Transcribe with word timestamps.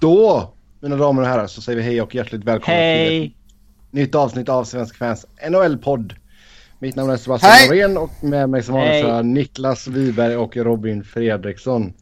Då, 0.00 0.52
mina 0.80 0.96
damer 0.96 1.22
och 1.22 1.28
herrar, 1.28 1.46
så 1.46 1.62
säger 1.62 1.76
vi 1.76 1.82
hej 1.82 2.02
och 2.02 2.14
hjärtligt 2.14 2.44
välkomna 2.44 2.64
till 2.64 2.74
Hej! 2.74 3.26
ett 3.26 3.92
nytt 3.92 4.14
avsnitt 4.14 4.48
av 4.48 4.64
Svensk 4.64 4.96
Fans 4.96 5.26
NHL-podd. 5.50 6.14
Mitt 6.78 6.96
namn 6.96 7.10
är 7.10 7.16
Sebastian 7.16 7.52
Hej! 7.52 7.68
Norén 7.68 7.96
och 7.96 8.10
med 8.24 8.48
mig 8.50 8.62
som 8.62 8.74
vanligt 8.74 9.00
jag 9.00 9.26
Niklas 9.26 9.86
Wiberg 9.86 10.36
och 10.36 10.56
Robin 10.56 11.04
Fredriksson. 11.04 11.92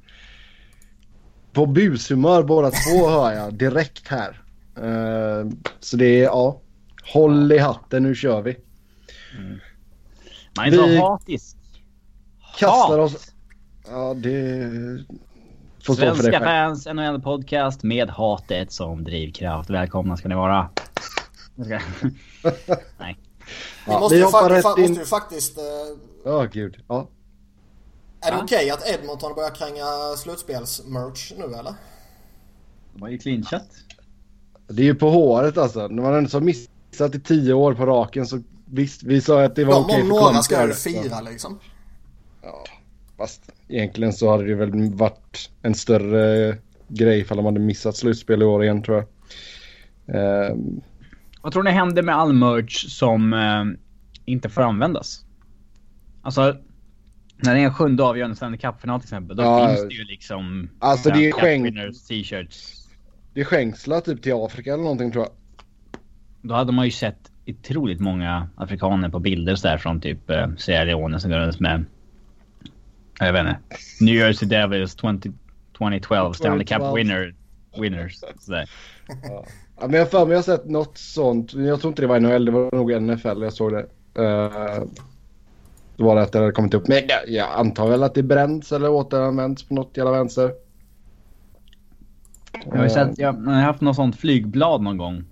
På 1.52 1.66
bushumör 1.66 2.43
båda 2.43 2.70
två 2.70 3.09
hör 3.11 3.32
jag 3.32 3.54
direkt 3.54 4.08
här. 4.08 4.40
Eh, 4.76 5.50
så 5.80 5.96
det 5.96 6.06
är, 6.06 6.24
ja, 6.24 6.61
håll 7.12 7.52
i 7.52 7.58
hatten, 7.58 8.02
nu 8.02 8.14
kör 8.14 8.42
vi. 8.42 8.56
Man 10.56 10.66
är 10.66 10.72
så 10.72 10.86
Vi- 10.86 10.96
hatisk. 10.98 11.56
Kastar 12.58 12.98
Hat. 12.98 13.14
oss... 13.14 13.30
Ja, 13.88 14.14
det 14.14 14.61
får 15.87 15.95
stå 15.95 16.01
för 16.01 16.07
dig 16.07 16.16
Svenska 16.16 16.41
fans 16.45 16.87
NHL 16.87 17.21
podcast 17.22 17.82
med 17.82 18.11
hatet 18.11 18.72
som 18.72 19.04
drivkraft. 19.04 19.71
Välkomna 19.71 20.17
ska 20.17 20.29
ni 20.29 20.35
vara. 20.35 20.68
Nej. 22.99 23.18
Vi 23.86 23.93
Ja, 23.93 24.00
måste, 24.00 24.14
vi 24.14 24.18
ju 24.21 24.25
hoppar 24.25 24.41
fakt- 24.41 24.50
rätt 24.50 24.64
fa- 24.64 24.77
in. 24.79 24.89
måste 24.89 25.00
ju 25.00 25.07
faktiskt... 25.07 25.58
Ja, 26.25 26.44
gud. 26.44 26.77
Ja. 26.89 27.08
är 28.21 28.32
det 28.32 28.39
okej 28.43 28.71
att 28.71 28.89
Edmonton 28.89 29.35
börjar 29.35 29.50
kränga 29.55 30.17
slutspelsmerch 30.17 31.32
nu 31.39 31.44
eller? 31.44 31.75
De 32.94 33.03
har 33.03 33.08
ju 33.08 33.19
clinchat. 33.19 33.66
Det 34.69 34.83
är 34.83 34.86
ju 34.86 34.94
på 34.94 35.11
håret 35.11 35.58
alltså. 35.58 35.89
När 35.89 36.03
man 36.03 36.14
ändå 36.14 36.30
har 36.33 36.41
missat 36.41 37.14
i 37.14 37.20
tio 37.20 37.53
år 37.55 37.75
på 37.75 37.86
raken 37.86 38.27
så 38.27 38.42
visst, 38.64 39.03
vi 39.03 39.20
sa 39.20 39.44
att 39.44 39.56
det 39.56 39.64
var 39.64 39.80
okej 39.80 40.03
om 40.03 40.08
för 40.08 40.16
några 40.16 40.42
ska 40.42 40.66
ju 40.66 40.72
fira 40.72 41.20
liksom. 41.20 41.58
Ja, 42.42 42.64
fast 43.16 43.41
egentligen 43.69 44.12
så 44.12 44.31
hade 44.31 44.45
det 44.45 44.55
väl 44.55 44.92
varit 44.95 45.50
en 45.62 45.75
större 45.75 46.56
grej 46.89 47.20
ifall 47.20 47.36
de 47.36 47.47
hade 47.47 47.61
missat 47.61 47.97
slutspel 47.97 48.42
i 48.42 48.45
år 48.45 48.64
igen 48.64 48.83
tror 48.83 48.97
jag. 48.97 49.06
Ehm, 50.50 50.80
Vad 51.42 51.52
tror 51.52 51.62
ni 51.62 51.70
händer 51.70 52.03
med 52.03 52.14
all 52.16 52.33
merch 52.33 52.84
som 52.88 53.33
eh, 53.33 53.64
inte 54.25 54.48
får 54.48 54.62
användas? 54.62 55.25
Alltså, 56.22 56.56
när 57.36 57.55
det 57.55 57.61
är 57.61 57.64
en 57.64 57.75
sjunde 57.75 58.03
avgörande 58.05 58.36
Stanley 58.36 58.58
Cup-final 58.58 59.00
till 59.00 59.06
exempel, 59.06 59.36
då 59.36 59.42
Ja, 59.42 59.69
finns 59.69 59.88
det 59.88 59.94
ju 59.94 60.05
liksom... 60.05 60.70
alltså, 60.78 61.10
det 61.10 61.28
är 61.28 61.33
skänk- 61.33 61.92
t-shirts. 62.08 62.88
det 63.34 63.41
är 63.41 63.44
skängsla 63.44 64.00
typ 64.00 64.22
till 64.22 64.33
Afrika 64.34 64.72
eller 64.72 64.83
någonting 64.83 65.12
tror 65.12 65.25
jag. 65.25 65.33
Då 66.42 66.55
hade 66.55 66.72
man 66.72 66.84
ju 66.84 66.91
sett 66.91 67.31
otroligt 67.47 68.00
många 68.00 68.48
afrikaner 68.56 69.08
på 69.08 69.19
bilder 69.19 69.55
så 69.56 69.69
där 69.69 69.78
från 69.78 70.00
typ 70.00 70.31
eh, 70.31 70.48
Sierra 70.56 70.84
Leone 70.84 71.20
som 71.20 71.31
går 71.31 71.38
runt 71.38 71.60
med... 71.60 71.84
Jag 73.18 73.32
vet 73.32 73.40
inte. 73.40 73.58
New 74.00 74.14
Jersey 74.14 74.48
Devils 74.48 74.96
20, 75.00 75.32
2012 75.78 76.32
Stanley 76.32 76.66
Cup 76.66 76.78
2012. 76.78 76.94
winner, 76.94 77.34
winners. 77.80 78.20
Så 78.40 78.64
Ja, 79.80 79.86
men 79.86 79.92
jag 79.92 80.00
har 80.00 80.10
för 80.10 80.26
mig 80.26 80.36
har 80.36 80.42
sett 80.42 80.66
något 80.66 80.98
sånt. 80.98 81.54
Jag 81.54 81.80
tror 81.80 81.90
inte 81.90 82.02
det 82.02 82.08
var 82.08 82.20
NHL, 82.20 82.44
det 82.44 82.50
var 82.50 82.76
nog 82.76 83.02
NFL 83.02 83.42
jag 83.42 83.52
såg 83.52 83.72
det. 83.72 83.86
Uh, 84.22 84.84
då 85.96 86.04
var 86.04 86.16
det 86.16 86.22
att 86.22 86.32
det 86.32 86.38
hade 86.38 86.52
kommit 86.52 86.74
upp. 86.74 86.88
Men 86.88 87.02
jag, 87.26 87.48
antar 87.58 87.88
väl 87.88 88.02
att 88.02 88.14
det 88.14 88.22
bränns 88.22 88.72
eller 88.72 88.90
återanvänds 88.90 89.62
på 89.62 89.74
något 89.74 89.96
jävla 89.96 90.12
vänster. 90.12 90.52
Jag 92.64 92.76
har 92.76 92.84
ju 92.84 92.90
sett, 92.90 93.18
jag, 93.18 93.34
jag 93.34 93.50
har 93.50 93.62
haft 93.62 93.80
något 93.80 93.96
sånt 93.96 94.16
flygblad 94.16 94.82
någon 94.82 94.96
gång. 94.96 95.24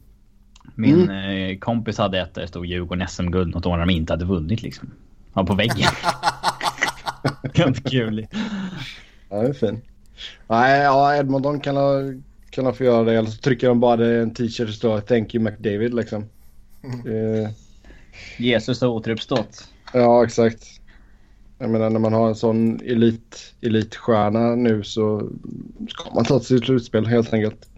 Min 0.75 1.11
eh, 1.11 1.59
kompis 1.59 1.99
hade 1.99 2.21
ett 2.21 2.35
där 2.35 2.43
det 2.43 2.49
stod 2.49 2.67
Djurgården 2.67 3.09
SM-guld 3.09 3.55
något 3.55 3.67
år 3.67 3.77
när 3.77 3.87
de 3.87 3.93
inte 3.93 4.13
hade 4.13 4.25
vunnit 4.25 4.63
liksom. 4.63 4.91
Ja, 5.35 5.45
på 5.45 5.55
väggen. 5.55 5.89
Helt 7.55 7.91
kul. 7.91 8.27
Ja, 9.31 9.37
det 9.43 9.49
är 9.49 9.53
fin. 9.53 9.81
Nej, 10.49 10.81
ja, 10.83 11.17
Edmonton 11.17 11.61
kan 11.61 11.77
ha, 11.77 11.93
kan 12.51 12.65
ha 12.67 12.73
få 12.73 12.85
göra 12.85 13.05
det. 13.05 13.15
Eller 13.15 13.31
så 13.31 13.39
trycker 13.39 13.69
de 13.69 13.81
bara 13.81 13.97
det- 13.97 14.21
en 14.23 14.35
t-shirt 14.35 14.69
och 14.69 14.75
står 14.75 15.01
Thank 15.01 15.35
you 15.35 15.45
McDavid 15.45 15.95
liksom. 15.95 16.25
Eh, 16.85 17.51
Jesus 18.39 18.81
har 18.81 18.89
återuppstått. 18.89 19.69
ja, 19.93 20.25
exakt. 20.25 20.65
Jag 21.59 21.71
menar 21.71 21.91
när 21.91 22.01
man 22.01 22.13
har 22.13 22.29
en 22.29 22.35
sån 22.35 22.81
elit, 22.81 23.55
elitstjärna 23.61 24.55
nu 24.55 24.83
så 24.83 25.31
ska 25.89 26.15
man 26.15 26.25
ta 26.25 26.41
sig 26.41 26.47
till 26.59 26.67
slutspel 26.67 27.07
helt 27.07 27.33
enkelt. 27.33 27.69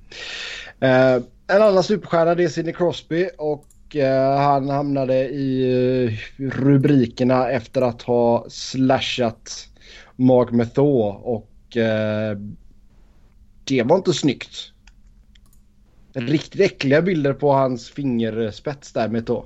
Eh, 0.80 1.14
en 1.46 1.62
annan 1.62 1.82
superstjärna 1.84 2.34
det 2.34 2.44
är 2.44 2.48
Sidney 2.48 2.74
Crosby 2.74 3.28
och 3.38 3.64
eh, 3.96 4.38
han 4.38 4.68
hamnade 4.68 5.28
i 5.28 5.62
eh, 6.04 6.12
rubrikerna 6.38 7.50
efter 7.50 7.82
att 7.82 8.02
ha 8.02 8.46
slashat 8.48 9.68
Mark 10.16 10.50
Method 10.50 11.16
och 11.22 11.76
eh, 11.76 12.38
det 13.64 13.82
var 13.82 13.96
inte 13.96 14.12
snyggt. 14.12 14.72
Riktigt 16.12 16.60
äckliga 16.60 17.02
bilder 17.02 17.32
på 17.32 17.52
hans 17.52 17.90
fingerspets 17.90 18.92
där 18.92 19.08
Method. 19.08 19.44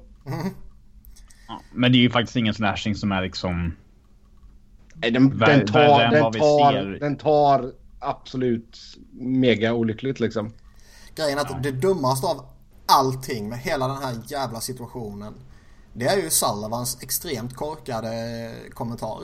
Ja, 1.48 1.60
men 1.72 1.92
det 1.92 1.98
är 1.98 2.00
ju 2.00 2.10
faktiskt 2.10 2.36
ingen 2.36 2.54
slashing 2.54 2.94
som 2.94 3.12
är 3.12 3.22
liksom... 3.22 3.76
Nej, 4.94 5.10
den, 5.10 5.38
den, 5.38 5.66
tar, 5.66 6.10
den, 6.10 6.32
tar, 6.32 6.98
den 7.00 7.16
tar 7.16 7.72
absolut 7.98 8.78
mega 9.12 9.72
olyckligt 9.72 10.20
liksom. 10.20 10.52
Grejen 11.14 11.38
är 11.38 11.42
att 11.42 11.62
det 11.62 11.72
dummaste 11.72 12.26
av 12.26 12.57
allting 12.88 13.48
med 13.48 13.58
hela 13.58 13.88
den 13.88 13.96
här 13.96 14.16
jävla 14.26 14.60
situationen. 14.60 15.34
Det 15.92 16.06
är 16.06 16.16
ju 16.16 16.30
Sullivans 16.30 17.02
extremt 17.02 17.56
korkade 17.56 18.54
kommentar. 18.74 19.18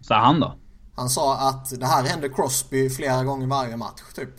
Så 0.00 0.14
han 0.14 0.40
då? 0.40 0.54
Han 0.94 1.08
sa 1.10 1.48
att 1.48 1.80
det 1.80 1.86
här 1.86 2.02
händer 2.02 2.28
Crosby 2.28 2.90
flera 2.90 3.24
gånger 3.24 3.46
varje 3.46 3.76
match 3.76 4.00
typ. 4.14 4.30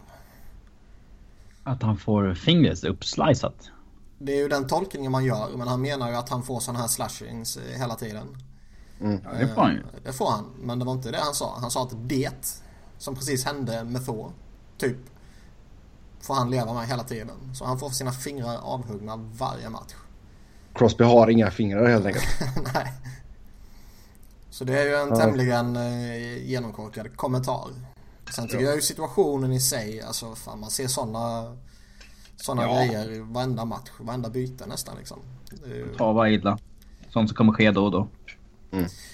Att 1.63 1.83
han 1.83 1.97
får 1.97 2.33
fingret 2.33 2.83
uppslicat. 2.83 3.69
Det 4.19 4.33
är 4.33 4.37
ju 4.37 4.47
den 4.47 4.67
tolkningen 4.67 5.11
man 5.11 5.25
gör 5.25 5.49
men 5.57 5.67
han 5.67 5.81
menar 5.81 6.09
ju 6.09 6.15
att 6.15 6.29
han 6.29 6.43
får 6.43 6.59
sådana 6.59 6.79
här 6.79 6.87
slashings 6.87 7.57
eh, 7.57 7.79
hela 7.79 7.95
tiden. 7.95 8.37
Ja, 8.99 9.07
det 9.39 9.47
får 9.55 9.61
han 9.61 9.71
ju. 9.71 9.79
Eh, 9.79 9.85
Det 10.03 10.13
får 10.13 10.31
han, 10.31 10.45
men 10.59 10.79
det 10.79 10.85
var 10.85 10.93
inte 10.93 11.11
det 11.11 11.17
han 11.17 11.33
sa. 11.33 11.57
Han 11.61 11.71
sa 11.71 11.83
att 11.83 11.93
det 12.09 12.61
som 12.97 13.15
precis 13.15 13.45
hände 13.45 13.83
med 13.83 14.05
Thor, 14.05 14.31
typ, 14.77 14.97
får 16.25 16.33
han 16.35 16.49
leva 16.49 16.73
med 16.73 16.87
hela 16.87 17.03
tiden. 17.03 17.55
Så 17.55 17.65
han 17.65 17.79
får 17.79 17.89
sina 17.89 18.11
fingrar 18.11 18.57
avhuggna 18.61 19.15
varje 19.15 19.69
match. 19.69 19.93
Crosby 20.73 21.03
har 21.03 21.27
inga 21.29 21.51
fingrar 21.51 21.87
helt 21.87 22.05
enkelt. 22.05 22.25
Nej. 22.73 22.93
Så 24.49 24.63
det 24.63 24.79
är 24.79 24.85
ju 24.85 24.95
en 24.95 25.09
Ja. 25.09 25.15
tämligen 25.15 25.75
eh, 25.75 26.43
genomkorkad 26.45 27.15
kommentar. 27.17 27.67
Sen 28.35 28.47
tycker 28.47 28.63
jag 28.65 28.75
ju 28.75 28.81
situationen 28.81 29.51
i 29.53 29.59
sig, 29.59 30.01
alltså 30.01 30.35
fan 30.35 30.59
man 30.59 30.69
ser 30.69 30.87
sådana 30.87 31.55
såna 32.35 32.63
Ja. 32.63 32.75
grejer 32.75 33.11
i 33.11 33.19
varenda 33.19 33.65
match, 33.65 33.89
varenda 33.99 34.29
byte 34.29 34.65
nästan 34.65 34.97
liksom. 34.97 35.19
Ju, 35.67 35.95
Ta 35.97 36.13
vad 36.13 36.31
illa. 36.31 36.57
Sånt 37.09 37.29
som 37.29 37.35
kommer 37.35 37.53
ske 37.53 37.71
då 37.71 37.85
och 37.85 37.91
då. 37.91 38.07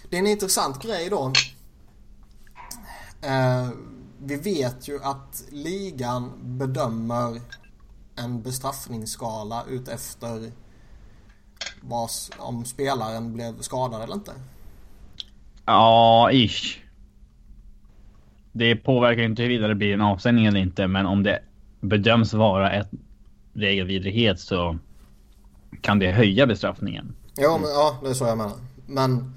det 0.10 0.16
är 0.16 0.20
en 0.20 0.28
intressant 0.28 0.82
grej 0.82 1.10
då. 1.10 1.32
Eh, 3.22 3.70
vi 4.24 4.36
vet 4.36 4.88
ju 4.88 5.00
att 5.04 5.44
ligan 5.52 6.32
bedömer 6.44 7.42
en 8.16 8.42
bestraffningsskala 8.42 9.64
utefter 9.70 10.52
vad, 11.82 12.10
om 12.38 12.66
spelaren 12.66 13.34
blev 13.34 13.62
skadad 13.62 14.02
eller 14.02 14.14
inte. 14.14 14.32
Ja, 15.66 16.30
ish. 16.32 16.78
Det 18.52 18.76
påverkar 18.76 19.24
inte 19.24 19.42
huruvida 19.42 19.68
det 19.68 19.76
blir 19.76 19.94
en 19.94 20.02
avstängning 20.02 20.46
eller 20.46 20.60
inte, 20.60 20.88
men 20.88 21.06
om 21.06 21.24
det 21.24 21.40
bedöms 21.80 22.34
vara 22.34 22.72
ett 22.72 22.90
regelvidrighet 23.54 24.40
så 24.40 24.78
kan 25.82 26.00
det 26.00 26.12
höja 26.12 26.48
bestraffningen. 26.48 27.16
Ja, 27.36 27.58
men, 27.62 27.70
ja, 27.70 28.00
det 28.04 28.10
är 28.10 28.14
så 28.14 28.26
jag 28.26 28.38
menar. 28.38 28.54
Men, 28.86 29.34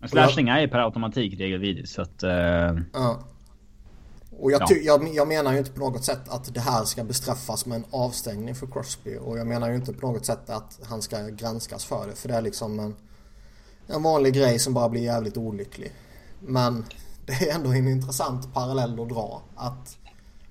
Men 0.00 0.08
slashing 0.08 0.48
är 0.48 0.60
ju 0.60 0.68
per 0.68 0.78
automatik 0.78 1.40
regelvidrigt 1.40 1.88
så 1.88 2.02
att... 2.02 2.22
eh, 2.22 2.30
ja. 2.92 3.18
Och 4.38 4.50
jag, 4.52 4.62
Ja. 4.62 4.66
ty- 4.68 4.82
jag, 4.82 5.14
jag 5.14 5.28
menar 5.28 5.52
ju 5.52 5.58
inte 5.58 5.70
på 5.70 5.80
något 5.80 6.04
sätt 6.04 6.28
att 6.28 6.54
det 6.54 6.60
här 6.60 6.84
ska 6.84 7.04
bestraffas 7.04 7.66
med 7.66 7.76
en 7.76 7.84
avstängning 7.90 8.54
för 8.54 8.66
Crosby. 8.66 9.16
Och 9.20 9.38
jag 9.38 9.46
menar 9.46 9.68
ju 9.68 9.74
inte 9.76 9.92
på 9.92 10.12
något 10.12 10.26
sätt 10.26 10.50
att 10.50 10.80
han 10.84 11.02
ska 11.02 11.22
granskas 11.28 11.84
för 11.84 12.06
det. 12.06 12.14
För 12.14 12.28
det 12.28 12.34
är 12.34 12.42
liksom 12.42 12.80
en, 12.80 12.96
en 13.86 14.02
vanlig 14.02 14.34
grej 14.34 14.58
som 14.58 14.74
bara 14.74 14.88
blir 14.88 15.02
jävligt 15.02 15.36
olycklig. 15.36 15.92
Men 16.40 16.84
det 17.26 17.32
är 17.32 17.54
ändå 17.54 17.70
en 17.70 17.88
intressant 17.88 18.54
parallell 18.54 19.00
att 19.00 19.08
dra. 19.08 19.42
Att 19.56 19.98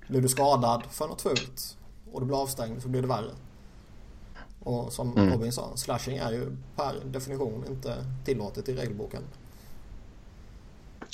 blir 0.07 0.21
du 0.21 0.27
skadad 0.27 0.81
för 0.89 1.07
något 1.07 1.21
fult 1.21 1.77
och 2.13 2.19
du 2.21 2.25
blir 2.27 2.41
avstängd 2.41 2.81
så 2.81 2.87
blir 2.87 3.01
det 3.01 3.07
värre. 3.07 3.31
Och 4.65 4.93
som 4.93 5.17
Mm. 5.17 5.31
Robin 5.33 5.51
sa, 5.51 5.71
slashing 5.75 6.17
är 6.17 6.31
ju 6.31 6.51
per 6.75 6.93
definition 7.11 7.63
inte 7.69 7.93
tillåtet 8.25 8.69
i 8.69 8.75
regelboken. 8.75 9.21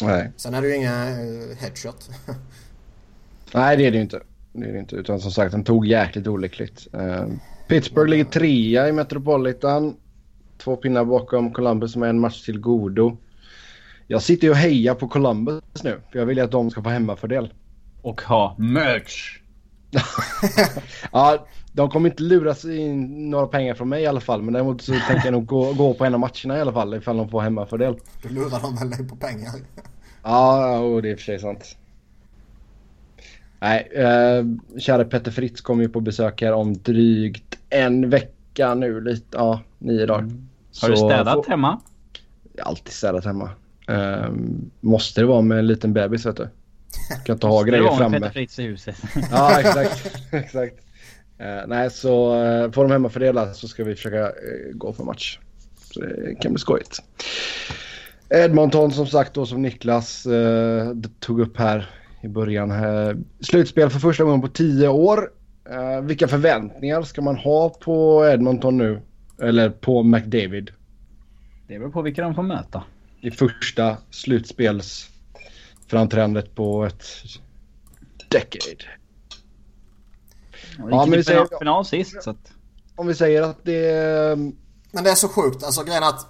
Nej. 0.01 0.31
Sen 0.37 0.53
är 0.53 0.61
det 0.61 0.67
ju 0.67 0.75
inga 0.75 1.09
eh, 1.09 1.57
headshot. 1.57 2.09
Nej, 3.53 3.77
det 3.77 3.85
är 3.85 3.91
det 3.91 3.97
ju 3.97 4.03
inte. 4.03 4.21
Det 4.53 4.65
är 4.65 4.73
det 4.73 4.79
inte. 4.79 4.95
Utan 4.95 5.19
som 5.19 5.31
sagt, 5.31 5.51
den 5.51 5.63
tog 5.63 5.87
jäkligt 5.87 6.27
olyckligt. 6.27 6.87
Eh, 6.93 7.25
Pittsburgh 7.67 8.09
ligger 8.09 8.23
trea 8.25 8.89
i 8.89 8.91
Metropolitan. 8.91 9.95
Två 10.57 10.75
pinnar 10.75 11.05
bakom 11.05 11.53
Columbus 11.53 11.91
som 11.91 12.03
är 12.03 12.07
en 12.07 12.19
match 12.19 12.45
till 12.45 12.59
godo. 12.59 13.17
Jag 14.07 14.21
sitter 14.21 14.47
ju 14.47 14.51
och 14.51 14.57
hejar 14.57 14.95
på 14.95 15.07
Columbus 15.07 15.83
nu. 15.83 16.01
För 16.11 16.19
jag 16.19 16.25
vill 16.25 16.37
ju 16.37 16.43
att 16.43 16.51
de 16.51 16.71
ska 16.71 16.83
få 16.83 16.89
hemmafördel. 16.89 17.53
Och 18.01 18.21
ha 18.21 18.55
merch. 18.59 19.41
ja, 21.11 21.47
de 21.73 21.89
kommer 21.89 22.09
inte 22.09 22.23
luras 22.23 22.65
in 22.65 23.29
några 23.29 23.47
pengar 23.47 23.73
från 23.73 23.89
mig 23.89 24.03
i 24.03 24.07
alla 24.07 24.19
fall. 24.19 24.41
Men 24.41 24.53
däremot 24.53 24.81
så 24.81 24.91
tänker 24.91 25.25
jag 25.25 25.31
nog 25.31 25.45
gå, 25.45 25.73
gå 25.73 25.93
på 25.93 26.05
en 26.05 26.13
av 26.13 26.19
matcherna 26.19 26.57
i 26.57 26.61
alla 26.61 26.73
fall 26.73 26.93
ifall 26.93 27.17
de 27.17 27.29
får 27.29 27.41
hemmafördel. 27.41 27.95
Du 28.21 28.29
lurar 28.29 28.61
dem 28.61 28.75
väl 28.75 28.89
dig 28.89 29.07
på 29.07 29.15
pengar? 29.15 29.53
Ja, 30.23 30.79
och 30.79 31.01
det 31.01 31.07
är 31.07 31.11
i 31.11 31.15
och 31.15 31.19
för 31.19 31.25
sig 31.25 31.39
sant. 31.39 31.77
Nej, 33.59 33.89
eh, 33.95 34.45
kära 34.79 35.05
Petter 35.05 35.31
Fritz 35.31 35.61
kommer 35.61 35.83
ju 35.83 35.89
på 35.89 35.99
besök 35.99 36.41
här 36.41 36.53
om 36.53 36.73
drygt 36.73 37.57
en 37.69 38.09
vecka 38.09 38.73
nu. 38.73 39.01
Lite, 39.01 39.37
ja, 39.37 39.61
nio 39.79 40.05
dagar. 40.05 40.19
Mm. 40.19 40.47
Har 40.81 40.89
du 40.89 40.97
städat 40.97 41.45
så, 41.45 41.51
hemma? 41.51 41.81
Jag 42.53 42.63
har 42.63 42.69
alltid 42.69 42.93
städat 42.93 43.25
hemma. 43.25 43.49
Eh, 43.87 44.29
måste 44.79 45.21
det 45.21 45.27
vara 45.27 45.41
med 45.41 45.59
en 45.59 45.67
liten 45.67 45.93
bebis 45.93 46.25
vet 46.25 46.37
du. 46.37 46.49
Kan 47.25 47.33
inte 47.33 47.47
ha 47.47 47.63
grejer 47.63 47.95
framme. 47.95 48.19
Petter 48.19 48.33
Fritz 48.33 48.59
i 48.59 48.63
huset. 48.63 48.95
ja, 49.31 49.59
exakt. 49.59 50.11
exakt. 50.31 50.75
Eh, 51.41 51.67
nej, 51.67 51.89
så 51.89 52.43
eh, 52.43 52.71
får 52.71 52.83
de 52.83 52.91
hemmafördela 52.91 53.53
så 53.53 53.67
ska 53.67 53.83
vi 53.83 53.95
försöka 53.95 54.25
eh, 54.25 54.31
gå 54.73 54.93
för 54.93 55.03
match. 55.03 55.39
Så 55.93 55.99
det 55.99 56.35
kan 56.41 56.53
bli 56.53 56.59
skojigt. 56.59 57.03
Edmonton 58.29 58.91
som 58.91 59.07
sagt 59.07 59.33
då 59.33 59.45
som 59.45 59.61
Niklas 59.61 60.25
eh, 60.25 60.93
tog 61.19 61.39
upp 61.39 61.57
här 61.57 61.89
i 62.21 62.27
början. 62.27 62.73
Slutspel 63.39 63.89
för 63.89 63.99
första 63.99 64.23
gången 64.23 64.41
på 64.41 64.47
tio 64.47 64.87
år. 64.87 65.31
Eh, 65.69 66.01
vilka 66.01 66.27
förväntningar 66.27 67.01
ska 67.01 67.21
man 67.21 67.35
ha 67.35 67.69
på 67.69 68.25
Edmonton 68.33 68.77
nu? 68.77 69.01
Eller 69.41 69.69
på 69.69 70.03
McDavid? 70.03 70.71
Det 71.67 71.79
beror 71.79 71.91
på 71.91 72.01
vilka 72.01 72.21
de 72.21 72.35
får 72.35 72.43
möta. 72.43 72.83
I 73.21 73.31
första 73.31 73.97
slutspelsframträdandet 74.09 76.55
på 76.55 76.85
ett 76.85 77.05
decade. 78.29 79.00
Ja, 80.89 81.05
men 81.05 81.17
vi 81.17 81.23
säger, 81.23 81.59
final 81.59 81.85
sist 81.85 82.23
så 82.23 82.29
att... 82.29 82.51
Om 82.95 83.07
vi 83.07 83.15
säger 83.15 83.41
att 83.41 83.65
det... 83.65 84.37
Men 84.91 85.03
det 85.03 85.11
är 85.11 85.15
så 85.15 85.27
sjukt. 85.27 85.63
Alltså 85.63 85.83
grejen 85.83 86.03
att 86.03 86.27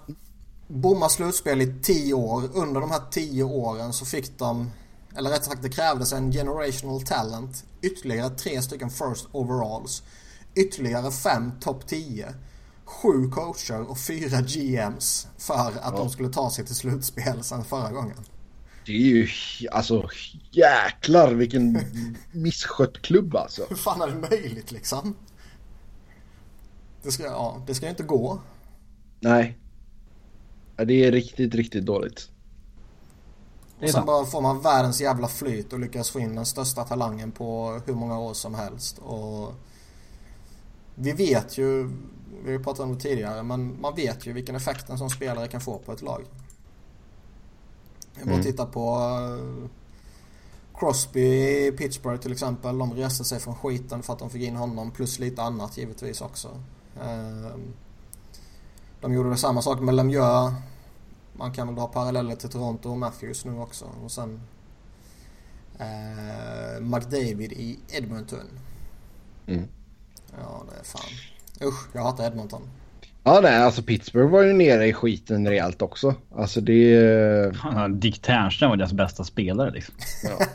bomma 0.68 1.10
slutspel 1.10 1.62
i 1.62 1.76
tio 1.82 2.14
år. 2.14 2.44
Under 2.54 2.82
de 2.82 2.92
här 2.92 3.02
tio 3.12 3.44
åren 3.44 3.94
så 3.94 4.06
fick 4.06 4.38
de, 4.38 4.72
eller 5.18 5.30
rättare 5.30 5.46
sagt 5.46 5.62
det 5.62 5.70
krävdes 5.70 6.14
en 6.14 6.32
generational 6.32 7.02
talent. 7.02 7.64
Ytterligare 7.82 8.30
tre 8.30 8.62
stycken 8.62 8.90
first 8.90 9.28
overalls. 9.32 10.04
Ytterligare 10.56 11.12
fem 11.12 11.52
topp 11.60 11.88
10. 11.88 12.34
Sju 12.86 13.30
coacher 13.30 13.90
och 13.90 13.98
fyra 13.98 14.42
GMs 14.42 15.28
för 15.38 15.54
att 15.54 15.74
ja. 15.84 15.92
de 15.92 16.10
skulle 16.10 16.30
ta 16.30 16.50
sig 16.50 16.66
till 16.66 16.76
slutspel 16.76 17.44
sen 17.44 17.64
förra 17.64 17.92
gången. 17.92 18.18
Det 18.86 18.92
är 18.92 18.98
ju 18.98 19.28
alltså 19.72 20.10
jäklar 20.52 21.34
vilken 21.34 21.80
misskött 22.32 23.02
klubb 23.02 23.36
alltså. 23.36 23.66
Hur 23.70 23.76
fan 23.76 24.02
är 24.02 24.08
det 24.08 24.30
möjligt 24.30 24.72
liksom? 24.72 25.16
Det 27.04 27.12
ska, 27.12 27.24
ja, 27.24 27.64
det 27.68 27.76
ska 27.76 27.90
inte 27.90 28.04
gå. 28.04 28.42
Nej. 29.20 29.58
Det 30.76 30.94
är 31.06 31.12
riktigt, 31.12 31.56
riktigt 31.56 31.86
dåligt. 31.86 32.30
Och 33.82 33.90
sen 33.90 34.06
bara 34.06 34.26
får 34.26 34.42
man 34.42 34.62
världens 34.62 35.02
jävla 35.02 35.28
flyt 35.28 35.74
och 35.74 35.80
lyckas 35.80 36.10
få 36.10 36.20
in 36.20 36.36
den 36.36 36.46
största 36.46 36.84
talangen 36.84 37.32
på 37.32 37.82
hur 37.86 37.94
många 37.94 38.20
år 38.20 38.34
som 38.34 38.56
helst. 38.56 38.98
Och 38.98 39.54
vi 40.96 41.12
vet 41.12 41.58
ju, 41.58 41.84
vi 42.44 42.46
har 42.46 42.52
ju 42.52 42.64
pratat 42.64 42.80
om 42.80 42.94
det 42.94 43.00
tidigare, 43.00 43.44
men 43.44 43.82
man 43.82 43.96
vet 43.96 44.28
ju 44.28 44.34
vilken 44.34 44.56
effekt 44.56 44.90
en 44.90 44.98
sån 44.98 45.10
spelare 45.10 45.48
kan 45.48 45.62
få 45.62 45.78
på 45.78 45.92
ett 45.92 46.02
lag. 46.02 46.26
Jag 48.22 48.28
bara 48.28 48.40
mm. 48.40 48.46
titta 48.46 48.66
på 48.66 48.96
uh, 48.98 49.68
Crosby 50.80 51.22
i 51.68 51.72
Pittsburgh 51.72 52.22
till 52.22 52.32
exempel. 52.32 52.78
De 52.78 52.94
reste 52.94 53.24
sig 53.24 53.40
från 53.40 53.56
skiten 53.56 54.04
för 54.04 54.14
att 54.14 54.20
de 54.20 54.30
fick 54.30 54.44
in 54.44 54.56
honom 54.56 54.92
plus 54.92 55.20
lite 55.20 55.42
annat 55.42 55.78
givetvis 55.78 56.22
också. 56.22 56.48
Uh, 56.98 57.58
de 59.02 59.14
gjorde 59.14 59.38
samma 59.38 59.62
sak 59.62 59.80
med 59.80 59.96
Lemieux 59.96 60.54
man 61.34 61.52
kan 61.52 61.68
väl 61.68 61.76
dra 61.76 61.88
paralleller 61.88 62.36
till 62.36 62.50
Toronto 62.50 62.90
och 62.90 62.98
Matthews 62.98 63.46
nu 63.46 63.60
också. 63.60 63.86
Och 64.04 64.12
sen 64.12 64.42
eh, 65.78 66.82
McDavid 66.82 67.52
i 67.52 67.80
Edmonton. 67.90 68.60
Mm. 69.48 69.68
Ja, 70.38 70.64
det 70.70 70.80
är 70.80 70.84
fan. 70.84 71.12
Usch, 71.68 71.96
jag 71.96 72.02
hatar 72.02 72.28
Edmonton. 72.28 72.62
Ja, 73.24 73.40
nej, 73.44 73.58
alltså 73.58 73.84
Pittsburgh 73.84 74.32
var 74.32 74.42
ju 74.42 74.54
nere 74.54 74.88
i 74.88 74.94
skiten 74.94 75.48
rejält 75.48 75.82
också. 75.82 76.16
Alltså 76.36 76.62
det... 76.62 77.52
Dick 77.90 78.22
Ternström 78.22 78.70
var 78.70 78.78
deras 78.78 78.94
bästa 78.94 79.24
spelare 79.24 79.72
liksom. 79.72 79.96
Ja. 80.24 80.46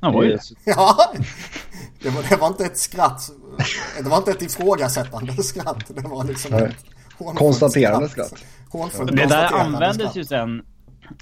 Han 0.00 0.12
var 0.12 0.22
ju 0.22 0.30
det. 0.30 0.40
Ja, 0.64 1.12
det 2.02 2.10
var, 2.10 2.22
det 2.28 2.36
var 2.36 2.48
inte 2.48 2.64
ett 2.64 2.78
skratt. 2.78 3.30
Det 4.02 4.08
var 4.08 4.16
inte 4.16 4.30
ett 4.30 4.42
ifrågasättande 4.42 5.42
skratt. 5.42 5.84
Det 5.88 6.08
var 6.08 6.24
liksom 6.24 6.54
ett 6.54 6.84
konstaterande 7.18 8.08
skratt. 8.08 8.44
skratt. 8.68 9.06
Det 9.06 9.26
där 9.26 9.52
användes 9.52 10.16
ju 10.16 10.24
sen. 10.24 10.62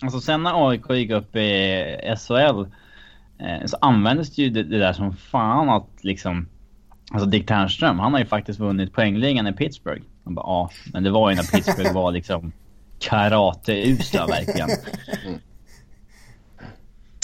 Alltså 0.03 0.21
sen 0.21 0.43
när 0.43 0.69
AIK 0.69 0.91
gick 0.91 1.11
upp 1.11 1.37
i 1.37 2.15
SHL 2.17 2.61
eh, 3.39 3.67
så 3.67 3.77
användes 3.81 4.35
det 4.35 4.43
ju 4.43 4.51
det, 4.51 4.63
det, 4.63 4.79
där 4.79 4.93
som 4.93 5.17
fan 5.17 5.69
att 5.69 5.89
liksom... 6.01 6.49
Alltså 7.11 7.29
Dick 7.29 7.47
Ternström, 7.47 7.99
han 7.99 8.13
har 8.13 8.21
ju 8.21 8.27
faktiskt 8.27 8.61
vunnit 8.61 8.93
poängligan 8.93 9.47
i 9.47 9.53
Pittsburgh. 9.53 10.03
Han 10.25 10.35
bara, 10.35 10.47
ja, 10.47 10.71
men 10.93 11.03
det 11.03 11.11
var 11.11 11.31
ju 11.31 11.37
när 11.37 11.43
Pittsburgh 11.43 11.95
var 11.95 12.13
liksom 12.13 12.53
karateusla 12.99 14.27
verkligen. 14.27 14.69
Mm. 15.27 15.41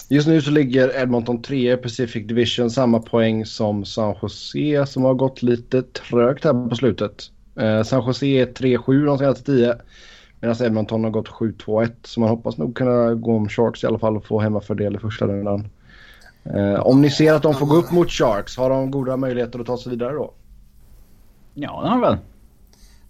Just 0.09 0.29
nu 0.29 0.43
så 0.43 0.50
ligger 0.50 1.03
Edmonton 1.03 1.43
3 1.43 1.73
i 1.73 1.77
Pacific 1.77 2.27
Division, 2.27 2.71
samma 2.71 2.99
poäng 3.00 3.47
som 3.47 3.85
San 3.85 4.15
Jose 4.23 4.87
som 4.87 5.05
har 5.05 5.15
gått 5.15 5.43
lite 5.43 5.83
trögt 5.83 6.44
här 6.44 6.69
på 6.69 6.77
slutet. 6.77 7.31
Eh, 7.61 7.83
San 7.83 8.06
Jose 8.06 8.27
är 8.27 8.47
3-7 8.47 9.06
de 9.06 9.19
senaste 9.19 9.44
10. 9.44 9.75
Medan 10.41 10.56
Edmonton 10.62 11.05
har 11.05 11.11
gått 11.11 11.29
7-2-1. 11.29 11.91
Så 12.03 12.21
man 12.21 12.29
hoppas 12.29 12.59
nog 12.59 12.77
kunna 12.77 13.15
gå 13.15 13.37
om 13.37 13.49
Sharks 13.49 13.85
i 13.85 13.87
alla 13.87 13.99
fall 13.99 14.17
och 14.17 14.27
få 14.27 14.41
hemmafördel 14.41 14.97
i 14.97 14.99
första 14.99 15.27
rundan. 15.27 15.69
Eh, 16.54 16.81
om 16.81 17.00
ni 17.02 17.10
ser 17.10 17.34
att 17.34 17.43
de 17.43 17.54
får 17.54 17.66
gå 17.66 17.76
upp 17.76 17.90
mot 17.90 18.10
Sharks, 18.10 18.56
har 18.56 18.70
de 18.70 18.90
goda 18.90 19.16
möjligheter 19.16 19.58
att 19.58 19.66
ta 19.66 19.78
sig 19.78 19.90
vidare 19.90 20.12
då? 20.12 20.34
Ja, 21.54 21.81
det 21.82 21.88
har 21.88 21.94
de 21.94 22.00
väl. 22.00 22.19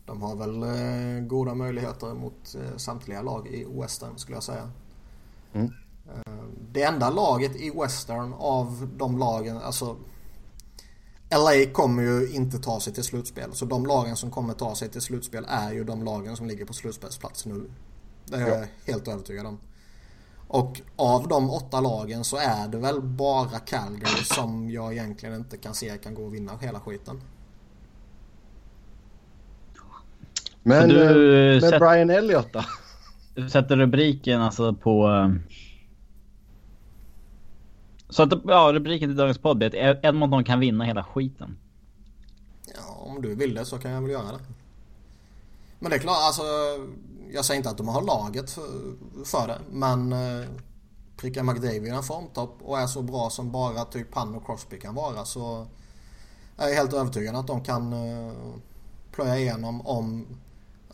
De 0.06 0.22
har 0.22 0.36
väl 0.36 0.62
eh, 0.62 1.26
goda 1.26 1.54
möjligheter 1.54 2.14
mot 2.14 2.54
eh, 2.54 2.76
samtliga 2.76 3.22
lag 3.22 3.48
i 3.48 3.66
Western 3.80 4.18
skulle 4.18 4.36
jag 4.36 4.42
säga. 4.42 4.70
Mm. 5.52 5.72
Eh, 6.06 6.44
det 6.72 6.82
enda 6.82 7.10
laget 7.10 7.56
i 7.56 7.70
Western 7.70 8.34
av 8.38 8.88
de 8.96 9.18
lagen, 9.18 9.56
alltså 9.56 9.96
LA 11.30 11.72
kommer 11.72 12.02
ju 12.02 12.28
inte 12.28 12.58
ta 12.58 12.80
sig 12.80 12.92
till 12.92 13.04
slutspel. 13.04 13.52
Så 13.52 13.64
de 13.64 13.86
lagen 13.86 14.16
som 14.16 14.30
kommer 14.30 14.54
ta 14.54 14.74
sig 14.74 14.88
till 14.88 15.00
slutspel 15.00 15.44
är 15.48 15.72
ju 15.72 15.84
de 15.84 16.04
lagen 16.04 16.36
som 16.36 16.46
ligger 16.46 16.64
på 16.64 16.72
slutspelsplats 16.72 17.46
nu. 17.46 17.70
Det 18.24 18.36
är 18.36 18.40
jag 18.40 18.60
ja. 18.62 18.66
helt 18.86 19.08
övertygad 19.08 19.46
om. 19.46 19.58
Och 20.48 20.80
av 20.96 21.28
de 21.28 21.50
åtta 21.50 21.80
lagen 21.80 22.24
så 22.24 22.36
är 22.36 22.68
det 22.68 22.78
väl 22.78 23.00
bara 23.00 23.58
Calgary 23.58 24.24
som 24.24 24.70
jag 24.70 24.92
egentligen 24.92 25.34
inte 25.34 25.56
kan 25.56 25.74
se 25.74 25.98
kan 25.98 26.14
gå 26.14 26.24
och 26.24 26.34
vinna 26.34 26.52
hela 26.60 26.80
skiten. 26.80 27.20
Men, 30.62 30.88
du, 30.88 31.56
eh, 31.56 31.70
men 31.70 31.80
Brian 31.80 32.10
Elliott 32.10 32.52
då? 32.52 32.64
Du 33.34 33.50
sätter 33.50 33.76
rubriken 33.76 34.42
alltså 34.42 34.74
på 34.74 35.08
eh, 35.08 35.56
så 38.08 38.22
att, 38.22 38.32
ja, 38.44 38.70
rubriken 38.74 39.08
till 39.08 39.16
dagens 39.16 39.38
podd 39.38 39.62
är 39.62 39.90
att 39.90 40.04
Edmonton 40.04 40.44
kan 40.44 40.60
vinna 40.60 40.84
hela 40.84 41.04
skiten. 41.04 41.58
Ja, 42.74 42.94
om 42.98 43.22
du 43.22 43.34
vill 43.34 43.54
det 43.54 43.64
så 43.64 43.78
kan 43.78 43.90
jag 43.90 44.02
väl 44.02 44.10
göra 44.10 44.32
det. 44.32 44.38
Men 45.78 45.90
det 45.90 45.96
är 45.96 46.00
klart, 46.00 46.18
alltså. 46.20 46.42
Jag 47.32 47.44
säger 47.44 47.58
inte 47.58 47.70
att 47.70 47.78
de 47.78 47.88
har 47.88 48.02
laget 48.02 48.50
för, 48.50 48.62
för 49.24 49.48
det. 49.48 49.58
Men 49.70 50.12
eh, 50.12 50.48
prickar 51.16 51.42
McDavid 51.42 51.92
en 51.92 52.02
formtopp 52.02 52.58
och 52.62 52.78
är 52.78 52.86
så 52.86 53.02
bra 53.02 53.30
som 53.30 53.52
bara 53.52 53.84
typ 53.84 54.14
han 54.14 54.34
och 54.34 54.46
Crosby 54.46 54.78
kan 54.78 54.94
vara 54.94 55.24
så 55.24 55.66
är 56.56 56.68
jag 56.68 56.74
helt 56.74 56.92
övertygad 56.92 57.36
att 57.36 57.46
de 57.46 57.60
kan 57.64 57.92
eh, 57.92 58.32
plöja 59.12 59.38
igenom 59.38 59.86
om 59.86 60.26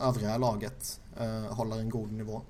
övriga 0.01 0.37
laget 0.37 0.99
eh, 1.19 1.55
håller 1.55 1.79
en 1.79 1.89
god 1.89 2.11
nivå. 2.11 2.41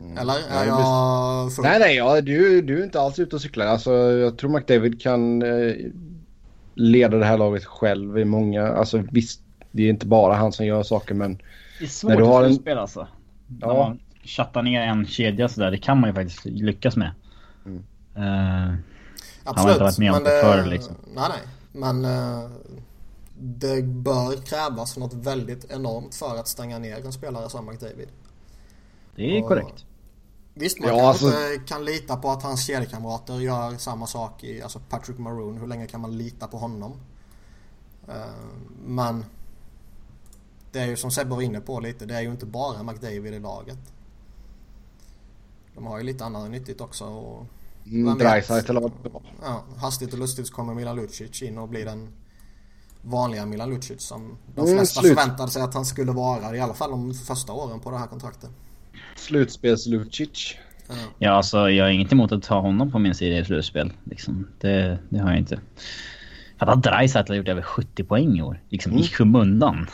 Mm. 0.00 0.18
Eller 0.18 0.34
är 0.50 0.66
jag 0.66 1.52
full? 1.52 1.64
Nej, 1.64 1.78
nej, 1.78 1.96
ja, 1.96 2.20
du, 2.20 2.62
du 2.62 2.80
är 2.80 2.84
inte 2.84 3.00
alls 3.00 3.18
ute 3.18 3.36
och 3.36 3.42
cyklar. 3.42 3.66
Alltså, 3.66 3.92
jag 3.92 4.38
tror 4.38 4.50
McDavid 4.50 5.00
kan 5.02 5.42
eh, 5.42 5.74
leda 6.74 7.16
det 7.16 7.24
här 7.24 7.38
laget 7.38 7.64
själv 7.64 8.18
i 8.18 8.24
många... 8.24 8.68
Alltså 8.68 9.02
visst, 9.10 9.40
det 9.76 9.82
är 9.82 9.90
inte 9.90 10.06
bara 10.06 10.34
han 10.34 10.52
som 10.52 10.66
gör 10.66 10.82
saker 10.82 11.14
men... 11.14 11.42
Det 11.78 11.84
är 11.84 11.88
svårt 11.88 12.08
när 12.08 12.16
du 12.16 12.24
har 12.24 12.44
en... 12.44 12.54
spela 12.54 12.80
alltså. 12.80 13.08
Ja. 13.60 13.66
När 13.66 13.74
man 13.74 13.98
chattar 14.24 14.62
ner 14.62 14.80
en 14.80 15.06
kedja 15.06 15.48
sådär, 15.48 15.70
det 15.70 15.78
kan 15.78 16.00
man 16.00 16.10
ju 16.10 16.14
faktiskt 16.14 16.44
lyckas 16.44 16.96
med. 16.96 17.10
Mm. 17.66 17.78
Uh, 18.16 18.74
Absolut. 19.44 19.58
Han 19.58 19.58
har 19.58 19.70
inte 19.70 19.84
varit 19.84 19.98
med 19.98 20.12
om 20.12 20.24
det 20.24 20.40
förr 20.42 20.66
liksom. 20.66 20.94
Nej, 21.14 21.28
nej. 21.28 21.40
Men 21.72 22.04
uh, 22.04 22.50
det 23.38 23.82
bör 23.82 24.46
krävas 24.46 24.96
något 24.96 25.14
väldigt 25.14 25.70
enormt 25.70 26.14
för 26.14 26.36
att 26.36 26.48
stänga 26.48 26.78
ner 26.78 27.04
en 27.04 27.12
spelare 27.12 27.50
som 27.50 27.66
McDavid. 27.66 28.08
Det 29.16 29.38
är 29.38 29.42
och, 29.42 29.48
korrekt. 29.48 29.84
Visst, 30.54 30.80
man 30.80 30.88
Ja, 30.88 30.94
kanske 30.94 31.26
alltså- 31.26 31.52
inte 31.52 31.66
kan 31.66 31.84
lita 31.84 32.16
på 32.16 32.30
att 32.30 32.42
hans 32.42 32.66
kedjekamrater 32.66 33.34
gör 33.34 33.76
samma 33.76 34.06
sak 34.06 34.44
i, 34.44 34.62
alltså 34.62 34.80
Patrick 34.88 35.18
Maroon. 35.18 35.58
Hur 35.58 35.66
länge 35.66 35.86
kan 35.86 36.00
man 36.00 36.18
lita 36.18 36.46
på 36.46 36.56
honom? 36.56 36.92
Eh, 38.08 38.14
men 38.86 39.24
det 40.76 40.82
är 40.82 40.86
ju 40.86 40.96
som 40.96 41.10
Sebbe 41.10 41.30
var 41.34 41.42
inne 41.42 41.60
på 41.60 41.80
lite, 41.80 42.06
det 42.06 42.14
är 42.14 42.20
ju 42.20 42.30
inte 42.30 42.46
bara 42.46 42.82
McDavid 42.82 43.34
i 43.34 43.38
laget. 43.38 43.78
De 45.74 45.86
har 45.86 45.98
ju 45.98 46.04
lite 46.04 46.24
annat 46.24 46.50
nyttigt 46.50 46.80
också. 46.80 47.04
Och, 47.04 47.46
Mm? 47.86 48.18
Dreisaitl 48.18 48.78
ja, 49.42 49.64
hastigt 49.76 50.12
och 50.12 50.18
lustigt 50.18 50.46
så 50.46 50.54
kommer 50.54 50.74
Milan 50.74 50.96
Lucic 50.96 51.42
in 51.42 51.58
och 51.58 51.68
blir 51.68 51.84
den 51.84 52.08
vanliga 53.02 53.46
Milan 53.46 53.70
Lucic 53.70 54.02
som 54.02 54.38
de 54.54 54.60
Mm, 54.60 54.76
flesta 54.78 55.00
slut. 55.00 55.18
förväntade 55.18 55.50
sig 55.50 55.62
att 55.62 55.74
han 55.74 55.84
skulle 55.84 56.12
vara. 56.12 56.56
I 56.56 56.60
alla 56.60 56.74
fall 56.74 56.90
de 56.90 57.14
första 57.14 57.52
åren 57.52 57.80
på 57.80 57.90
det 57.90 57.98
här 57.98 58.06
kontraktet. 58.06 58.50
Slutspels-Lucic. 59.16 60.54
Ja. 60.88 60.94
Ja, 61.18 61.30
alltså 61.30 61.70
jag 61.70 61.84
har 61.84 61.90
inget 61.90 62.12
emot 62.12 62.32
att 62.32 62.42
ta 62.42 62.60
honom 62.60 62.92
på 62.92 62.98
min 62.98 63.14
sida 63.14 63.38
i 63.38 63.44
slutspel. 63.44 63.92
Liksom. 64.04 64.48
Det, 64.60 64.98
det 65.08 65.18
har 65.18 65.30
jag 65.30 65.38
inte. 65.38 65.60
För 66.58 66.66
att 66.66 66.82
Dreisaitl 66.82 67.32
har 67.32 67.36
gjort 67.36 67.48
över 67.48 67.62
70 67.62 68.04
poäng 68.04 68.38
i 68.38 68.42
år. 68.42 68.60
Liksom 68.68 68.92
Mm. 68.92 69.04
i 69.04 69.06
skymundan. 69.06 69.86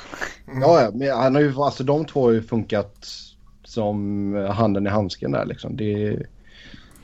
Ja, 0.61 0.91
men 0.95 1.11
han 1.11 1.35
har 1.35 1.43
ju, 1.43 1.55
alltså 1.57 1.85
de 1.85 2.05
två 2.05 2.23
har 2.25 2.31
ju 2.31 2.43
funkat 2.43 3.07
som 3.65 4.35
handen 4.51 4.87
i 4.87 4.91
handsken 4.91 5.33
där 5.33 5.45
liksom. 5.47 5.77
Det, 5.77 6.19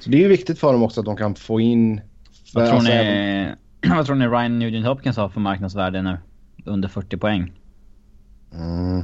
så 0.01 0.11
det 0.11 0.17
är 0.17 0.21
ju 0.21 0.29
viktigt 0.29 0.59
för 0.59 0.73
dem 0.73 0.83
också 0.83 1.01
att 1.01 1.07
de 1.07 1.17
kan 1.17 1.35
få 1.35 1.61
in... 1.61 2.01
Vad 2.55 2.65
tror, 2.67 2.75
alltså, 2.77 2.93
ni, 2.93 2.97
även- 2.99 3.57
vad 3.97 4.07
tror 4.07 4.17
ni 4.17 4.27
Ryan 4.27 4.59
Nugent 4.59 4.87
Hopkins 4.87 5.17
har 5.17 5.29
för 5.29 5.41
marknadsvärde 5.41 6.03
nu? 6.03 6.19
Under 6.65 6.89
40 6.89 7.17
poäng. 7.17 7.53
Mm. 8.55 9.03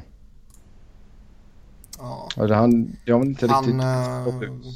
Ja. 1.98 2.28
Alltså, 2.36 2.54
han, 2.54 2.96
jag 3.04 3.16
har 3.18 3.24
inte 3.24 3.46
Han, 3.48 3.64
riktigt... 3.64 3.82
eh, 3.82 4.72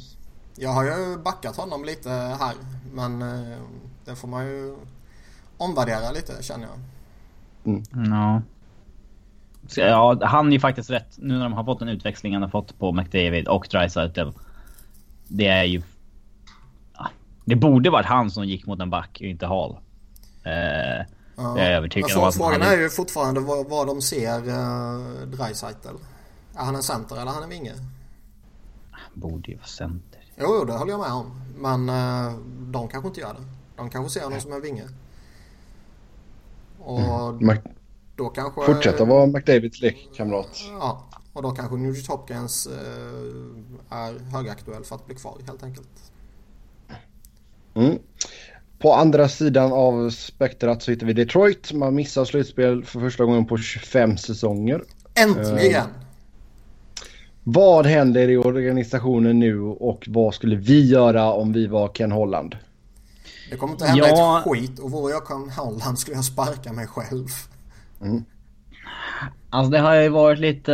jag 0.55 0.69
har 0.69 0.83
ju 0.83 1.17
backat 1.23 1.55
honom 1.57 1.85
lite 1.85 2.09
här. 2.09 2.53
Men 2.93 3.21
eh, 3.21 3.57
det 4.05 4.15
får 4.15 4.27
man 4.27 4.45
ju 4.45 4.75
omvärdera 5.59 6.11
lite 6.11 6.43
känner 6.43 6.67
jag. 6.67 7.83
Ja. 8.11 8.41
Så, 9.67 9.81
Ja, 9.81 10.25
han 10.25 10.47
är 10.47 10.51
ju 10.51 10.59
faktiskt 10.59 10.89
rätt. 10.89 11.17
Nu 11.17 11.33
när 11.33 11.43
de 11.43 11.53
har 11.53 11.63
fått 11.63 11.79
den 11.79 11.89
utväxling 11.89 12.33
han 12.33 12.41
har 12.41 12.49
fått 12.49 12.79
på 12.79 12.91
McDavid 12.91 13.47
och 13.47 13.67
Dreisaitl. 13.71 14.29
Det 15.27 15.47
är 15.47 15.63
ju... 15.63 15.81
Ja, 16.97 17.07
Det 17.45 17.55
borde 17.55 17.89
varit 17.89 18.05
han 18.05 18.31
som 18.31 18.45
gick 18.45 18.65
mot 18.65 18.79
en 18.79 18.89
back 18.89 19.17
och 19.21 19.27
inte 19.27 19.45
Hall. 19.45 19.77
Eh, 20.43 21.05
Ja. 21.39 21.59
Jag 21.59 21.67
är 21.67 21.71
övertygad 21.71 22.09
Men 22.09 22.17
om 22.17 22.23
han 22.23 22.33
Frågan 22.33 22.61
är 22.61 22.77
ju 22.77 22.89
fortfarande 22.89 23.39
vad, 23.39 23.69
vad 23.69 23.87
de 23.87 24.01
ser 24.01 24.47
uh, 24.47 25.27
Dreisaitl. 25.27 25.87
Är 26.55 26.63
han 26.65 26.75
en 26.75 26.83
center 26.83 27.15
eller 27.15 27.31
är 27.31 27.35
han 27.35 27.43
en 27.43 27.49
vinge? 27.49 27.73
borde 29.13 29.51
ju 29.51 29.57
vara 29.57 29.67
center. 29.67 30.21
Jo, 30.35 30.55
jo, 30.59 30.65
det 30.65 30.73
håller 30.73 30.91
jag 30.91 30.99
med 30.99 31.11
om. 31.11 31.41
Men 31.57 31.89
eh, 31.89 32.33
de 32.59 32.87
kanske 32.87 33.07
inte 33.07 33.19
gör 33.19 33.33
det. 33.33 33.45
De 33.75 33.89
kanske 33.89 34.19
ser 34.19 34.23
honom 34.23 34.39
som 34.39 34.53
en 34.53 34.61
vinge. 34.61 34.83
Och 36.79 37.41
Mac- 37.41 37.61
då 38.15 38.29
kanske... 38.29 38.61
Fortsätta 38.65 39.05
vara 39.05 39.25
McDavids 39.25 39.81
lekkamrat. 39.81 40.63
Ja, 40.79 41.09
och 41.33 41.43
då 41.43 41.51
kanske 41.51 41.75
Nugent 41.75 42.07
Hopkins 42.07 42.67
eh, 42.67 43.97
är 43.97 44.19
högaktuell 44.19 44.83
för 44.83 44.95
att 44.95 45.05
bli 45.05 45.15
kvar 45.15 45.37
helt 45.47 45.63
enkelt. 45.63 46.11
Mm. 47.73 47.99
På 48.79 48.93
andra 48.93 49.29
sidan 49.29 49.71
av 49.71 50.09
spektrat 50.09 50.83
så 50.83 50.91
hittar 50.91 51.07
vi 51.07 51.13
Detroit. 51.13 51.73
Man 51.73 51.95
missar 51.95 52.25
slutspel 52.25 52.85
för 52.85 52.99
första 52.99 53.25
gången 53.25 53.45
på 53.45 53.57
25 53.57 54.17
säsonger. 54.17 54.83
Äntligen! 55.15 55.85
Vad 57.43 57.85
händer 57.85 58.29
i 58.29 58.37
organisationen 58.37 59.39
nu 59.39 59.61
och 59.61 60.05
vad 60.07 60.33
skulle 60.33 60.55
vi 60.55 60.85
göra 60.89 61.31
om 61.31 61.53
vi 61.53 61.67
var 61.67 61.87
Ken 61.87 62.11
Holland? 62.11 62.55
Det 63.49 63.57
kommer 63.57 63.73
inte 63.73 63.85
hända 63.85 64.07
Ja. 64.07 64.39
ett 64.39 64.45
skit 64.45 64.79
och 64.79 64.91
vore 64.91 65.11
jag 65.13 65.27
Ken 65.27 65.49
Holland 65.49 65.99
skulle 65.99 66.15
jag 66.17 66.25
sparka 66.25 66.73
mig 66.73 66.87
själv. 66.87 67.27
Alltså 69.49 69.71
det 69.71 69.79
har 69.79 69.95
ju 69.95 70.09
varit 70.09 70.39
lite... 70.39 70.71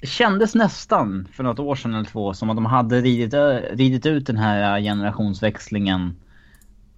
Det 0.00 0.06
kändes 0.06 0.54
nästan 0.54 1.28
för 1.32 1.44
något 1.44 1.58
år 1.58 1.74
sedan 1.74 1.94
eller 1.94 2.04
två 2.04 2.34
som 2.34 2.50
att 2.50 2.56
de 2.56 2.66
hade 2.66 3.00
ridit, 3.00 3.34
ridit 3.78 4.06
ut 4.06 4.26
den 4.26 4.36
här 4.36 4.80
generationsväxlingen. 4.80 6.16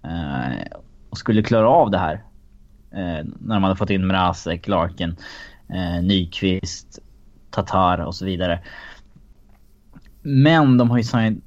Eh, 0.03 0.77
och 1.09 1.17
skulle 1.17 1.43
klara 1.43 1.69
av 1.69 1.91
det 1.91 1.97
här. 1.97 2.13
Eh, 2.91 3.25
när 3.39 3.55
de 3.55 3.63
hade 3.63 3.75
fått 3.75 3.89
in 3.89 4.07
Mrazek, 4.07 4.67
Larkin, 4.67 5.15
eh, 5.69 6.03
Nyqvist, 6.03 6.99
Tatar 7.51 7.97
och 7.99 8.15
så 8.15 8.25
vidare. 8.25 8.59
Men 10.21 10.77
de 10.77 10.89
har 10.89 10.97
ju 10.97 11.03
sign- 11.03 11.41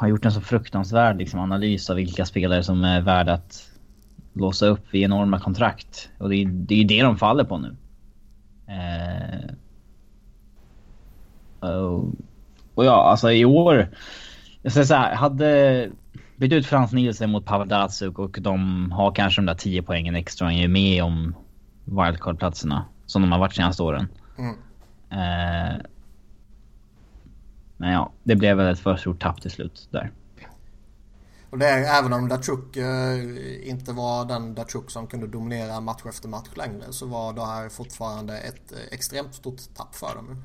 har 0.00 0.08
gjort 0.08 0.24
en 0.24 0.32
så 0.32 0.40
fruktansvärd 0.40 1.18
liksom, 1.18 1.40
analys 1.40 1.90
av 1.90 1.96
vilka 1.96 2.26
spelare 2.26 2.62
som 2.62 2.84
är 2.84 3.00
värda 3.00 3.32
att 3.32 3.70
låsa 4.32 4.66
upp 4.66 4.94
vid 4.94 5.02
enorma 5.02 5.40
kontrakt. 5.40 6.10
Och 6.18 6.28
det 6.28 6.36
är 6.36 6.46
det, 6.46 6.74
är 6.74 6.78
ju 6.78 6.84
det 6.84 7.02
de 7.02 7.16
faller 7.16 7.44
på 7.44 7.58
nu. 7.58 7.76
Eh, 8.66 9.54
och, 11.70 12.14
och 12.74 12.84
ja, 12.84 13.10
alltså 13.10 13.30
i 13.30 13.44
år... 13.44 13.88
Jag 14.62 14.72
säger 14.72 14.86
så 14.86 14.94
här, 14.94 15.14
hade 15.14 15.90
bytt 16.36 16.52
ut 16.52 16.66
Frans 16.66 16.92
Nielsen 16.92 17.30
mot 17.30 17.44
Pavel 17.44 17.68
Datsuk 17.68 18.18
och 18.18 18.38
de 18.40 18.92
har 18.92 19.12
kanske 19.12 19.40
de 19.40 19.46
där 19.46 19.54
10 19.54 19.82
poängen 19.82 20.16
extra 20.16 20.46
och 20.46 20.52
är 20.52 20.68
med 20.68 21.04
om 21.04 21.34
wildcard-platserna. 21.84 22.84
Som 23.06 23.22
de 23.22 23.32
har 23.32 23.38
varit 23.38 23.54
senaste 23.54 23.82
åren. 23.82 24.08
Mm. 24.38 24.56
Eh, 25.10 25.76
men 27.80 27.92
ja, 27.92 28.12
det 28.24 28.36
blev 28.36 28.56
väl 28.56 28.72
ett 28.72 28.78
för 28.80 28.96
stort 28.96 29.20
tapp 29.22 29.40
till 29.42 29.50
slut 29.50 29.88
där. 29.90 30.12
Och 31.50 31.58
det 31.58 31.66
är 31.68 31.98
även 31.98 32.12
om 32.12 32.28
Datsjuk 32.28 32.76
eh, 32.76 33.68
inte 33.70 33.92
var 33.92 34.24
den 34.24 34.54
Datsjuk 34.54 34.90
som 34.90 35.06
kunde 35.06 35.26
dominera 35.26 35.80
match 35.80 36.02
efter 36.08 36.28
match 36.28 36.48
längre 36.54 36.92
så 36.92 37.06
var 37.06 37.32
det 37.32 37.46
här 37.46 37.68
fortfarande 37.68 38.38
ett 38.38 38.72
eh, 38.72 38.78
extremt 38.90 39.34
stort 39.34 39.60
tapp 39.76 39.94
för 39.94 40.14
dem. 40.14 40.42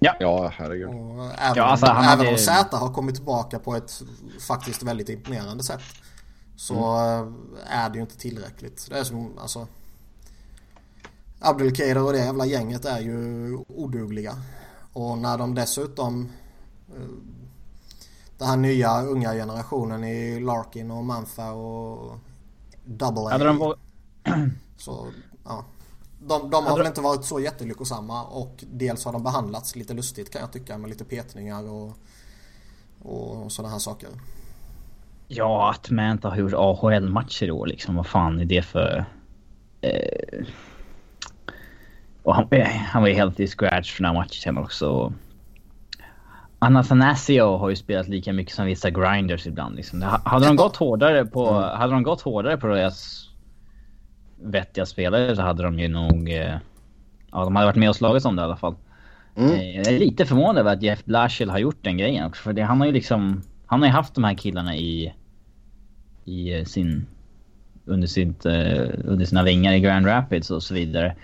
Ja, 0.00 0.52
herregud. 0.56 0.88
Och 0.88 0.94
även, 1.24 1.56
Ja, 1.56 1.62
alltså, 1.62 1.86
om, 1.86 1.96
han 1.96 2.04
även 2.04 2.18
hade- 2.18 2.30
om 2.30 2.38
Zäta 2.38 2.76
har 2.76 2.92
kommit 2.94 3.14
tillbaka 3.14 3.58
på 3.58 3.74
ett 3.76 4.02
faktiskt 4.48 4.82
väldigt 4.82 5.08
imponerande 5.08 5.64
sätt 5.64 5.82
så 6.56 6.74
Mm. 6.96 7.34
eh, 7.66 7.76
är 7.78 7.88
det 7.90 7.94
ju 7.96 8.00
inte 8.00 8.18
tillräckligt. 8.18 8.86
Det 8.90 8.98
är 8.98 9.04
som 9.04 9.38
alltså 9.38 9.66
Abdelkader 11.40 12.02
och 12.04 12.12
det 12.12 12.18
jävla 12.18 12.46
gänget 12.46 12.84
är 12.84 13.00
ju 13.00 13.56
odugliga. 13.68 14.32
Och 14.96 15.18
när 15.18 15.38
de 15.38 15.54
dessutom 15.54 16.28
eh, 16.88 17.08
den 18.38 18.48
här 18.48 18.56
nya 18.56 19.02
unga 19.02 19.32
generationen 19.32 20.04
i 20.04 20.40
Larkin 20.40 20.90
och 20.90 21.04
Manfa 21.04 21.52
och 21.52 22.18
Double 22.84 23.22
A. 23.22 23.28
Hade 23.30 23.44
de 23.44 23.74
Så, 24.76 25.06
ja. 25.44 25.64
De, 26.20 26.50
de 26.50 26.66
har 26.66 26.78
väl 26.78 26.86
inte 26.86 27.00
varit 27.00 27.24
så 27.24 27.40
jättelyckosamma 27.40 28.24
och 28.24 28.64
dels 28.72 29.04
har 29.04 29.12
de 29.12 29.22
behandlats 29.22 29.76
lite 29.76 29.94
lustigt 29.94 30.32
kan 30.32 30.40
jag 30.40 30.52
tycka 30.52 30.78
med 30.78 30.90
lite 30.90 31.04
petningar 31.04 31.70
och, 31.70 31.92
och 33.02 33.52
sådana 33.52 33.72
här 33.72 33.78
saker. 33.78 34.08
Ja, 35.28 35.70
att 35.70 35.90
Manta 35.90 36.28
har 36.28 36.36
gjort 36.36 36.52
AHL-matcher 36.56 37.46
i 37.46 37.50
år 37.50 37.66
liksom. 37.66 37.96
Vad 37.96 38.06
fan 38.06 38.40
är 38.40 38.44
det 38.44 38.62
för... 38.62 39.04
Eh... 39.80 40.46
Och 42.26 42.34
han, 42.34 42.48
han 42.86 43.02
var 43.02 43.08
ju 43.08 43.14
helt 43.14 43.40
i 43.40 43.46
scratch 43.46 43.92
för 43.92 44.02
den 44.02 44.14
här 44.14 44.22
matchen 44.22 44.58
också. 44.58 45.12
Anathanasio 46.58 47.56
har 47.56 47.70
ju 47.70 47.76
spelat 47.76 48.08
lika 48.08 48.32
mycket 48.32 48.54
som 48.54 48.66
vissa 48.66 48.90
grinders 48.90 49.46
ibland. 49.46 49.76
Liksom. 49.76 50.02
Hade 50.24 50.46
de 50.46 50.56
gått 50.56 50.76
hårdare 50.76 51.24
på, 51.24 51.60
hade 51.60 51.92
de 51.92 52.02
gått 52.02 52.20
hårdare 52.20 52.56
på 52.56 52.66
deras 52.66 53.28
vettiga 54.42 54.86
spelare 54.86 55.36
så 55.36 55.42
hade 55.42 55.62
de 55.62 55.78
ju 55.78 55.88
nog... 55.88 56.30
Eh... 56.30 56.56
Ja, 57.32 57.44
de 57.44 57.56
hade 57.56 57.66
varit 57.66 57.76
med 57.76 57.88
och 57.88 57.96
slagits 57.96 58.26
om 58.26 58.36
det 58.36 58.42
i 58.42 58.44
alla 58.44 58.56
fall. 58.56 58.74
Mm. 59.36 59.50
Eh, 59.52 59.76
Jag 59.76 59.86
är 59.86 59.98
lite 59.98 60.26
förvånad 60.26 60.58
över 60.58 60.72
att 60.72 60.82
Jeff 60.82 61.04
Blashill 61.04 61.50
har 61.50 61.58
gjort 61.58 61.84
den 61.84 61.96
grejen 61.96 62.26
också. 62.26 62.42
För 62.42 62.52
det, 62.52 62.62
han 62.62 62.80
har 62.80 62.86
ju 62.86 62.92
liksom... 62.92 63.42
Han 63.66 63.80
har 63.80 63.86
ju 63.86 63.92
haft 63.92 64.14
de 64.14 64.24
här 64.24 64.34
killarna 64.34 64.76
i... 64.76 65.14
I 66.24 66.58
eh, 66.58 66.64
sin... 66.64 67.06
Under, 67.84 68.06
sitt, 68.06 68.46
under 69.04 69.24
sina 69.24 69.42
vingar 69.42 69.72
i 69.72 69.80
Grand 69.80 70.06
Rapids 70.06 70.50
och 70.50 70.62
så 70.62 70.74
vidare. 70.74 71.16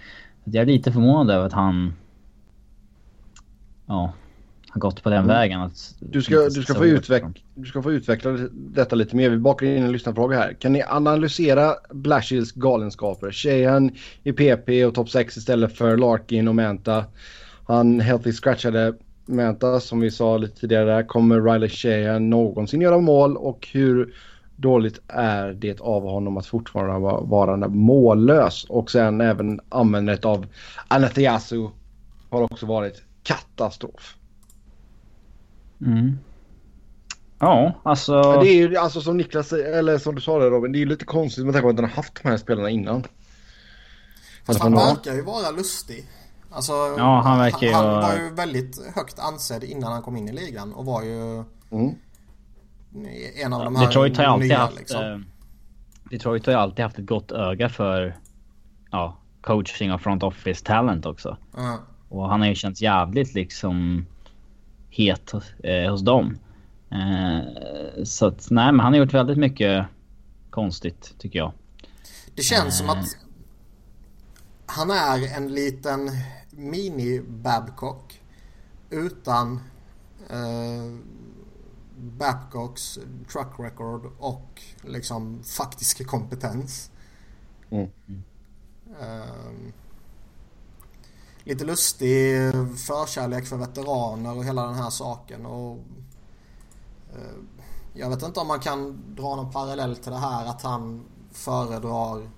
Jag 0.45 0.63
är 0.63 0.67
lite 0.67 0.93
förvånad 0.93 1.31
över 1.31 1.47
att 1.47 1.53
han... 1.53 1.93
Ja. 3.87 4.13
Har 4.69 4.81
gått 4.81 5.03
på 5.03 5.11
den 5.11 5.27
vägen. 5.27 5.61
Att, 5.61 5.95
Du 6.01 6.23
ska, 6.23 6.37
du, 6.45 6.63
ska 6.63 6.75
få 6.75 6.85
utveck- 6.85 7.43
du 7.55 7.65
ska 7.67 7.83
få 7.83 7.93
utveckla 7.93 8.31
detta 8.53 8.97
lite 8.97 9.17
mer. 9.17 9.31
Vi 9.31 9.37
bakar 9.39 9.67
in 9.67 9.83
en 9.83 9.93
lyssnarfråga 9.93 10.39
här. 10.39 10.53
Kan 10.53 10.73
ni 10.73 10.83
analysera 10.83 11.75
Blashills 11.91 12.53
galenskaper? 12.53 13.31
Sheehan 13.33 13.91
i 14.23 14.33
PP 14.33 14.85
och 14.87 14.95
topp 14.95 15.11
6 15.11 15.37
istället 15.37 15.77
för 15.77 15.97
Larkin 15.97 16.49
och 16.49 16.55
Manta. 16.55 17.05
Han 17.67 18.01
healthy 18.01 18.33
scratchade 18.33 18.95
Manta 19.27 19.81
som 19.81 20.01
vi 20.01 20.11
sa 20.11 20.37
lite 20.37 20.61
tidigare. 20.61 21.05
Kommer 21.05 21.41
Riley 21.53 21.69
Sheehan 21.69 22.31
någonsin 22.31 22.81
göra 22.81 22.99
mål 22.99 23.37
och 23.37 23.69
hur 23.73 24.15
dåligt 24.63 25.01
är 25.09 25.53
det 25.53 25.81
av 25.81 26.03
honom 26.03 26.37
att 26.37 26.47
fortfarande 26.47 27.01
vara, 27.27 27.69
mållös? 27.69 28.65
Och 28.65 28.91
sen 28.91 29.21
även 29.21 29.61
användandet 29.69 30.25
av 30.25 30.47
Anathiasu 30.89 31.69
har 32.31 32.43
också 32.43 32.67
varit 32.67 33.03
katastrof. 33.23 34.17
Mm. 35.81 36.19
Ja, 37.39 37.73
alltså... 37.83 38.23
Det 38.23 38.49
är 38.49 38.55
ju 38.55 38.77
alltså 38.77 39.01
som 39.01 39.17
Niklas, 39.17 39.53
eller 39.53 39.99
som 39.99 40.15
du 40.15 40.21
sa 40.21 40.39
där 40.39 40.51
Robin, 40.51 40.73
det 40.73 40.79
är 40.79 40.81
ju 40.81 40.87
lite 40.87 41.05
konstigt 41.05 41.45
med 41.45 41.55
tanke 41.55 41.63
på 41.63 41.71
att 41.71 41.77
han 41.77 41.85
har 41.85 41.97
haft 41.97 42.23
de 42.23 42.29
här 42.29 42.37
spelarna 42.37 42.71
innan. 42.71 43.05
Fast 44.47 44.61
han 44.61 44.75
verkar 44.75 45.15
ju 45.15 45.23
vara 45.23 45.51
lustig. 45.51 46.07
Alltså, 46.51 46.73
ja, 46.73 47.21
han, 47.25 47.39
verkar 47.39 47.67
ju... 47.67 47.73
han, 47.73 47.87
han 47.87 48.03
var 48.03 48.15
ju 48.15 48.31
väldigt 48.31 48.95
högt 48.95 49.19
ansedd 49.19 49.65
innan 49.65 49.93
han 49.93 50.03
kom 50.03 50.17
in 50.17 50.29
i 50.29 50.33
ligan 50.33 50.73
och 50.73 50.85
var 50.85 51.03
ju 51.03 51.45
mm. 51.71 51.95
En 53.45 53.53
av 53.53 53.65
de 53.65 53.77
här 53.77 53.87
Detroit 53.87 54.17
har 54.17 54.25
alltid 54.25 54.49
nya, 54.49 54.59
haft, 54.59 54.79
liksom. 54.79 55.05
eh, 55.05 55.19
Detroit 56.11 56.47
har 56.47 56.53
ju 56.53 56.59
alltid 56.59 56.83
haft 56.85 56.99
ett 56.99 57.07
gott 57.07 57.33
öga 57.33 57.69
för 57.69 58.17
ja, 58.91 59.17
coaching 59.41 59.93
och 59.93 60.01
front 60.01 60.23
office 60.23 60.65
talent 60.65 61.07
också. 61.07 61.37
Mm. 61.59 61.79
Och 62.09 62.29
han 62.29 62.41
har 62.41 62.49
ju 62.49 62.55
känts 62.55 62.83
jävligt 62.83 63.35
liksom 63.35 64.07
het 64.91 65.33
eh, 65.63 65.91
hos 65.91 66.03
dem. 66.03 66.39
Eh, 66.91 68.05
så 68.05 68.27
att 68.27 68.47
nej 68.51 68.73
men 68.73 68.81
han 68.81 68.93
har 68.93 68.99
gjort 68.99 69.15
väldigt 69.15 69.39
mycket 69.39 69.87
konstigt 70.51 71.15
tycker 71.19 71.39
jag. 71.39 71.53
Det 72.35 72.43
känns 72.43 72.79
som 72.79 72.91
att 72.91 73.17
han 74.67 74.91
är 74.91 75.37
en 75.37 75.55
liten 75.55 76.11
mini-Babcock 76.51 78.21
utan 78.91 79.61
eh, 80.31 80.99
Babcocks 82.03 82.99
truck 83.33 83.59
record 83.59 84.11
och 84.19 84.63
liksom 84.83 85.43
faktisk 85.45 86.07
kompetens. 86.07 86.91
Mm. 87.71 87.91
Eh, 89.01 89.73
lite 91.45 91.65
lustig 91.65 92.37
förkärlek 92.77 93.47
för 93.47 93.57
veteraner 93.57 94.37
och 94.37 94.45
hela 94.45 94.67
den 94.67 94.75
här 94.75 94.91
saken. 94.91 95.47
Och, 95.47 95.79
eh, 97.15 97.37
jag 97.95 98.11
vet 98.11 98.23
inte 98.23 98.41
om 98.41 98.49
man 98.49 98.61
kan 98.61 99.03
dra 99.15 99.37
någon 99.37 99.53
parallell 99.53 99.97
till 99.97 100.13
det 100.13 100.19
här 100.19 100.47
att 100.47 100.63
han 100.63 101.05
föredrar 101.33 102.31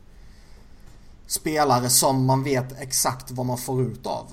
spelare 1.27 1.91
som 1.91 2.25
man 2.25 2.43
vet 2.43 2.81
exakt 2.81 3.31
vad 3.31 3.47
man 3.47 3.59
får 3.59 3.83
ut 3.83 4.07
av. 4.07 4.27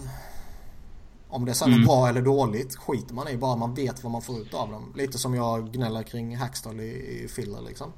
Om 1.31 1.45
det 1.45 1.53
sen 1.53 1.69
är 1.69 1.73
Mm. 1.75 1.85
bra 1.87 2.07
eller 2.09 2.21
dåligt 2.21 2.75
skiter 2.75 3.13
man 3.15 3.27
i 3.27 3.37
bara 3.37 3.55
man 3.55 3.73
vet 3.73 4.03
vad 4.03 4.11
man 4.11 4.21
får 4.21 4.39
ut 4.41 4.53
av 4.53 4.71
dem. 4.71 4.93
Lite 4.97 5.17
som 5.17 5.33
jag 5.35 5.71
gnäller 5.73 6.03
kring 6.03 6.37
Hackstall 6.37 6.79
i, 6.79 6.83
i 7.23 7.27
Filler 7.27 7.61
liksom. 7.61 7.91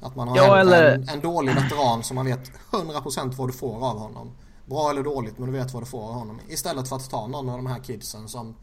Att 0.00 0.16
man 0.16 0.28
har 0.28 0.36
Ja, 0.36 0.54
en, 0.60 0.68
eller- 0.68 0.94
en, 0.94 1.08
en 1.08 1.20
dålig 1.20 1.54
veteran 1.54 2.02
som 2.02 2.14
man 2.14 2.26
vet 2.26 2.50
100% 2.70 3.32
vad 3.34 3.48
du 3.48 3.52
får 3.52 3.74
av 3.90 3.98
honom. 3.98 4.30
Bra 4.66 4.90
eller 4.90 5.02
dåligt 5.02 5.38
men 5.38 5.52
du 5.52 5.58
vet 5.58 5.72
vad 5.74 5.82
du 5.82 5.86
får 5.86 6.02
av 6.08 6.14
honom. 6.14 6.40
Istället 6.48 6.88
för 6.88 6.96
att 6.96 7.10
ta 7.10 7.26
någon 7.26 7.48
av 7.48 7.56
de 7.56 7.66
här 7.66 7.78
kidsen 7.78 8.28
som 8.28 8.54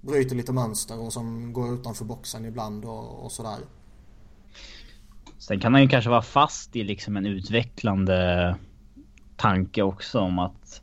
bryter 0.00 0.36
lite 0.36 0.52
mönster 0.52 1.00
och 1.00 1.12
som 1.12 1.52
går 1.52 1.74
utanför 1.74 2.04
boxen 2.04 2.44
ibland 2.44 2.84
och, 2.84 3.24
och 3.24 3.32
sådär. 3.32 3.58
Sen 5.38 5.60
kan 5.60 5.72
han 5.74 5.82
ju 5.82 5.88
kanske 5.88 6.10
vara 6.10 6.22
fast 6.22 6.76
i 6.76 6.84
liksom 6.84 7.16
en 7.16 7.26
utvecklande 7.26 8.56
tanke 9.36 9.82
också 9.82 10.20
om 10.20 10.38
att 10.38 10.80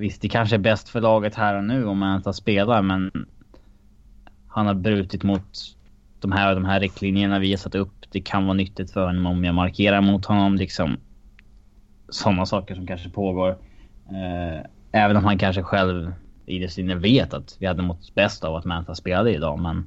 Visst, 0.00 0.22
det 0.22 0.28
kanske 0.28 0.56
är 0.56 0.60
bäst 0.60 0.88
för 0.88 1.00
laget 1.00 1.34
här 1.34 1.56
och 1.56 1.64
nu 1.64 1.84
om 1.84 1.98
man 1.98 2.16
inte 2.16 2.32
spelar 2.32 2.82
men 2.82 3.26
Han 4.48 4.66
har 4.66 4.74
brutit 4.74 5.22
mot 5.22 5.76
de 6.20 6.32
här 6.32 6.54
de 6.54 6.64
här 6.64 6.80
riktlinjerna 6.80 7.38
vi 7.38 7.50
har 7.50 7.58
satt 7.58 7.74
upp. 7.74 7.92
Det 8.10 8.20
kan 8.20 8.44
vara 8.44 8.54
nyttigt 8.54 8.90
för 8.90 9.06
honom 9.06 9.26
om 9.26 9.44
jag 9.44 9.54
markerar 9.54 10.00
mot 10.00 10.24
honom 10.24 10.56
liksom. 10.56 10.96
Sådana 12.08 12.46
saker 12.46 12.74
som 12.74 12.86
kanske 12.86 13.10
pågår. 13.10 13.50
Eh, 14.08 14.66
även 14.92 15.16
om 15.16 15.24
han 15.24 15.38
kanske 15.38 15.62
själv 15.62 16.12
i 16.46 16.58
det 16.58 16.68
sinne 16.68 16.94
vet 16.94 17.34
att 17.34 17.56
vi 17.58 17.66
hade 17.66 17.82
mått 17.82 18.14
bäst 18.14 18.44
av 18.44 18.56
att 18.56 18.64
Manta 18.64 18.94
spelade 18.94 19.34
idag 19.34 19.58
men 19.58 19.86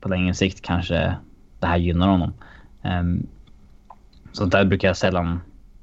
på 0.00 0.08
längre 0.08 0.34
sikt 0.34 0.62
kanske 0.62 1.14
det 1.60 1.66
här 1.66 1.76
gynnar 1.76 2.08
honom. 2.08 2.32
Eh, 2.82 3.02
sånt 4.32 4.52
där 4.52 4.64
brukar 4.64 4.88
jag 4.88 4.96
sällan 4.96 5.40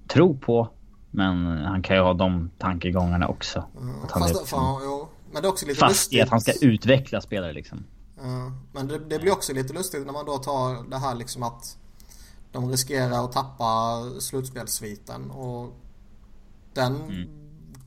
tro 0.08 0.38
på. 0.38 0.70
Men 1.12 1.46
han 1.66 1.82
kan 1.82 1.96
ju 1.96 2.02
ha 2.02 2.14
de 2.14 2.50
tankegångarna 2.58 3.28
också. 3.28 3.60
Att 4.04 4.12
han 4.12 4.22
är 4.22 4.28
Fast, 4.28 4.40
liksom 4.40 4.60
fan, 4.60 4.82
jo. 4.84 5.08
Men 5.32 5.42
det 5.42 5.48
är 5.48 5.50
också 5.50 5.66
lite 5.66 5.80
fast 5.80 5.92
lustigt. 5.92 6.18
i 6.18 6.22
att 6.22 6.30
han 6.30 6.42
ska 6.42 6.52
utveckla 6.62 7.22
spelare 7.22 7.54
liksom. 7.54 7.84
Ja, 8.18 8.52
men 8.74 8.88
det, 8.88 9.00
det 9.00 9.20
blir 9.20 9.32
också 9.32 9.54
lite 9.54 9.74
lustigt 9.74 10.06
när 10.06 10.14
man 10.14 10.26
då 10.26 10.38
tar 10.38 10.90
det 10.90 10.98
här 10.98 11.16
liksom 11.16 11.44
att 11.44 11.78
de 12.52 12.70
riskerar 12.72 13.26
att 13.26 13.32
tappa 13.32 14.00
slutspelssviten 14.20 15.32
och 15.32 15.74
den 16.74 16.96
Mm. 16.96 17.30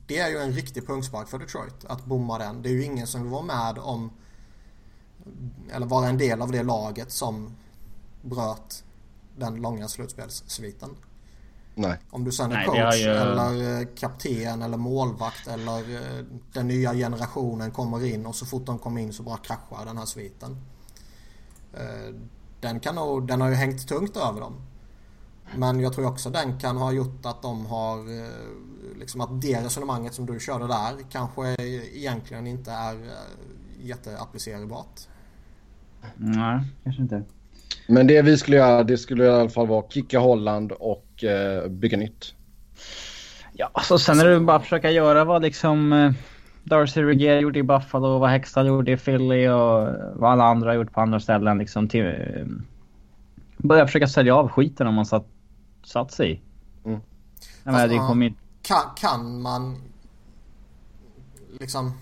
det 0.07 0.17
är 0.17 0.29
ju 0.29 0.37
en 0.37 0.51
riktig 0.51 0.87
punkspark 0.87 1.27
för 1.27 1.39
Detroit 1.39 1.85
att 1.85 2.05
bomma 2.05 2.37
den. 2.37 2.61
Det 2.61 2.69
är 2.69 2.73
ju 2.73 2.83
ingen 2.83 3.07
som 3.07 3.21
vill 3.21 3.31
vara 3.31 3.41
med 3.43 3.77
om 3.77 4.11
eller 5.71 5.85
vara 5.85 6.07
en 6.07 6.17
del 6.17 6.41
av 6.41 6.51
det 6.51 6.63
laget 6.63 7.11
som 7.11 7.55
bröt 8.21 8.83
den 9.37 9.55
långa 9.55 9.87
slutspelssviten. 9.87 10.89
Nej. 11.75 11.97
Om 12.09 12.23
du 12.23 12.31
sen 12.31 12.51
är 12.51 12.55
Nej, 12.55 12.65
coach 12.65 12.95
ju- 13.01 13.09
eller 13.09 13.79
eh, 13.81 13.87
kapten 13.95 14.61
eller 14.61 14.77
målvakt 14.77 15.47
eller 15.47 15.77
eh, 15.95 16.25
den 16.53 16.67
nya 16.67 16.93
generationen 16.93 17.71
kommer 17.71 18.05
in 18.05 18.25
och 18.25 18.35
så 18.35 18.45
fort 18.45 18.65
de 18.65 18.79
kommer 18.79 19.01
in 19.01 19.13
så 19.13 19.23
bara 19.23 19.37
kraschar 19.37 19.85
den 19.85 19.97
här 19.97 20.05
sviten. 20.05 20.57
Eh, 21.73 22.15
Den, 22.61 22.79
kan 22.79 22.95
nog, 22.95 23.27
den 23.27 23.41
har 23.41 23.49
ju 23.49 23.55
hängt 23.55 23.87
tungt 23.87 24.17
över 24.17 24.39
dem. 24.41 24.53
Men 25.57 25.79
jag 25.79 25.93
tror 25.93 26.05
också 26.07 26.29
den 26.29 26.59
kan 26.59 26.77
ha 26.77 26.91
gjort 26.91 27.25
att 27.25 27.41
de 27.41 27.65
har 27.65 27.97
liksom 28.99 29.21
att 29.21 29.41
det 29.41 29.61
resonemanget 29.65 30.13
som 30.13 30.25
du 30.25 30.39
körde 30.39 30.67
där 30.67 30.93
kanske 31.11 31.55
egentligen 31.93 32.47
inte 32.47 32.71
är 32.71 32.97
jätteapplicerbart. 33.81 35.01
Nej, 36.15 36.59
kanske 36.83 37.01
inte. 37.01 37.23
Men 37.87 38.07
det 38.07 38.21
vi 38.21 38.37
skulle 38.37 38.57
göra, 38.57 38.83
det 38.83 38.97
skulle 38.97 39.25
i 39.25 39.29
alla 39.29 39.49
fall 39.49 39.67
vara 39.67 39.85
kicka 39.89 40.19
Holland 40.19 40.71
och 40.71 41.05
eh, 41.23 41.67
bygga 41.67 41.97
nytt. 41.97 42.33
Ja, 43.53 43.71
så 43.83 43.99
sen 43.99 44.19
är 44.19 44.25
det 44.25 44.39
bara 44.39 44.57
att 44.57 44.63
försöka 44.63 44.91
göra 44.91 45.23
vad 45.23 45.41
liksom 45.41 45.93
eh, 45.93 46.11
Darcy 46.63 47.03
Regier 47.03 47.39
gjorde 47.39 47.59
i 47.59 47.63
Buffalo, 47.63 48.19
vad 48.19 48.29
Hextall 48.29 48.67
gjorde 48.67 48.91
i 48.91 48.97
Philly 48.97 49.47
och 49.47 49.87
vad 50.15 50.31
alla 50.31 50.43
andra 50.43 50.69
har 50.69 50.75
gjort 50.75 50.91
på 50.91 51.01
andra 51.01 51.19
ställen. 51.19 51.57
Liksom 51.57 51.87
till, 51.87 52.05
eh, 52.05 52.45
börja 53.57 53.85
försöka 53.85 54.07
sälja 54.07 54.35
av 54.35 54.49
skiten 54.49 54.87
om 54.87 54.93
man 54.93 55.05
satt, 55.05 55.25
satt 55.83 56.11
sig 56.11 56.31
i. 56.31 56.41
Mm. 56.85 56.99
Jag 57.63 57.71
menar, 57.71 57.87
det 57.87 57.95
ja. 57.95 58.07
kommer 58.07 58.25
ju... 58.25 58.33
Kan, 58.61 58.81
kan 58.95 59.41
man 59.41 59.77
liksom 61.59 61.93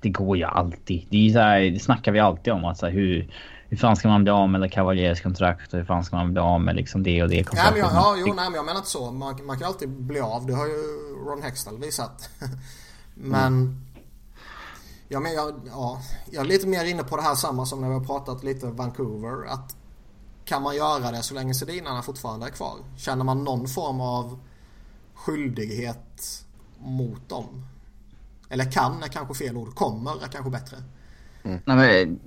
Det 0.00 0.08
går 0.08 0.36
ju 0.36 0.44
alltid. 0.44 1.06
Det, 1.10 1.28
är 1.28 1.32
så 1.32 1.38
här, 1.38 1.60
det 1.60 1.78
snackar 1.78 2.12
vi 2.12 2.20
alltid 2.20 2.52
om. 2.52 2.64
Alltså, 2.64 2.86
hur, 2.86 3.28
hur 3.70 3.76
fan 3.76 3.96
ska 3.96 4.08
man 4.08 4.22
bli 4.22 4.32
av 4.32 4.48
med 4.48 4.72
Cavaliers 4.72 5.20
kontrakt 5.20 5.72
och 5.72 5.78
hur 5.78 5.86
fan 5.86 6.04
ska 6.04 6.16
man 6.16 6.32
bli 6.32 6.40
av 6.40 6.60
med 6.60 6.76
liksom 6.76 7.02
det 7.02 7.22
och 7.22 7.28
det 7.28 7.36
Ja, 7.36 7.44
kontraktet. 7.44 7.72
men 7.72 7.80
jag, 7.80 7.92
ja, 7.92 8.14
jo, 8.18 8.26
nej, 8.26 8.44
men 8.44 8.54
jag 8.54 8.64
menar 8.64 8.78
inte 8.78 8.90
så. 8.90 9.12
Man, 9.12 9.46
man 9.46 9.58
kan 9.58 9.68
alltid 9.68 9.88
bli 9.88 10.20
av. 10.20 10.46
Det 10.46 10.54
har 10.54 10.66
ju 10.66 10.74
Ron 11.26 11.42
Hextall 11.42 11.78
visat. 11.78 12.30
men... 13.14 13.84
Ja, 15.08 15.20
men 15.20 15.32
jag, 15.32 15.60
ja, 15.66 16.00
jag 16.30 16.44
är 16.44 16.48
lite 16.48 16.66
mer 16.66 16.84
inne 16.84 17.02
på 17.02 17.16
det 17.16 17.22
här 17.22 17.34
samma 17.34 17.66
som 17.66 17.80
när 17.80 17.88
vi 17.88 17.94
har 17.94 18.04
pratat 18.04 18.44
lite 18.44 18.66
Vancouver. 18.66 19.46
Att 19.46 19.76
kan 20.44 20.62
man 20.62 20.76
göra 20.76 21.10
det 21.10 21.22
så 21.22 21.34
länge 21.34 21.54
Sedinarna 21.54 22.02
fortfarande 22.02 22.46
är 22.46 22.50
kvar? 22.50 22.76
Känner 22.96 23.24
man 23.24 23.44
någon 23.44 23.68
form 23.68 24.00
av 24.00 24.38
skyldighet 25.14 26.44
mot 26.78 27.28
dem? 27.28 27.66
Eller 28.48 28.72
kan 28.72 29.02
är 29.02 29.08
kanske 29.08 29.34
fel 29.34 29.56
ord. 29.56 29.74
Kommer 29.74 30.24
är 30.24 30.28
kanske 30.28 30.50
bättre. 30.50 30.76
Nej, 31.42 31.60
men, 31.66 32.20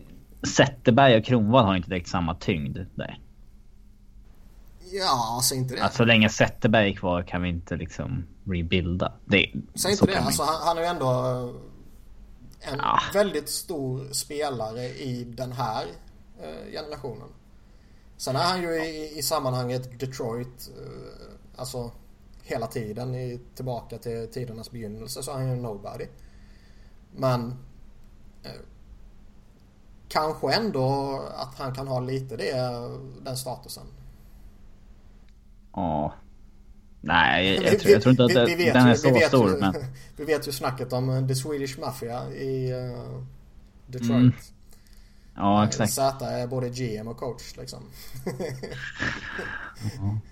Zetterberg 0.47 1.17
och 1.17 1.25
Kronwall 1.25 1.65
har 1.65 1.75
inte 1.75 1.89
direkt 1.89 2.07
samma 2.07 2.35
tyngd 2.35 2.77
där. 2.95 3.19
Ja, 4.91 5.35
alltså 5.35 5.55
inte 5.55 5.75
det. 5.75 5.83
Att 5.83 5.93
så 5.93 6.05
länge 6.05 6.29
Zetterberg 6.29 6.89
är 6.89 6.93
kvar 6.95 7.23
kan 7.23 7.41
vi 7.41 7.49
inte 7.49 7.75
liksom 7.75 8.23
rebuilda. 8.45 9.13
Det, 9.25 9.51
Säg 9.75 9.95
så 9.95 10.05
inte 10.05 10.15
det. 10.15 10.19
Alltså, 10.21 10.43
han, 10.43 10.55
han 10.61 10.77
är 10.77 10.81
ju 10.81 10.87
ändå 10.87 11.05
eh, 12.61 12.73
en 12.73 12.81
Ah. 12.81 12.99
väldigt 13.13 13.49
stor 13.49 14.07
spelare 14.13 14.83
i 14.83 15.23
den 15.23 15.51
här 15.51 15.85
eh, 16.41 16.71
generationen. 16.71 17.27
Sen 18.17 18.35
är 18.35 18.43
han 18.43 18.61
ju 18.61 18.69
i, 18.69 19.17
i 19.17 19.21
sammanhanget 19.21 19.99
Detroit, 19.99 20.71
eh, 20.79 21.59
alltså 21.59 21.91
hela 22.43 22.67
tiden 22.67 23.15
i, 23.15 23.39
tillbaka 23.55 23.97
till 23.97 24.27
tidernas 24.33 24.71
begynnelse 24.71 25.23
så 25.23 25.31
är 25.31 25.35
han 25.35 25.49
ju 25.49 25.55
nobody. 25.55 26.05
Men 27.15 27.55
kanske 30.09 30.53
ändå 30.53 31.19
att 31.37 31.55
han 31.59 31.75
kan 31.75 31.87
ha 31.87 31.99
lite 31.99 32.37
det, 32.37 32.53
den 33.23 33.37
statusen. 33.37 33.83
Ja. 35.75 36.13
Nej, 37.01 37.53
jag, 37.63 37.71
Vi- 37.71 37.77
tror, 37.79 37.91
jag 37.91 38.01
tror 38.01 38.11
inte 38.11 38.23
att 38.23 38.29
vi- 38.31 38.33
det, 38.35 38.45
den 38.73 38.85
ju- 38.85 38.91
är 38.91 39.13
vi 39.13 39.21
så 39.21 39.27
stor. 39.27 39.49
ju- 39.51 39.57
Men 39.59 39.73
Vi 40.15 40.25
vet 40.25 40.47
ju 40.47 40.51
snacket 40.51 40.93
om 40.93 41.09
eh, 41.09 41.27
The 41.27 41.35
Swedish 41.35 41.79
Mafia 41.79 42.29
i 42.33 42.71
eh, 42.71 43.19
Detroit. 43.87 44.11
Mm. 44.11 44.33
ja, 45.35 45.65
exakt. 45.67 45.93
Z 45.93 46.25
är 46.25 46.47
både 46.47 46.69
GM 46.69 47.07
och 47.07 47.17
coach 47.17 47.57
liksom. 47.57 47.79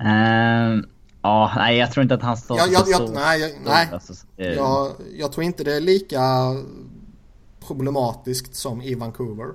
Ehm, 0.00 0.84
Ja, 1.22 1.52
nej 1.56 1.76
jag 1.76 1.92
tror 1.92 2.02
inte 2.02 2.14
att 2.14 2.22
han 2.22 2.36
står 2.36 2.58
Jag, 2.58 2.68
jag, 2.72 2.86
så 2.86 2.90
jag, 2.90 3.10
nej, 3.14 3.40
jag, 3.40 3.50
nej. 3.64 3.88
Alltså, 3.92 4.12
eh, 4.36 4.46
Jag, 4.52 4.92
jag 5.16 5.32
tror 5.32 5.44
inte 5.44 5.64
det 5.64 5.76
är 5.76 5.80
lika 5.80 6.20
problematiskt 7.66 8.54
som 8.54 8.82
i 8.82 8.94
Vancouver. 8.94 9.46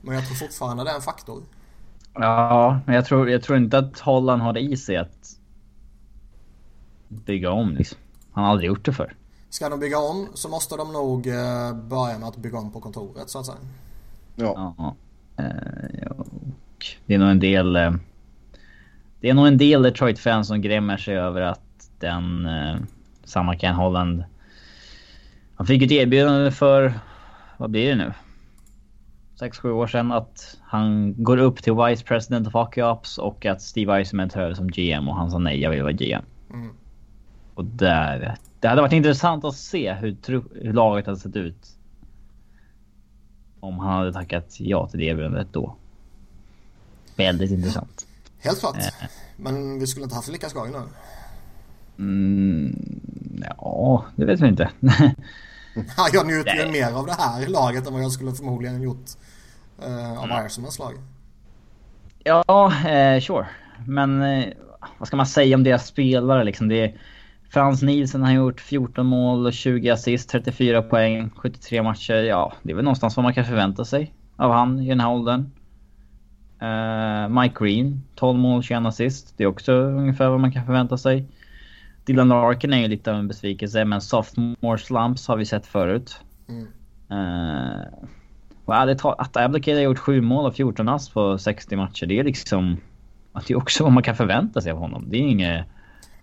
Men 0.00 0.14
jag 0.14 0.26
tror 0.26 0.36
fortfarande 0.36 0.84
det 0.84 0.90
är 0.90 0.94
en 0.94 1.00
faktor. 1.00 1.42
Ja, 2.14 2.80
men 2.86 2.94
jag 2.94 3.04
tror, 3.04 3.30
jag 3.30 3.42
tror 3.42 3.58
inte 3.58 3.78
att 3.78 3.98
Holland 4.00 4.42
har 4.42 4.52
det 4.52 4.60
i 4.60 4.76
sig 4.76 4.96
att 4.96 5.38
bygga 7.08 7.50
om 7.50 7.74
liksom. 7.74 7.98
Han 8.32 8.44
har 8.44 8.50
aldrig 8.50 8.68
gjort 8.68 8.84
det 8.84 8.92
för. 8.92 9.14
Ska 9.50 9.68
de 9.68 9.80
bygga 9.80 9.98
om 9.98 10.28
så 10.34 10.48
måste 10.48 10.76
de 10.76 10.92
nog 10.92 11.26
eh, 11.26 11.74
börja 11.74 12.18
med 12.18 12.28
att 12.28 12.36
bygga 12.36 12.58
om 12.58 12.72
på 12.72 12.80
kontoret 12.80 13.30
så 13.30 13.38
att 13.38 13.46
säga. 13.46 13.58
Ja. 14.36 14.74
Ja. 14.78 14.94
Eh, 15.44 16.10
och 16.10 16.86
det 17.06 17.14
är 17.14 17.18
nog 17.18 17.30
en 17.30 17.40
del... 17.40 17.76
Eh, 17.76 17.92
det 19.20 19.30
är 19.30 19.34
nog 19.34 19.46
en 19.46 19.58
del 19.58 19.82
Detroit-fans 19.82 20.48
som 20.48 20.60
grämmer 20.60 20.96
sig 20.96 21.16
över 21.16 21.40
att 21.40 21.90
den... 21.98 22.48
Samma 23.24 23.56
Ken 23.56 23.74
Holland... 23.74 24.24
Han 25.54 25.66
fick 25.66 25.82
ett 25.82 25.92
erbjudande 25.92 26.50
för... 26.50 26.94
Vad 27.56 27.70
blir 27.70 27.88
det 27.88 27.96
nu? 27.96 28.12
6-7 29.40 29.70
år 29.70 29.86
sedan 29.86 30.12
att 30.12 30.58
han 30.62 31.14
går 31.22 31.36
upp 31.36 31.62
till 31.62 31.72
Vice 31.72 32.04
President 32.04 32.46
of 32.46 32.52
Hockey 32.52 32.82
Ops 32.82 33.18
och 33.18 33.46
att 33.46 33.62
Steve 33.62 33.92
Eisenman 33.92 34.28
tar 34.28 34.40
över 34.40 34.54
som 34.54 34.68
GM 34.68 35.08
och 35.08 35.16
han 35.16 35.30
sa 35.30 35.38
nej, 35.38 35.60
jag 35.60 35.70
vill 35.70 35.82
vara 35.82 35.92
GM. 35.92 36.22
Mm. 36.50 36.72
Och 37.54 37.64
där... 37.64 38.36
Det 38.60 38.68
hade 38.68 38.80
varit 38.80 38.92
intressant 38.92 39.44
att 39.44 39.54
se 39.54 39.92
hur, 39.92 40.16
hur 40.54 40.72
laget 40.72 41.06
hade 41.06 41.18
sett 41.18 41.36
ut. 41.36 41.76
Om 43.60 43.78
han 43.78 43.98
hade 43.98 44.12
tackat 44.12 44.60
ja 44.60 44.88
till 44.88 44.98
det 44.98 45.04
erbjudandet 45.04 45.48
då. 45.52 45.76
Väldigt 47.16 47.50
intressant. 47.50 48.06
Helt 48.38 48.60
klart. 48.60 48.76
Eh. 48.76 49.08
Men 49.36 49.78
vi 49.78 49.86
skulle 49.86 50.04
inte 50.04 50.16
haft 50.16 50.28
lika 50.28 50.48
skoj 50.48 50.70
nu. 50.70 50.82
Mm, 51.98 53.00
ja, 53.58 54.04
det 54.16 54.24
vet 54.24 54.40
vi 54.40 54.48
inte. 54.48 54.70
Ja, 55.96 56.08
jag 56.12 56.26
njuter 56.26 56.54
ju 56.66 56.72
mer 56.72 56.92
av 56.92 57.06
det 57.06 57.12
här 57.12 57.46
laget 57.46 57.86
än 57.86 57.92
vad 57.92 58.02
jag 58.02 58.12
skulle 58.12 58.32
förmodligen 58.32 58.82
gjort 58.82 59.04
eh, 59.82 60.18
av 60.18 60.24
Mm. 60.24 60.66
Lag. 60.78 60.94
ja, 62.24 62.72
eh, 62.88 63.20
sure. 63.20 63.46
Men 63.86 64.22
eh, 64.22 64.44
vad 64.98 65.08
ska 65.08 65.16
man 65.16 65.26
säga 65.26 65.56
om 65.56 65.64
deras 65.64 65.86
spelare 65.86 66.44
liksom? 66.44 66.68
Det 66.68 66.80
är, 66.84 66.94
Frans 67.50 67.82
Nielsen 67.82 68.22
har 68.22 68.32
gjort 68.32 68.60
14 68.60 69.06
mål 69.06 69.46
och 69.46 69.52
20 69.52 69.90
assist, 69.90 70.30
34 70.30 70.82
poäng, 70.82 71.30
73 71.36 71.82
matcher. 71.82 72.14
Ja, 72.14 72.52
det 72.62 72.70
är 72.70 72.74
väl 72.76 72.84
någonstans 72.84 73.16
vad 73.16 73.24
man 73.24 73.34
kan 73.34 73.44
förvänta 73.44 73.84
sig 73.84 74.14
av 74.36 74.52
han 74.52 74.80
i 74.80 74.88
den 74.88 75.00
här 75.00 75.10
åldern. 75.12 75.50
Eh, 76.60 77.28
Mike 77.40 77.64
Green, 77.64 78.02
12 78.14 78.38
mål, 78.38 78.62
21 78.62 78.86
assist. 78.86 79.34
Det 79.36 79.44
är 79.44 79.48
också 79.48 79.72
ungefär 79.72 80.28
vad 80.28 80.40
man 80.40 80.52
kan 80.52 80.66
förvänta 80.66 80.98
sig. 80.98 81.28
Dylan 82.04 82.28
Larkin 82.28 82.72
är 82.72 82.78
ju 82.78 82.88
lite 82.88 83.10
av 83.10 83.16
en 83.16 83.28
besvikelse, 83.28 83.84
men 83.84 84.00
sophomore 84.00 84.78
slumps 84.78 85.28
har 85.28 85.36
vi 85.36 85.46
sett 85.46 85.66
förut. 85.66 86.20
Mm. 86.48 86.66
Uh, 87.10 87.84
och 88.64 88.74
ärligt 88.74 88.98
talat, 88.98 89.20
att 89.20 89.36
Abdicate 89.36 89.76
har 89.76 89.82
gjort 89.82 89.98
7 89.98 90.20
mål 90.20 90.46
och 90.46 90.54
14 90.54 90.88
ass 90.88 91.08
på 91.08 91.38
60 91.38 91.76
matcher, 91.76 92.06
det 92.06 92.18
är 92.18 92.24
liksom... 92.24 92.76
Att 93.32 93.46
det 93.46 93.54
är 93.54 93.58
också 93.58 93.84
vad 93.84 93.92
man 93.92 94.02
kan 94.02 94.16
förvänta 94.16 94.60
sig 94.60 94.72
av 94.72 94.78
honom. 94.78 95.04
Det 95.08 95.16
är 95.16 95.20
inget... 95.20 95.66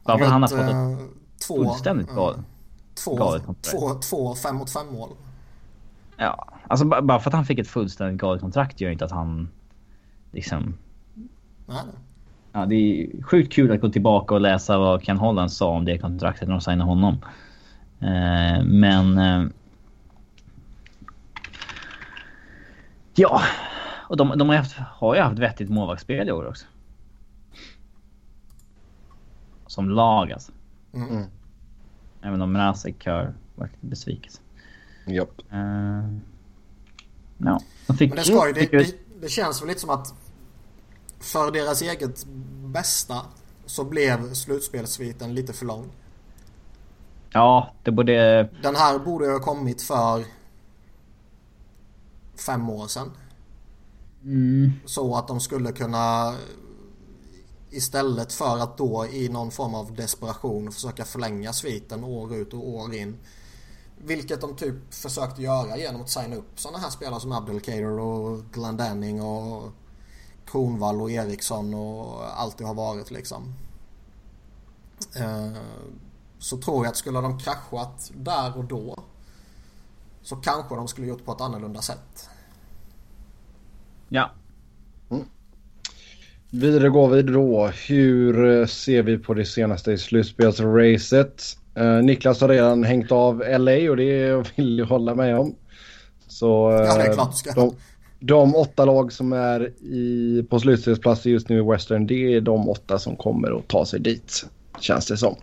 Bara 0.03 0.17
för 0.17 0.25
att 0.25 0.31
han 0.31 0.41
har 0.41 0.49
fått 0.49 0.59
ett 0.59 0.71
eh, 0.71 1.07
två, 1.47 1.55
fullständigt 1.55 2.07
galet... 2.07 2.39
två, 3.03 3.15
galet 3.15 3.43
två, 3.61 3.93
två 4.09 4.35
fem 4.35 4.55
mot 4.55 4.69
fem 4.69 4.87
mål. 4.93 5.09
Ja, 6.17 6.47
alltså 6.67 6.85
ba- 6.85 7.01
bara 7.01 7.19
för 7.19 7.29
att 7.29 7.33
han 7.33 7.45
fick 7.45 7.59
ett 7.59 7.67
fullständigt 7.67 8.21
galet 8.21 8.41
kontrakt 8.41 8.81
gör 8.81 8.91
inte 8.91 9.05
att 9.05 9.11
han... 9.11 9.49
Liksom... 10.31 10.77
Nej. 11.67 11.77
Ja, 12.53 12.65
det 12.65 12.75
är 12.75 13.23
sjukt 13.23 13.53
kul 13.53 13.71
att 13.71 13.81
gå 13.81 13.89
tillbaka 13.89 14.33
och 14.35 14.41
läsa 14.41 14.77
vad 14.77 15.03
Ken 15.03 15.17
Holland 15.17 15.51
sa 15.51 15.69
om 15.69 15.85
det 15.85 15.97
kontraktet 15.97 16.47
när 16.47 16.55
de 16.55 16.61
signade 16.61 16.89
honom. 16.89 17.17
Eh, 17.99 18.63
men... 18.63 19.17
Eh, 19.17 19.43
ja, 23.15 23.41
och 24.07 24.17
de, 24.17 24.37
de 24.37 24.49
har, 24.49 24.55
haft, 24.55 24.77
har 24.77 25.15
ju 25.15 25.21
haft 25.21 25.39
vettigt 25.39 25.69
målvaktsspel 25.69 26.29
i 26.29 26.31
år 26.31 26.47
också. 26.47 26.65
Som 29.67 29.89
lag 29.89 30.31
alltså. 30.31 30.51
Mm. 30.93 31.09
Mm. 31.09 31.23
Även 32.21 32.41
om 32.41 32.51
Mrazek 32.51 33.07
har 33.07 33.33
varit 33.55 33.71
lite 33.71 33.85
besviken. 33.85 34.31
Japp. 35.05 35.41
Eh, 35.51 36.17
ja, 37.37 37.59
de 37.87 37.97
fick... 37.97 38.09
Men 38.09 38.17
det, 38.17 38.23
ska 38.23 38.47
ju, 38.47 38.53
det, 38.53 38.71
det, 38.71 38.95
det 39.21 39.29
känns 39.29 39.61
väl 39.61 39.67
lite 39.67 39.79
som 39.79 39.89
att 39.89 40.20
för 41.21 41.51
deras 41.51 41.81
eget 41.81 42.25
bästa 42.65 43.21
så 43.65 43.83
blev 43.83 44.33
slutspelssviten 44.33 45.35
lite 45.35 45.53
för 45.53 45.65
lång. 45.65 45.91
Ja, 47.29 47.73
det 47.83 47.91
borde... 47.91 48.43
Den 48.63 48.75
här 48.75 48.99
borde 48.99 49.25
ju 49.25 49.31
ha 49.31 49.39
kommit 49.39 49.81
för 49.81 50.25
fem 52.35 52.69
år 52.69 52.87
sedan. 52.87 53.11
Mm, 54.23 54.71
Så 54.85 55.15
att 55.15 55.27
de 55.27 55.39
skulle 55.39 55.71
kunna 55.71 56.35
istället 57.69 58.33
för 58.33 58.57
att 58.57 58.77
då 58.77 59.05
i 59.11 59.29
någon 59.29 59.51
form 59.51 59.75
av 59.75 59.95
desperation 59.95 60.71
försöka 60.71 61.05
förlänga 61.05 61.53
sviten 61.53 62.03
år 62.03 62.35
ut 62.35 62.53
och 62.53 62.69
år 62.69 62.95
in. 62.95 63.17
Vilket 63.97 64.41
de 64.41 64.55
typ 64.55 64.93
försökte 64.93 65.41
göra 65.41 65.77
genom 65.77 66.01
att 66.01 66.09
signa 66.09 66.35
upp 66.35 66.59
sådana 66.59 66.77
här 66.77 66.89
spelare 66.89 67.19
som 67.19 67.31
Abdelkader 67.31 67.99
och 67.99 68.43
Glendenning 68.51 69.21
och 69.21 69.71
Kronvall 70.51 71.01
och 71.01 71.11
Eriksson 71.11 71.73
och 71.73 72.39
allt 72.41 72.57
det 72.57 72.63
har 72.65 72.73
varit 72.73 73.11
liksom. 73.11 73.53
Eh, 75.15 75.61
Så 76.39 76.57
tror 76.57 76.85
jag 76.85 76.91
att 76.91 76.97
skulle 76.97 77.21
de 77.21 77.39
kraschat 77.39 78.11
där 78.15 78.57
och 78.57 78.63
då 78.65 78.99
så 80.21 80.35
kanske 80.35 80.75
de 80.75 80.87
skulle 80.87 81.07
gjort 81.07 81.25
på 81.25 81.31
ett 81.31 81.41
annorlunda 81.41 81.81
sätt. 81.81 82.29
ja. 84.09 84.31
Vidare 86.53 86.89
går 86.89 87.09
vi 87.09 87.21
då. 87.21 87.67
Hur 87.67 88.59
eh, 88.61 88.65
ser 88.67 89.03
vi 89.03 89.17
på 89.17 89.33
det 89.33 89.45
senaste 89.45 89.91
i 89.91 89.97
slutspelsracet? 89.97 91.57
Eh, 91.75 91.93
Niklas 91.93 92.41
har 92.41 92.47
redan 92.49 92.83
hängt 92.83 93.11
av 93.11 93.39
LA 93.39 93.89
och 93.91 93.97
det 93.97 94.43
vill 94.55 94.79
jag 94.79 94.85
hålla 94.85 95.15
med 95.15 95.39
om. 95.39 95.55
Så 96.27 96.71
Ja, 96.87 96.97
det 96.97 97.03
är 97.03 97.13
klart 97.13 97.31
du 97.31 97.37
ska. 97.37 97.51
de, 97.53 97.75
de 98.23 98.55
åtta 98.55 98.85
lag 98.85 99.11
som 99.11 99.33
är 99.33 99.71
i, 99.81 100.43
på 100.49 100.59
slutspelsplatser 100.59 101.29
just 101.29 101.49
nu 101.49 101.57
i 101.57 101.61
Western, 101.61 102.07
det 102.07 102.35
är 102.35 102.41
de 102.41 102.69
åtta 102.69 102.99
som 102.99 103.15
kommer 103.15 103.57
att 103.57 103.67
ta 103.67 103.85
sig 103.85 103.99
dit. 103.99 104.45
Känns 104.79 105.07
det 105.07 105.17
som. 105.17 105.35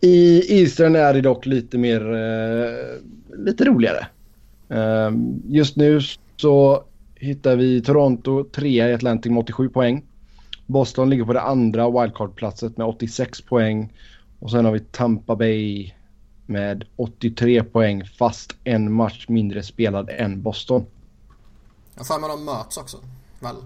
I 0.00 0.42
Eastern 0.60 0.96
är 0.96 1.14
det 1.14 1.20
dock 1.20 1.46
lite 1.46 1.78
mer, 1.78 2.12
eh, 2.14 3.44
lite 3.44 3.64
roligare. 3.64 4.06
Eh, 4.68 5.10
just 5.48 5.76
nu 5.76 6.00
så 6.36 6.84
hittar 7.14 7.56
vi 7.56 7.82
Toronto 7.82 8.44
trea 8.44 8.90
i 8.90 8.94
Atlantic 8.94 9.30
med 9.30 9.38
87 9.38 9.68
poäng. 9.68 10.04
Boston 10.66 11.10
ligger 11.10 11.24
på 11.24 11.32
det 11.32 11.40
andra 11.40 11.90
wildcard-platset 11.90 12.76
med 12.76 12.86
86 12.86 13.40
poäng. 13.40 13.92
Och 14.38 14.50
sen 14.50 14.64
har 14.64 14.72
vi 14.72 14.80
Tampa 14.80 15.36
Bay 15.36 15.92
med 16.46 16.84
83 16.96 17.64
poäng 17.64 18.04
fast 18.04 18.56
en 18.64 18.92
match 18.92 19.28
mindre 19.28 19.62
spelad 19.62 20.10
än 20.10 20.42
Boston. 20.42 20.84
Jag 21.94 22.00
har 22.00 22.04
för 22.04 22.28
de 22.28 22.44
möts 22.44 22.76
också. 22.76 22.98
Väl? 23.40 23.56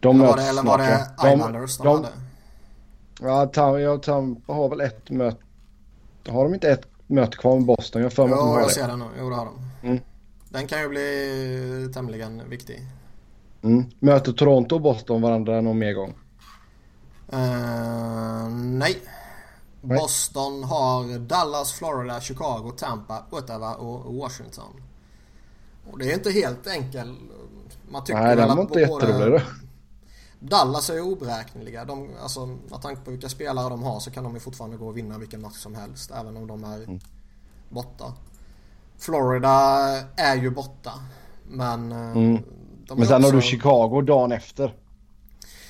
De 0.00 0.16
Eller 0.16 0.26
var 0.26 0.36
möts 0.36 0.44
det, 0.44 0.50
eller 0.50 0.62
var 0.62 0.78
snart, 0.78 0.88
det 0.88 1.10
ja. 1.16 1.30
de, 1.30 1.34
Islanders 1.38 1.78
de, 1.78 1.84
de, 1.84 1.96
hade? 1.96 2.08
ja, 3.20 3.46
Tam, 3.46 4.00
Tampa 4.00 4.52
har 4.52 4.68
väl 4.68 4.80
ett 4.80 5.10
möte. 5.10 5.38
Har 6.28 6.44
de 6.44 6.54
inte 6.54 6.70
ett 6.70 6.86
möte 7.06 7.36
kvar 7.36 7.54
med 7.56 7.64
Boston? 7.66 8.02
Jag 8.02 8.12
för 8.12 8.26
mig 8.26 8.36
de 8.38 8.48
Jo, 8.48 8.58
jag 8.58 8.68
det. 8.68 8.72
ser 8.72 8.88
den 8.88 8.98
nu. 8.98 9.04
Jo, 9.18 9.30
det 9.30 9.36
har 9.36 9.44
de. 9.44 9.86
Mm. 9.88 10.00
Den 10.48 10.66
kan 10.66 10.80
ju 10.80 10.88
bli 10.88 11.90
tämligen 11.94 12.48
viktig. 12.48 12.82
Mm. 13.62 13.84
Möter 13.98 14.32
Toronto 14.32 14.74
och 14.74 14.80
Boston 14.80 15.22
varandra 15.22 15.60
någon 15.60 15.78
mer 15.78 15.92
gång? 15.92 16.14
Nej. 18.48 19.02
Nej. 19.80 19.98
Boston 19.98 20.64
har 20.64 21.18
Dallas, 21.18 21.72
Florida, 21.72 22.20
Chicago, 22.20 22.72
Tampa, 22.76 23.22
Ottawa 23.30 23.74
och 23.74 24.14
Washington. 24.14 24.82
Och 25.90 25.98
det 25.98 26.10
är 26.10 26.14
inte 26.14 26.30
helt 26.30 26.66
enkel. 26.66 27.14
Man 27.90 28.04
tycker 28.04 28.20
Nej, 28.20 28.36
den 28.36 28.50
att 28.50 28.56
var 28.56 28.62
inte 28.64 28.80
jätterolig. 28.80 29.42
Dallas 30.40 30.90
är 30.90 30.94
ju 30.94 31.00
oberäkneliga. 31.00 31.84
De, 31.84 32.10
alltså, 32.22 32.46
med 32.46 32.82
tanke 32.82 33.00
på 33.04 33.10
vilka 33.10 33.28
spelare 33.28 33.68
de 33.68 33.82
har 33.82 34.00
så 34.00 34.10
kan 34.10 34.24
de 34.24 34.34
ju 34.34 34.40
fortfarande 34.40 34.76
gå 34.76 34.86
och 34.88 34.96
vinna 34.96 35.18
vilken 35.18 35.40
match 35.40 35.56
som 35.56 35.74
helst. 35.74 36.10
Även 36.10 36.36
om 36.36 36.46
de 36.46 36.64
är 36.64 36.76
Mm. 36.82 37.00
borta. 37.68 38.14
Florida 38.98 39.50
är 40.16 40.36
ju 40.36 40.50
borta. 40.50 40.92
Men... 41.48 41.92
eh, 41.92 41.98
Mm. 42.10 42.42
Men 42.96 43.06
sen 43.06 43.22
har 43.22 43.28
också- 43.28 43.30
du 43.36 43.42
Chicago 43.42 44.02
dagen 44.02 44.32
efter. 44.32 44.74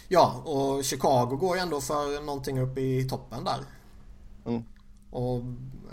Ja, 0.09 0.42
och 0.44 0.85
Chicago 0.85 1.37
går 1.40 1.57
ju 1.57 1.62
ändå 1.62 1.81
för 1.81 2.22
någonting 2.26 2.61
upp 2.61 2.79
i 2.79 3.09
toppen 3.09 3.44
där. 3.44 3.59
Mm. 4.46 4.62
Och 5.11 5.40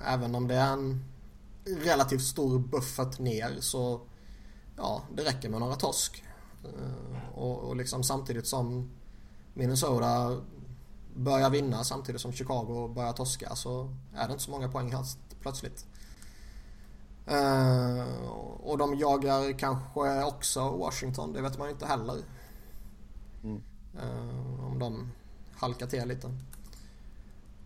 även 0.08 0.36
om 0.36 0.48
det 0.48 0.56
är 0.56 0.74
en 0.74 1.04
relativt 1.84 2.22
stor 2.24 2.60
buffert 2.60 3.20
ner 3.20 3.58
så 3.60 4.02
ja, 4.78 5.02
det 5.16 5.24
räcker 5.24 5.50
med 5.50 5.60
några 5.60 5.76
torsk. 5.76 6.24
Eh, 6.64 7.14
Och, 7.36 7.60
och 7.60 7.76
liksom 7.76 8.04
samtidigt 8.04 8.48
som 8.48 8.90
Minnesota 9.54 10.42
börjar 11.16 11.50
vinna 11.50 11.84
samtidigt 11.84 12.22
som 12.22 12.32
Chicago 12.32 12.88
börjar 12.96 13.14
torska 13.14 13.56
så 13.56 13.90
är 14.16 14.28
det 14.28 14.32
inte 14.32 14.44
så 14.44 14.52
många 14.52 14.70
poäng 14.70 14.94
här 14.94 15.06
plötsligt. 15.42 15.86
Uh, 17.32 18.28
och 18.64 18.78
de 18.78 18.96
jagar 18.96 19.60
kanske 19.60 20.24
också 20.24 20.70
Washington, 20.70 21.34
det 21.34 21.42
vet 21.42 21.58
man 21.58 21.68
ju 21.68 21.74
inte 21.74 21.86
heller. 21.86 22.18
Mm. 23.44 23.62
Uh, 23.96 24.66
om 24.66 24.80
de 24.80 25.12
halkar 25.56 25.88
till 25.88 26.08
lite. 26.08 26.28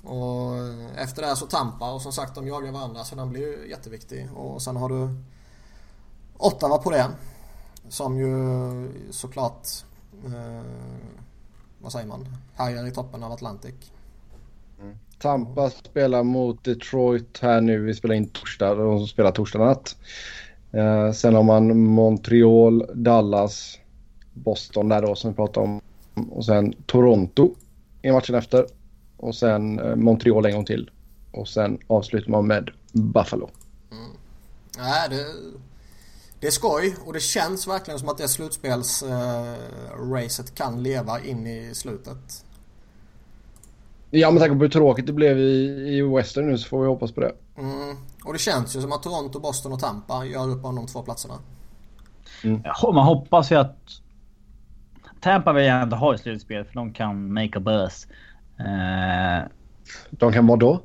Och 0.04 0.58
efter 0.96 1.22
det 1.22 1.36
så 1.36 1.46
Tampa 1.46 1.94
och 1.94 2.02
som 2.02 2.12
sagt 2.12 2.36
de 2.36 2.48
jagar 2.48 2.72
varandra 2.72 3.04
så 3.04 3.16
den 3.16 3.30
blir 3.30 3.42
ju 3.42 3.70
jätteviktig. 3.70 4.30
Och 4.36 4.62
sen 4.62 4.76
har 4.76 4.90
du 4.90 5.24
Ottawa 6.38 6.78
på 6.78 6.92
det. 6.92 7.06
Som 7.90 8.18
ju 8.18 8.32
såklart 9.12 9.68
uh, 10.26 10.62
vad 11.80 11.92
säger 11.92 12.08
man, 12.08 12.28
härjar 12.54 12.88
i 12.88 12.92
toppen 12.92 13.24
av 13.24 13.32
Atlantic. 13.32 13.76
Mm. 14.82 14.98
Tampa 15.20 15.70
spelar 15.70 16.24
mot 16.24 16.64
Detroit 16.64 17.40
här 17.42 17.62
nu. 17.62 17.80
Vi 17.80 17.96
spelar 17.96 18.16
in 18.16 18.30
torsdag. 18.30 18.76
De 18.76 19.08
spelar 19.08 19.32
torsdag 19.32 19.60
natt. 19.60 19.96
Eh, 20.72 21.12
sen 21.12 21.36
har 21.36 21.44
man 21.44 21.80
Montreal, 21.80 22.90
Dallas, 22.94 23.80
Boston 24.34 24.90
där 24.90 25.02
då 25.02 25.16
som 25.16 25.32
vi 25.32 25.36
pratade 25.36 25.66
om. 25.66 25.82
Och 26.30 26.46
sen 26.46 26.74
Toronto 26.86 27.56
i 28.02 28.12
matchen 28.12 28.36
efter. 28.36 28.66
Och 29.18 29.36
sen 29.36 29.80
eh, 29.80 29.96
Montreal 29.96 30.46
en 30.46 30.54
gång 30.54 30.66
till. 30.66 30.92
Och 31.32 31.48
sen 31.48 31.80
avslutar 31.88 32.32
man 32.32 32.48
med 32.48 32.70
Buffalo. 32.92 33.50
Mm. 33.92 34.12
Nej, 34.78 35.10
det, 35.10 35.26
det 36.40 36.48
är 36.48 36.52
skoj 36.52 36.96
och 37.06 37.14
det 37.14 37.20
känns 37.20 37.68
verkligen 37.68 38.00
som 38.00 38.10
att 38.10 38.18
det 38.18 38.28
slutspelsracet 38.28 40.50
eh, 40.50 40.56
kan 40.56 40.84
leva 40.84 41.20
in 41.20 41.48
i 41.48 41.76
slutet. 41.76 42.46
Ja, 44.10 44.32
med 44.32 44.42
tanke 44.42 44.56
på 44.56 44.62
hur 44.62 44.70
tråkigt 44.70 45.06
det 45.06 45.14
blev 45.14 45.40
i, 45.40 45.54
i 45.98 46.02
Western 46.02 46.48
nu 46.48 46.58
så 46.58 46.68
får 46.68 46.82
vi 46.82 46.88
hoppas 46.88 47.12
på 47.12 47.22
det. 47.22 47.36
Mm. 47.58 47.98
Och 48.24 48.34
det 48.34 48.40
känns 48.40 48.76
ju 48.76 48.82
som 48.82 48.92
att 48.92 49.04
Toronto, 49.04 49.40
Boston 49.40 49.74
och 49.74 49.80
Tampa 49.80 50.26
gör 50.26 50.50
upp 50.50 50.66
om 50.66 50.76
de 50.76 50.88
två 50.88 51.02
platserna. 51.02 51.34
Mm. 52.44 52.62
man 52.84 53.06
hoppas 53.06 53.52
ju 53.52 53.56
att 53.56 53.78
Tampa 55.22 55.54
vill 55.54 55.66
gärna 55.66 55.84
inte 55.84 55.96
ha 55.96 56.16
i 56.16 56.18
slutspel 56.18 56.66
för 56.66 56.74
de 56.74 56.94
kan 56.94 57.34
make 57.34 57.58
a 57.58 57.60
buzz. 57.60 58.08
Uh... 58.60 59.48
De 60.10 60.34
kan 60.34 60.48
vad 60.48 60.60
då? 60.60 60.82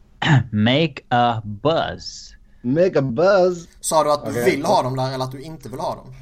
make 0.52 0.94
a 1.08 1.42
buzz. 1.44 2.31
Make 2.62 2.98
a 2.98 3.02
buzz. 3.02 3.68
Sa 3.80 4.04
du 4.04 4.12
att 4.12 4.22
okay. 4.22 4.32
du 4.32 4.44
vill 4.44 4.64
ha 4.64 4.82
dem 4.82 4.96
där 4.96 5.14
eller 5.14 5.24
att 5.24 5.32
du 5.32 5.40
inte 5.40 5.68
vill 5.68 5.80
ha 5.80 5.94
dem? 5.94 6.14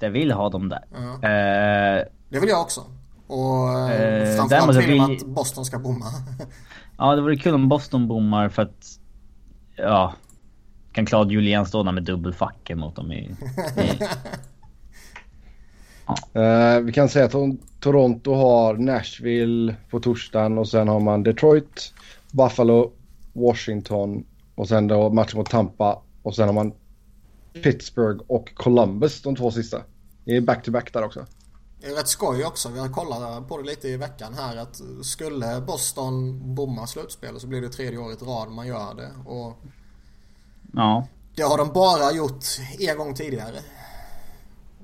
Jag 0.00 0.10
vill 0.10 0.32
ha 0.32 0.48
dem 0.48 0.68
där. 0.68 0.84
Uh. 0.96 1.04
Uh... 1.04 2.04
Det 2.28 2.40
vill 2.40 2.48
jag 2.48 2.60
också. 2.60 2.84
Och 3.26 3.90
eh, 3.90 4.36
framförallt 4.36 4.76
vill 4.76 4.96
man 4.96 5.12
att 5.12 5.26
Boston 5.26 5.64
ska 5.64 5.78
bomma. 5.78 6.06
ja, 6.98 7.14
det 7.14 7.22
vore 7.22 7.36
kul 7.36 7.54
om 7.54 7.68
Boston 7.68 8.08
bommar 8.08 8.48
för 8.48 8.62
att... 8.62 8.98
Ja. 9.76 10.14
Kan 10.92 11.06
Claude 11.06 11.34
Julien 11.34 11.66
stå 11.66 11.82
där 11.82 11.92
med 11.92 12.02
dubbelfacken 12.02 12.78
mot 12.78 12.96
dem 12.96 13.12
i... 13.12 13.16
i 13.16 13.36
ja. 16.32 16.76
uh, 16.76 16.80
vi 16.84 16.92
kan 16.92 17.08
säga 17.08 17.24
att 17.24 17.34
Toronto 17.80 18.34
har 18.34 18.74
Nashville 18.74 19.76
på 19.90 20.00
torsdagen 20.00 20.58
och 20.58 20.68
sen 20.68 20.88
har 20.88 21.00
man 21.00 21.22
Detroit, 21.22 21.94
Buffalo, 22.30 22.92
Washington 23.32 24.24
och 24.54 24.68
sen 24.68 24.88
då 24.88 25.10
matchen 25.10 25.38
mot 25.38 25.50
Tampa 25.50 26.02
och 26.22 26.36
sen 26.36 26.46
har 26.46 26.52
man 26.52 26.72
Pittsburgh 27.52 28.24
och 28.26 28.54
Columbus 28.54 29.22
de 29.22 29.36
två 29.36 29.50
sista. 29.50 29.82
Det 30.24 30.36
är 30.36 30.40
back-to-back 30.40 30.84
-back 30.84 30.92
där 30.92 31.04
också. 31.04 31.26
Det 31.80 31.86
är 31.86 31.94
rätt 31.94 32.08
skoj 32.08 32.44
också. 32.44 32.68
Vi 32.68 32.78
har 32.78 32.88
kollat 32.88 33.48
på 33.48 33.58
det 33.58 33.64
lite 33.64 33.88
i 33.88 33.96
veckan 33.96 34.34
här 34.34 34.56
att 34.56 34.80
skulle 35.02 35.60
Boston 35.60 36.40
bomma 36.54 36.86
slutspelet 36.86 37.40
så 37.40 37.46
blir 37.46 37.60
det 37.60 37.68
tredje 37.68 37.98
året 37.98 38.22
i 38.22 38.24
rad 38.24 38.50
man 38.50 38.66
gör 38.66 38.94
det. 38.94 39.10
Och 39.26 39.58
ja. 40.72 41.06
Det 41.34 41.42
har 41.42 41.58
de 41.58 41.72
bara 41.72 42.12
gjort 42.12 42.44
en 42.78 42.98
gång 42.98 43.14
tidigare. 43.14 43.58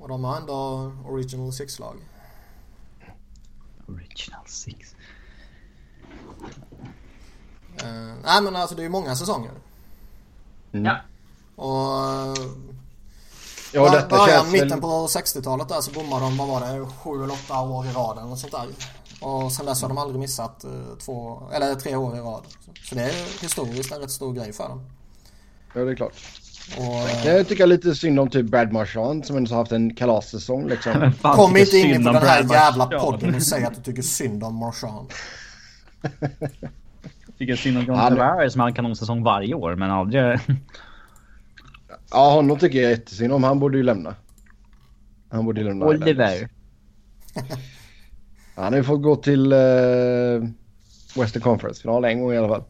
Och 0.01 0.09
de 0.09 0.25
har 0.25 0.37
ändå 0.37 0.93
Original 1.07 1.53
Six-lag. 1.53 1.97
Original 3.89 4.47
Six. 4.47 4.95
Uh, 7.85 8.15
nej 8.25 8.43
men 8.43 8.57
alltså 8.57 8.75
det 8.75 8.83
är 8.83 8.85
ju 8.85 8.89
många 8.89 9.17
säsonger. 9.17 9.53
Mm. 10.73 10.85
Ja. 10.85 10.97
Och 11.65 12.39
Ja, 13.73 13.83
Var, 13.83 13.91
detta 13.91 14.09
början, 14.09 14.29
känns 14.29 14.53
mitten 14.53 14.81
på 14.81 15.07
60-talet 15.07 15.69
där 15.69 15.81
så 15.81 15.91
bommade 15.91 16.25
de, 16.25 16.37
vad 16.37 16.49
var 16.49 16.61
det, 16.61 16.87
sju 16.87 17.25
eller 17.25 17.35
åtta 17.35 17.61
år 17.61 17.87
i 17.87 17.89
rad 17.89 18.19
eller 18.19 18.37
sånt 18.37 18.53
där. 18.53 18.67
Och 19.21 19.53
sen 19.53 19.67
dess 19.67 19.83
har 19.83 19.89
de 19.89 19.99
aldrig 19.99 20.21
missat 20.21 20.65
eh, 20.65 20.71
två, 21.05 21.43
eller 21.53 21.75
tre 21.75 21.97
år 21.97 22.17
i 22.17 22.21
rad. 22.21 22.43
Så 22.85 22.95
det 22.95 23.03
är 23.03 23.43
historiskt 23.43 23.93
en 23.93 24.01
rätt 24.01 24.11
stor 24.11 24.33
grej 24.35 24.53
för 24.53 24.69
dem. 24.69 24.85
Ja, 25.75 25.81
det 25.81 25.91
är 25.91 25.95
klart. 25.95 26.13
Och, 26.77 27.27
jag 27.27 27.49
tycker 27.49 27.67
lite 27.67 27.95
synd 27.95 28.21
om 28.21 28.31
typ 28.31 28.47
Brad 28.47 28.73
Marchand 28.73 29.27
som 29.27 29.37
ändå 29.37 29.51
har 29.51 29.59
haft 29.59 29.73
en 29.73 29.95
kalassäsong 29.95 30.69
liksom. 30.69 31.13
Kom 31.23 31.57
inte 31.57 31.79
in 31.79 32.05
på 32.05 32.13
den 32.13 32.23
här 32.23 32.53
jävla 32.53 32.87
podden 32.87 33.35
och 33.35 33.43
säg 33.43 33.65
att 33.65 33.75
du 33.75 33.83
tycker 33.83 34.03
synd 34.03 34.45
om 34.45 34.55
Marchand. 34.55 35.13
tycker 37.39 37.57
synd 37.57 37.79
om 37.79 37.85
John 37.85 37.97
Tavares 37.97 38.53
som 38.53 38.61
har 38.61 38.69
en 38.69 38.75
kanonsäsong 38.75 39.23
varje 39.23 39.55
år 39.55 39.75
men 39.75 39.91
aldrig... 39.91 40.23
Ja, 42.11 42.31
honom 42.31 42.59
tycker 42.59 42.83
jag 42.83 42.91
jättesynd 42.91 43.33
om. 43.33 43.45
Han 43.45 43.59
borde 43.59 43.77
ju 43.77 43.83
lämna. 43.83 44.15
Han 45.31 45.45
borde 45.45 45.61
ju 45.61 45.67
lämna 45.67 45.87
Oliver. 45.87 46.49
Han 48.55 48.73
har 48.73 48.77
ju 48.77 48.85
fått 48.85 49.03
gå 49.03 49.17
till 49.17 49.53
uh, 49.53 50.49
Western 51.17 51.43
Conference-final 51.43 52.05
en 52.05 52.21
gång 52.21 52.33
i 52.33 52.37
alla 52.37 52.49
fall. 52.49 52.63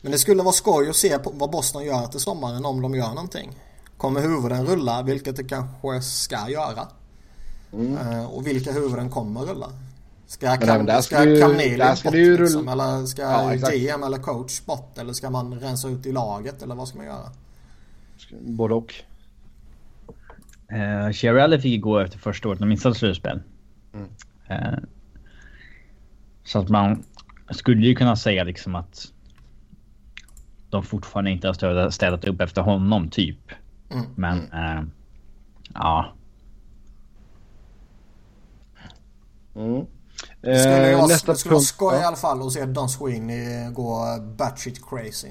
Men 0.00 0.12
det 0.12 0.18
skulle 0.18 0.42
vara 0.42 0.52
skoj 0.52 0.90
att 0.90 0.96
se 0.96 1.18
vad 1.32 1.50
Boston 1.50 1.84
gör 1.84 2.06
till 2.06 2.20
sommaren 2.20 2.64
om 2.64 2.82
de 2.82 2.94
gör 2.94 3.08
någonting. 3.08 3.52
Kommer 3.96 4.20
huvuden 4.20 4.66
rulla, 4.66 5.02
vilket 5.02 5.36
det 5.36 5.44
kanske 5.44 6.00
ska 6.02 6.48
göra? 6.48 6.88
Mm. 7.72 7.98
Uh, 7.98 8.26
och 8.26 8.46
vilka 8.46 8.72
huvuden 8.72 9.10
kommer 9.10 9.40
rulla? 9.40 9.66
Ska, 10.26 10.56
Cam, 10.56 10.86
ska, 10.86 11.02
ska 11.02 11.16
Camille 11.16 11.96
bort 12.04 12.14
liksom, 12.14 12.68
Eller 12.68 13.06
ska 13.06 13.22
ja, 13.22 13.54
GM 13.54 14.02
eller 14.02 14.18
coach 14.18 14.64
bort? 14.64 14.98
Eller 14.98 15.12
ska 15.12 15.30
man 15.30 15.60
rensa 15.60 15.88
ut 15.88 16.06
i 16.06 16.12
laget? 16.12 16.62
Eller 16.62 16.74
vad 16.74 16.88
ska 16.88 16.98
man 16.98 17.06
göra? 17.06 17.30
Både 18.40 18.74
och. 18.74 18.94
Uh, 20.72 21.12
Chiarelli 21.12 21.60
fick 21.60 21.82
gå 21.82 21.98
efter 21.98 22.18
första 22.18 22.48
året 22.48 22.60
och 22.60 22.66
missade 22.66 22.94
slutspel. 22.94 23.42
Mm. 23.94 24.08
Uh, 24.50 24.78
så 26.44 26.58
att 26.58 26.68
man 26.68 27.04
skulle 27.50 27.86
ju 27.86 27.94
kunna 27.94 28.16
säga 28.16 28.44
liksom 28.44 28.74
att 28.74 29.12
de 30.70 30.82
fortfarande 30.82 31.30
inte 31.30 31.46
har 31.48 31.90
städat 31.90 32.24
upp 32.24 32.40
efter 32.40 32.62
honom 32.62 33.10
typ. 33.10 33.52
Mm. 33.90 34.06
Men 34.14 34.38
uh, 34.38 34.84
ja. 35.74 36.12
Mm. 39.56 39.86
Det 40.44 40.58
skulle, 40.58 40.92
eh, 40.92 41.06
nästa 41.06 41.32
det 41.32 41.38
skulle 41.38 41.54
vara 41.54 41.62
skoj 41.62 42.00
i 42.00 42.04
alla 42.04 42.16
fall 42.16 42.46
att 42.46 42.52
se 42.52 42.66
Don 42.66 42.88
Sweeney 42.88 43.70
gå 43.70 44.18
batshit 44.38 44.86
crazy. 44.88 45.28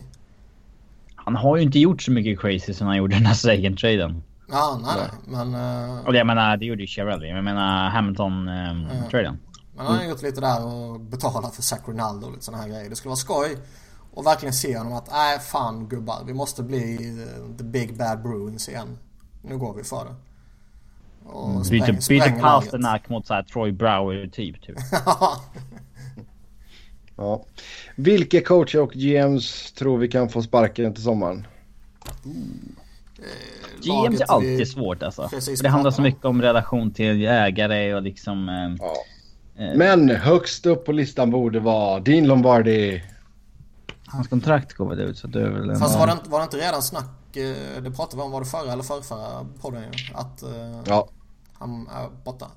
Han 1.16 1.36
har 1.36 1.58
ju 1.58 1.64
inte 1.64 1.80
gjort 1.80 2.02
så 2.02 2.12
mycket 2.12 2.40
crazy 2.40 2.74
som 2.74 2.88
han 2.88 2.98
gjorde 2.98 3.16
den 3.16 3.26
här 3.26 3.34
Sagan-traden. 3.34 4.24
Ja, 4.48 4.80
nej, 4.84 4.96
nej. 4.98 5.46
Men... 5.46 5.56
Uh... 5.56 6.08
Och 6.08 6.16
jag 6.16 6.28
menar, 6.28 6.58
det 6.58 6.66
gjorde 6.66 6.82
ju 6.82 6.88
Chiarelli. 6.88 7.30
Jag 7.30 7.44
menar 7.44 7.90
Hamilton-traden. 7.90 9.28
Um, 9.28 9.38
Men 9.76 9.86
han 9.86 9.96
har 9.96 10.04
gjort 10.04 10.22
lite 10.22 10.42
där 10.42 10.66
och 10.66 11.00
betalat 11.00 11.56
för 11.56 11.62
Zach 11.62 11.80
Ronaldo 11.86 12.28
och 12.28 12.32
lite 12.34 12.46
sådana 12.46 12.64
här 12.64 12.70
grejer. 12.70 12.90
Det 12.90 12.96
skulle 12.96 13.10
vara 13.10 13.16
skoj. 13.16 13.58
Och 14.14 14.26
verkligen 14.26 14.54
se 14.54 14.78
honom 14.78 14.94
att, 14.94 15.12
nej 15.12 15.40
fan 15.40 15.88
gubbar. 15.88 16.24
Vi 16.26 16.34
måste 16.34 16.64
bli 16.64 16.98
the 17.58 17.64
big 17.64 17.98
bad 17.98 18.22
Bruins 18.22 18.70
igen. 18.70 18.98
Nu 19.42 19.58
går 19.58 19.74
vi 19.74 19.84
för 19.84 20.06
det. 20.06 20.16
Och 21.26 21.50
mm. 21.50 21.64
spräng, 21.64 22.00
byter 22.10 22.42
Pasternak 22.42 23.10
mot 23.10 23.28
såhär 23.28 23.44
Troy 23.44 23.72
Brower 23.72 24.28
typ. 24.28 24.62
typ. 24.62 24.78
Ja. 27.16 27.46
Vilka 27.96 28.42
coacher 28.42 28.80
och 28.80 28.92
GMs 28.92 29.72
tror 29.72 29.98
vi 29.98 30.08
kan 30.08 30.30
få 30.30 30.42
sparken 30.42 30.94
till 30.94 31.04
sommaren? 31.04 31.48
Eh, 32.16 33.82
GMs 33.82 34.22
är 34.22 34.32
alltid 34.32 34.58
vi... 34.58 34.66
svårt 34.66 35.04
alltså. 35.04 35.30
det 35.62 35.70
handlar 35.70 35.92
så 35.92 36.02
mycket 36.02 36.26
om 36.26 36.42
relation 36.42 36.92
till 36.92 37.26
ägare 37.26 37.94
och 37.94 38.02
liksom... 38.02 38.50
Eh, 38.50 38.86
ja. 38.86 38.94
eh, 39.64 39.78
Men 39.78 40.10
högst 40.10 40.66
upp 40.66 40.86
på 40.86 40.92
listan 40.92 41.32
borde 41.32 41.60
vara 41.60 42.00
Dean 42.00 42.28
Lombardi. 42.28 43.04
Hans 44.06 44.28
kontrakt 44.28 44.74
går 44.74 44.90
väl 44.90 45.00
ut 45.00 45.18
så 45.18 45.28
det 45.28 45.42
är 45.42 45.50
väl... 45.50 45.76
Fast 45.76 46.00
var 46.00 46.08
det, 46.08 46.18
var 46.26 46.40
det 46.40 46.44
inte 46.44 46.58
redan 46.58 46.82
snack, 46.82 47.04
eh, 47.04 47.10
det 47.84 47.92
pratade 47.96 48.16
vi 48.16 48.22
om, 48.22 48.32
var 48.32 48.40
det 48.40 48.46
förra 48.46 48.74
eller 48.74 48.84
förrförra 48.84 49.46
podden 49.62 49.84
ju? 49.84 50.16
Att 50.16 50.44
eh, 50.44 50.82
ja. 50.86 51.08
han 51.54 51.88
är 51.88 52.10
borta. 52.24 52.48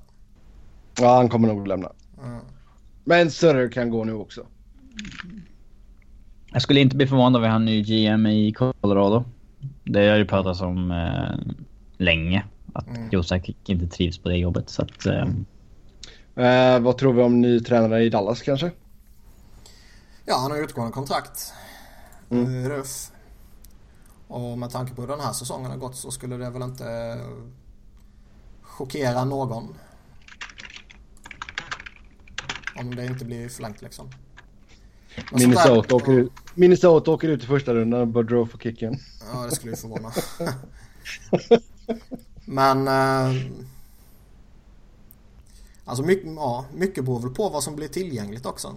Ja, 0.99 1.15
han 1.15 1.29
kommer 1.29 1.47
nog 1.47 1.67
lämna. 1.67 1.91
Mm. 2.23 2.39
Men 3.03 3.31
Sutter 3.31 3.71
kan 3.71 3.89
gå 3.89 4.03
nu 4.03 4.13
också. 4.13 4.45
Jag 6.51 6.61
skulle 6.61 6.79
inte 6.79 6.95
bli 6.95 7.07
förvånad 7.07 7.35
om 7.35 7.41
vi 7.41 7.47
har 7.47 7.55
en 7.55 7.65
ny 7.65 7.81
GM 7.81 8.25
i 8.25 8.53
Colorado. 8.53 9.23
Det 9.83 10.09
har 10.09 10.17
ju 10.17 10.25
pratats 10.25 10.61
om 10.61 10.91
eh, 10.91 11.53
länge. 11.97 12.45
Att 12.73 12.87
mm. 12.87 13.09
Josek 13.11 13.55
inte 13.65 13.87
trivs 13.87 14.17
på 14.17 14.29
det 14.29 14.37
jobbet. 14.37 14.69
Så 14.69 14.81
att, 14.81 15.05
eh... 15.05 15.27
Eh, 16.45 16.79
vad 16.79 16.97
tror 16.97 17.13
vi 17.13 17.21
om 17.21 17.41
ny 17.41 17.59
tränare 17.59 18.03
i 18.03 18.09
Dallas 18.09 18.41
kanske? 18.41 18.71
Ja, 20.25 20.37
han 20.37 20.51
har 20.51 20.63
utgående 20.63 20.93
kontrakt. 20.93 21.53
Mm. 22.29 22.69
Ruff. 22.69 23.11
Och 24.27 24.57
med 24.57 24.71
tanke 24.71 24.95
på 24.95 25.01
hur 25.01 25.07
den 25.07 25.19
här 25.19 25.33
säsongen 25.33 25.71
har 25.71 25.77
gått 25.77 25.95
så 25.95 26.11
skulle 26.11 26.37
det 26.37 26.49
väl 26.49 26.61
inte 26.61 27.19
chockera 28.61 29.25
någon. 29.25 29.75
Om 32.79 32.95
det 32.95 33.05
inte 33.05 33.25
blir 33.25 33.49
förlängt 33.49 33.81
liksom. 33.81 34.09
Minnesota, 35.31 35.95
åker 35.95 36.11
ut, 36.11 36.31
Minnesota 36.55 37.11
åker 37.11 37.27
ut 37.29 37.43
i 37.43 37.45
första 37.45 37.73
rundan 37.73 38.01
och 38.01 38.07
Boudreau 38.07 38.45
får 38.45 38.57
kicken. 38.57 38.99
Ja, 39.33 39.45
det 39.45 39.55
skulle 39.55 39.71
ju 39.71 39.77
förvåna. 39.77 40.11
Men... 42.45 42.87
Eh, 42.87 43.41
alltså 45.85 46.03
mycket, 46.03 46.33
ja, 46.35 46.65
mycket 46.73 47.05
beror 47.05 47.19
väl 47.19 47.35
på 47.35 47.49
vad 47.49 47.63
som 47.63 47.75
blir 47.75 47.87
tillgängligt 47.87 48.45
också. 48.45 48.75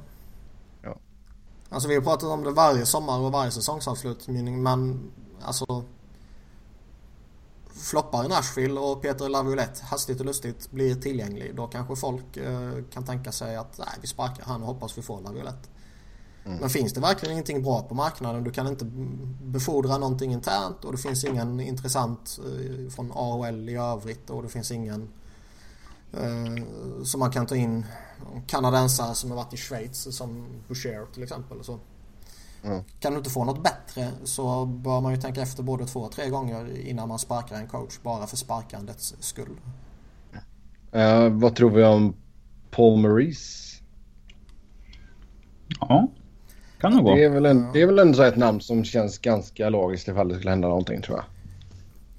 Ja. 0.83 0.99
Alltså 1.69 1.89
vi 1.89 1.95
har 1.95 2.03
pratat 2.03 2.29
om 2.29 2.45
det 2.45 2.51
varje 2.51 2.87
sommar 2.87 3.19
och 3.19 3.33
varje 3.33 3.51
säsongsavslutning 3.51 4.63
men 4.63 5.11
alltså 5.43 5.85
floppar 7.81 8.25
i 8.25 8.29
Nashville 8.29 8.81
och 8.81 9.03
Peter 9.03 9.29
Laviolette 9.29 9.85
hastigt 9.85 10.21
och 10.21 10.27
lustigt 10.27 10.71
blir 10.71 10.95
tillgänglig 10.95 11.57
då 11.57 11.67
kanske 11.67 11.97
folk 11.97 12.37
eh, 12.37 12.73
kan 12.93 13.05
tänka 13.05 13.33
sig 13.33 13.57
att 13.57 13.79
nej, 13.79 13.89
vi 14.01 14.07
sparkar 14.07 14.45
han 14.45 14.61
och 14.61 14.67
hoppas 14.67 14.99
vi 14.99 15.03
får 15.03 15.21
Laviolette. 15.21 15.69
Mm. 16.45 16.59
Men 16.59 16.71
finns 16.71 16.93
det 16.93 17.01
verkligen 17.01 17.33
ingenting 17.33 17.63
bra 17.63 17.83
på 17.83 17.95
marknaden, 17.95 18.45
du 18.45 18.51
kan 18.51 18.67
inte 18.67 18.85
befordra 19.43 19.99
någonting 19.99 20.33
internt 20.33 20.85
och 20.85 20.93
det 20.93 20.99
finns 20.99 21.25
ingen 21.25 21.61
intressant 21.61 22.39
eh, 22.39 22.91
från 22.91 23.13
AHL 23.15 23.69
i 23.69 23.77
övrigt 23.77 24.31
och 24.31 24.43
det 24.43 24.49
finns 24.49 24.71
ingen 24.71 25.09
eh, 26.13 26.65
som 27.05 27.21
man 27.21 27.31
kan 27.31 27.47
ta 27.47 27.57
in 27.57 27.87
kanadensare 28.47 29.15
som 29.15 29.31
har 29.31 29.37
varit 29.37 29.55
i 29.55 29.57
Schweiz 29.57 30.17
som 30.17 30.47
Boucher 30.69 31.13
till 31.13 31.23
exempel. 31.23 31.65
Så. 31.65 31.79
Mm. 32.65 32.85
Kan 33.01 33.13
du 33.13 33.19
inte 33.19 33.31
få 33.31 33.45
något 33.45 33.63
bättre 33.63 34.09
så 34.25 34.67
bör 34.67 35.01
man 35.01 35.15
ju 35.15 35.21
tänka 35.21 35.43
efter 35.43 35.63
både 35.63 35.87
två 35.87 36.01
och 36.01 36.13
tre 36.13 36.29
gånger 36.29 36.87
innan 36.87 37.09
man 37.09 37.19
sparkar 37.19 37.57
en 37.57 37.69
coach 37.69 37.99
bara 38.03 38.27
för 38.27 38.37
sparkandets 38.37 39.15
skull. 39.21 39.61
Uh, 40.97 41.29
vad 41.29 41.57
tror 41.57 41.71
vi 41.71 41.85
om 41.85 42.15
Paul 42.71 42.99
Maurice? 42.99 43.83
Ja, 45.81 46.09
kan 46.81 46.93
nog 46.93 47.05
gå. 47.05 47.15
Det 47.15 47.25
är, 47.25 47.31
väl 47.31 47.47
en, 47.47 47.73
det 47.73 47.83
är 47.83 47.87
väl 47.87 47.99
ändå 47.99 48.23
ett 48.23 48.37
namn 48.37 48.61
som 48.61 48.85
känns 48.85 49.19
ganska 49.19 49.69
logiskt 49.69 50.09
ifall 50.09 50.29
det 50.29 50.35
skulle 50.35 50.51
hända 50.51 50.69
någonting 50.69 51.03
tror 51.03 51.17
jag. 51.17 51.25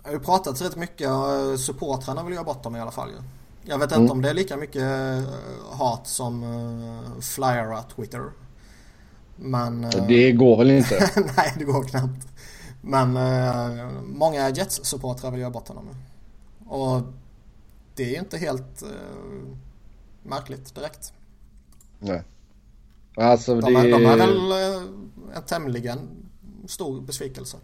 Jag 0.04 0.10
har 0.10 0.14
ju 0.14 0.20
pratat 0.20 0.62
rätt 0.62 0.76
mycket 0.76 1.10
och 1.10 1.60
supportrarna 1.60 2.24
vill 2.24 2.34
göra 2.34 2.44
bort 2.44 2.64
dem 2.64 2.76
i 2.76 2.80
alla 2.80 2.92
fall. 2.92 3.10
Jag 3.64 3.78
vet 3.78 3.92
inte 3.92 3.96
mm. 3.96 4.12
om 4.12 4.22
det 4.22 4.30
är 4.30 4.34
lika 4.34 4.58
mycket 4.58 4.82
eh, 4.82 5.24
hat 5.72 6.08
som 6.08 6.44
uh, 6.44 7.20
flyera 7.22 7.82
Twitter. 7.82 8.22
Men... 9.42 9.88
Det 10.08 10.32
går 10.32 10.58
väl 10.58 10.72
inte? 10.72 11.10
nej, 11.38 11.54
det 11.58 11.64
går 11.64 11.84
knappt. 11.84 12.28
Men 12.82 13.18
uh, 13.18 13.92
många 14.04 14.50
Jets-supportrar 14.50 15.32
vill 15.32 15.42
göra 15.42 15.52
bort 15.52 15.68
honom. 15.68 15.90
Och 16.68 17.02
det 17.96 18.16
är 18.16 18.20
inte 18.20 18.38
helt 18.38 18.84
uh, 18.84 18.90
märkligt 20.24 20.76
direkt. 20.76 21.14
Nej. 22.00 22.24
Alltså 23.16 23.62
de, 23.62 23.76
är, 23.76 23.92
de 23.92 24.06
är 24.06 24.18
väl 24.18 24.52
uh, 24.52 24.90
en 25.36 25.44
tämligen 25.44 26.00
stor 26.66 27.02
besvikelse. 27.02 27.58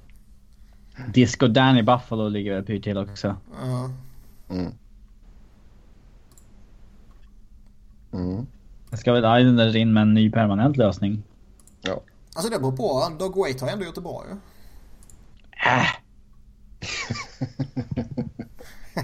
Disco 1.14 1.48
Danny 1.48 1.82
Buffalo 1.82 2.30
ligger 2.30 2.54
väl 2.54 2.64
pyrt 2.64 2.84
till 2.84 2.98
också. 2.98 3.28
Uh. 3.64 3.90
Mm. 4.50 4.72
Mm. 8.12 8.48
Ska 8.94 9.14
väl 9.14 9.40
Islanders 9.42 9.76
in 9.76 9.94
med 9.94 10.02
en 10.02 10.14
ny 10.14 10.32
permanent 10.32 10.78
lösning? 10.78 11.24
Ja. 11.82 12.02
Alltså 12.36 12.52
det 12.52 12.60
beror 12.60 12.78
på. 12.78 13.16
Doug 13.20 13.36
Waite 13.36 13.66
har 13.66 13.72
ändå 13.72 13.86
gjort 13.86 13.96
det 13.96 14.02
bra 14.02 14.24
ju. 14.30 14.36
Äh. 15.72 15.88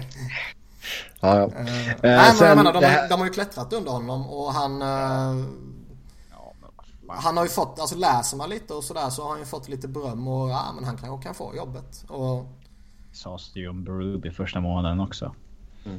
ja, 1.20 1.38
ja. 1.38 1.44
Uh, 1.44 1.52
nej, 2.02 2.34
men 2.40 2.48
jag 2.48 2.56
menar, 2.56 2.72
de, 2.72 2.84
här... 2.84 3.08
de, 3.08 3.18
har 3.18 3.26
ju 3.26 3.32
klättrat 3.32 3.72
under 3.72 3.90
honom 3.90 4.26
och 4.30 4.52
han... 4.52 4.82
Uh, 4.82 5.46
han 7.08 7.36
har 7.36 7.44
ju 7.44 7.50
fått, 7.50 7.78
alltså 7.80 7.96
läser 7.96 8.36
man 8.36 8.50
lite 8.50 8.74
och 8.74 8.84
sådär 8.84 9.10
så 9.10 9.22
har 9.22 9.30
han 9.30 9.38
ju 9.38 9.44
fått 9.44 9.68
lite 9.68 9.88
beröm 9.88 10.28
och 10.28 10.50
ja 10.50 10.72
men 10.74 10.84
han 10.84 10.96
kan, 10.96 11.22
kan 11.22 11.34
få 11.34 11.56
jobbet. 11.56 12.04
Och... 12.08 12.46
Sades 13.12 13.52
det 13.52 13.60
ju 13.60 13.68
om 13.68 13.84
Berube 13.84 14.30
första 14.30 14.60
månaden 14.60 15.00
också. 15.00 15.34
Mm. 15.84 15.98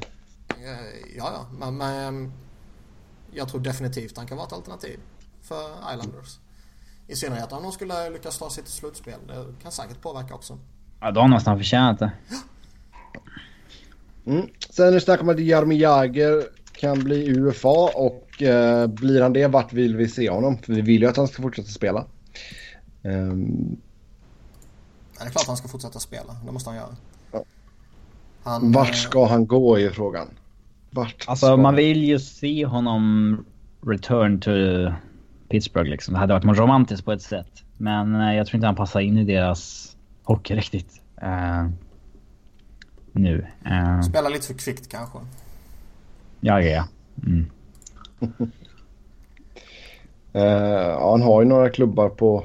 Ja, 1.16 1.30
ja, 1.32 1.46
men, 1.58 1.76
men 1.76 2.32
jag 3.30 3.48
tror 3.48 3.60
definitivt 3.60 4.16
han 4.16 4.26
kan 4.26 4.36
vara 4.36 4.46
ett 4.46 4.52
alternativ 4.52 5.00
för 5.42 5.94
Islanders. 5.94 6.38
I 7.08 7.16
synnerhet 7.16 7.52
om 7.52 7.62
de 7.62 7.72
skulle 7.72 8.10
lyckas 8.10 8.38
ta 8.38 8.50
sig 8.50 8.64
till 8.64 8.72
slutspel. 8.72 9.18
Det 9.26 9.62
kan 9.62 9.72
säkert 9.72 10.00
påverka 10.00 10.34
också. 10.34 10.58
Ja, 11.00 11.10
de 11.10 11.20
har 11.20 11.28
nästan 11.28 11.58
förtjänat 11.58 11.98
det. 11.98 12.12
Mm. 14.26 14.48
Sen 14.70 14.88
är 14.88 14.92
det 14.92 15.00
snack 15.00 15.20
om 15.20 15.28
att 15.28 15.38
Jaromir 15.38 15.78
Jagr 15.78 16.42
kan 16.72 17.04
bli 17.04 17.30
UFA 17.30 17.90
och 17.94 18.42
eh, 18.42 18.86
blir 18.86 19.22
han 19.22 19.32
det, 19.32 19.46
vart 19.46 19.72
vill 19.72 19.96
vi 19.96 20.08
se 20.08 20.30
honom? 20.30 20.58
För 20.58 20.72
vi 20.72 20.80
vill 20.80 21.02
ju 21.02 21.08
att 21.08 21.16
han 21.16 21.28
ska 21.28 21.42
fortsätta 21.42 21.68
spela. 21.68 22.04
Um... 23.02 23.76
Ja, 25.18 25.24
det 25.24 25.28
är 25.28 25.30
klart 25.30 25.46
han 25.46 25.56
ska 25.56 25.68
fortsätta 25.68 25.98
spela. 25.98 26.36
Det 26.46 26.52
måste 26.52 26.70
han 26.70 26.76
göra. 26.76 26.96
Ja. 27.32 27.44
Han, 28.42 28.72
vart 28.72 28.94
ska 28.94 29.26
han 29.26 29.46
gå 29.46 29.78
är 29.78 29.90
frågan. 29.90 30.28
Vart 30.90 31.24
alltså 31.26 31.56
man 31.56 31.74
vill 31.74 32.04
ju 32.04 32.18
se 32.18 32.66
honom 32.66 33.44
return 33.86 34.40
to 34.40 34.50
Pittsburgh 35.48 35.90
liksom. 35.90 36.14
Det 36.14 36.20
hade 36.20 36.32
varit 36.32 36.58
romantiskt 36.58 37.04
på 37.04 37.12
ett 37.12 37.22
sätt. 37.22 37.62
Men 37.76 38.14
eh, 38.14 38.36
jag 38.36 38.46
tror 38.46 38.54
inte 38.54 38.66
han 38.66 38.76
passar 38.76 39.00
in 39.00 39.18
i 39.18 39.24
deras 39.24 39.96
hockey 40.22 40.54
riktigt. 40.54 41.00
Uh, 41.22 41.68
nu. 43.12 43.46
Uh, 43.66 44.02
Spela 44.02 44.28
lite 44.28 44.46
för 44.46 44.54
kvickt 44.54 44.88
kanske. 44.88 45.18
Ja, 46.40 46.60
ja. 46.60 46.88
Mm. 47.26 47.50
uh, 50.34 51.10
han 51.10 51.22
har 51.22 51.42
ju 51.42 51.48
några 51.48 51.70
klubbar 51.70 52.08
på 52.08 52.44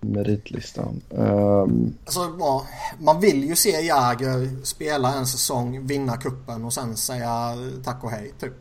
meritlistan. 0.00 1.00
Um... 1.10 1.94
Alltså, 2.04 2.36
ja, 2.38 2.66
man 2.98 3.20
vill 3.20 3.44
ju 3.44 3.56
se 3.56 3.70
Jäger 3.70 4.64
spela 4.64 5.14
en 5.14 5.26
säsong, 5.26 5.86
vinna 5.86 6.16
kuppen 6.16 6.64
och 6.64 6.72
sen 6.72 6.96
säga 6.96 7.54
tack 7.84 8.04
och 8.04 8.10
hej 8.10 8.32
typ. 8.38 8.52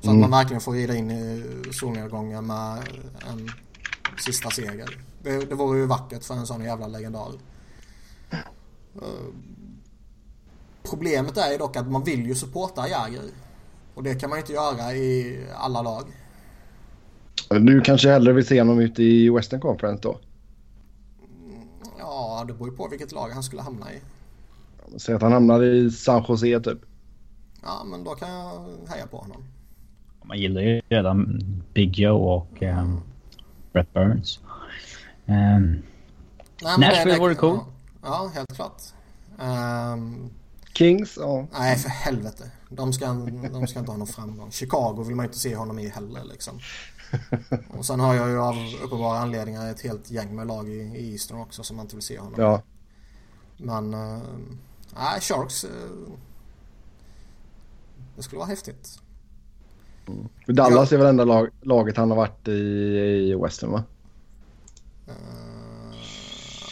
Så 0.00 0.10
mm. 0.10 0.22
att 0.22 0.30
man 0.30 0.38
verkligen 0.38 0.60
får 0.60 0.72
rida 0.72 0.94
in 0.94 1.10
i 1.10 1.44
solnedgången 1.72 2.46
med 2.46 2.82
en 3.30 3.50
sista 4.18 4.50
seger. 4.50 4.98
Det, 5.22 5.38
det 5.48 5.54
vore 5.54 5.78
ju 5.78 5.86
vackert 5.86 6.24
för 6.24 6.34
en 6.34 6.46
sån 6.46 6.64
jävla 6.64 6.86
legendar. 6.86 7.32
Uh, 8.96 9.34
problemet 10.90 11.36
är 11.36 11.52
ju 11.52 11.58
dock 11.58 11.76
att 11.76 11.90
man 11.90 12.04
vill 12.04 12.26
ju 12.26 12.34
supporta 12.34 12.88
Jäger. 12.88 13.30
Och 13.94 14.02
det 14.02 14.14
kan 14.14 14.30
man 14.30 14.38
ju 14.38 14.40
inte 14.40 14.52
göra 14.52 14.94
i 14.94 15.38
alla 15.56 15.82
lag. 15.82 16.04
Du 17.48 17.80
kanske 17.80 18.10
hellre 18.10 18.32
vill 18.32 18.46
se 18.46 18.60
honom 18.60 18.78
ute 18.78 19.02
i 19.02 19.30
Western 19.30 19.60
Conference 19.60 20.02
då? 20.02 20.20
Ja, 21.98 22.44
det 22.48 22.52
beror 22.52 22.70
ju 22.70 22.76
på 22.76 22.88
vilket 22.88 23.12
lag 23.12 23.28
han 23.28 23.42
skulle 23.42 23.62
hamna 23.62 23.92
i. 23.92 24.00
Säg 24.98 25.14
att 25.14 25.22
han 25.22 25.32
hamnar 25.32 25.62
i 25.62 25.90
San 25.90 26.24
Jose 26.28 26.60
typ. 26.60 26.78
Ja, 27.62 27.84
men 27.84 28.04
då 28.04 28.14
kan 28.14 28.28
jag 28.30 28.68
heja 28.88 29.06
på 29.06 29.16
honom. 29.16 29.44
Man 30.28 30.38
gillar 30.38 30.62
ju 30.62 30.80
redan 30.88 31.42
Big 31.74 31.98
Joe 31.98 32.34
och 32.34 32.62
um, 32.62 33.00
Brett 33.72 33.92
Burns. 33.92 34.40
Um, 35.26 35.82
Nej, 36.62 36.78
Nashville 36.78 37.18
vore 37.18 37.34
cool. 37.34 37.58
Ja, 38.02 38.30
helt 38.34 38.54
klart. 38.54 38.82
Um, 39.38 40.30
Kings? 40.74 41.16
Ja. 41.20 41.46
Nej, 41.52 41.76
för 41.76 41.88
helvete. 41.88 42.50
De 42.68 42.92
ska, 42.92 43.06
de 43.52 43.66
ska 43.66 43.78
inte 43.78 43.90
ha 43.90 43.98
någon 43.98 44.06
framgång. 44.06 44.50
Chicago 44.50 45.04
vill 45.06 45.16
man 45.16 45.26
inte 45.26 45.38
se 45.38 45.56
honom 45.56 45.78
i 45.78 45.88
heller 45.88 46.24
liksom. 46.24 46.60
Och 47.78 47.86
sen 47.86 48.00
har 48.00 48.14
jag 48.14 48.28
ju 48.28 48.38
av 48.38 48.56
uppenbara 48.84 49.18
anledningar 49.18 49.70
ett 49.70 49.80
helt 49.80 50.10
gäng 50.10 50.36
med 50.36 50.46
lag 50.46 50.68
i, 50.68 50.72
i 50.72 51.12
Eastern 51.12 51.40
också 51.40 51.62
som 51.62 51.76
man 51.76 51.84
inte 51.84 51.96
vill 51.96 52.04
se 52.04 52.18
honom. 52.18 52.34
Ja. 52.36 52.62
Men, 53.56 53.94
uh, 53.94 54.22
nej, 54.94 55.20
Sharks. 55.20 55.64
Uh, 55.64 55.70
det 58.16 58.22
skulle 58.22 58.38
vara 58.38 58.48
häftigt. 58.48 59.00
Mm. 60.08 60.28
Dallas 60.46 60.92
ja. 60.92 60.96
är 60.96 60.98
väl 60.98 61.08
enda 61.08 61.24
lag, 61.24 61.48
laget 61.60 61.96
han 61.96 62.10
har 62.10 62.16
varit 62.16 62.48
i, 62.48 62.52
i 62.52 63.34
Western 63.34 63.70
va? 63.70 63.82
Uh, 65.08 65.14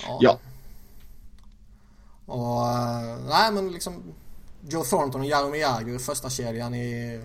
ja. 0.06 0.18
ja. 0.20 0.38
Och 2.26 2.62
uh, 2.62 3.28
nej 3.28 3.52
men 3.52 3.72
liksom 3.72 4.02
Joe 4.68 4.84
Thornton 4.84 5.20
och 5.20 5.26
Jaromir 5.26 5.60
Jagr 5.60 5.98
första 5.98 6.30
kedjan 6.30 6.74
i, 6.74 7.20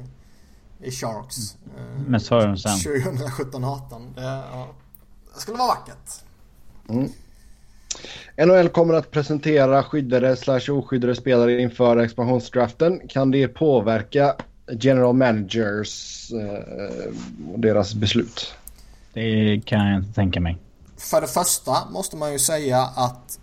i 0.80 0.92
Sharks. 0.92 1.58
Mm. 1.78 2.04
Med 2.04 2.22
Sörensen. 2.22 2.72
2017-18. 2.72 4.16
Det, 4.16 4.22
ja, 4.22 4.68
det 5.34 5.40
skulle 5.40 5.58
vara 5.58 5.68
vackert. 5.68 6.24
Mm. 6.90 7.10
NHL 8.38 8.70
kommer 8.70 8.94
att 8.94 9.12
presentera 9.12 9.84
skyddade 9.84 10.36
slash 10.36 10.70
oskyddade 10.70 11.16
spelare 11.16 11.62
inför 11.62 11.98
expansionsdraften. 11.98 13.08
Kan 13.08 13.32
det 13.32 13.48
påverka 13.48 14.36
general 14.80 15.16
managers 15.16 16.28
och 16.32 16.40
eh, 16.40 17.60
deras 17.60 17.94
beslut? 17.94 18.54
Det 19.14 19.62
kan 19.66 19.88
jag 19.88 19.98
inte 19.98 20.14
tänka 20.14 20.40
mig. 20.40 20.58
För 20.98 21.22
det 21.22 21.28
första 21.28 21.90
måste 21.90 22.18
man 22.18 22.32
ju 22.32 22.40
säga 22.40 22.82
att 22.82 23.40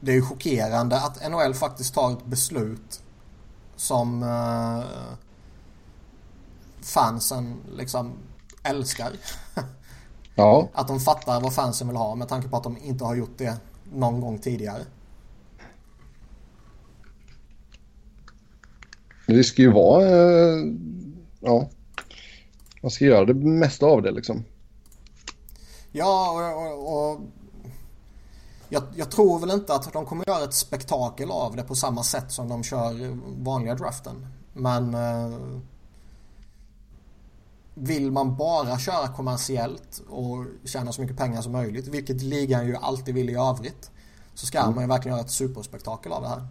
det 0.00 0.16
är 0.16 0.20
chockerande 0.20 0.96
att 0.96 1.30
NHL 1.30 1.54
faktiskt 1.54 1.94
tar 1.94 2.12
ett 2.12 2.26
beslut 2.26 3.02
som 3.76 4.22
uh, 4.22 4.84
fansen 6.82 7.56
liksom 7.76 8.12
älskar. 8.62 9.10
Ja. 10.34 10.68
Att 10.72 10.88
de 10.88 11.00
fattar 11.00 11.40
vad 11.40 11.54
fansen 11.54 11.88
vill 11.88 11.96
ha 11.96 12.14
med 12.14 12.28
tanke 12.28 12.48
på 12.48 12.56
att 12.56 12.62
de 12.62 12.76
inte 12.82 13.04
har 13.04 13.14
gjort 13.14 13.38
det 13.38 13.56
någon 13.92 14.20
gång 14.20 14.38
tidigare. 14.38 14.82
Det 19.26 19.44
ska 19.44 19.62
ju 19.62 19.72
vara... 19.72 20.04
Eh, 20.04 20.58
ja. 21.40 21.68
Man 22.82 22.90
ska 22.90 23.04
göra 23.04 23.24
det 23.24 23.34
mesta 23.34 23.86
av 23.86 24.02
det 24.02 24.10
liksom. 24.10 24.44
Ja, 25.92 26.30
och, 26.30 26.62
och, 26.62 27.10
och 27.12 27.20
jag, 28.68 28.82
jag, 28.96 29.10
tror 29.10 29.38
väl 29.38 29.50
inte 29.50 29.74
att 29.74 29.92
de 29.92 30.06
kommer 30.06 30.28
göra 30.28 30.44
ett 30.44 30.54
spektakel 30.54 31.30
av 31.30 31.56
det 31.56 31.62
på 31.62 31.74
samma 31.74 32.02
sätt 32.02 32.32
som 32.32 32.48
de 32.48 32.62
kör 32.62 33.18
vanliga 33.42 33.74
draften. 33.74 34.26
Men 34.52 34.94
eh, 34.94 35.38
vill 37.74 38.10
man 38.10 38.36
bara 38.36 38.78
köra 38.78 39.08
kommersiellt 39.08 40.02
och 40.08 40.44
tjäna 40.64 40.92
så 40.92 41.00
mycket 41.00 41.16
pengar 41.16 41.42
som 41.42 41.52
möjligt, 41.52 41.88
vilket 41.88 42.22
ligan 42.22 42.66
ju 42.66 42.76
alltid 42.76 43.14
vill 43.14 43.30
i 43.30 43.34
övrigt, 43.34 43.90
så 44.34 44.46
ska 44.46 44.58
mm. 44.58 44.74
man 44.74 44.84
ju 44.84 44.88
verkligen 44.88 45.16
göra 45.16 45.24
ett 45.24 45.30
superspektakel 45.30 46.12
av 46.12 46.22
det 46.22 46.28
här. 46.28 46.46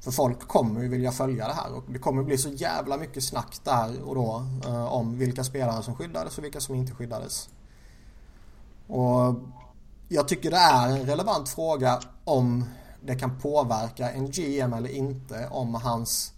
För 0.00 0.10
folk 0.10 0.48
kommer 0.48 0.82
ju 0.82 0.88
vilja 0.88 1.12
följa 1.12 1.46
det 1.46 1.54
här 1.54 1.74
och 1.74 1.84
det 1.88 1.98
kommer 1.98 2.22
bli 2.22 2.38
så 2.38 2.48
jävla 2.48 2.96
mycket 2.96 3.24
snack 3.24 3.56
där 3.64 4.02
och 4.02 4.14
då 4.14 4.46
eh, 4.66 4.84
om 4.84 5.18
vilka 5.18 5.44
spelare 5.44 5.82
som 5.82 5.94
skyddades 5.94 6.38
och 6.38 6.44
vilka 6.44 6.60
som 6.60 6.74
inte 6.74 6.94
skyddades. 6.94 7.48
Och 8.86 9.34
jag 10.08 10.28
tycker 10.28 10.50
det 10.50 10.56
är 10.56 10.88
en 10.88 11.06
relevant 11.06 11.48
fråga 11.48 12.00
om 12.24 12.64
det 13.02 13.14
kan 13.14 13.38
påverka 13.38 14.10
en 14.10 14.30
GM 14.30 14.72
eller 14.72 14.90
inte 14.90 15.48
om 15.50 15.74
hans 15.74 16.32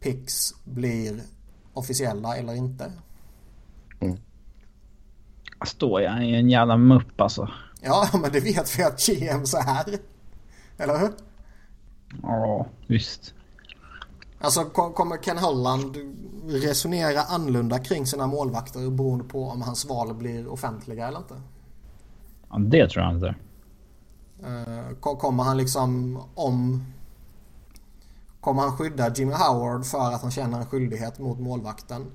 picks 0.00 0.54
blir 0.64 1.22
officiella 1.72 2.36
eller 2.36 2.54
inte. 2.54 2.92
Mm. 4.00 4.18
Står 5.66 6.00
jag 6.00 6.24
i 6.24 6.34
en 6.34 6.50
jävla 6.50 6.76
mupp 6.76 7.20
alltså. 7.20 7.48
Ja, 7.80 8.08
men 8.22 8.32
det 8.32 8.40
vet 8.40 8.78
vi 8.78 8.82
att 8.82 9.06
GMs 9.06 9.54
är. 9.54 9.98
Eller 10.78 10.98
hur? 10.98 11.12
Ja, 12.22 12.66
visst. 12.86 13.34
Alltså 14.40 14.64
kommer 14.64 15.16
Ken 15.16 15.38
Holland 15.38 15.96
resonera 16.46 17.22
annorlunda 17.22 17.78
kring 17.78 18.06
sina 18.06 18.26
målvakter 18.26 18.90
beroende 18.90 19.24
på 19.24 19.44
om 19.44 19.62
hans 19.62 19.84
val 19.84 20.14
blir 20.14 20.48
offentliga 20.48 21.08
eller 21.08 21.18
inte? 21.18 21.40
Ja, 22.50 22.58
det 22.58 22.88
tror 22.88 23.04
jag 23.04 23.14
inte. 23.14 23.34
Uh, 24.46 24.94
kommer 24.98 25.42
han 25.42 25.56
liksom 25.56 26.18
om... 26.34 26.84
Kommer 28.40 28.62
han 28.62 28.76
skydda 28.76 29.14
Jimmy 29.14 29.32
Howard 29.32 29.84
för 29.84 30.12
att 30.12 30.22
han 30.22 30.30
känner 30.30 30.58
en 30.58 30.66
skyldighet 30.66 31.18
mot 31.18 31.40
målvakten? 31.40 32.06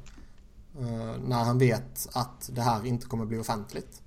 Uh, 0.79 1.15
när 1.27 1.43
han 1.43 1.57
vet 1.57 2.07
att 2.13 2.49
det 2.53 2.61
här 2.61 2.85
inte 2.85 3.07
kommer 3.07 3.25
bli 3.25 3.37
offentligt. 3.37 4.01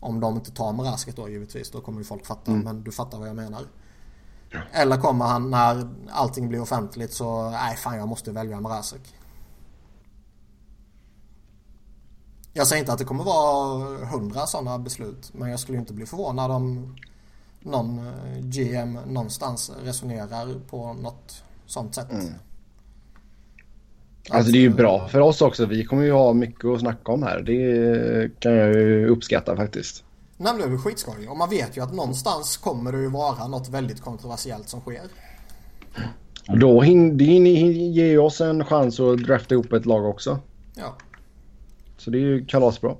Om 0.00 0.20
de 0.20 0.34
inte 0.34 0.50
tar 0.50 0.72
Marasket 0.72 1.16
då 1.16 1.28
givetvis, 1.28 1.70
då 1.70 1.80
kommer 1.80 1.98
ju 1.98 2.04
folk 2.04 2.26
fatta. 2.26 2.52
Mm. 2.52 2.64
Men 2.64 2.84
du 2.84 2.92
fattar 2.92 3.18
vad 3.18 3.28
jag 3.28 3.36
menar. 3.36 3.62
Eller 4.72 4.96
kommer 4.96 5.24
han 5.24 5.50
när 5.50 5.88
allting 6.10 6.48
blir 6.48 6.60
offentligt 6.60 7.12
så, 7.12 7.50
nej 7.50 7.76
fan 7.76 7.96
jag 7.96 8.08
måste 8.08 8.32
välja 8.32 8.60
Marasek. 8.60 9.14
Jag 12.52 12.66
säger 12.66 12.80
inte 12.80 12.92
att 12.92 12.98
det 12.98 13.04
kommer 13.04 13.24
vara 13.24 14.06
hundra 14.06 14.46
sådana 14.46 14.78
beslut. 14.78 15.30
Men 15.34 15.50
jag 15.50 15.60
skulle 15.60 15.78
inte 15.78 15.92
bli 15.92 16.06
förvånad 16.06 16.50
om 16.50 16.96
någon 17.60 17.98
eh, 17.98 18.38
GM 18.40 18.98
någonstans 19.06 19.72
resonerar 19.84 20.60
på 20.70 20.92
något 20.92 21.44
sånt 21.66 21.94
sätt. 21.94 22.12
Mm. 22.12 22.32
Alltså 24.30 24.52
det 24.52 24.58
är 24.58 24.62
ju 24.62 24.70
bra 24.70 25.08
för 25.08 25.20
oss 25.20 25.42
också. 25.42 25.66
Vi 25.66 25.84
kommer 25.84 26.02
ju 26.02 26.12
ha 26.12 26.32
mycket 26.32 26.64
att 26.64 26.80
snacka 26.80 27.12
om 27.12 27.22
här. 27.22 27.42
Det 27.42 28.40
kan 28.40 28.52
jag 28.52 28.74
ju 28.74 29.06
uppskatta 29.06 29.56
faktiskt. 29.56 30.04
Nej 30.42 30.52
men 30.52 30.58
det 30.58 30.64
är 30.64 30.68
väl 30.68 30.78
skitskoj. 30.78 31.28
Och 31.28 31.36
man 31.36 31.50
vet 31.50 31.76
ju 31.76 31.82
att 31.82 31.94
någonstans 31.94 32.56
kommer 32.56 32.92
det 32.92 32.98
ju 32.98 33.08
vara 33.08 33.46
något 33.46 33.68
väldigt 33.68 34.00
kontroversiellt 34.00 34.68
som 34.68 34.80
sker. 34.80 35.02
Då 36.60 36.80
det 37.12 37.24
ger 37.24 38.18
oss 38.18 38.40
en 38.40 38.64
chans 38.64 39.00
att 39.00 39.18
drafta 39.18 39.54
ihop 39.54 39.72
ett 39.72 39.86
lag 39.86 40.04
också. 40.04 40.38
Ja. 40.74 40.96
Så 41.96 42.10
det 42.10 42.18
är 42.18 42.20
ju 42.20 42.46
kalasbra. 42.46 42.96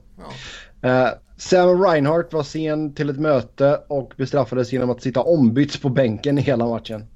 Ja. 0.80 1.04
Uh, 1.04 1.10
Sam 1.36 1.82
Reinhardt 1.82 2.32
var 2.32 2.42
sen 2.42 2.94
till 2.94 3.10
ett 3.10 3.18
möte 3.18 3.80
och 3.88 4.12
bestraffades 4.16 4.72
genom 4.72 4.90
att 4.90 5.02
sitta 5.02 5.22
ombytt 5.22 5.82
på 5.82 5.88
bänken 5.88 6.38
i 6.38 6.42
hela 6.42 6.66
matchen. 6.66 7.06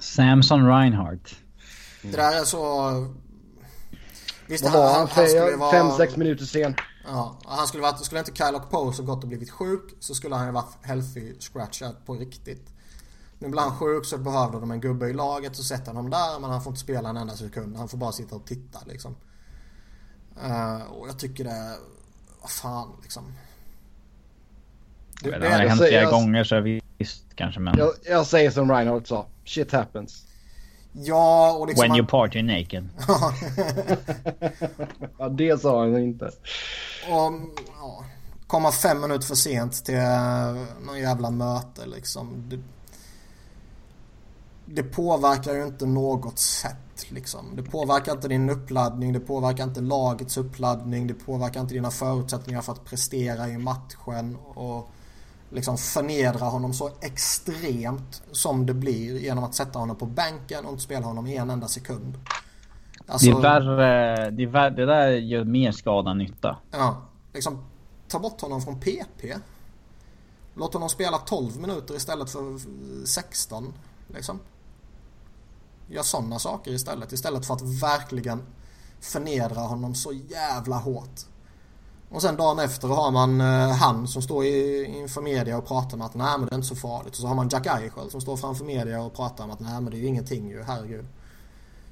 Samson 0.00 0.68
Reinhardt. 0.68 1.34
Det 2.02 2.16
där 2.16 2.40
är 2.40 2.44
så... 2.44 2.90
Visst, 4.48 4.64
han, 4.64 4.72
han, 4.72 4.94
han, 4.94 5.08
han 5.08 5.28
skulle 5.28 5.56
vara... 5.56 5.70
Fem, 5.70 5.90
sex 5.90 6.16
minuter 6.16 6.44
sen. 6.44 6.74
Ja, 7.06 7.38
han 7.44 7.66
skulle 7.66 7.82
varit, 7.82 8.04
skulle 8.04 8.18
inte 8.18 8.34
Kyle 8.34 8.60
Pose 8.70 9.02
gått 9.02 9.22
och 9.22 9.28
blivit 9.28 9.50
sjuk 9.50 9.94
så 10.00 10.14
skulle 10.14 10.34
han 10.34 10.46
ju 10.46 10.52
varit 10.52 10.76
healthy 10.82 11.34
scratchad 11.40 11.96
på 12.06 12.14
riktigt. 12.14 12.72
Nu 13.38 13.48
blir 13.48 13.60
han 13.60 13.76
sjuk 13.76 14.04
så 14.04 14.18
behövde 14.18 14.60
de 14.60 14.70
en 14.70 14.80
gubbe 14.80 15.08
i 15.08 15.12
laget 15.12 15.56
så 15.56 15.62
sätter 15.62 15.86
honom 15.86 16.10
där 16.10 16.40
men 16.40 16.50
han 16.50 16.62
får 16.62 16.70
inte 16.70 16.80
spela 16.80 17.08
en 17.08 17.16
enda 17.16 17.36
sekund. 17.36 17.76
Han 17.76 17.88
får 17.88 17.98
bara 17.98 18.12
sitta 18.12 18.36
och 18.36 18.46
titta 18.46 18.78
liksom. 18.86 19.16
Uh, 20.44 20.82
och 20.82 21.08
jag 21.08 21.18
tycker 21.18 21.44
det... 21.44 21.76
Vad 22.40 22.50
fan 22.50 22.88
liksom. 23.02 23.32
Det, 25.22 25.38
det 25.38 25.48
har 25.48 25.58
hänt 25.58 25.80
flera 25.80 26.10
gånger 26.10 26.44
så 26.44 26.80
visst 26.98 27.24
kanske 27.34 27.60
men... 27.60 27.78
Jag, 27.78 27.90
jag 28.04 28.26
säger 28.26 28.50
som 28.50 28.72
Reinhardt 28.72 29.06
sa. 29.06 29.26
Shit 29.44 29.72
happens. 29.72 30.27
Ja 31.04 31.52
och 31.52 31.66
liksom... 31.66 31.88
When 31.88 31.96
you 31.96 32.06
party 32.06 32.42
naked. 32.42 32.88
ja 35.18 35.28
det 35.28 35.60
sa 35.60 35.80
han 35.80 35.98
inte. 35.98 36.24
Och 36.24 37.32
ja, 37.78 38.04
komma 38.46 38.72
fem 38.72 39.00
minuter 39.00 39.26
för 39.26 39.34
sent 39.34 39.84
till 39.84 39.98
någon 40.86 40.98
jävla 40.98 41.30
möte 41.30 41.86
liksom. 41.86 42.44
Det, 42.48 42.58
det 44.66 44.82
påverkar 44.82 45.54
ju 45.54 45.66
inte 45.66 45.86
något 45.86 46.38
sätt 46.38 47.06
liksom. 47.08 47.56
Det 47.56 47.62
påverkar 47.62 48.12
inte 48.12 48.28
din 48.28 48.50
uppladdning, 48.50 49.12
det 49.12 49.20
påverkar 49.20 49.64
inte 49.64 49.80
lagets 49.80 50.36
uppladdning, 50.36 51.06
det 51.06 51.14
påverkar 51.14 51.60
inte 51.60 51.74
dina 51.74 51.90
förutsättningar 51.90 52.62
för 52.62 52.72
att 52.72 52.84
prestera 52.84 53.48
i 53.48 53.58
matchen 53.58 54.36
och 54.54 54.90
liksom 55.50 55.78
förnedra 55.78 56.46
honom 56.46 56.74
så 56.74 56.90
extremt 57.00 58.22
som 58.32 58.66
det 58.66 58.74
blir 58.74 59.18
genom 59.18 59.44
att 59.44 59.54
sätta 59.54 59.78
honom 59.78 59.96
på 59.96 60.06
bänken 60.06 60.64
och 60.64 60.70
inte 60.70 60.82
spela 60.82 61.06
honom 61.06 61.26
i 61.26 61.36
en 61.36 61.50
enda 61.50 61.68
sekund. 61.68 62.18
Alltså, 63.06 63.26
det, 63.26 63.36
är 63.36 63.40
värre, 63.40 64.30
det, 64.30 64.42
är 64.42 64.46
värre, 64.46 64.70
det 64.70 64.86
där 64.86 65.08
gör 65.10 65.44
mer 65.44 65.72
skada 65.72 66.10
än 66.10 66.18
nytta. 66.18 66.56
Ja, 66.70 67.02
liksom 67.34 67.64
ta 68.08 68.18
bort 68.18 68.40
honom 68.40 68.62
från 68.62 68.80
PP. 68.80 69.34
Låt 70.54 70.74
honom 70.74 70.88
spela 70.88 71.18
12 71.18 71.60
minuter 71.60 71.94
istället 71.94 72.30
för 72.30 72.58
16. 73.06 73.72
Liksom. 74.14 74.40
Gör 75.88 76.02
sådana 76.02 76.38
saker 76.38 76.70
istället. 76.70 77.12
Istället 77.12 77.46
för 77.46 77.54
att 77.54 77.62
verkligen 77.62 78.42
förnedra 79.00 79.60
honom 79.60 79.94
så 79.94 80.12
jävla 80.12 80.76
hårt. 80.76 81.20
Och 82.10 82.22
sen 82.22 82.36
dagen 82.36 82.58
efter 82.58 82.88
har 82.88 83.10
man 83.10 83.40
eh, 83.40 83.68
han 83.68 84.08
som 84.08 84.22
står 84.22 84.44
i, 84.44 84.84
inför 84.84 85.22
media 85.22 85.58
och 85.58 85.66
pratar 85.66 85.96
om 85.96 86.02
att 86.02 86.14
nej 86.14 86.38
men 86.38 86.46
det 86.46 86.52
är 86.52 86.56
inte 86.56 86.68
så 86.68 86.76
farligt. 86.76 87.12
Och 87.12 87.20
så 87.20 87.26
har 87.26 87.34
man 87.34 87.48
Jack 87.48 87.66
Eichel 87.66 88.10
som 88.10 88.20
står 88.20 88.36
framför 88.36 88.64
media 88.64 89.02
och 89.02 89.14
pratar 89.14 89.44
om 89.44 89.50
att 89.50 89.60
nej 89.60 89.80
men 89.80 89.90
det 89.90 89.96
är 89.96 90.00
ju 90.00 90.06
ingenting 90.06 90.48
ju, 90.48 90.62
herregud. 90.62 91.06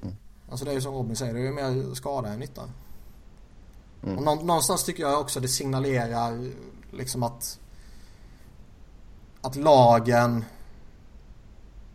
Mm. 0.01 0.15
Alltså 0.49 0.65
det 0.65 0.71
är 0.71 0.75
ju 0.75 0.81
som 0.81 0.93
Robin 0.93 1.15
säger, 1.15 1.33
det 1.33 1.39
är 1.39 1.43
ju 1.43 1.51
mer 1.51 1.95
skada 1.95 2.29
än 2.29 2.39
nytta. 2.39 2.61
Mm. 4.03 4.17
Och 4.17 4.23
någonstans 4.45 4.83
tycker 4.83 5.03
jag 5.03 5.19
också 5.19 5.39
det 5.39 5.47
signalerar 5.47 6.51
liksom 6.91 7.23
att 7.23 7.59
att 9.41 9.55
lagen 9.55 10.45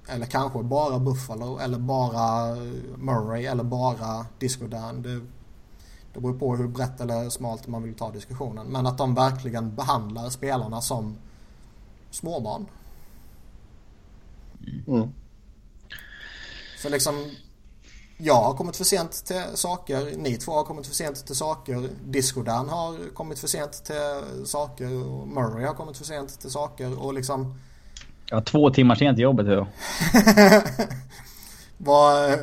eller 0.08 0.26
kanske 0.26 0.62
bara 0.62 0.98
Buffalo 0.98 1.58
eller 1.58 1.78
bara 1.78 2.56
Murray 2.96 3.46
eller 3.46 3.64
bara 3.64 4.26
Disco 4.38 4.66
Dan. 4.66 5.02
Det, 5.02 5.20
det 6.14 6.20
beror 6.20 6.38
på 6.38 6.56
hur 6.56 6.68
brett 6.68 7.00
eller 7.00 7.30
smalt 7.30 7.66
man 7.66 7.82
vill 7.82 7.94
ta 7.94 8.10
diskussionen. 8.10 8.66
Men 8.66 8.86
att 8.86 8.98
de 8.98 9.14
verkligen 9.14 9.74
behandlar 9.74 10.30
spelarna 10.30 10.80
som 10.80 11.16
småbarn. 12.10 12.66
Mm. 14.86 15.08
För 16.82 16.90
liksom 16.90 17.30
jag 18.24 18.42
har 18.42 18.54
kommit 18.54 18.76
för 18.76 18.84
sent 18.84 19.12
till 19.24 19.42
saker. 19.54 20.16
Ni 20.16 20.36
två 20.36 20.52
har 20.52 20.64
kommit 20.64 20.86
för 20.86 20.94
sent 20.94 21.26
till 21.26 21.36
saker. 21.36 21.88
Discodan 22.04 22.68
har 22.68 23.14
kommit 23.14 23.38
för 23.38 23.48
sent 23.48 23.84
till 23.84 24.46
saker. 24.46 25.06
Och 25.06 25.28
Murray 25.28 25.66
har 25.66 25.74
kommit 25.74 25.96
för 25.96 26.04
sent 26.04 26.40
till 26.40 26.50
saker. 26.50 27.02
Och 27.02 27.14
liksom... 27.14 27.58
Jag 28.28 28.36
var 28.36 28.44
två 28.44 28.70
timmar 28.70 28.94
sent 28.94 29.16
till 29.16 29.22
jobbet 29.22 29.46
då. 29.46 29.66
Vad... 31.76 32.38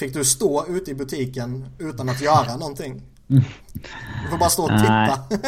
Fick 0.00 0.14
du 0.14 0.24
stå 0.24 0.66
ute 0.66 0.90
i 0.90 0.94
butiken 0.94 1.68
utan 1.78 2.08
att 2.08 2.20
göra 2.20 2.56
någonting? 2.56 3.02
Du 4.22 4.30
får 4.30 4.38
bara 4.38 4.50
stå 4.50 4.62
och 4.62 4.80
titta. 4.80 5.18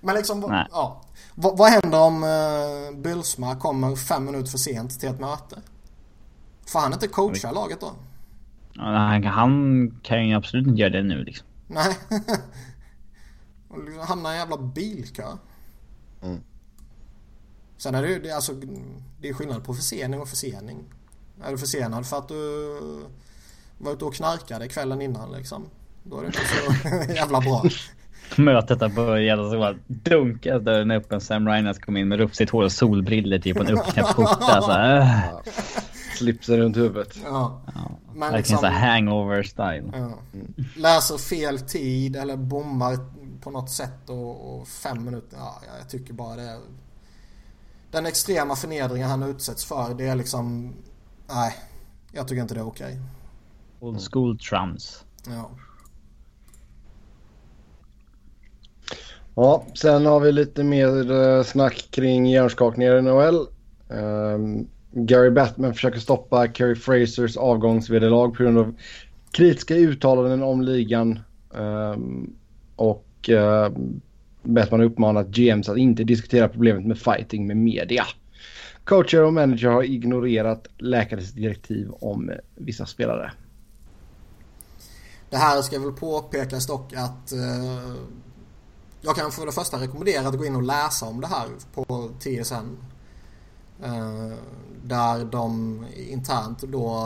Men 0.00 0.14
liksom, 0.14 0.40
Nej. 0.40 0.66
ja. 0.70 1.04
Vad, 1.34 1.58
vad 1.58 1.70
händer 1.70 2.00
om 2.00 2.24
uh, 2.24 3.00
Bylsma 3.02 3.56
kommer 3.56 3.96
fem 3.96 4.24
minuter 4.24 4.50
för 4.50 4.58
sent 4.58 5.00
till 5.00 5.08
ett 5.08 5.20
möte? 5.20 5.62
Får 6.66 6.80
han 6.80 6.92
inte 6.92 7.08
coacha 7.08 7.52
laget 7.52 7.80
då? 7.80 7.92
han, 8.76 9.24
han 9.24 9.90
kan 10.02 10.28
ju 10.28 10.34
absolut 10.34 10.66
inte 10.66 10.80
göra 10.80 10.92
det 10.92 11.02
nu 11.02 11.24
liksom. 11.24 11.46
Nej. 11.66 11.96
Och 13.68 14.06
hamnar 14.06 14.30
i 14.30 14.32
en 14.32 14.38
jävla 14.38 14.58
bilkö. 14.58 15.26
Mm. 16.22 16.40
Sen 17.76 17.94
är 17.94 18.02
det 18.02 18.08
ju 18.08 18.30
alltså, 18.30 18.52
det 19.20 19.28
är 19.28 19.32
skillnad 19.32 19.64
på 19.64 19.74
försening 19.74 20.20
och 20.20 20.28
försening. 20.28 20.84
Är 21.42 21.50
du 21.50 21.58
försenad 21.58 22.06
för 22.06 22.18
att 22.18 22.28
du 22.28 22.78
var 23.78 23.92
ute 23.92 24.04
och 24.04 24.14
knarkade 24.14 24.68
kvällen 24.68 25.02
innan 25.02 25.32
liksom. 25.32 25.66
Då 26.02 26.18
är 26.18 26.20
det 26.20 26.26
inte 26.26 26.38
så 26.38 27.12
jävla 27.14 27.40
bra. 27.40 27.64
Mötet 28.36 28.80
har 28.80 28.88
börjat 28.88 29.38
och 29.38 29.50
så 29.50 29.58
bara 29.58 29.76
dunkas 29.86 30.62
dörren 30.62 30.90
upp 30.90 31.12
en 31.12 31.20
Sam 31.20 31.48
Reinhardt 31.48 31.80
kom 31.80 31.96
in 31.96 32.08
med 32.08 32.18
rufsigt 32.18 32.50
hår 32.50 32.64
och 32.64 32.72
solbriller 32.72 33.38
typ 33.38 33.56
och 33.56 33.68
en 33.68 33.78
uppknäppt 33.78 34.12
skjorta. 34.12 34.62
Så 34.62 34.80
äh. 34.80 35.08
Slipsen 36.16 36.56
runt 36.56 36.76
huvudet. 36.76 37.18
Ja. 37.24 37.60
ja. 37.66 37.90
Verkligen 38.14 38.36
liksom, 38.36 38.58
så 38.58 38.66
hangover 38.66 39.42
style. 39.42 39.92
Ja. 39.92 40.18
Läser 40.76 41.18
fel 41.18 41.60
tid 41.60 42.16
eller 42.16 42.36
bommar 42.36 42.98
på 43.40 43.50
något 43.50 43.70
sätt 43.70 44.08
och, 44.10 44.60
och 44.60 44.68
fem 44.68 45.04
minuter. 45.04 45.36
Ja, 45.40 45.62
jag 45.78 45.90
tycker 45.90 46.12
bara 46.12 46.36
det 46.36 46.42
är... 46.42 46.58
Den 47.90 48.06
extrema 48.06 48.56
förnedringen 48.56 49.10
han 49.10 49.22
utsätts 49.22 49.64
för 49.64 49.94
det 49.94 50.06
är 50.06 50.14
liksom... 50.14 50.74
Nej, 51.28 51.54
jag 52.12 52.28
tycker 52.28 52.42
inte 52.42 52.54
det 52.54 52.60
är 52.60 52.66
okej. 52.66 52.86
Okay. 52.86 52.98
Old 53.80 54.00
school 54.12 54.38
trumps. 54.38 55.04
Ja. 55.26 55.50
Ja, 59.34 59.64
sen 59.74 60.06
har 60.06 60.20
vi 60.20 60.32
lite 60.32 60.64
mer 60.64 61.12
eh, 61.12 61.42
snack 61.42 61.88
kring 61.90 62.26
hjärnskakningar 62.26 62.96
i 62.96 63.02
NHL. 63.02 63.46
Um, 63.88 63.98
ehm, 63.98 64.68
Gary 64.92 65.30
Batman 65.30 65.74
försöker 65.74 65.98
stoppa 66.00 66.52
Kerry 66.52 66.74
Frasers 66.74 67.36
avgångsvederlag 67.36 68.30
på 68.30 68.42
grund 68.42 68.58
av 68.58 68.74
kritiska 69.30 69.74
uttalanden 69.74 70.42
om 70.42 70.62
ligan. 70.62 71.18
Um, 71.50 72.36
och 72.76 73.06
uh, 73.28 73.68
Batman 74.42 74.80
har 74.80 74.86
uppmanat 74.86 75.28
GMs 75.28 75.68
att 75.68 75.78
inte 75.78 76.04
diskutera 76.04 76.48
problemet 76.48 76.86
med 76.86 76.98
fighting 76.98 77.46
med 77.46 77.56
media. 77.56 78.04
Coacher 78.84 79.22
och 79.22 79.32
manager 79.32 79.68
har 79.68 79.82
ignorerat 79.82 80.66
läkares 80.78 81.32
direktiv 81.32 81.90
om 82.00 82.30
vissa 82.54 82.86
spelare. 82.86 83.32
Det 85.30 85.36
här 85.36 85.62
ska 85.62 85.78
väl 85.78 85.92
påpekas 85.92 86.66
dock 86.66 86.92
att 86.92 87.32
eh, 87.32 87.94
jag 89.00 89.16
kan 89.16 89.32
för 89.32 89.46
det 89.46 89.52
första 89.52 89.76
rekommendera 89.76 90.28
att 90.28 90.38
gå 90.38 90.44
in 90.44 90.56
och 90.56 90.62
läsa 90.62 91.06
om 91.06 91.20
det 91.20 91.26
här 91.26 91.48
på 91.74 92.10
TSN. 92.20 92.76
Eh, 93.82 94.32
där 94.84 95.24
de 95.24 95.84
internt 95.96 96.58
då 96.62 97.02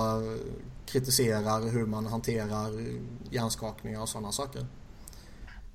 kritiserar 0.87 1.70
hur 1.70 1.87
man 1.87 2.07
hanterar 2.07 2.70
hjärnskakningar 3.31 4.03
och 4.03 4.09
sådana 4.09 4.33
saker. 4.33 4.66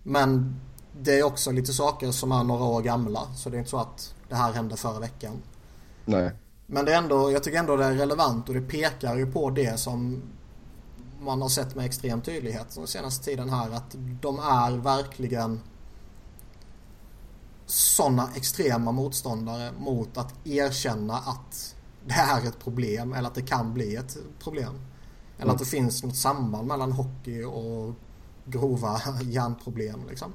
Men 0.04 0.60
det 1.02 1.20
är 1.20 1.24
också 1.24 1.52
lite 1.52 1.74
saker 1.74 2.12
som 2.12 2.32
är 2.32 2.44
några 2.44 2.64
år 2.64 2.82
gamla. 2.82 3.28
Så 3.36 3.50
det 3.50 3.58
är 3.58 3.60
inte 3.60 3.72
så 3.72 3.78
att 3.78 4.16
det 4.30 4.36
här 4.36 4.54
hände 4.54 4.78
förra 4.78 5.00
veckan. 5.00 5.42
Nej. 6.06 6.32
Men 6.68 6.86
det 6.86 6.94
är 6.94 6.98
ändå, 6.98 7.32
jag 7.32 7.44
tycker 7.44 7.60
ändå 7.60 7.76
det 7.76 7.86
är 7.86 7.94
relevant 7.94 8.50
och 8.50 8.56
det 8.56 8.62
pekar 8.62 9.16
ju 9.16 9.32
på 9.32 9.50
det 9.50 9.80
som 9.80 10.22
man 11.22 11.42
har 11.42 11.50
sett 11.50 11.76
med 11.76 11.86
extrem 11.86 12.22
tydlighet 12.22 12.76
den 12.76 12.88
senaste 12.88 13.26
tiden 13.26 13.50
här. 13.50 13.72
Att 13.72 13.96
de 14.22 14.40
är 14.40 14.78
verkligen 14.78 15.60
sådana 17.66 18.30
extrema 18.36 18.92
motståndare 18.92 19.72
mot 19.80 20.18
att 20.18 20.48
erkänna 20.48 21.18
att 21.18 21.76
det 22.06 22.14
är 22.14 22.48
ett 22.48 22.60
problem 22.60 23.14
eller 23.14 23.28
att 23.28 23.36
det 23.36 23.42
kan 23.42 23.74
bli 23.74 23.96
ett 23.96 24.18
problem. 24.40 24.74
Eller 25.36 25.44
mm. 25.44 25.54
att 25.54 25.60
det 25.60 25.66
finns 25.66 26.04
något 26.04 26.16
samband 26.16 26.68
mellan 26.68 26.92
hockey 26.92 27.44
och 27.44 27.96
grova 28.46 29.02
hjärnproblem 29.22 30.00
liksom. 30.10 30.34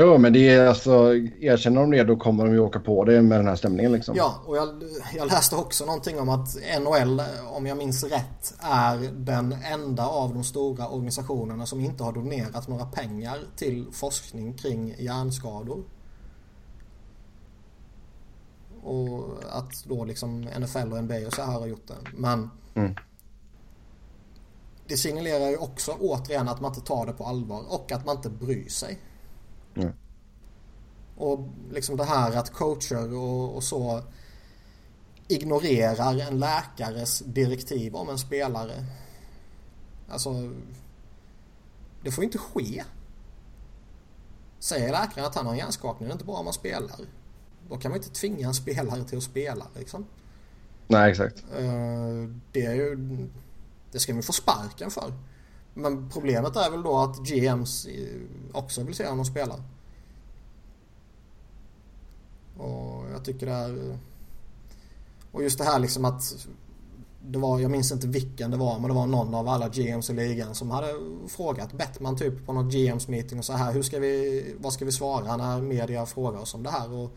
Ja 0.00 0.18
men 0.18 0.32
det 0.32 0.48
är 0.48 0.66
alltså, 0.66 1.14
erkänner 1.40 1.80
de 1.80 1.90
det 1.90 2.04
då 2.04 2.16
kommer 2.16 2.44
de 2.44 2.52
ju 2.52 2.58
åka 2.60 2.80
på 2.80 3.04
det 3.04 3.22
med 3.22 3.38
den 3.38 3.46
här 3.46 3.56
stämningen 3.56 3.92
liksom. 3.92 4.16
Ja 4.16 4.42
och 4.46 4.56
jag, 4.56 4.68
jag 5.16 5.26
läste 5.26 5.56
också 5.56 5.84
någonting 5.84 6.20
om 6.20 6.28
att 6.28 6.56
NHL, 6.80 7.22
om 7.50 7.66
jag 7.66 7.78
minns 7.78 8.04
rätt, 8.04 8.54
är 8.60 8.96
den 9.12 9.52
enda 9.52 10.06
av 10.06 10.34
de 10.34 10.44
stora 10.44 10.88
organisationerna 10.88 11.66
som 11.66 11.80
inte 11.80 12.04
har 12.04 12.12
donerat 12.12 12.68
några 12.68 12.84
pengar 12.84 13.38
till 13.56 13.86
forskning 13.92 14.54
kring 14.54 14.94
hjärnskador. 14.98 15.84
Och 18.82 19.24
att 19.50 19.84
då 19.84 20.04
liksom 20.04 20.40
NFL 20.40 20.92
och 20.92 21.04
NBA 21.04 21.26
och 21.26 21.32
så 21.32 21.42
här 21.42 21.60
har 21.60 21.66
gjort 21.66 21.88
det. 21.88 22.10
Men 22.16 22.50
mm. 22.74 22.94
det 24.86 24.96
signalerar 24.96 25.48
ju 25.48 25.56
också 25.56 25.92
återigen 26.00 26.48
att 26.48 26.60
man 26.60 26.70
inte 26.70 26.86
tar 26.86 27.06
det 27.06 27.12
på 27.12 27.24
allvar 27.24 27.64
och 27.68 27.92
att 27.92 28.06
man 28.06 28.16
inte 28.16 28.30
bryr 28.30 28.68
sig. 28.68 28.98
Mm. 29.78 29.92
Och 31.16 31.48
liksom 31.70 31.96
det 31.96 32.04
här 32.04 32.36
att 32.36 32.52
coacher 32.52 33.14
och, 33.14 33.56
och, 33.56 33.64
så 33.64 34.02
ignorerar 35.28 36.18
en 36.18 36.38
läkares 36.38 37.18
direktiv 37.18 37.94
om 37.94 38.08
en 38.08 38.18
spelare. 38.18 38.84
Alltså, 40.08 40.52
det 42.02 42.10
får 42.10 42.24
inte 42.24 42.38
ske. 42.38 42.84
Säger 44.58 44.92
läkaren 44.92 45.26
att 45.26 45.34
han 45.34 45.46
har 45.46 45.52
en 45.52 45.58
hjärnskakning, 45.58 46.08
det 46.08 46.12
är 46.12 46.14
inte 46.14 46.24
bra 46.24 46.36
om 46.36 46.44
man 46.44 46.54
spelar. 46.54 47.00
Då 47.68 47.76
kan 47.76 47.90
man 47.90 47.98
inte 47.98 48.10
tvinga 48.10 48.46
en 48.46 48.54
spelare 48.54 49.04
till 49.04 49.18
att 49.18 49.24
spela 49.24 49.66
liksom. 49.74 50.06
Nej, 50.86 51.10
exakt. 51.10 51.44
Eh, 51.58 52.28
det 52.52 52.64
är 52.64 52.74
ju... 52.74 52.96
Det 53.92 53.98
ska 53.98 54.14
man 54.14 54.22
få 54.22 54.32
sparken 54.32 54.90
för. 54.90 55.12
Men 55.78 56.10
problemet 56.10 56.56
är 56.56 56.70
väl 56.70 56.82
då 56.82 56.98
att 56.98 57.18
GMs 57.18 57.86
eh, 57.86 58.20
också 58.52 58.82
vill 58.82 58.94
se 58.94 59.06
honom 59.06 59.24
spela. 59.24 59.54
Och 62.56 63.10
jag 63.12 63.24
tycker 63.24 63.46
det 63.46 63.52
är... 63.52 63.90
Eh, 63.90 63.96
och 65.32 65.42
just 65.42 65.58
det 65.58 65.64
här 65.64 65.78
liksom 65.78 66.04
att 66.04 66.46
det 67.26 67.38
var, 67.38 67.58
jag 67.58 67.70
minns 67.70 67.92
inte 67.92 68.06
vilken 68.06 68.50
det 68.50 68.56
var, 68.56 68.78
men 68.78 68.88
det 68.88 68.94
var 68.94 69.06
någon 69.06 69.34
av 69.34 69.48
alla 69.48 69.68
GMs 69.68 70.10
i 70.10 70.12
ligan 70.12 70.54
som 70.54 70.70
hade 70.70 70.94
frågat 71.28 71.72
Bettman 71.72 72.16
typ 72.16 72.46
på 72.46 72.52
något 72.52 72.72
GMs 72.72 73.08
meeting 73.08 73.38
och 73.38 73.44
så 73.44 73.52
här, 73.52 73.72
hur 73.72 73.82
ska 73.82 73.98
vi, 73.98 74.54
vad 74.58 74.72
ska 74.72 74.84
vi 74.84 74.92
svara 74.92 75.36
när 75.36 75.62
media 75.62 76.06
frågar 76.06 76.40
oss 76.40 76.54
om 76.54 76.62
det 76.62 76.70
här? 76.70 76.92
Och 76.92 77.10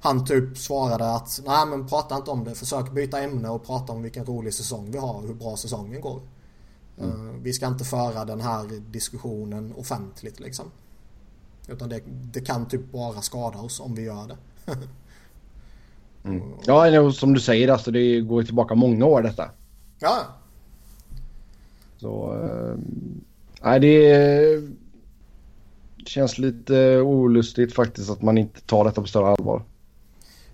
han 0.00 0.24
typ 0.24 0.58
svarade 0.58 1.14
att 1.14 1.40
nej 1.46 1.66
men 1.66 1.86
prata 1.86 2.16
inte 2.16 2.30
om 2.30 2.44
det, 2.44 2.54
försök 2.54 2.92
byta 2.92 3.22
ämne 3.22 3.48
och 3.48 3.66
prata 3.66 3.92
om 3.92 4.02
vilken 4.02 4.24
rolig 4.24 4.54
säsong 4.54 4.90
vi 4.90 4.98
har 4.98 5.14
och 5.14 5.22
hur 5.22 5.34
bra 5.34 5.56
säsongen 5.56 6.00
går. 6.00 6.20
Mm. 6.98 7.10
Uh, 7.10 7.42
vi 7.42 7.52
ska 7.52 7.66
inte 7.66 7.84
föra 7.84 8.24
den 8.24 8.40
här 8.40 8.80
diskussionen 8.90 9.74
offentligt 9.76 10.40
liksom. 10.40 10.66
Utan 11.68 11.88
det, 11.88 12.00
det 12.06 12.40
kan 12.40 12.68
typ 12.68 12.92
bara 12.92 13.22
skada 13.22 13.58
oss 13.58 13.80
om 13.80 13.94
vi 13.94 14.02
gör 14.02 14.28
det. 14.28 14.36
mm. 16.28 16.42
Ja, 16.64 17.12
som 17.12 17.34
du 17.34 17.40
säger, 17.40 17.68
alltså 17.68 17.90
det 17.90 18.20
går 18.20 18.42
tillbaka 18.42 18.74
många 18.74 19.06
år 19.06 19.22
detta. 19.22 19.50
Ja. 19.98 20.18
Så... 21.96 22.34
Uh, 22.34 22.78
nej, 23.62 23.80
det 23.80 24.62
känns 26.08 26.38
lite 26.38 27.00
olustigt 27.00 27.74
faktiskt 27.74 28.10
att 28.10 28.22
man 28.22 28.38
inte 28.38 28.60
tar 28.60 28.84
detta 28.84 29.00
på 29.00 29.06
större 29.06 29.26
allvar. 29.26 29.62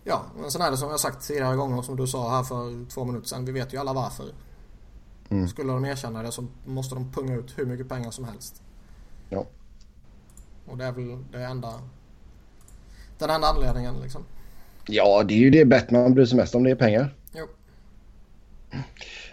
Ja, 0.04 0.22
men 0.40 0.50
sen 0.50 0.62
är 0.62 0.70
det 0.70 0.76
som 0.76 0.90
jag 0.90 1.00
sagt 1.00 1.26
tidigare 1.26 1.56
gånger 1.56 1.82
som 1.82 1.96
du 1.96 2.06
sa 2.06 2.36
här 2.36 2.42
för 2.42 2.90
två 2.90 3.04
minuter 3.04 3.28
sedan. 3.28 3.44
Vi 3.44 3.52
vet 3.52 3.74
ju 3.74 3.78
alla 3.78 3.92
varför. 3.92 4.26
Mm. 5.32 5.48
Skulle 5.48 5.72
de 5.72 5.84
erkänna 5.84 6.22
det 6.22 6.32
så 6.32 6.46
måste 6.64 6.94
de 6.94 7.12
punga 7.12 7.34
ut 7.34 7.58
hur 7.58 7.66
mycket 7.66 7.88
pengar 7.88 8.10
som 8.10 8.24
helst. 8.24 8.62
Ja. 9.28 9.46
Och 10.66 10.78
det 10.78 10.84
är 10.84 10.92
väl 10.92 11.24
det 11.32 11.44
enda... 11.44 11.80
Den 13.18 13.30
enda 13.30 13.46
anledningen 13.46 13.94
liksom. 14.02 14.24
Ja, 14.86 15.22
det 15.22 15.34
är 15.34 15.38
ju 15.38 15.50
det 15.50 15.64
Batman 15.64 16.14
bryr 16.14 16.26
sig 16.26 16.36
mest 16.36 16.54
om. 16.54 16.64
Det 16.64 16.70
är 16.70 16.74
pengar. 16.74 17.14
Jo. 17.34 17.46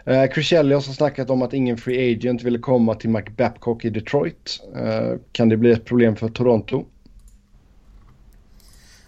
Uh, 0.07 0.33
Chris 0.33 0.51
Elliot 0.51 0.85
har 0.85 0.93
snackat 0.93 1.29
om 1.29 1.41
att 1.41 1.53
ingen 1.53 1.77
free 1.77 2.15
agent 2.15 2.43
ville 2.43 2.59
komma 2.59 2.95
till 2.95 3.09
Mike 3.09 3.31
Babcock 3.31 3.85
i 3.85 3.89
Detroit. 3.89 4.59
Uh, 4.75 5.17
kan 5.31 5.49
det 5.49 5.57
bli 5.57 5.71
ett 5.71 5.85
problem 5.85 6.15
för 6.15 6.29
Toronto? 6.29 6.85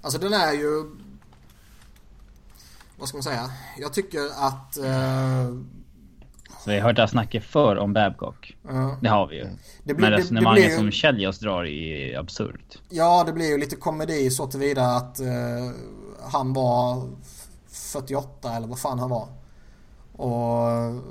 Alltså 0.01 0.19
den 0.19 0.33
är 0.33 0.53
ju 0.53 0.85
vad 2.97 3.07
ska 3.07 3.17
man 3.17 3.23
säga? 3.23 3.51
Jag 3.77 3.93
tycker 3.93 4.19
att... 4.19 4.77
Eh... 4.77 5.55
Så 6.63 6.69
vi 6.69 6.79
har 6.79 6.87
hört 6.87 6.95
det 6.95 7.01
här 7.01 7.07
snacket 7.07 7.43
för 7.43 7.75
om 7.77 7.93
Babcock. 7.93 8.57
Uh, 8.71 8.93
det 9.01 9.09
har 9.09 9.27
vi 9.27 9.35
ju. 9.35 9.47
Det 9.83 9.93
blir, 9.93 10.09
Men 10.09 10.19
resonemanget 10.19 10.63
det, 10.63 10.69
det 10.69 10.77
som 10.77 10.91
Kjelljas 10.91 11.39
drar 11.39 11.65
är 11.65 12.19
absurt. 12.19 12.81
Ja, 12.89 13.23
det 13.23 13.33
blir 13.33 13.49
ju 13.49 13.57
lite 13.57 13.75
komedi 13.75 14.29
så 14.29 14.47
tillvida 14.47 14.85
att 14.85 15.19
eh, 15.19 15.27
han 16.31 16.53
var 16.53 17.09
48 17.71 18.55
eller 18.55 18.67
vad 18.67 18.79
fan 18.79 18.99
han 18.99 19.09
var. 19.09 19.27
Och 20.13 21.01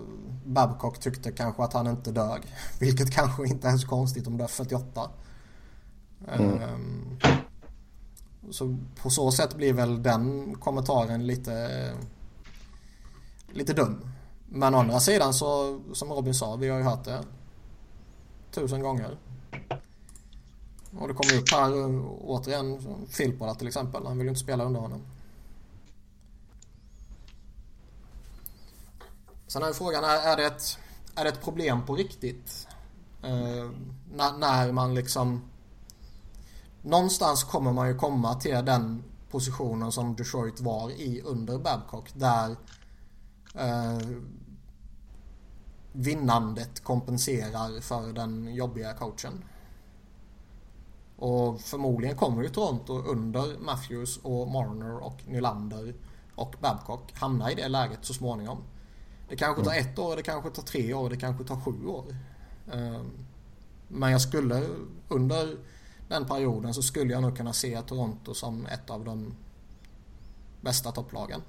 Babcock 0.45 1.01
tyckte 1.01 1.33
kanske 1.33 1.63
att 1.63 1.73
han 1.73 1.87
inte 1.87 2.11
dög. 2.11 2.43
Vilket 2.81 3.11
kanske 3.11 3.47
inte 3.47 3.69
är 3.69 3.77
så 3.77 3.89
konstigt 3.89 4.27
om 4.27 4.37
du 4.37 4.45
är 4.45 4.49
48. 4.49 5.11
Mm. 6.33 6.63
Um, 6.63 7.19
så 8.51 8.79
på 9.03 9.11
så 9.11 9.31
sätt 9.33 9.57
blir 9.57 9.73
väl 9.73 10.03
den 10.03 10.55
kommentaren 10.55 11.27
lite, 11.27 11.71
lite 13.53 13.73
dum. 13.73 14.05
Men 14.53 14.75
å 14.75 14.79
andra 14.79 15.01
sidan 15.01 15.35
så, 15.35 15.81
som 15.93 16.13
Robin 16.13 16.35
sa, 16.35 16.57
vi 16.57 16.69
har 16.69 16.79
ju 16.79 16.85
hört 16.85 17.05
det 17.05 17.25
tusen 18.51 18.83
gånger. 18.83 19.19
Och 20.99 21.09
det 21.09 21.15
kommer 21.15 21.39
upp 21.39 21.51
här 21.53 21.79
eh, 21.79 22.07
återigen 22.21 22.79
Filippola 23.09 23.55
till 23.55 23.69
exempel. 23.69 24.07
Han 24.07 24.19
vill 24.19 24.27
ju 24.27 24.29
inte 24.29 24.41
spela 24.41 24.65
under 24.65 24.81
honom. 24.81 25.03
Sen 29.47 29.63
är 29.63 29.73
frågan, 29.73 30.05
är, 30.05 30.33
är, 30.33 30.37
det, 30.37 30.47
ett, 30.47 30.79
är 31.15 31.25
det 31.25 31.31
ett 31.31 31.43
problem 31.43 31.87
på 31.87 31.97
riktigt? 31.97 32.69
Eh, 33.23 33.71
när, 34.13 34.39
när 34.39 34.73
man 34.73 34.95
liksom... 34.95 35.51
Någonstans 36.83 37.45
kommer 37.45 37.73
man 37.73 37.89
ju 37.89 37.99
komma 37.99 38.35
till 38.35 38.65
den 38.65 39.05
positionen 39.31 39.93
som 39.93 40.17
Detroit 40.17 40.61
var 40.61 40.91
i 40.91 41.23
under 41.25 41.59
Babcock. 41.59 42.11
Där 42.15 42.57
eh, 43.55 43.99
vinnandet 45.93 46.85
kompenserar 46.85 47.81
för 47.81 48.13
den 48.13 48.55
jobbiga 48.55 48.95
coachen. 48.95 49.45
Och 51.17 51.61
förmodligen 51.61 52.17
kommer 52.17 52.43
ju 52.43 52.49
Toronto 52.49 53.03
under 53.03 53.59
Matthews 53.59 54.17
och 54.23 54.49
Marner 54.49 54.99
och 54.99 55.17
Nylander 55.27 55.95
och 56.35 56.55
Babcock 56.61 57.13
hamna 57.15 57.53
i 57.53 57.55
det 57.55 57.69
läget 57.69 57.99
så 58.03 58.15
småningom. 58.15 58.59
Det 59.29 59.37
kanske 59.37 59.65
tar 59.65 59.75
ett 59.75 59.99
år, 59.99 60.17
det 60.17 60.23
kanske 60.23 60.51
tar 60.51 60.63
tre 60.63 60.95
år, 60.95 61.11
det 61.11 61.17
kanske 61.17 61.45
tar 61.45 61.61
sju 61.61 61.87
år. 61.87 62.05
Ehm, 62.73 63.11
men 63.89 64.13
jag 64.13 64.21
skulle 64.21 64.67
under 65.09 65.57
den 66.09 66.27
perioden 66.27 66.75
så 66.75 66.83
skulle 66.83 67.13
jag 67.13 67.23
nog 67.23 67.37
kunna 67.37 67.53
se 67.53 67.83
Toronto 67.83 68.35
som 68.35 68.67
ett 68.67 68.91
av 68.91 69.05
de 69.05 69.35
bästa 70.61 70.93
topplagen. 70.93 71.43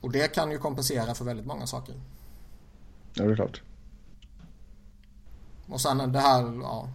Och 0.00 0.12
det 0.12 0.34
kan 0.34 0.50
ju 0.50 0.58
kompensera 0.58 1.14
för 1.14 1.24
väldigt 1.24 1.46
många 1.46 1.66
saker. 1.66 1.94
Ja, 3.14 3.24
det 3.24 3.32
är 3.32 3.36
klart. 3.36 3.62
Och 5.66 5.80
sen 5.80 6.12
det 6.12 6.20
här, 6.20 6.58
ja. 6.62 6.88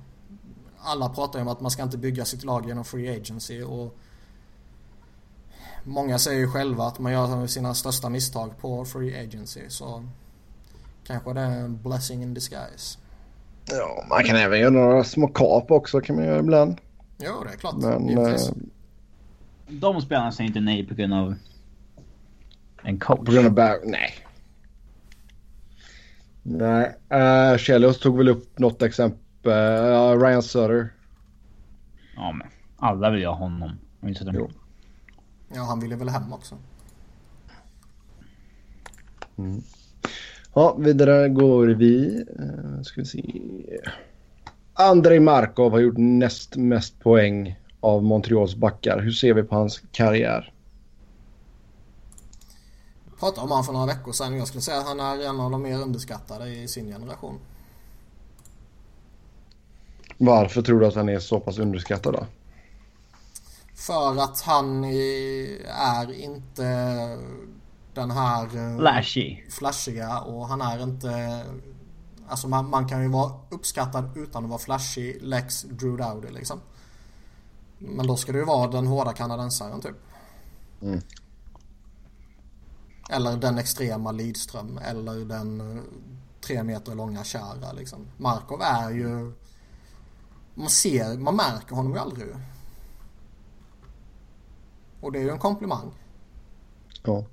Alla 0.84 1.10
pratar 1.10 1.40
ju 1.40 1.46
om 1.46 1.52
att 1.52 1.62
man 1.62 1.72
ska 1.72 1.84
inte 1.84 1.98
bygga 1.98 2.26
sitt 2.26 2.44
lag 2.44 2.68
genom 2.68 2.86
free 2.86 3.18
agency 3.18 3.64
och 3.64 3.98
Många 5.84 6.20
säger 6.20 6.40
ju 6.40 6.48
själva 6.48 6.84
att 6.84 7.00
man 7.00 7.12
gör 7.12 7.48
sina 7.48 7.74
största 7.74 8.10
misstag 8.10 8.58
på 8.62 8.86
free 8.86 9.20
agency 9.24 9.62
så 9.68 10.04
kanske 11.08 11.34
det 11.34 11.42
är 11.42 11.60
en 11.60 11.82
blessing 11.82 12.24
in 12.24 12.34
disguise. 12.34 12.98
Ja, 13.66 14.06
man 14.10 14.24
kan 14.24 14.36
även 14.36 14.60
göra 14.60 14.70
några 14.70 15.04
små 15.04 15.28
kap 15.28 15.72
också 15.72 16.02
kan 16.02 16.16
man 16.16 16.26
göra 16.26 16.40
ibland. 16.40 16.78
Jo, 17.18 17.44
det 17.44 17.54
är 17.54 17.58
klart. 17.58 17.76
Men, 17.78 18.18
äh, 18.18 18.40
de 19.68 20.02
spelarna 20.02 20.32
säger 20.32 20.48
inte 20.48 20.60
nej 20.60 20.88
på 20.88 20.94
grund 20.94 21.14
av 21.14 21.36
en 22.84 23.00
coach. 23.00 23.26
På 23.26 23.32
grund 23.32 23.48
av 23.48 23.54
bär, 23.54 23.78
nej. 23.84 24.14
Nej, 26.44 26.96
uh, 27.14 27.58
Chelios 27.58 28.00
tog 28.00 28.18
väl 28.18 28.30
upp 28.30 28.60
något 28.60 28.82
exempel. 28.82 29.22
Uh, 29.46 30.20
Ryan 30.20 30.44
Sutter. 30.44 30.94
Ja, 32.16 32.32
men 32.32 32.48
alla 32.78 33.10
vill 33.10 33.20
ju 33.20 33.28
ha 33.28 33.36
honom. 33.36 33.72
Jo. 34.34 34.50
Ja, 35.56 35.62
han 35.62 35.80
ville 35.80 35.96
väl 35.96 36.10
hem 36.10 36.34
också. 36.34 36.58
Mm. 39.38 39.62
Ja, 40.54 40.76
vidare 40.80 41.30
går 41.30 41.68
vi. 41.68 42.26
Uh, 42.40 42.82
ska 42.82 43.02
vi 43.02 43.08
se. 43.08 43.24
Andrei 44.74 45.20
Markov 45.20 45.72
har 45.72 45.80
gjort 45.80 45.98
näst 45.98 46.56
mest 46.56 47.00
poäng 47.00 47.60
av 47.80 48.04
Montreals 48.04 48.56
backar. 48.56 49.00
Hur 49.00 49.12
ser 49.12 49.34
vi 49.34 49.44
på 49.44 49.56
hans 49.56 49.84
karriär? 49.92 50.54
Pratade 53.22 53.42
om 53.42 53.50
honom 53.50 53.64
för 53.64 53.74
några 53.74 53.86
veckor 53.86 54.12
sedan. 54.12 54.38
Jag 54.38 54.48
skulle 54.48 54.62
säga 54.62 54.78
att 54.78 54.88
han 54.88 55.00
är 55.00 55.20
en 55.20 55.40
av 55.40 55.52
de 55.52 55.62
mer 55.62 55.82
underskattade 55.82 56.50
i 56.50 56.68
sin 56.68 56.88
generation. 56.88 57.40
Varför 60.18 60.62
tror 60.62 60.80
du 60.80 60.88
att 60.88 60.96
han 60.96 61.10
är 61.10 61.20
så 61.20 61.40
pass 61.40 61.60
underskattad 61.60 62.14
då? 62.14 62.26
För 63.76 64.24
att 64.24 64.42
han 64.42 64.84
är 64.84 66.12
inte 66.12 66.64
den 67.94 68.12
här... 68.12 68.44
Eh, 68.44 68.78
Flashy. 68.78 69.38
Flashiga 69.50 70.20
och 70.20 70.48
han 70.48 70.62
är 70.62 70.84
inte... 70.84 71.44
Alltså 72.28 72.48
man, 72.48 72.70
man 72.70 72.88
kan 72.88 73.02
ju 73.02 73.08
vara 73.08 73.32
uppskattad 73.50 74.18
utan 74.18 74.44
att 74.44 74.50
vara 74.50 74.60
flashy, 74.60 75.20
Lex 75.20 75.62
Drew 75.62 75.98
Dowdy 75.98 76.30
liksom. 76.30 76.60
Men 77.78 78.08
då 78.08 78.16
ska 78.16 78.32
det 78.32 78.38
ju 78.38 78.46
vara 78.46 78.72
den 78.72 78.88
hårda 78.88 79.14
kanadensaren 79.14 79.82
typ. 79.82 79.96
Mm. 80.82 81.02
Eller 83.12 83.38
den 83.38 83.58
extrema 83.58 84.12
Lidström 84.12 84.78
eller 84.78 85.26
den 85.26 85.78
eh, 85.78 85.84
tre 86.42 86.64
meter 86.64 86.96
långa 86.96 87.24
Chara 87.24 87.72
liksom. 87.72 88.08
Markov 88.18 88.62
är 88.62 88.92
ju... 88.92 89.34
Man 90.54 90.70
ser, 90.70 91.18
man 91.18 91.36
märker 91.36 91.76
honom 91.76 91.94
ju 91.94 92.00
aldrig. 92.00 92.28
Och 95.02 95.12
det 95.12 95.20
är 95.20 95.24
ju 95.24 95.30
en 95.30 95.40
komplimang. 95.40 95.92
Ja. 97.04 97.26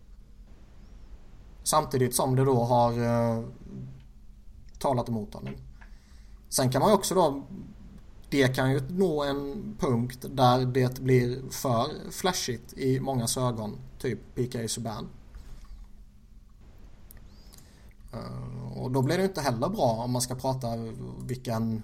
Samtidigt 1.62 2.14
som 2.14 2.36
det 2.36 2.44
då 2.44 2.64
har 2.64 2.92
eh, 2.92 3.44
talat 4.78 5.08
emot 5.08 5.34
honom. 5.34 5.54
Sen 6.48 6.72
kan 6.72 6.80
man 6.80 6.90
ju 6.90 6.96
också 6.96 7.14
då 7.14 7.42
det 8.30 8.54
kan 8.56 8.70
ju 8.70 8.80
nå 8.88 9.22
en 9.22 9.76
punkt 9.78 10.26
där 10.30 10.66
det 10.66 11.00
blir 11.00 11.50
för 11.50 12.10
flashigt 12.10 12.72
i 12.72 13.00
många 13.00 13.26
ögon. 13.38 13.78
Typ 13.98 14.34
PK 14.34 14.68
Subban. 14.68 15.08
Uh, 18.14 18.78
och 18.78 18.90
då 18.90 19.02
blir 19.02 19.18
det 19.18 19.24
inte 19.24 19.40
heller 19.40 19.68
bra 19.68 19.90
om 19.90 20.10
man 20.10 20.22
ska 20.22 20.34
prata 20.34 20.68
vilken... 21.26 21.82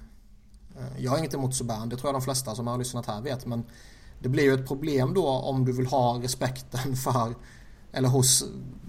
Uh, 0.77 1.03
jag 1.03 1.11
har 1.11 1.19
inget 1.19 1.35
emot 1.35 1.55
Subban, 1.55 1.89
det 1.89 1.97
tror 1.97 2.09
jag 2.09 2.15
de 2.15 2.25
flesta 2.25 2.55
som 2.55 2.67
har 2.67 2.79
lyssnat 2.79 3.07
här 3.07 3.21
vet. 3.21 3.47
Men 3.47 3.65
det 4.19 4.29
blir 4.29 4.45
ju 4.45 4.55
ett 4.55 4.69
problem 4.69 5.15
då 5.15 5.29
om 5.29 5.65
du 5.65 5.73
vill 5.73 5.87
ha 5.87 6.21
respekten 6.23 6.97
för 7.05 7.35
eller 7.93 8.09
hos 8.09 8.45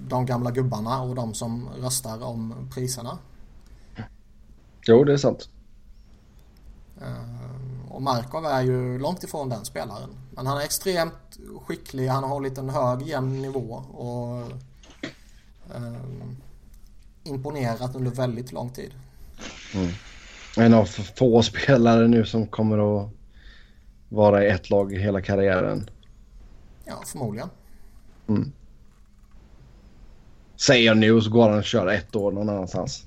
de 0.09 0.25
gamla 0.25 0.51
gubbarna 0.51 1.01
och 1.01 1.15
de 1.15 1.33
som 1.33 1.69
röstar 1.81 2.23
om 2.23 2.69
priserna. 2.73 3.17
Jo, 4.87 5.03
det 5.03 5.13
är 5.13 5.17
sant. 5.17 5.49
Eh, 7.01 7.91
och 7.91 8.01
Markov 8.01 8.45
är 8.45 8.61
ju 8.61 8.99
långt 8.99 9.23
ifrån 9.23 9.49
den 9.49 9.65
spelaren. 9.65 10.09
Men 10.31 10.47
han 10.47 10.57
är 10.57 10.61
extremt 10.61 11.37
skicklig, 11.61 12.07
han 12.07 12.23
har 12.23 12.29
hållit 12.29 12.57
en 12.57 12.69
hög 12.69 13.01
jämn 13.01 13.41
nivå 13.41 13.73
och 13.93 14.51
um, 15.75 16.37
imponerat 17.25 17.95
under 17.95 18.11
väldigt 18.11 18.51
lång 18.51 18.69
tid. 18.69 18.93
Mm. 19.73 19.91
En 20.57 20.73
av 20.73 20.85
få 20.85 21.41
spelare 21.41 22.07
nu 22.07 22.25
som 22.25 22.47
kommer 22.47 23.01
att 23.01 23.09
vara 24.09 24.43
i 24.43 24.49
ett 24.49 24.69
lag 24.69 24.93
hela 24.93 25.21
karriären. 25.21 25.89
Ja, 26.85 27.03
förmodligen. 27.05 27.49
Mm. 28.27 28.51
Säger 30.55 30.85
jag 30.85 30.97
nu 30.97 31.21
så 31.21 31.29
går 31.29 31.49
han 31.49 31.59
att 31.59 31.65
köra 31.65 31.93
ett 31.93 32.15
år 32.15 32.31
någon 32.31 32.49
annanstans. 32.49 33.03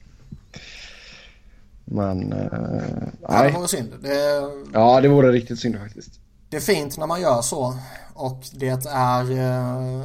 Men... 1.84 2.32
Uh, 2.32 3.08
ja, 3.22 3.42
det 3.42 3.50
vore 3.50 3.68
synd. 3.68 3.94
Det... 4.02 4.42
Ja, 4.72 5.00
det 5.00 5.08
vore 5.08 5.32
riktigt 5.32 5.58
synd 5.58 5.78
faktiskt. 5.78 6.20
Det 6.50 6.56
är 6.56 6.60
fint 6.60 6.98
när 6.98 7.06
man 7.06 7.20
gör 7.20 7.42
så. 7.42 7.78
Och 8.18 8.44
det 8.52 8.86
är 8.86 9.30
uh, 9.30 10.04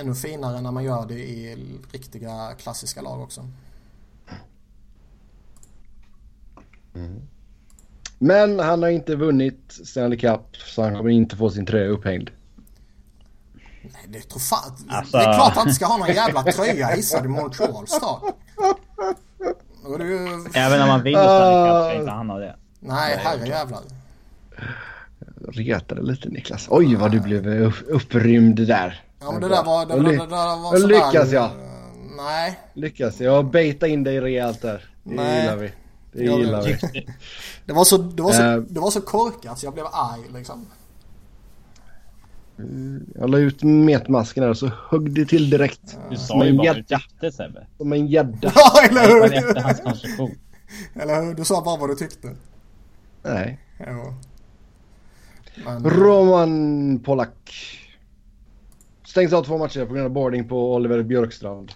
ännu 0.00 0.14
finare 0.14 0.60
när 0.60 0.70
man 0.70 0.84
gör 0.84 1.06
det 1.06 1.14
i 1.14 1.56
riktiga 1.92 2.54
klassiska 2.58 3.02
lag 3.02 3.20
också. 3.20 3.48
Mm. 6.94 7.22
Men 8.18 8.58
han 8.58 8.82
har 8.82 8.88
inte 8.88 9.16
vunnit 9.16 9.72
Stanley 9.84 10.18
Cup 10.18 10.56
så 10.56 10.82
han 10.82 10.96
kommer 10.96 11.10
inte 11.10 11.36
få 11.36 11.50
sin 11.50 11.66
tröja 11.66 11.88
upphängd. 11.88 12.30
Nej, 13.82 14.04
det 14.08 14.20
tror 14.20 14.40
fan... 14.40 14.76
Alltså... 14.88 15.16
Det 15.16 15.24
är 15.24 15.34
klart 15.34 15.50
att 15.50 15.56
han 15.56 15.68
inte 15.68 15.74
ska 15.74 15.86
ha 15.86 15.96
någon 15.96 16.14
jävla 16.14 16.42
tröja 16.42 16.86
hissad 16.86 17.24
i 17.24 17.28
Montreal 17.28 17.86
snart. 17.86 18.22
Ju... 19.98 20.44
Även 20.54 20.82
om 20.82 20.88
man 20.88 21.02
vinner 21.02 21.24
Stanley 21.24 21.70
Cup 21.70 21.90
ska 21.90 22.00
inte 22.00 22.12
han 22.12 22.30
ha 22.30 22.38
det. 22.38 22.56
Nej, 22.80 23.16
herrejävlar. 23.18 23.80
Retade 25.48 26.02
lite 26.02 26.28
Niklas. 26.28 26.66
Oj 26.70 26.94
vad 26.94 27.10
du 27.12 27.20
blev 27.20 27.72
upprymd 27.88 28.66
där. 28.66 29.04
Ja 29.20 29.32
men 29.32 29.40
det 29.40 29.48
där 29.48 29.64
var... 29.64 29.86
Det, 29.86 29.94
det, 29.94 30.02
det 30.02 30.16
där 30.16 30.62
var 30.62 30.76
sådär... 30.76 30.88
Lyckas 30.88 31.32
jag? 31.32 31.50
Nej. 32.16 32.60
Lyckas 32.74 33.20
jag? 33.20 33.50
Beta 33.50 33.86
in 33.86 34.04
dig 34.04 34.20
rejält 34.20 34.62
där. 34.62 34.84
Det 35.04 35.14
Nej. 35.14 35.40
gillar 35.40 35.56
vi. 35.56 35.72
Det 36.12 36.24
gillar 36.24 36.62
vi. 36.62 37.06
Det 37.66 37.72
var 37.72 37.84
så, 37.84 37.98
det 37.98 38.22
var 38.22 38.32
så, 38.32 38.42
uh, 38.42 38.62
det 38.62 38.80
var 38.80 38.90
så 38.90 39.00
korkat 39.00 39.58
så 39.58 39.66
jag 39.66 39.74
blev 39.74 39.86
arg 39.86 40.20
liksom. 40.34 40.66
Jag 43.14 43.30
la 43.30 43.38
ut 43.38 43.62
metmasken 43.62 44.42
där 44.42 44.50
och 44.50 44.58
så 44.58 44.70
högg 44.88 45.10
det 45.10 45.26
till 45.26 45.50
direkt. 45.50 45.98
Du 46.10 46.16
Som 46.16 46.26
sa 46.26 46.44
ju 46.44 46.50
en 46.50 46.56
bara 46.56 46.72
du 46.72 46.78
gädda. 46.78 46.98
tyckte 46.98 47.32
Sebbe. 47.32 47.66
Som 47.78 47.92
en 47.92 48.06
gädda. 48.06 48.52
Ja, 48.54 48.82
eller 48.88 49.08
hur? 49.08 49.24
Eller 51.02 51.24
hur? 51.24 51.34
Du 51.34 51.44
sa 51.44 51.62
bara 51.64 51.76
vad 51.76 51.90
du 51.90 51.94
tyckte. 51.94 52.36
Nej. 53.22 53.58
Ja. 53.78 54.14
Men, 55.64 55.84
Roman 55.84 56.98
Polak. 56.98 57.54
Stängs 59.04 59.32
av 59.32 59.42
två 59.42 59.58
matcher 59.58 59.86
på 59.86 59.94
grund 59.94 60.06
av 60.06 60.12
boarding 60.12 60.48
på 60.48 60.74
Oliver 60.74 61.02
Björkstrand. 61.02 61.72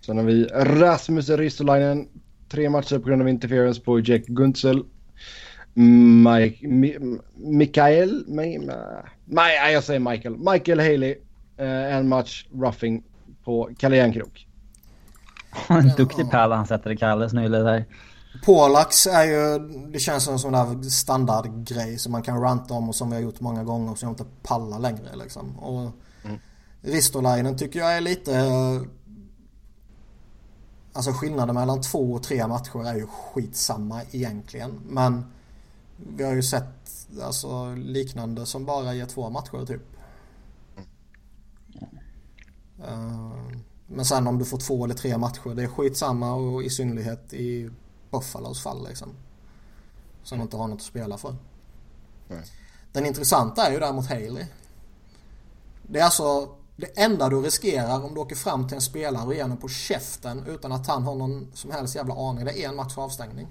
Sen 0.00 0.16
har 0.16 0.24
vi 0.24 0.44
Rasmus 0.54 1.28
Ristolainen. 1.28 2.08
Tre 2.48 2.70
matcher 2.70 2.98
på 2.98 3.08
grund 3.08 3.22
av 3.22 3.28
interference 3.28 3.80
på 3.80 4.00
Jack 4.00 4.26
Guntzel. 4.26 4.84
Mike, 5.74 6.68
Mi, 6.68 7.18
Mikael, 7.34 8.24
Mi, 8.26 8.58
Mi, 9.24 9.72
jag 9.72 9.84
säger 9.84 10.00
Michael. 10.00 10.36
Michael 10.36 10.80
Haley. 10.80 11.16
Eh, 11.56 11.96
en 11.96 12.08
match 12.08 12.46
roughing 12.52 13.02
på 13.44 13.70
Kalle 13.78 13.96
Järnkrok. 13.96 14.46
En 15.68 15.88
duktig 15.96 16.30
pärla 16.30 16.56
han 16.56 16.66
sätter 16.66 16.90
i 16.90 16.96
Kalles 16.96 17.32
nylle 17.32 17.58
där. 17.58 17.84
Polax 18.44 19.06
är 19.06 19.24
ju, 19.24 19.58
det 19.92 19.98
känns 19.98 20.24
som 20.24 20.32
en 20.32 20.38
sån 20.38 20.52
där 20.52 20.90
standardgrej 20.90 21.98
som 21.98 22.12
man 22.12 22.22
kan 22.22 22.40
ranta 22.40 22.74
om 22.74 22.88
och 22.88 22.94
som 22.94 23.10
vi 23.10 23.16
har 23.16 23.22
gjort 23.22 23.40
många 23.40 23.64
gånger 23.64 23.92
och 23.92 23.98
som 23.98 24.06
jag 24.06 24.12
inte 24.12 24.26
pallar 24.42 24.78
längre 24.78 25.16
liksom. 25.16 25.58
Och 25.58 25.90
Ristolainen 26.80 27.56
tycker 27.56 27.78
jag 27.78 27.96
är 27.96 28.00
lite... 28.00 28.40
Alltså 30.92 31.12
skillnaden 31.12 31.54
mellan 31.54 31.82
två 31.82 32.12
och 32.12 32.22
tre 32.22 32.46
matcher 32.46 32.86
är 32.86 32.94
ju 32.94 33.06
skitsamma 33.06 34.02
egentligen. 34.10 34.80
Men 34.88 35.24
vi 35.96 36.24
har 36.24 36.34
ju 36.34 36.42
sett 36.42 37.06
alltså, 37.22 37.74
liknande 37.74 38.46
som 38.46 38.64
bara 38.64 38.94
ger 38.94 39.06
två 39.06 39.30
matcher 39.30 39.66
typ. 39.66 39.82
Eh, 42.86 43.32
Men 43.86 44.04
sen 44.04 44.26
om 44.26 44.38
du 44.38 44.44
får 44.44 44.58
två 44.58 44.84
eller 44.84 44.94
tre 44.94 45.18
matcher, 45.18 45.54
det 45.54 45.62
är 45.62 45.66
skitsamma 45.66 46.34
och 46.34 46.62
i 46.62 46.70
synnerhet 46.70 47.34
i 47.34 47.70
Buffalos 48.18 48.62
fall 48.62 48.88
liksom. 48.88 49.08
Som 50.22 50.40
inte 50.40 50.56
har 50.56 50.68
något 50.68 50.76
att 50.76 50.82
spela 50.82 51.18
för. 51.18 51.36
Nej. 52.28 52.42
Den 52.92 53.06
intressanta 53.06 53.66
är 53.66 53.72
ju 53.72 53.78
däremot 53.78 54.06
Haley. 54.06 54.44
Det 55.82 55.98
är 56.00 56.04
alltså 56.04 56.48
det 56.76 56.86
enda 57.00 57.28
du 57.28 57.42
riskerar 57.42 58.04
om 58.04 58.14
du 58.14 58.20
åker 58.20 58.36
fram 58.36 58.68
till 58.68 58.74
en 58.74 58.80
spelare 58.80 59.26
och 59.26 59.34
ger 59.34 59.42
honom 59.42 59.58
på 59.58 59.68
käften 59.68 60.44
utan 60.46 60.72
att 60.72 60.86
han 60.86 61.02
har 61.02 61.14
någon 61.14 61.50
som 61.54 61.70
helst 61.70 61.94
jävla 61.96 62.14
aning. 62.14 62.44
Det 62.44 62.64
är 62.64 62.68
en 62.68 62.76
match 62.76 62.98
avstängning. 62.98 63.46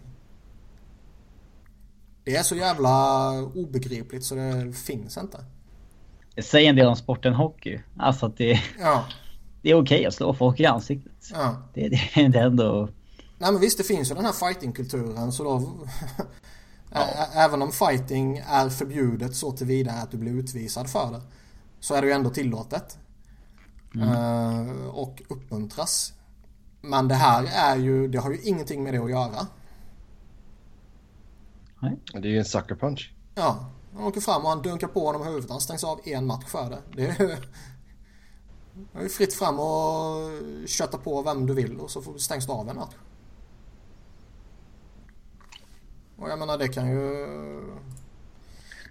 Det 2.23 2.35
är 2.35 2.43
så 2.43 2.55
jävla 2.55 3.29
obegripligt 3.41 4.25
så 4.25 4.35
det 4.35 4.73
finns 4.73 5.17
inte. 5.17 5.45
Det 6.35 6.41
säger 6.43 6.69
en 6.69 6.75
del 6.75 6.87
om 6.87 6.95
sporten 6.95 7.33
hockey. 7.33 7.79
Alltså 7.97 8.25
att 8.25 8.37
det, 8.37 8.61
Ja, 8.79 9.05
det 9.61 9.69
är 9.69 9.81
okej 9.81 10.05
att 10.05 10.13
slå 10.13 10.33
folk 10.33 10.59
i 10.59 10.65
ansiktet. 10.65 11.13
ja. 11.33 11.55
Det, 11.73 11.89
det, 11.89 11.99
det 12.27 12.39
är 12.39 12.45
ändå... 12.45 12.89
Nej 13.37 13.51
men 13.51 13.61
visst 13.61 13.77
det 13.77 13.83
finns 13.83 14.11
ju 14.11 14.15
den 14.15 14.25
här 14.25 14.31
fightingkulturen 14.31 15.31
så 15.31 15.43
då 15.43 15.57
Ä- 16.91 17.27
Även 17.33 17.61
om 17.61 17.71
fighting 17.71 18.37
är 18.37 18.69
förbjudet 18.69 19.35
så 19.35 19.51
tillvida 19.51 19.91
att 19.91 20.11
du 20.11 20.17
blir 20.17 20.31
utvisad 20.31 20.89
för 20.89 21.11
det 21.11 21.21
Så 21.79 21.93
är 21.95 22.01
det 22.01 22.07
ju 22.07 22.13
ändå 22.13 22.29
tillåtet 22.29 22.97
Eh, 24.01 24.85
Och 24.87 25.21
uppmuntras 25.29 26.13
Men 26.81 27.07
det 27.07 27.15
här 27.15 27.43
är 27.53 27.75
ju, 27.75 28.07
det 28.07 28.17
har 28.17 28.31
ju 28.31 28.41
ingenting 28.41 28.83
med 28.83 28.93
det 28.93 28.97
att 29.03 29.09
göra 29.09 29.47
Det 32.13 32.27
är 32.27 32.31
ju 32.31 32.37
en 32.39 32.45
sucker 32.45 32.75
punch. 32.75 33.13
Ja, 33.35 33.65
han 33.95 34.03
åker 34.03 34.21
fram 34.21 34.41
och 34.43 34.49
han 34.49 34.61
dunkar 34.61 34.87
på 34.87 35.05
honom 35.05 35.21
i 35.21 35.25
huvudet. 35.25 35.49
Han 35.49 35.61
stängs 35.61 35.83
av 35.83 35.99
en 36.03 36.25
match 36.25 36.45
för 36.47 36.69
det. 36.69 36.79
Det 36.95 37.05
är 37.05 37.21
ju 37.21 37.27
det 38.93 38.99
är 38.99 39.03
ju 39.03 39.09
fritt 39.09 39.33
fram 39.33 39.59
och 39.59 40.17
kötta 40.67 40.97
på 40.97 41.21
vem 41.21 41.45
du 41.45 41.53
vill 41.53 41.79
och 41.79 41.91
så 41.91 42.01
stängs 42.17 42.45
du 42.45 42.51
av 42.51 42.69
en 42.69 42.75
match. 42.75 42.93
Och 46.17 46.29
jag 46.29 46.39
menar 46.39 46.57
det 46.57 46.67
kan 46.67 46.87
ju... 46.89 47.27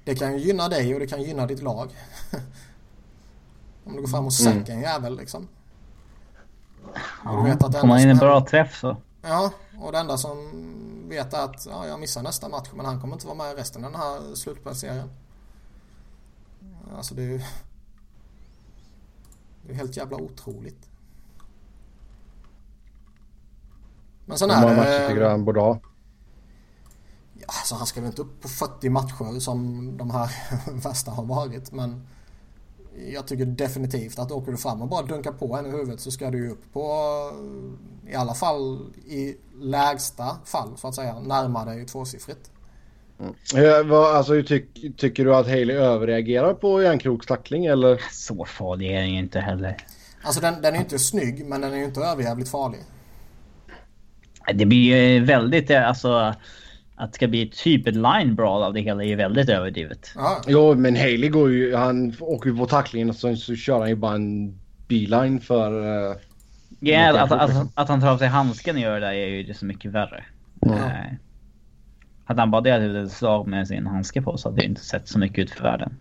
Det 0.05 0.15
kan 0.15 0.33
ju 0.33 0.39
gynna 0.39 0.69
dig 0.69 0.95
och 0.95 1.01
det 1.01 1.07
kan 1.07 1.23
gynna 1.23 1.47
ditt 1.47 1.63
lag. 1.63 1.91
Om 3.85 3.93
du 3.97 4.01
går 4.01 4.09
fram 4.09 4.27
och 4.27 4.33
sänker 4.33 4.73
en 4.73 4.81
jävel 4.81 5.17
liksom. 5.17 5.49
Och 7.25 7.45
du 7.45 7.51
vet 7.51 7.65
att 7.65 7.73
det 7.73 7.81
Får 7.81 7.87
man 7.87 8.01
in 8.01 8.09
en 8.11 8.17
bra 8.17 8.35
händer- 8.35 8.51
träff 8.51 8.79
så... 8.81 8.97
Ja, 9.23 9.53
och 9.81 9.93
det 9.93 9.99
enda 9.99 10.17
som 10.19 10.51
vet 11.09 11.33
är 11.35 11.45
att 11.45 11.67
ja, 11.71 11.87
jag 11.87 12.01
missar 12.01 12.23
nästa 12.23 12.49
match 12.49 12.69
men 12.75 12.87
han 12.87 13.01
kommer 13.01 13.15
inte 13.15 13.27
vara 13.27 13.37
med 13.37 13.53
i 13.53 13.61
resten 13.61 13.85
av 13.85 13.93
den 13.93 14.01
här 14.01 14.35
slutspelsserien. 14.35 15.11
Alltså 16.97 17.15
det 17.15 17.23
är 17.23 17.27
ju... 17.27 17.41
Det 19.63 19.73
är 19.73 19.77
helt 19.77 19.97
jävla 19.97 20.17
otroligt. 20.17 20.89
Men 24.27 24.39
sen 24.39 24.51
Hur 24.51 24.57
är 24.57 24.63
många 24.63 24.77
matcher 24.77 25.09
tycker 25.09 25.21
du 25.21 25.29
han 25.29 25.45
borde 25.45 25.61
ha? 25.61 25.79
Alltså 27.47 27.75
han 27.75 27.87
ska 27.87 28.01
väl 28.01 28.11
inte 28.11 28.23
upp 28.23 28.41
på 28.43 28.49
40 28.49 28.89
matcher 28.89 29.41
som 29.41 29.91
de 29.97 30.11
här 30.11 30.31
värsta 30.85 31.11
har 31.11 31.25
varit 31.25 31.73
men 31.73 32.07
jag 33.13 33.27
tycker 33.27 33.47
definitivt 33.47 34.19
att 34.19 34.31
åker 34.33 34.53
du 34.53 34.59
fram 34.59 34.83
och 34.83 34.89
bara 34.89 35.03
dunkar 35.03 35.33
på 35.33 35.57
en 35.57 35.67
i 35.67 35.71
huvudet 35.71 36.01
så 36.01 36.11
ska 36.11 36.31
du 36.31 36.39
ju 36.39 36.51
upp 36.51 36.73
på 36.73 36.89
i 38.11 38.15
alla 38.15 38.35
fall 38.35 38.79
i 39.07 39.37
lägsta 39.61 40.37
fall 40.45 40.69
så 40.77 40.89
att 40.89 40.95
säga 40.95 41.21
närma 41.21 41.65
dig 41.65 41.87
tvåsiffrigt. 41.87 42.51
Eh, 43.55 43.87
vad- 43.87 44.17
Alltså, 44.17 44.43
tyck, 44.47 44.97
tycker 44.97 45.25
du 45.25 45.35
att 45.35 45.47
Haley 45.47 45.77
överreagerar 45.77 46.55
på 46.55 46.83
Järnkroks 46.83 47.27
tackling 47.27 47.67
eller? 47.67 48.01
Så 48.13 48.45
farlig 48.45 48.91
är 48.91 49.01
den 49.01 49.11
ju 49.13 49.19
inte 49.19 49.41
heller. 49.41 49.77
Alltså 50.25 50.41
den, 50.41 50.55
den 50.63 50.73
är 50.75 50.79
ju 50.79 50.83
inte 50.85 50.99
snygg 50.99 51.47
men 51.47 51.61
den 51.61 51.73
är 51.73 51.77
ju 51.77 51.85
inte 51.85 52.01
överjävligt 52.01 52.51
farlig. 52.51 52.81
Det 54.55 54.67
blir 54.67 54.97
ju 54.97 55.25
väldigt, 55.25 55.71
eh, 55.71 55.89
alltså... 55.89 56.35
Att 56.97 57.13
det 57.13 57.15
ska 57.15 57.29
bli 57.29 57.51
typ 57.55 57.87
ett 57.87 57.95
line 57.97 58.35
brawl 58.35 58.63
av 58.63 58.73
det 58.75 58.81
hela 58.81 59.03
är 59.05 59.09
ju 59.09 59.15
väldigt 59.17 59.49
överdrivet. 59.49 60.11
Ja, 60.15 60.41
Jo, 60.47 60.75
men 60.75 60.97
Haley 60.97 61.29
går 61.29 61.51
ju, 61.51 61.75
han 61.77 62.15
åker 62.21 62.51
ju 62.51 62.57
på 62.57 62.67
tacklingen 62.67 63.11
och 63.11 63.17
sen 63.17 63.37
så 63.37 63.55
kör 63.57 63.79
han 63.81 63.89
ju 63.89 63.95
bara 63.97 64.15
en 64.15 64.59
beeline 64.89 65.41
för... 65.41 65.73
Uh, 66.11 66.17
Ja, 66.81 67.13
Mot 67.13 67.21
att, 67.21 67.33
att, 67.33 67.67
att 67.75 67.89
han 67.89 68.01
tar 68.01 68.09
av 68.09 68.19
sig 68.19 68.29
handsken 68.29 68.77
och 68.77 68.83
gör 68.83 68.95
det 69.01 69.07
där 69.07 69.13
är 69.13 69.27
ju 69.27 69.43
det 69.43 69.55
så 69.55 69.67
mycket 69.67 69.91
värre. 69.93 70.25
Ja. 70.61 70.75
Eh, 70.75 71.13
Hade 72.25 72.41
han 72.43 72.51
bara 72.51 72.61
delat 72.61 72.81
ut 72.83 73.07
ett 73.07 73.13
slag 73.13 73.47
med 73.47 73.69
sin 73.69 73.87
handske 73.87 74.23
på 74.23 74.37
så 74.39 74.49
hade 74.49 74.61
det 74.61 74.67
inte 74.67 74.81
sett 74.85 75.09
så 75.09 75.19
mycket 75.19 75.39
ut 75.39 75.51
för 75.51 75.63
världen. 75.63 75.97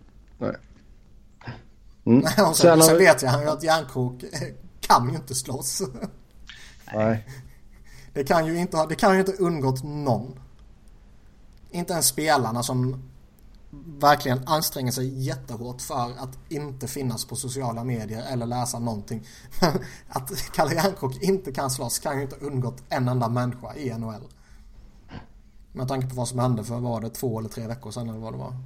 mm. 2.06 2.18
och 2.24 2.28
sen, 2.28 2.54
Sen 2.54 2.70
har 2.70 2.80
sen 2.86 2.98
vi- 2.98 3.04
vet 3.04 3.22
jag 3.22 3.42
ju 3.42 3.48
att 3.48 3.62
Järnkrok 3.62 4.22
eh, 4.22 4.28
kan 4.80 5.08
ju 5.10 5.16
inte 5.16 5.34
slåss. 5.34 5.82
Nej. 6.94 7.24
Det 8.12 8.24
kan 8.24 8.46
ju 8.46 8.58
inte, 8.58 8.86
det 8.88 8.94
kan 8.94 9.12
ju 9.14 9.20
inte 9.20 9.32
undgått 9.32 9.84
någon. 9.84 10.38
Inte 11.74 11.92
ens 11.92 12.06
spelarna 12.06 12.62
som 12.62 13.02
verkligen 13.86 14.48
anstränger 14.48 14.92
sig 14.92 15.24
jättehårt 15.24 15.80
för 15.80 16.12
att 16.18 16.38
inte 16.48 16.88
finnas 16.88 17.24
på 17.24 17.36
sociala 17.36 17.84
medier 17.84 18.22
eller 18.32 18.46
läsa 18.46 18.78
någonting. 18.78 19.26
att 20.08 20.52
Kalle 20.52 20.74
Järnkrok 20.74 21.22
inte 21.22 21.52
kan 21.52 21.70
slåss 21.70 21.98
kan 21.98 22.16
ju 22.16 22.22
inte 22.22 22.36
undgått 22.36 22.82
en 22.88 23.08
enda 23.08 23.28
människa 23.28 23.74
i 23.74 23.98
NHL. 23.98 24.22
Med 25.72 25.88
tanke 25.88 26.08
på 26.08 26.14
vad 26.14 26.28
som 26.28 26.38
hände 26.38 26.64
för 26.64 26.80
var 26.80 27.00
det 27.00 27.10
två 27.10 27.38
eller 27.38 27.48
tre 27.48 27.66
veckor 27.66 27.90
sedan 27.90 28.08
eller 28.08 28.18
vad 28.18 28.32
det 28.32 28.38
var. 28.38 28.56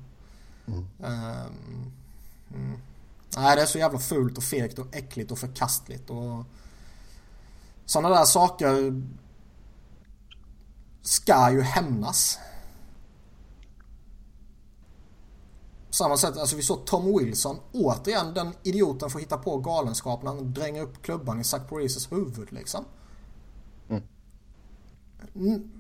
Ehm, 1.04 1.92
mm. 2.54 2.80
Nej 3.36 3.56
det 3.56 3.62
är 3.62 3.66
så 3.66 3.78
jävla 3.78 3.98
fult 3.98 4.38
och 4.38 4.44
fegt 4.44 4.78
och 4.78 4.96
äckligt 4.96 5.30
och 5.30 5.38
förkastligt 5.38 6.10
och 6.10 6.44
sådana 7.84 8.08
där 8.08 8.24
saker 8.24 9.02
ska 11.02 11.50
ju 11.50 11.62
hämnas. 11.62 12.38
På 15.87 15.87
samma 15.98 16.16
sätt, 16.16 16.36
alltså 16.36 16.56
vi 16.56 16.62
såg 16.62 16.86
Tom 16.86 17.18
Wilson, 17.18 17.56
återigen 17.72 18.34
den 18.34 18.52
idioten 18.62 19.10
får 19.10 19.20
hitta 19.20 19.38
på 19.38 19.58
galenskap 19.58 20.22
när 20.22 20.34
han 20.34 20.52
dränger 20.52 20.82
upp 20.82 21.02
klubban 21.02 21.40
i 21.40 21.44
Zach 21.44 21.68
Parises 21.68 22.12
huvud 22.12 22.52
liksom. 22.52 22.84
Mm. 25.34 25.70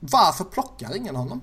Varför 0.00 0.44
plockar 0.44 0.96
ingen 0.96 1.16
honom? 1.16 1.40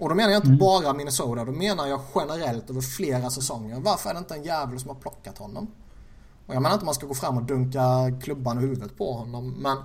Och 0.00 0.08
då 0.08 0.14
menar 0.14 0.30
jag 0.32 0.44
inte 0.44 0.64
bara 0.64 0.92
Minnesota, 0.92 1.44
då 1.44 1.52
menar 1.52 1.86
jag 1.86 2.00
generellt 2.14 2.70
över 2.70 2.80
flera 2.80 3.30
säsonger. 3.30 3.80
Varför 3.80 4.10
är 4.10 4.14
det 4.14 4.18
inte 4.18 4.34
en 4.34 4.44
jävel 4.44 4.80
som 4.80 4.88
har 4.88 4.96
plockat 4.96 5.38
honom? 5.38 5.66
Och 6.46 6.54
jag 6.54 6.62
menar 6.62 6.74
inte 6.74 6.82
att 6.82 6.86
man 6.86 6.94
ska 6.94 7.06
gå 7.06 7.14
fram 7.14 7.36
och 7.36 7.42
dunka 7.42 7.82
klubban 8.22 8.58
i 8.58 8.60
huvudet 8.60 8.98
på 8.98 9.12
honom, 9.12 9.50
men 9.50 9.76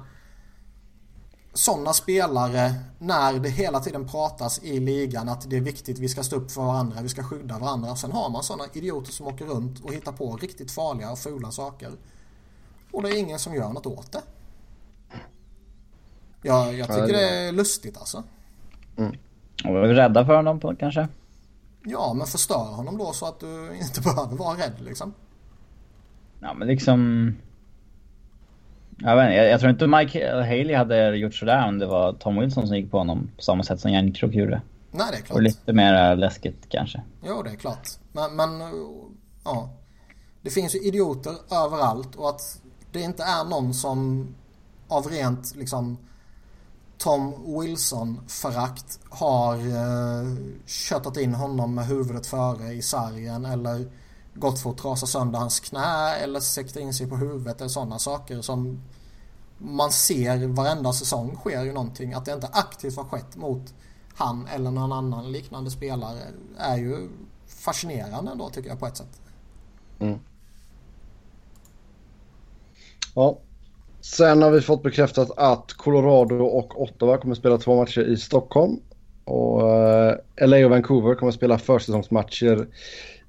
sådana 1.53 1.93
spelare, 1.93 2.73
när 2.99 3.39
det 3.39 3.49
hela 3.49 3.79
tiden 3.79 4.07
pratas 4.07 4.63
i 4.63 4.79
ligan 4.79 5.29
att 5.29 5.49
det 5.49 5.57
är 5.57 5.61
viktigt, 5.61 5.99
vi 5.99 6.09
ska 6.09 6.23
stå 6.23 6.35
upp 6.35 6.51
för 6.51 6.61
varandra, 6.61 7.01
vi 7.01 7.09
ska 7.09 7.23
skydda 7.23 7.59
varandra. 7.59 7.95
Sen 7.95 8.11
har 8.11 8.29
man 8.29 8.43
sådana 8.43 8.63
idioter 8.73 9.11
som 9.11 9.27
åker 9.27 9.45
runt 9.45 9.79
och 9.83 9.93
hittar 9.93 10.11
på 10.11 10.35
riktigt 10.37 10.71
farliga 10.71 11.11
och 11.11 11.19
fula 11.19 11.51
saker. 11.51 11.91
Och 12.91 13.03
det 13.03 13.09
är 13.09 13.19
ingen 13.19 13.39
som 13.39 13.55
gör 13.55 13.69
något 13.69 13.85
åt 13.85 14.11
det. 14.11 14.21
Jag, 16.41 16.73
jag 16.73 16.87
tycker 16.87 17.01
Ja, 17.01 17.07
det- 17.07 17.29
är 17.47 17.51
lustigt 17.51 17.97
alltså. 17.97 18.23
Och 19.65 19.73
var 19.73 19.87
vi 19.87 19.93
rädda 19.93 20.25
för 20.25 20.35
honom 20.35 20.59
på, 20.59 20.75
kanske? 20.75 21.07
Ja, 21.83 22.13
men 22.13 22.27
förstör 22.27 22.65
honom 22.75 22.97
då 22.97 23.13
så 23.13 23.25
att 23.25 23.39
du 23.39 23.75
inte 23.81 24.01
behöver 24.15 24.35
vara 24.37 24.57
rädd 24.57 24.73
liksom. 24.79 25.13
Ja 26.39 26.53
men 26.53 26.67
liksom... 26.67 27.35
Jag, 29.03 29.15
vet, 29.15 29.35
jag, 29.35 29.49
jag 29.49 29.59
tror 29.59 29.69
inte 29.69 29.87
Mike 29.87 30.31
Haley 30.31 30.75
hade 30.75 31.15
gjort 31.15 31.35
sådär 31.35 31.67
om 31.67 31.79
det 31.79 31.85
var 31.85 32.13
Tom 32.13 32.39
Wilson 32.39 32.67
som 32.67 32.77
gick 32.77 32.91
på 32.91 32.97
honom 32.97 33.29
på 33.37 33.43
samma 33.43 33.63
sätt 33.63 33.79
som 33.79 33.91
Järnkrok 33.91 34.33
gjorde. 34.33 34.61
Nej, 34.91 35.07
det 35.11 35.17
är 35.17 35.21
klart. 35.21 35.35
Och 35.35 35.41
lite 35.41 35.73
mer 35.73 36.15
läskigt 36.15 36.65
kanske. 36.69 37.01
Jo, 37.25 37.43
det 37.43 37.49
är 37.49 37.55
klart. 37.55 37.89
Men, 38.11 38.35
men 38.35 38.49
ja. 39.45 39.69
Det 40.41 40.49
finns 40.49 40.75
ju 40.75 40.79
idioter 40.79 41.33
överallt 41.65 42.15
och 42.15 42.29
att 42.29 42.61
det 42.91 43.01
inte 43.01 43.23
är 43.23 43.49
någon 43.49 43.73
som 43.73 44.27
av 44.87 45.07
rent 45.07 45.55
liksom 45.55 45.97
Tom 46.97 47.33
Wilson-förakt 47.59 48.99
har 49.09 49.55
eh, 49.55 50.35
köttat 50.65 51.17
in 51.17 51.33
honom 51.33 51.75
med 51.75 51.85
huvudet 51.85 52.27
före 52.27 52.73
i 52.73 52.81
sargen 52.81 53.45
eller 53.45 53.85
gått 54.33 54.59
för 54.59 54.69
att 54.69 54.77
trasa 54.77 55.05
sönder 55.05 55.39
hans 55.39 55.59
knä 55.59 56.15
eller 56.15 56.39
sikta 56.39 56.79
in 56.79 56.93
sig 56.93 57.09
på 57.09 57.15
huvudet 57.15 57.61
eller 57.61 57.69
sådana 57.69 57.99
saker 57.99 58.41
som 58.41 58.81
man 59.57 59.91
ser 59.91 60.47
varenda 60.47 60.93
säsong 60.93 61.35
sker 61.35 61.63
ju 61.63 61.73
någonting. 61.73 62.13
Att 62.13 62.25
det 62.25 62.33
inte 62.33 62.49
aktivt 62.51 62.97
har 62.97 63.03
skett 63.03 63.35
mot 63.35 63.73
han 64.15 64.47
eller 64.47 64.71
någon 64.71 64.91
annan 64.91 65.31
liknande 65.31 65.71
spelare 65.71 66.19
är 66.57 66.77
ju 66.77 67.09
fascinerande 67.47 68.31
ändå 68.31 68.49
tycker 68.49 68.69
jag 68.69 68.79
på 68.79 68.87
ett 68.87 68.97
sätt. 68.97 69.21
Mm. 69.99 70.19
Ja. 73.15 73.39
Sen 74.01 74.41
har 74.41 74.51
vi 74.51 74.61
fått 74.61 74.83
bekräftat 74.83 75.31
att 75.37 75.73
Colorado 75.73 76.35
och 76.35 76.81
Ottawa 76.81 77.17
kommer 77.17 77.35
spela 77.35 77.57
två 77.57 77.75
matcher 77.75 78.01
i 78.01 78.17
Stockholm. 78.17 78.79
Och 79.23 79.69
eh, 79.69 80.17
LA 80.47 80.65
och 80.65 80.71
Vancouver 80.71 81.15
kommer 81.15 81.31
spela 81.31 81.57
försäsongsmatcher 81.57 82.67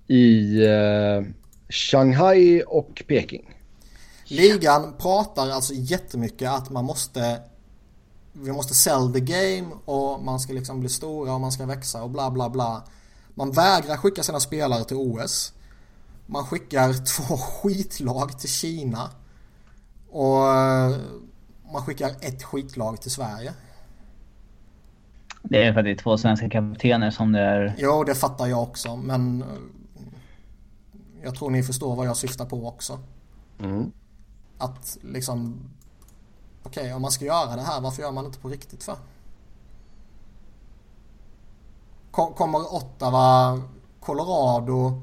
i 0.06 0.58
uh, 0.66 1.26
Shanghai 1.68 2.62
och 2.66 3.02
Peking. 3.06 3.54
Ligan 4.24 4.94
pratar 4.98 5.50
alltså 5.50 5.72
jättemycket 5.74 6.50
att 6.50 6.70
man 6.70 6.84
måste 6.84 7.40
vi 8.32 8.52
måste 8.52 8.74
sell 8.74 9.12
the 9.12 9.20
game 9.20 9.68
och 9.84 10.24
man 10.24 10.40
ska 10.40 10.52
liksom 10.52 10.80
bli 10.80 10.88
stora 10.88 11.34
och 11.34 11.40
man 11.40 11.52
ska 11.52 11.66
växa 11.66 12.02
och 12.02 12.10
bla 12.10 12.30
bla 12.30 12.50
bla. 12.50 12.82
Man 13.34 13.52
vägrar 13.52 13.96
skicka 13.96 14.22
sina 14.22 14.40
spelare 14.40 14.84
till 14.84 14.96
OS. 14.96 15.52
Man 16.26 16.44
skickar 16.44 16.92
två 17.26 17.36
skitlag 17.36 18.38
till 18.38 18.48
Kina. 18.48 19.10
Och 20.10 20.48
eh, 20.48 20.96
man 21.72 21.82
skickar 21.82 22.10
ett 22.20 22.42
skitlag 22.42 23.00
till 23.00 23.10
Sverige. 23.10 23.52
Det 25.42 25.64
är 25.64 25.72
för 25.72 25.80
att 25.80 25.84
det 25.84 25.90
är 25.90 25.96
två 25.96 26.18
svenska 26.18 26.50
kaptener 26.50 27.10
som 27.10 27.32
det 27.32 27.40
är... 27.40 27.74
Jo, 27.78 28.04
det 28.04 28.14
fattar 28.14 28.46
jag 28.46 28.62
också. 28.62 28.96
Men 28.96 29.42
eh, 29.42 29.48
jag 31.22 31.34
tror 31.34 31.50
ni 31.50 31.62
förstår 31.62 31.96
vad 31.96 32.06
jag 32.06 32.16
syftar 32.16 32.44
på 32.44 32.68
också. 32.68 32.98
Mm. 33.58 33.92
Att 34.58 34.98
liksom... 35.02 35.60
Okej, 36.62 36.82
okay, 36.82 36.92
om 36.92 37.02
man 37.02 37.10
ska 37.10 37.24
göra 37.24 37.56
det 37.56 37.62
här, 37.62 37.80
varför 37.80 38.02
gör 38.02 38.12
man 38.12 38.26
inte 38.26 38.38
på 38.38 38.48
riktigt 38.48 38.82
för? 38.82 38.96
Kommer 42.10 42.74
Ottawa, 42.74 43.60
Colorado 44.00 45.02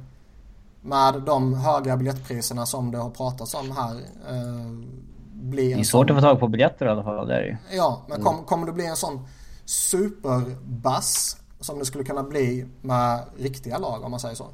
med 0.81 1.21
de 1.21 1.53
höga 1.53 1.97
biljettpriserna 1.97 2.65
som 2.65 2.91
det 2.91 2.97
har 2.97 3.09
pratats 3.09 3.53
om 3.53 3.71
här 3.71 3.95
eh, 4.29 4.99
bli 5.31 5.71
en 5.71 5.77
Det 5.77 5.81
är 5.81 5.83
svårt 5.83 6.07
sån... 6.07 6.17
att 6.17 6.23
få 6.23 6.29
tag 6.29 6.39
på 6.39 6.47
biljetter 6.47 6.85
i 6.85 6.89
alla 6.89 7.03
fall. 7.03 7.27
Det 7.27 7.35
är 7.35 7.41
det. 7.41 7.75
Ja, 7.75 8.01
men 8.07 8.23
kom, 8.23 8.43
kommer 8.43 8.65
det 8.65 8.73
bli 8.73 8.85
en 8.85 8.95
sån 8.95 9.27
superbass 9.65 11.37
som 11.59 11.79
det 11.79 11.85
skulle 11.85 12.03
kunna 12.03 12.23
bli 12.23 12.65
med 12.81 13.23
riktiga 13.37 13.77
lag 13.77 14.03
om 14.03 14.11
man 14.11 14.19
säger 14.19 14.35
så? 14.35 14.47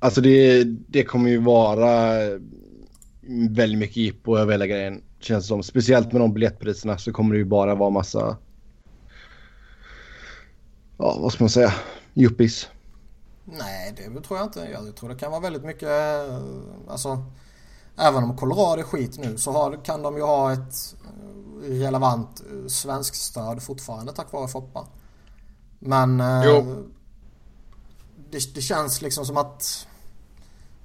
Alltså 0.00 0.20
det, 0.20 0.64
det 0.64 1.04
kommer 1.04 1.30
ju 1.30 1.38
vara 1.38 2.18
väldigt 3.50 3.78
mycket 3.78 3.96
jippo 3.96 4.36
över 4.36 4.52
hela 4.52 4.66
grejen. 4.66 5.02
Känns 5.20 5.46
som. 5.46 5.62
Speciellt 5.62 6.12
med 6.12 6.20
de 6.20 6.32
biljettpriserna 6.32 6.98
så 6.98 7.12
kommer 7.12 7.32
det 7.32 7.38
ju 7.38 7.44
bara 7.44 7.74
vara 7.74 7.90
massa... 7.90 8.36
Ja, 10.98 11.18
vad 11.20 11.32
ska 11.32 11.44
man 11.44 11.50
säga? 11.50 11.72
Yuppies. 12.14 12.68
Nej, 13.44 13.94
det 13.96 14.20
tror 14.20 14.38
jag 14.38 14.46
inte. 14.46 14.68
Jag 14.72 14.96
tror 14.96 15.08
det 15.08 15.14
kan 15.16 15.30
vara 15.30 15.40
väldigt 15.40 15.64
mycket... 15.64 15.88
Eh, 15.88 16.38
alltså, 16.88 17.24
även 17.96 18.24
om 18.24 18.36
Colorado 18.36 18.80
är 18.80 18.82
skit 18.82 19.18
nu 19.18 19.36
så 19.36 19.52
har, 19.52 19.84
kan 19.84 20.02
de 20.02 20.16
ju 20.16 20.22
ha 20.22 20.52
ett 20.52 20.94
eh, 21.64 21.70
relevant 21.70 22.40
eh, 22.40 22.66
svensk 22.68 23.14
stöd 23.14 23.62
fortfarande 23.62 24.12
tack 24.12 24.32
vare 24.32 24.48
Foppa. 24.48 24.86
Men... 25.78 26.22
Jo. 26.44 26.84
Det, 28.30 28.54
det 28.54 28.60
känns 28.60 29.02
liksom 29.02 29.26
som 29.26 29.36
att... 29.36 29.88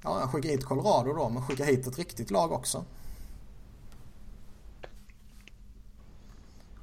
Ja, 0.04 0.20
jag 0.20 0.30
skickar 0.30 0.50
hit 0.50 0.66
Colorado 0.66 1.14
då, 1.14 1.30
men 1.30 1.44
skicka 1.44 1.66
hit 1.66 1.88
ett 1.88 1.98
riktigt 1.98 2.32
lag 2.32 2.52
också. 2.52 2.86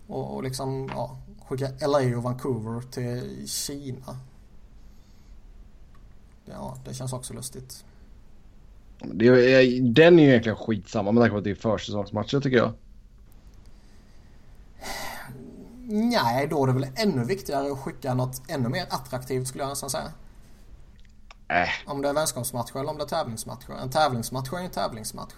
Och, 0.06 0.34
och 0.34 0.42
liksom, 0.42 0.90
ja, 0.94 1.18
skicka 1.48 1.86
LA 1.86 2.16
och 2.16 2.22
Vancouver 2.22 2.80
till 2.80 3.48
Kina. 3.48 4.18
Ja, 6.44 6.76
det 6.84 6.94
känns 6.94 7.12
också 7.12 7.34
lustigt. 7.34 7.84
Det 8.98 9.26
är, 9.26 9.82
den 9.92 10.18
är 10.18 10.22
ju 10.22 10.28
egentligen 10.28 10.58
skitsamma 10.58 11.12
med 11.12 11.22
tanke 11.22 11.32
på 11.32 11.38
att 11.38 11.44
det 11.44 11.50
är 11.50 11.54
försäsongsmatcher 11.54 12.40
tycker 12.40 12.56
jag. 12.56 12.72
Nej, 15.92 16.46
då 16.46 16.62
är 16.62 16.66
det 16.66 16.72
väl 16.72 16.86
ännu 16.96 17.24
viktigare 17.24 17.72
att 17.72 17.78
skicka 17.78 18.14
något 18.14 18.42
ännu 18.48 18.68
mer 18.68 18.86
attraktivt 18.90 19.48
skulle 19.48 19.64
jag 19.64 19.68
nästan 19.68 19.90
säga. 19.90 20.12
Äh. 21.50 21.68
Om 21.86 22.02
det 22.02 22.08
är 22.08 22.12
vänskapsmatcher 22.12 22.76
eller 22.76 22.90
om 22.90 22.98
det 22.98 23.04
är 23.04 23.08
tävlingsmatcher. 23.08 23.72
En 23.72 23.90
tävlingsmatch 23.90 24.52
är 24.52 24.58
en 24.58 24.70
tävlingsmatch. 24.70 25.34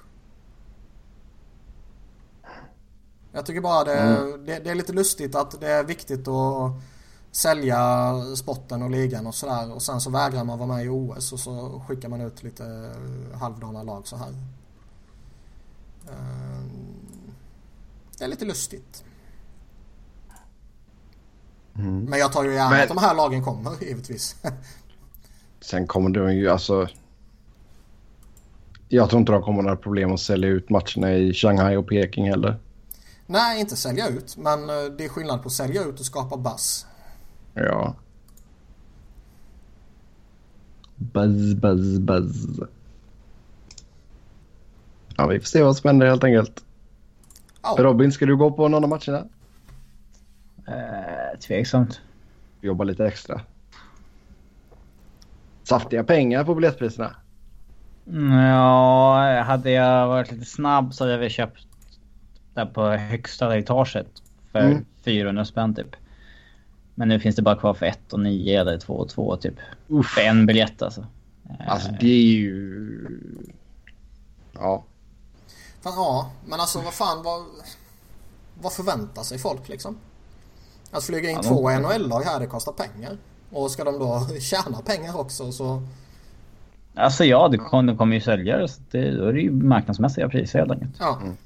Jag 3.33 3.47
tycker 3.47 3.61
bara 3.61 3.85
det, 3.85 3.99
mm. 4.01 4.47
det, 4.47 4.59
det, 4.59 4.71
är 4.71 4.75
lite 4.75 4.93
lustigt 4.93 5.35
att 5.35 5.61
det 5.61 5.69
är 5.69 5.85
viktigt 5.85 6.29
att 6.29 6.73
sälja 7.31 8.15
spotten 8.37 8.83
och 8.83 8.91
ligan 8.91 9.27
och 9.27 9.35
sådär. 9.35 9.73
Och 9.73 9.83
sen 9.83 10.01
så 10.01 10.11
vägrar 10.11 10.45
man 10.45 10.59
vara 10.59 10.69
med 10.69 10.85
i 10.85 10.89
OS 10.89 11.33
och 11.33 11.41
så 11.41 11.83
skickar 11.89 12.09
man 12.09 12.21
ut 12.21 12.43
lite 12.43 12.95
halvdana 13.35 13.83
lag 13.83 14.07
så 14.07 14.17
här. 14.17 14.35
Ehm, 16.11 17.35
det 18.19 18.25
är 18.25 18.29
lite 18.29 18.45
lustigt. 18.45 19.05
Mm. 21.75 22.05
Men 22.05 22.19
jag 22.19 22.33
tar 22.33 22.45
ju 22.45 22.55
gärna 22.55 22.71
Men... 22.71 22.83
att 22.83 22.89
de 22.89 22.99
här 22.99 23.15
lagen 23.15 23.45
kommer 23.45 23.73
givetvis. 23.85 24.37
Sen 25.63 25.87
kommer 25.87 26.11
de 26.11 26.35
ju 26.35 26.49
alltså... 26.49 26.89
Jag 28.89 29.11
tror 29.11 29.21
inte 29.21 29.33
de 29.33 29.43
kommer 29.43 29.63
några 29.63 29.77
problem 29.77 30.13
att 30.13 30.21
sälja 30.21 30.49
ut 30.49 30.71
matcherna 30.71 31.13
i 31.13 31.35
Shanghai 31.35 31.77
och 31.77 31.89
Peking 31.89 32.29
heller. 32.31 32.59
Nej, 33.27 33.61
inte 33.61 33.77
sälja 33.77 34.09
ut. 34.09 34.37
Men 34.37 34.71
eh, 34.71 34.85
det 34.99 35.05
är 35.05 35.09
skillnad 35.09 35.43
på 35.43 35.47
att 35.47 35.53
sälja 35.53 35.83
ut 35.83 36.01
och 36.01 36.07
skapa 36.07 36.37
buzz. 36.37 36.87
Ja. 37.55 37.95
Buzz, 40.97 41.55
buzz, 41.55 41.99
buzz. 41.99 42.47
Ja, 45.17 45.27
vi 45.27 45.41
får 45.41 45.47
se 45.47 45.63
vad 45.63 45.77
som 45.77 45.89
händer 45.89 46.07
helt 46.07 46.25
enkelt. 46.25 46.65
Oh. 47.63 47.83
Robin, 47.83 48.13
ska 48.13 48.27
du 48.27 48.37
gå 48.37 48.51
på 48.51 48.69
någon 48.69 48.85
av 48.85 48.91
matcherna? 48.91 49.27
Eh, 50.67 51.39
tveksamt. 51.39 52.01
Jobba 52.61 52.85
lite 52.85 53.07
extra. 53.07 53.41
Saftiga 55.65 56.05
pengar 56.05 56.45
på 56.45 56.55
biljettpriserna. 56.55 57.17
Ja, 58.51 59.43
hade 59.43 59.71
jag 59.71 60.09
varit 60.09 60.33
lite 60.33 60.45
snabb 60.45 60.95
så 60.95 61.05
hade 61.05 61.13
jag 61.13 61.21
väl 61.21 61.31
köpt 61.31 61.67
där 62.55 62.67
på 62.67 62.89
högsta 62.89 63.59
etaget 63.59 64.07
för 64.53 64.61
mm. 64.61 64.85
400 65.05 65.45
spänn 65.45 65.75
typ. 65.75 65.97
Men 66.95 67.09
nu 67.09 67.21
finns 67.21 67.37
det 67.37 67.43
bara 67.43 67.57
kvar 67.57 67.75
för 67.75 67.87
1 67.87 68.13
och 68.13 68.21
9 68.21 68.61
eller 68.61 68.79
2 68.79 68.95
och 68.95 69.09
2 69.09 69.37
typ. 69.37 69.55
Uff. 69.89 70.07
För 70.07 70.21
en 70.21 70.47
biljett 70.47 70.83
alltså. 70.83 71.07
Alltså 71.67 71.91
det 72.01 72.07
är 72.07 72.23
ju... 72.23 73.07
Ja. 74.53 74.85
Fan, 75.81 75.93
ja, 75.97 76.31
men 76.47 76.61
alltså 76.61 76.81
vad 76.81 76.95
fan 76.95 77.23
vad... 77.23 77.43
Vad 78.61 78.73
förväntar 78.73 79.23
sig 79.23 79.39
folk 79.39 79.69
liksom? 79.69 79.97
Att 80.91 81.05
flyga 81.05 81.31
in 81.31 81.37
ja, 81.37 81.43
två. 81.43 81.71
NHL-lag 81.71 82.23
här 82.23 82.41
det 82.41 82.47
kostar 82.47 82.73
pengar. 82.73 83.19
Och 83.53 83.71
ska 83.71 83.85
de 83.85 83.99
då 83.99 84.27
tjäna 84.41 84.79
pengar 84.79 85.21
också 85.21 85.53
så... 85.53 85.83
Alltså 86.95 87.25
ja, 87.25 87.49
det 87.49 87.59
kommer, 87.59 87.93
de 87.93 87.99
kommer 87.99 88.15
ju 88.15 88.21
sälja 88.21 88.57
det. 88.57 89.11
Då 89.11 89.27
är 89.27 89.33
det 89.33 89.41
ju 89.41 89.51
marknadsmässiga 89.51 90.29
priser 90.29 90.59
helt 90.59 90.71
enkelt. 90.71 90.97
Ja. 90.99 91.19
Mm. 91.23 91.37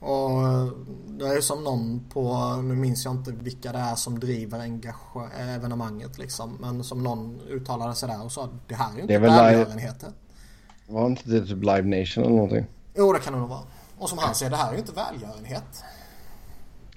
Och 0.00 0.40
det 1.06 1.28
är 1.28 1.34
ju 1.34 1.42
som 1.42 1.64
någon 1.64 2.04
på, 2.12 2.54
nu 2.62 2.74
minns 2.74 3.04
jag 3.04 3.14
inte 3.14 3.32
vilka 3.32 3.72
det 3.72 3.78
är 3.78 3.94
som 3.94 4.18
driver 4.18 4.80
evenemanget 5.38 6.18
liksom. 6.18 6.56
Men 6.60 6.84
som 6.84 7.02
någon 7.02 7.40
uttalade 7.48 7.94
sig 7.94 8.08
där 8.08 8.24
och 8.24 8.32
sa 8.32 8.48
det 8.66 8.74
här 8.74 8.92
är 8.92 8.96
ju 8.96 9.00
inte 9.00 9.18
välgörenheter. 9.18 10.10
Var 10.86 11.06
inte 11.06 11.30
det 11.30 11.46
typ 11.46 11.62
Live 11.62 12.00
Nation 12.00 12.24
eller 12.24 12.34
någonting? 12.34 12.66
Jo 12.96 13.12
det 13.12 13.18
kan 13.18 13.32
det 13.32 13.38
nog 13.38 13.48
vara. 13.48 13.62
Och 13.98 14.08
som 14.08 14.18
han 14.18 14.34
säger 14.34 14.50
det 14.50 14.56
här 14.56 14.68
är 14.68 14.72
ju 14.72 14.78
inte 14.78 14.92
välgörenhet. 14.92 15.84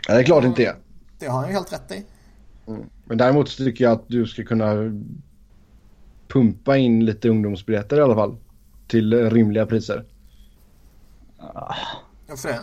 Ja, 0.08 0.14
det 0.14 0.20
är 0.20 0.24
klart 0.24 0.44
och, 0.44 0.50
inte 0.50 0.62
det. 0.62 0.76
Det 1.20 1.28
har 1.28 1.40
han 1.40 1.48
ju 1.48 1.54
helt 1.54 1.74
rätt 1.74 1.92
i. 1.92 2.06
Mm. 2.68 2.90
Men 3.12 3.18
däremot 3.18 3.50
så 3.50 3.64
tycker 3.64 3.84
jag 3.84 3.92
att 3.94 4.04
du 4.08 4.26
ska 4.28 4.44
kunna 4.44 4.74
pumpa 6.28 6.78
in 6.78 7.06
lite 7.06 7.30
ungdomsbiljetter 7.30 7.98
i 7.98 8.02
alla 8.02 8.16
fall. 8.16 8.36
Till 8.88 9.30
rimliga 9.30 9.66
priser. 9.66 10.06
Varför 12.28 12.50
det? 12.50 12.60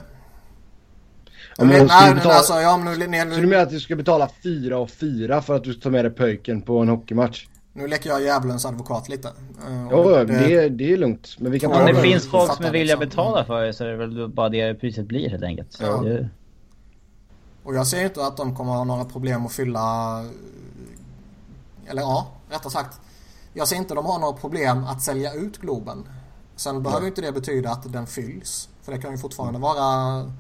Ja, 1.59 1.65
men 1.65 1.69
nej, 1.69 1.89
ska 1.89 2.15
betala- 2.15 2.35
alltså, 2.35 2.53
ja, 2.61 2.77
men 2.77 2.99
nu, 2.99 3.07
nu, 3.07 3.35
Så 3.35 3.41
du 3.41 3.47
menar 3.47 3.63
att 3.63 3.71
du 3.71 3.81
ska 3.81 3.97
betala 3.97 4.29
fyra 4.43 4.79
och 4.79 4.91
fyra 4.91 5.43
för 5.43 5.57
att 5.57 5.65
du 5.65 5.75
tar 5.75 5.91
med 5.91 6.05
dig 6.05 6.13
pöjken 6.13 6.63
på 6.63 6.79
en 6.79 6.89
hockeymatch? 6.89 7.47
nu 7.73 7.87
leker 7.89 8.11
jag 8.11 8.23
djävulens 8.23 8.67
advokat 8.67 9.09
lite. 9.09 9.29
Eh, 9.29 9.89
Jo, 9.91 9.97
och 9.97 10.27
det, 10.27 10.69
det 10.69 10.93
är 10.93 10.97
lugnt. 10.97 11.37
Men 11.39 11.53
vi 11.53 11.61
kan 11.61 11.71
Ja, 11.71 11.77
Om 11.77 11.81
ta 11.81 11.87
det 11.87 11.93
men- 11.93 12.03
finns 12.03 12.27
folk 12.31 12.53
som 12.55 12.65
är 12.65 12.73
villiga 12.73 12.95
att 12.97 13.01
liksom. 13.05 13.23
betala 13.25 13.45
för 13.45 13.63
det 13.67 13.73
så 13.73 13.85
är 13.85 13.89
det 13.89 13.97
väl 13.97 14.29
bara 14.29 14.49
det 14.49 14.75
priset 14.75 15.07
blir 15.07 15.31
helt 15.31 15.43
enkelt. 15.45 15.79
Ja. 15.81 16.01
Det, 16.05 16.29
Och 17.69 17.75
jag 17.75 17.87
ser 17.87 18.05
inte 18.05 18.27
att 18.27 18.37
de 18.37 18.57
kommer 18.57 18.73
ha 18.73 18.85
några 18.85 19.05
problem 19.05 19.47
att 19.47 19.53
fylla... 19.53 20.25
Eller 21.87 22.03
ja, 22.03 22.31
rättare 22.51 22.73
sagt. 22.73 23.01
Jag 23.53 23.69
ser 23.69 23.77
inte 23.77 23.93
att 23.93 23.97
de 23.97 24.07
har 24.07 24.19
några 24.19 24.33
problem 24.33 24.85
att 24.85 25.03
sälja 25.03 25.35
ut 25.35 25.59
Globen. 25.59 26.09
Sen 26.57 26.83
behöver 26.83 27.07
inte 27.07 27.21
det 27.21 27.33
betyda 27.33 27.71
att 27.71 27.93
den 27.93 28.07
fylls. 28.07 28.69
För 28.83 28.93
det 28.93 28.99
kan 28.99 29.11
ju 29.11 29.19
fortfarande 29.19 29.59
vara 29.59 30.33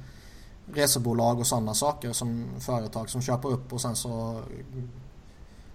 resebolag 0.75 1.39
och 1.39 1.47
sådana 1.47 1.75
saker 1.75 2.13
som 2.13 2.47
företag 2.61 3.11
som 3.11 3.23
köper 3.23 3.49
upp 3.49 3.73
och 3.73 3.81
sen 3.81 3.97
så 3.97 4.41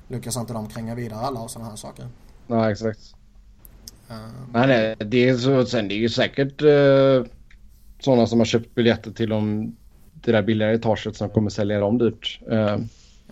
lyckas 0.08 0.38
inte 0.38 0.54
de 0.54 0.68
kränga 0.68 0.96
vidare 0.96 1.20
alla 1.20 1.40
och 1.40 1.52
sådana 1.52 1.70
här 1.70 1.78
saker. 1.78 2.08
Nej, 2.48 2.72
exakt. 2.72 3.16
Eh, 4.10 4.16
Nej, 4.52 4.68
nej. 4.68 4.96
Det 5.10 5.30
är, 5.30 5.38
så, 5.38 5.66
sen 5.66 5.88
det 5.88 5.94
är 5.94 6.00
ju 6.00 6.10
säkert 6.10 6.62
eh, 6.62 7.32
sådana 8.00 8.28
som 8.28 8.40
har 8.40 8.46
köpt 8.46 8.76
biljetter 8.76 9.12
till 9.12 9.30
de, 9.30 9.76
det 10.24 10.32
där 10.32 10.42
billigare 10.42 10.76
etaget 10.76 11.16
som 11.16 11.30
kommer 11.30 11.50
sälja 11.50 11.80
dem 11.80 11.98
dyrt. 11.98 12.40
Eh, 12.52 12.78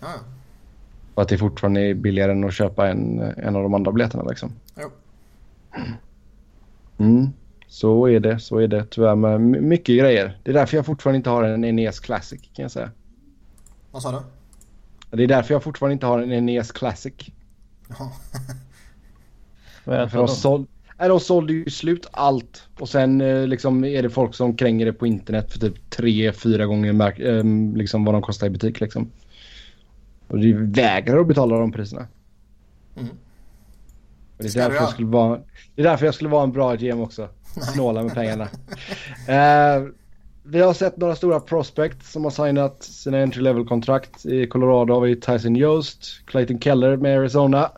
ja, 0.00 0.14
och 1.14 1.22
att 1.22 1.28
det 1.28 1.38
fortfarande 1.38 1.80
är 1.80 1.94
billigare 1.94 2.32
än 2.32 2.44
att 2.44 2.54
köpa 2.54 2.88
en, 2.88 3.20
en 3.20 3.56
av 3.56 3.62
de 3.62 3.74
andra 3.74 3.92
biljetterna 3.92 4.24
liksom. 4.24 4.52
jo. 4.80 4.90
Mm. 6.98 7.28
Så 7.66 8.08
är 8.08 8.20
det, 8.20 8.38
så 8.38 8.58
är 8.58 8.68
det 8.68 8.84
tyvärr 8.90 9.14
med 9.14 9.40
my- 9.40 9.60
mycket 9.60 9.98
grejer. 9.98 10.38
Det 10.42 10.50
är 10.50 10.54
därför 10.54 10.76
jag 10.76 10.86
fortfarande 10.86 11.16
inte 11.16 11.30
har 11.30 11.44
en 11.44 11.60
NES 11.76 12.00
Classic 12.00 12.40
kan 12.40 12.62
jag 12.62 12.70
säga. 12.70 12.90
Vad 13.90 14.02
sa 14.02 14.12
du? 14.12 15.16
Det 15.16 15.22
är 15.22 15.28
därför 15.28 15.54
jag 15.54 15.62
fortfarande 15.62 15.92
inte 15.92 16.06
har 16.06 16.18
en 16.22 16.46
NES 16.46 16.72
Classic. 16.72 17.14
Jaha. 17.88 18.10
vad 19.84 19.96
är 19.96 20.00
det 20.00 20.08
För 20.08 20.18
de, 20.18 20.28
såld, 20.28 20.66
de 21.08 21.20
sålde 21.20 21.52
ju 21.52 21.70
slut 21.70 22.06
allt. 22.10 22.68
Och 22.78 22.88
sen 22.88 23.20
eh, 23.20 23.46
liksom 23.46 23.84
är 23.84 24.02
det 24.02 24.10
folk 24.10 24.34
som 24.34 24.56
kränger 24.56 24.86
det 24.86 24.92
på 24.92 25.06
internet 25.06 25.52
för 25.52 25.58
typ 25.58 25.90
tre, 25.90 26.32
fyra 26.32 26.66
gånger 26.66 26.92
mark- 26.92 27.18
eh, 27.20 27.44
liksom 27.76 28.04
vad 28.04 28.14
de 28.14 28.22
kostar 28.22 28.46
i 28.46 28.50
butik 28.50 28.80
liksom. 28.80 29.10
Och 30.28 30.38
det 30.38 30.52
vägrar 30.54 31.18
att 31.18 31.26
betala 31.28 31.58
de 31.58 31.72
priserna. 31.72 32.06
Mm. 32.96 33.08
Det, 34.38 34.44
är 34.44 34.48
Ska 34.48 34.60
därför 34.60 34.76
jag 34.76 34.90
skulle 34.90 35.08
vara, 35.08 35.40
det 35.74 35.82
är 35.82 35.86
därför 35.86 36.04
jag 36.06 36.14
skulle 36.14 36.30
vara 36.30 36.42
en 36.42 36.52
bra 36.52 36.74
GM 36.74 37.00
också. 37.00 37.28
Snåla 37.74 38.02
med 38.02 38.14
pengarna. 38.14 38.48
eh, 39.28 39.84
vi 40.44 40.60
har 40.60 40.74
sett 40.74 40.96
några 40.96 41.16
stora 41.16 41.40
prospects 41.40 42.12
som 42.12 42.24
har 42.24 42.30
signat 42.30 42.82
sina 42.82 43.18
entry 43.18 43.42
level 43.42 43.66
kontrakt. 43.66 44.26
I 44.26 44.46
Colorado 44.46 44.94
har 44.94 45.00
vi 45.00 45.16
Tyson 45.16 45.56
Yost, 45.56 46.04
Clayton 46.26 46.60
Keller 46.60 46.96
med 46.96 47.18
Arizona, 47.18 47.70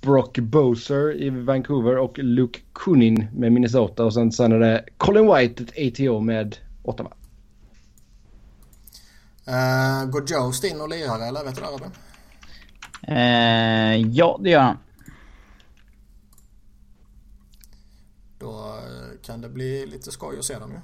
Brock 0.00 0.38
Boser 0.38 1.22
i 1.22 1.30
Vancouver 1.30 1.98
och 1.98 2.18
Luke 2.18 2.60
Kunin 2.72 3.26
med 3.34 3.52
Minnesota. 3.52 4.04
Och 4.04 4.14
sen, 4.14 4.32
sen 4.32 4.52
är 4.52 4.58
det 4.58 4.84
Colin 4.96 5.34
White, 5.34 5.62
ett 5.62 6.00
ATO 6.00 6.20
med 6.20 6.56
Ottawa. 6.82 7.12
Eh, 9.46 10.04
går 10.10 10.24
Joe 10.26 10.52
in 10.70 10.80
och 10.80 10.88
lirar 10.88 11.28
eller 11.28 11.44
vet 11.44 11.54
du 11.54 11.60
det 11.60 11.66
Robin? 11.66 11.90
Eh, 13.02 14.10
ja, 14.16 14.38
det 14.42 14.50
gör 14.50 14.60
han. 14.60 14.78
Då 18.38 18.50
eh, 18.50 19.20
kan 19.22 19.40
det 19.40 19.48
bli 19.48 19.86
lite 19.86 20.10
skoj 20.10 20.38
att 20.38 20.44
se 20.44 20.58
dem 20.58 20.70
ju. 20.70 20.78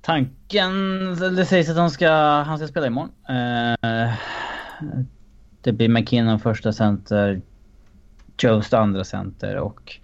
Tanken, 0.00 1.14
det 1.14 1.46
sägs 1.46 1.70
att 1.70 1.76
han 1.76 1.90
ska, 1.90 2.10
han 2.46 2.58
ska 2.58 2.68
spela 2.68 2.86
imorgon. 2.86 3.10
Eh, 3.28 4.14
det 5.62 5.72
blir 5.72 5.88
McKinnon 5.88 6.40
första 6.40 6.72
center, 6.72 7.42
Jost 8.38 8.74
andra 8.74 9.04
center 9.04 9.56
och 9.56 9.98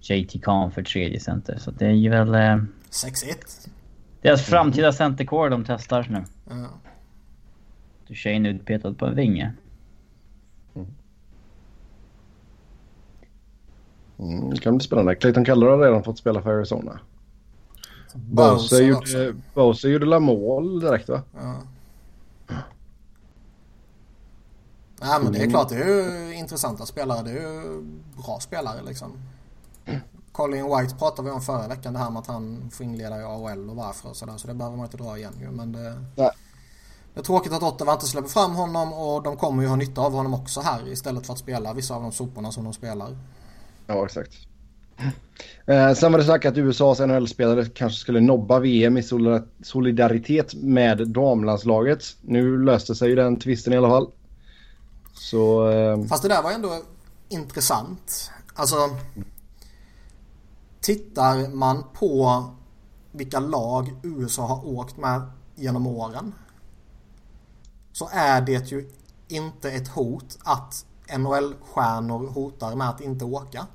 JT 0.00 0.42
Kahn 0.42 0.70
för 0.70 0.82
tredje 0.82 1.20
center. 1.20 1.58
Så 1.58 1.70
det 1.70 1.86
är 1.86 1.90
ju 1.90 2.10
väl 2.10 2.34
eh, 2.34 2.38
6-1. 2.38 2.66
deras 4.22 4.42
framtida 4.42 4.92
centercore 4.92 5.50
de 5.50 5.64
testar 5.64 6.06
nu. 6.10 6.24
Ja. 6.48 6.68
Duchene 8.08 8.48
utpetad 8.48 8.94
på 8.94 9.06
en 9.06 9.14
vinge. 9.14 9.52
Mm, 14.18 14.50
det 14.50 14.60
kan 14.60 14.76
bli 14.76 14.86
spännande. 14.86 15.14
Clayton 15.14 15.44
Keller 15.44 15.66
har 15.66 15.78
redan 15.78 16.04
fått 16.04 16.18
spela 16.18 16.42
för 16.42 16.50
Arizona. 16.50 17.00
Bowser 18.14 18.82
gjorde, 18.82 19.34
Boser 19.54 19.88
gjorde 19.88 20.06
la 20.06 20.20
mål 20.20 20.80
direkt 20.80 21.08
va? 21.08 21.22
Ja. 21.34 21.62
Nej 25.06 25.20
men 25.22 25.32
det 25.32 25.38
är 25.38 25.50
klart 25.50 25.68
det 25.68 25.74
är 25.74 25.86
ju 25.88 26.34
intressanta 26.34 26.86
spelare. 26.86 27.22
Det 27.22 27.30
är 27.30 27.34
ju 27.34 27.82
bra 28.24 28.38
spelare 28.40 28.82
liksom. 28.86 29.12
Colin 30.32 30.64
White 30.64 30.94
pratade 30.98 31.28
vi 31.28 31.34
om 31.34 31.40
förra 31.42 31.68
veckan 31.68 31.92
det 31.92 31.98
här 31.98 32.10
med 32.10 32.20
att 32.20 32.26
han 32.26 32.70
får 32.72 32.86
inleda 32.86 33.20
i 33.20 33.24
AHL 33.24 33.70
och 33.70 33.76
varför 33.76 34.08
och 34.08 34.16
sådär. 34.16 34.36
Så 34.36 34.46
det 34.48 34.54
behöver 34.54 34.76
man 34.76 34.86
inte 34.86 34.96
dra 34.96 35.18
igen 35.18 35.32
ju. 35.40 35.50
Men 35.50 35.72
det, 35.72 36.02
Nej. 36.16 36.30
det 37.14 37.20
är 37.20 37.24
tråkigt 37.24 37.52
att 37.52 37.62
Ottawa 37.62 37.92
inte 37.92 38.06
släpper 38.06 38.28
fram 38.28 38.54
honom 38.54 38.92
och 38.92 39.22
de 39.22 39.36
kommer 39.36 39.62
ju 39.62 39.68
ha 39.68 39.76
nytta 39.76 40.00
av 40.00 40.12
honom 40.12 40.34
också 40.34 40.60
här 40.60 40.88
istället 40.92 41.26
för 41.26 41.32
att 41.32 41.38
spela 41.38 41.72
vissa 41.72 41.94
av 41.94 42.02
de 42.02 42.12
soporna 42.12 42.52
som 42.52 42.64
de 42.64 42.72
spelar. 42.72 43.16
Ja, 43.86 44.04
exakt. 44.04 44.32
Eh, 45.66 45.92
sen 45.92 46.12
var 46.12 46.18
det 46.18 46.24
sagt 46.24 46.46
att 46.46 46.56
USAs 46.56 47.00
NHL-spelare 47.00 47.64
kanske 47.64 47.98
skulle 47.98 48.20
nobba 48.20 48.58
VM 48.58 48.96
i 48.96 49.00
solidar- 49.02 49.44
solidaritet 49.62 50.54
med 50.54 51.08
damlandslaget. 51.08 52.04
Nu 52.20 52.64
löste 52.64 52.94
sig 52.94 53.08
ju 53.08 53.14
den 53.16 53.36
tvisten 53.38 53.72
i 53.72 53.76
alla 53.76 53.88
fall. 53.88 54.10
Så... 55.18 55.70
Eh, 55.70 56.04
Fast 56.04 56.22
det 56.22 56.28
där 56.28 56.42
var 56.42 56.52
ändå 56.52 56.82
intressant. 57.28 58.30
Alltså... 58.54 58.76
Tittar 60.80 61.48
man 61.48 61.84
på 61.92 62.44
vilka 63.12 63.40
lag 63.40 63.94
USA 64.02 64.46
har 64.46 64.66
åkt 64.66 64.96
med 64.96 65.22
genom 65.54 65.86
åren. 65.86 66.34
Så 67.92 68.08
är 68.12 68.40
det 68.40 68.72
ju 68.72 68.90
inte 69.28 69.70
ett 69.70 69.88
hot 69.88 70.38
att 70.44 70.86
NHL-stjärnor 71.18 72.26
hotar 72.32 72.74
med 72.74 72.88
att 72.88 73.00
inte 73.00 73.24
åka. 73.24 73.66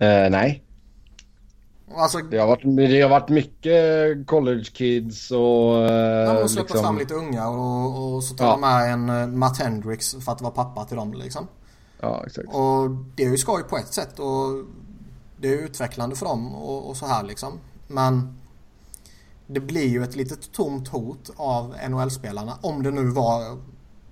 eh, 0.00 0.30
nej, 0.30 0.64
Alltså, 1.96 2.18
det 2.18 2.38
har, 2.38 2.46
varit, 2.46 2.76
det 2.76 3.00
har 3.00 3.08
varit 3.08 3.28
mycket 3.28 4.26
college 4.26 4.64
kids 4.64 5.30
och... 5.30 5.90
Eh, 5.90 6.34
de 6.40 6.48
släpper 6.48 6.68
liksom- 6.68 6.84
fram 6.84 6.98
lite 6.98 7.14
unga 7.14 7.48
och, 7.48 8.14
och 8.14 8.24
så 8.24 8.34
tar 8.34 8.44
Ja. 8.44 8.50
de 8.52 8.60
med 8.60 8.92
en 8.92 9.08
eh, 9.10 9.26
Matt 9.26 9.58
Hendricks 9.58 10.16
för 10.24 10.32
att 10.32 10.40
vara 10.40 10.52
pappa 10.52 10.84
till 10.84 10.96
dem 10.96 11.12
liksom. 11.12 11.48
Ja, 12.00 12.22
exakt. 12.26 12.48
Och 12.48 12.90
det 13.16 13.24
är 13.24 13.30
ju 13.30 13.38
skoj 13.38 13.62
på 13.62 13.76
ett 13.76 13.94
sätt 13.94 14.18
och 14.18 14.64
det 15.40 15.48
är 15.48 15.58
utvecklande 15.64 16.16
för 16.16 16.26
dem 16.26 16.54
och, 16.54 16.88
och 16.90 16.96
så 16.96 17.06
här 17.06 17.22
liksom. 17.22 17.52
Men 17.88 18.38
det 19.46 19.60
blir 19.60 19.88
ju 19.88 20.02
ett 20.04 20.16
litet 20.16 20.52
tomt 20.52 20.88
hot 20.88 21.30
av 21.36 21.74
NHL-spelarna. 21.88 22.58
Om 22.60 22.82
det 22.82 22.90
nu 22.90 23.04
var 23.04 23.58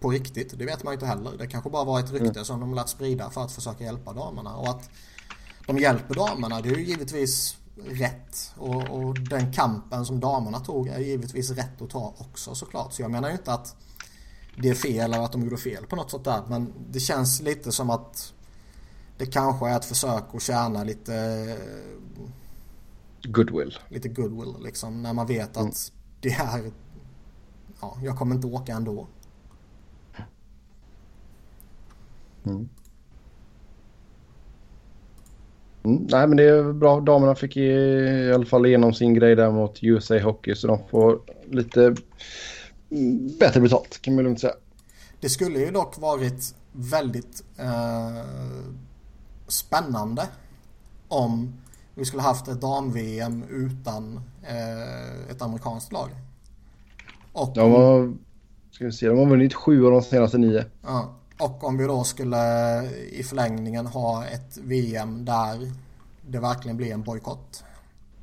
på 0.00 0.10
riktigt. 0.10 0.58
Det 0.58 0.64
vet 0.64 0.84
man 0.84 0.92
ju 0.92 0.94
inte 0.94 1.06
heller. 1.06 1.30
Det 1.38 1.46
kanske 1.46 1.70
bara 1.70 1.84
var 1.84 2.00
ett 2.00 2.12
rykte 2.12 2.44
som 2.44 2.60
de 2.60 2.74
lät 2.74 2.88
sprida 2.88 3.30
för 3.30 3.44
att 3.44 3.52
försöka 3.52 3.84
hjälpa 3.84 4.12
damerna. 4.12 4.56
Och 4.56 4.68
att 4.68 4.90
de 5.66 5.78
hjälper 5.78 6.14
damerna 6.14 6.60
det 6.60 6.68
är 6.68 6.74
ju 6.76 6.84
givetvis 6.84 7.56
rätt. 7.86 8.54
Och, 8.56 8.90
och 8.90 9.20
den 9.20 9.52
kampen 9.52 10.06
som 10.06 10.20
damerna 10.20 10.60
tog 10.60 10.88
är 10.88 10.98
givetvis 10.98 11.50
rätt 11.50 11.82
att 11.82 11.90
ta 11.90 12.14
också 12.18 12.54
såklart. 12.54 12.92
Så 12.92 13.02
jag 13.02 13.10
menar 13.10 13.28
ju 13.28 13.34
inte 13.34 13.52
att 13.52 13.76
det 14.56 14.68
är 14.68 14.74
fel 14.74 15.12
eller 15.12 15.24
att 15.24 15.32
de 15.32 15.42
gjorde 15.42 15.56
fel 15.56 15.86
på 15.86 15.96
något 15.96 16.10
sätt 16.10 16.24
där. 16.24 16.42
Men 16.48 16.72
det 16.90 17.00
känns 17.00 17.42
lite 17.42 17.72
som 17.72 17.90
att 17.90 18.34
det 19.18 19.26
kanske 19.26 19.68
är 19.68 19.76
ett 19.76 19.84
försök 19.84 20.24
att 20.34 20.42
tjäna 20.42 20.84
lite, 20.84 21.56
Goodwill. 23.22 23.78
lite 23.88 24.08
goodwill 24.08 24.54
liksom. 24.64 25.02
När 25.02 25.12
man 25.12 25.26
vet 25.26 25.56
att 25.56 25.92
det 26.20 26.32
är, 26.32 26.72
ja, 27.80 27.98
jag 28.02 28.18
kommer 28.18 28.34
inte 28.34 28.46
åka 28.46 28.72
ändå. 28.72 29.06
Mm, 32.44 32.68
nej 35.82 36.26
men 36.26 36.36
det 36.36 36.44
är 36.44 36.72
bra. 36.72 37.00
Damerna 37.00 37.34
fick 37.34 37.56
i, 37.56 37.60
i 37.60 38.32
alla 38.32 38.46
fall 38.46 38.66
igenom 38.66 38.94
sin 38.94 39.14
grej 39.14 39.36
där 39.36 39.50
mot 39.50 39.78
USA 39.82 40.18
Hockey 40.18 40.54
så 40.54 40.66
de 40.66 40.78
får 40.90 41.20
lite 41.50 41.94
mm, 42.90 43.38
bättre 43.40 43.60
betalt 43.60 44.02
kan 44.02 44.14
man 44.14 44.24
lugnt 44.24 44.40
säga. 44.40 44.54
Det 45.20 45.28
skulle 45.28 45.58
ju 45.58 45.70
dock 45.70 45.98
varit 45.98 46.54
väldigt 46.72 47.44
eh, 47.58 48.24
spännande 49.48 50.28
om 51.08 51.52
vi 51.94 52.04
skulle 52.04 52.22
haft 52.22 52.48
ett 52.48 52.60
dam-VM 52.60 53.44
utan 53.50 54.20
eh, 54.42 55.30
ett 55.30 55.42
amerikanskt 55.42 55.92
lag. 55.92 56.10
Och 57.32 57.54
De 57.54 57.72
var, 57.72 58.12
Ska 58.70 58.84
vi 58.84 58.92
se, 58.92 59.08
de 59.08 59.18
har 59.18 59.26
vunnit 59.26 59.54
sju 59.54 59.86
av 59.86 59.92
de 59.92 60.02
senaste 60.02 60.38
nio. 60.38 60.64
Ja. 60.82 61.19
Och 61.40 61.64
om 61.64 61.76
vi 61.76 61.86
då 61.86 62.04
skulle 62.04 62.38
i 62.92 63.22
förlängningen 63.22 63.86
ha 63.86 64.26
ett 64.26 64.56
VM 64.56 65.24
där 65.24 65.72
det 66.26 66.40
verkligen 66.40 66.76
blir 66.76 66.92
en 66.92 67.02
bojkott. 67.02 67.64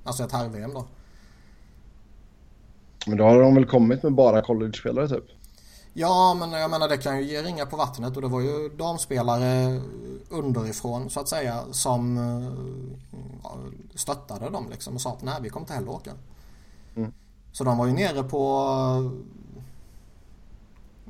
Alltså 0.03 0.23
ett 0.23 0.31
herr-VM 0.31 0.73
då. 0.73 0.85
Men 3.07 3.17
då 3.17 3.23
har 3.23 3.41
de 3.41 3.55
väl 3.55 3.65
kommit 3.65 4.03
med 4.03 4.13
bara 4.13 4.41
college-spelare 4.41 5.07
typ? 5.07 5.25
Ja, 5.93 6.33
men 6.39 6.51
jag 6.51 6.71
menar 6.71 6.87
det 6.87 6.97
kan 6.97 7.17
ju 7.17 7.23
ge 7.23 7.41
ringa 7.41 7.65
på 7.65 7.77
vattnet 7.77 8.15
och 8.15 8.21
det 8.21 8.27
var 8.27 8.41
ju 8.41 8.69
damspelare 8.69 9.81
underifrån 10.29 11.09
så 11.09 11.19
att 11.19 11.27
säga 11.27 11.63
som 11.71 12.17
eh, 12.17 13.51
stöttade 13.95 14.49
dem 14.49 14.67
liksom 14.71 14.95
och 14.95 15.01
sa 15.01 15.09
att 15.09 15.23
nej 15.23 15.35
vi 15.41 15.49
kommer 15.49 15.63
inte 15.63 15.73
heller 15.73 15.91
åka. 15.91 16.11
Mm. 16.95 17.13
Så 17.51 17.63
de 17.63 17.77
var 17.77 17.85
ju 17.87 17.93
nere 17.93 18.23
på 18.23 19.11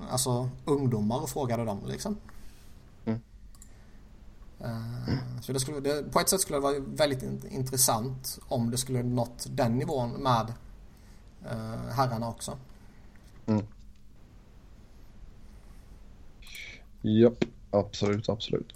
alltså 0.09 0.49
ungdomar 0.65 1.23
och 1.23 1.29
frågade 1.29 1.65
dem 1.65 1.79
liksom. 1.87 2.17
Mm. 3.05 3.19
Uh, 4.61 5.41
så 5.41 5.53
det 5.53 5.59
skulle, 5.59 5.79
det, 5.79 6.11
på 6.11 6.19
ett 6.19 6.29
sätt 6.29 6.41
skulle 6.41 6.57
det 6.57 6.63
vara 6.63 6.79
väldigt 6.79 7.23
intressant 7.49 8.39
om 8.47 8.71
det 8.71 8.77
skulle 8.77 9.03
nått 9.03 9.47
den 9.49 9.77
nivån 9.77 10.11
med 10.11 10.53
uh, 11.45 11.89
herrarna 11.91 12.29
också. 12.29 12.57
Mm. 13.45 13.65
Japp, 17.01 17.45
absolut, 17.71 18.29
absolut. 18.29 18.73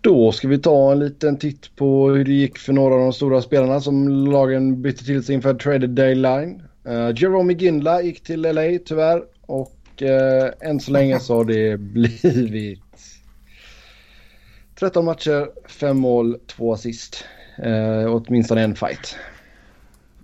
Då 0.00 0.32
ska 0.32 0.48
vi 0.48 0.58
ta 0.58 0.92
en 0.92 0.98
liten 0.98 1.38
titt 1.38 1.76
på 1.76 2.10
hur 2.10 2.24
det 2.24 2.32
gick 2.32 2.58
för 2.58 2.72
några 2.72 2.94
av 2.94 3.00
de 3.00 3.12
stora 3.12 3.42
spelarna 3.42 3.80
som 3.80 4.08
lagen 4.08 4.82
bytte 4.82 5.04
till 5.04 5.24
sig 5.24 5.34
inför 5.34 5.54
traded 5.54 5.90
deadline. 5.90 6.62
Uh, 6.86 7.10
Jerome 7.16 7.52
Ginla 7.52 8.02
gick 8.02 8.22
till 8.22 8.42
LA 8.42 8.78
tyvärr 8.84 9.24
och 9.40 9.81
uh, 10.02 10.50
än 10.60 10.80
så 10.80 10.90
länge 10.90 11.20
så 11.20 11.36
har 11.36 11.44
det 11.44 11.80
blivit 11.80 12.80
13 14.74 15.04
matcher, 15.04 15.48
5 15.68 15.98
mål, 15.98 16.38
2 16.46 16.72
assist. 16.72 17.24
Uh, 17.66 18.14
åtminstone 18.14 18.62
en 18.62 18.74
fight. 18.74 19.16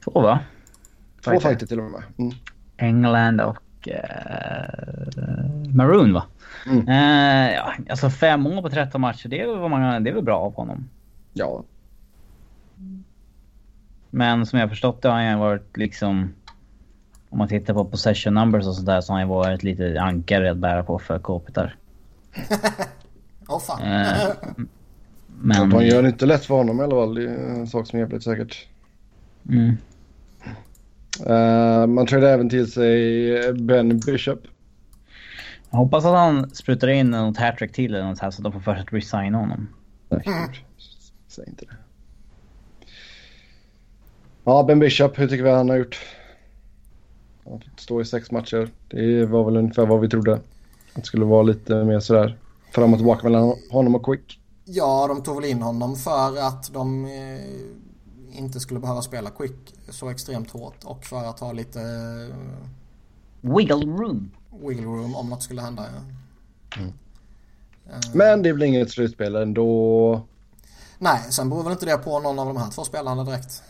Två 0.04 0.20
va? 0.20 0.40
Två 1.24 1.30
fighter, 1.30 1.48
fighter 1.48 1.66
till 1.66 1.80
och 1.80 1.90
med. 1.90 2.02
Mm. 2.18 2.32
England 2.76 3.40
och 3.40 3.88
uh, 3.88 5.74
Maroon 5.74 6.12
va? 6.12 6.24
Mm. 6.66 6.88
Uh, 6.88 7.52
ja, 7.54 7.72
alltså 7.90 8.10
fem 8.10 8.40
mål 8.40 8.62
på 8.62 8.70
13 8.70 9.00
matcher, 9.00 9.28
det 9.28 9.40
är, 9.40 9.60
väl 9.60 9.70
man, 9.70 10.04
det 10.04 10.10
är 10.10 10.14
väl 10.14 10.24
bra 10.24 10.38
av 10.38 10.54
honom. 10.54 10.88
Ja. 11.32 11.64
Men 14.10 14.46
som 14.46 14.58
jag 14.58 14.66
har 14.66 14.70
förstått 14.70 15.02
det 15.02 15.08
har 15.08 15.22
han 15.22 15.38
varit 15.38 15.76
liksom... 15.76 16.34
Om 17.30 17.38
man 17.38 17.48
tittar 17.48 17.74
på 17.74 17.84
possession 17.84 18.34
numbers 18.34 18.66
och 18.66 18.74
sådär 18.74 19.00
så 19.00 19.12
har 19.12 19.20
han 19.20 19.28
varit 19.28 19.62
lite 19.62 20.00
ankare 20.00 20.50
att 20.50 20.56
bära 20.56 20.82
på 20.82 20.98
för 20.98 21.18
Kopitar. 21.18 21.76
Åh 23.48 23.56
oh, 23.56 23.60
fan. 23.60 23.82
Uh, 23.82 24.56
men... 25.40 25.68
Man 25.68 25.86
gör 25.86 26.02
det 26.02 26.08
inte 26.08 26.26
lätt 26.26 26.44
för 26.44 26.54
honom 26.54 26.80
i 26.80 26.82
alla 26.82 26.96
fall. 26.96 27.14
Det 27.14 27.22
är 27.22 27.36
en 27.36 27.66
sak 27.66 27.86
som 27.86 27.96
är 27.96 28.00
jävligt 28.00 28.22
säkert. 28.22 28.66
Mm. 29.48 29.76
Uh, 31.26 31.86
man 31.86 32.06
trädde 32.06 32.30
även 32.30 32.50
till 32.50 32.72
sig 32.72 33.52
Ben 33.52 33.98
Bishop. 33.98 34.40
Jag 35.70 35.78
hoppas 35.78 36.04
att 36.04 36.16
han 36.16 36.50
sprutar 36.50 36.88
in 36.88 37.10
något 37.10 37.36
hattrick 37.36 37.72
till 37.72 37.94
eller 37.94 38.04
något 38.04 38.18
här 38.18 38.30
så 38.30 38.40
att 38.40 38.44
de 38.44 38.52
får 38.52 38.60
för 38.60 38.74
sig 38.74 38.82
att 38.82 38.92
resigna 38.92 39.38
honom. 39.38 39.68
Mm. 40.10 40.22
Säg 41.28 41.44
inte 41.48 41.64
det. 41.64 41.76
Ja, 44.44 44.62
Ben 44.62 44.78
Bishop, 44.78 45.18
hur 45.18 45.28
tycker 45.28 45.44
vi 45.44 45.50
han 45.50 45.68
har 45.68 45.76
gjort? 45.76 45.98
Han 47.50 47.60
fått 47.60 47.80
stå 47.80 48.00
i 48.00 48.04
sex 48.04 48.30
matcher. 48.30 48.70
Det 48.88 49.26
var 49.26 49.44
väl 49.44 49.56
ungefär 49.56 49.86
vad 49.86 50.00
vi 50.00 50.08
trodde. 50.08 50.34
Att 50.34 50.42
det 50.94 51.04
skulle 51.04 51.24
vara 51.24 51.42
lite 51.42 51.84
mer 51.84 52.00
sådär 52.00 52.38
fram 52.70 52.92
och 52.92 52.98
tillbaka 52.98 53.24
mellan 53.24 53.54
honom 53.70 53.94
och 53.94 54.04
Quick. 54.04 54.40
Ja, 54.64 55.06
de 55.08 55.22
tog 55.22 55.34
väl 55.40 55.50
in 55.50 55.62
honom 55.62 55.96
för 55.96 56.38
att 56.38 56.72
de 56.72 57.04
eh, 57.04 58.38
inte 58.38 58.60
skulle 58.60 58.80
behöva 58.80 59.02
spela 59.02 59.30
Quick 59.30 59.74
så 59.88 60.10
extremt 60.10 60.50
hårt 60.50 60.84
och 60.84 61.04
för 61.04 61.24
att 61.24 61.40
ha 61.40 61.52
lite... 61.52 61.80
Eh, 61.80 62.36
wiggle 63.40 63.86
room. 63.86 64.30
Wiggle 64.62 64.86
room 64.86 65.14
om 65.14 65.30
något 65.30 65.42
skulle 65.42 65.62
hända, 65.62 65.84
ja. 65.94 66.02
Mm. 66.80 66.88
Uh, 67.86 67.94
Men 68.12 68.42
det 68.42 68.52
blir 68.52 68.66
inget 68.66 68.90
slutspel 68.90 69.36
ändå. 69.36 70.22
Nej, 70.98 71.20
sen 71.30 71.50
beror 71.50 71.62
väl 71.62 71.72
inte 71.72 71.86
det 71.86 71.98
på 71.98 72.20
någon 72.20 72.38
av 72.38 72.46
de 72.46 72.56
här 72.56 72.70
två 72.70 72.84
spelarna 72.84 73.24
direkt. 73.24 73.62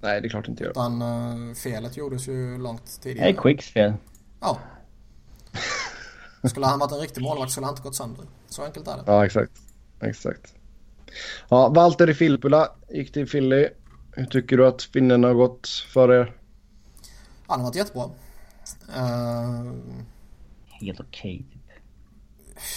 Nej, 0.00 0.20
det 0.20 0.26
är 0.26 0.30
klart 0.30 0.44
det 0.44 0.50
inte 0.50 0.64
gör. 0.64 0.70
Utan 0.70 1.02
uh, 1.02 1.54
felet 1.54 1.96
gjordes 1.96 2.28
ju 2.28 2.58
långt 2.58 3.00
tidigare. 3.02 3.26
Det 3.26 3.38
är 3.38 3.42
Quicks 3.42 3.66
fel. 3.66 3.92
Ja. 4.40 4.58
Skulle 6.48 6.66
han 6.66 6.78
varit 6.78 6.92
en 6.92 6.98
riktig 6.98 7.22
målvakt 7.22 7.52
skulle 7.52 7.66
han 7.66 7.72
inte 7.72 7.82
gått 7.82 7.94
sönder. 7.94 8.24
Så 8.48 8.64
enkelt 8.64 8.88
är 8.88 8.96
det. 8.96 9.02
Ja, 9.06 9.26
exakt. 9.26 9.52
Exakt. 10.00 10.54
Ja, 11.48 11.68
Valtteri 11.68 12.14
Filppula 12.14 12.72
gick 12.88 13.12
till 13.12 13.26
Philly. 13.28 13.68
Hur 14.12 14.26
tycker 14.26 14.56
du 14.56 14.66
att 14.66 14.82
finnen 14.82 15.24
har 15.24 15.34
gått 15.34 15.68
för 15.68 16.12
er? 16.12 16.36
Han 17.46 17.60
har 17.60 17.66
varit 17.66 17.76
jättebra. 17.76 18.04
Uh, 18.96 19.72
Helt 20.66 21.00
okej. 21.00 21.46
Okay, 21.46 21.60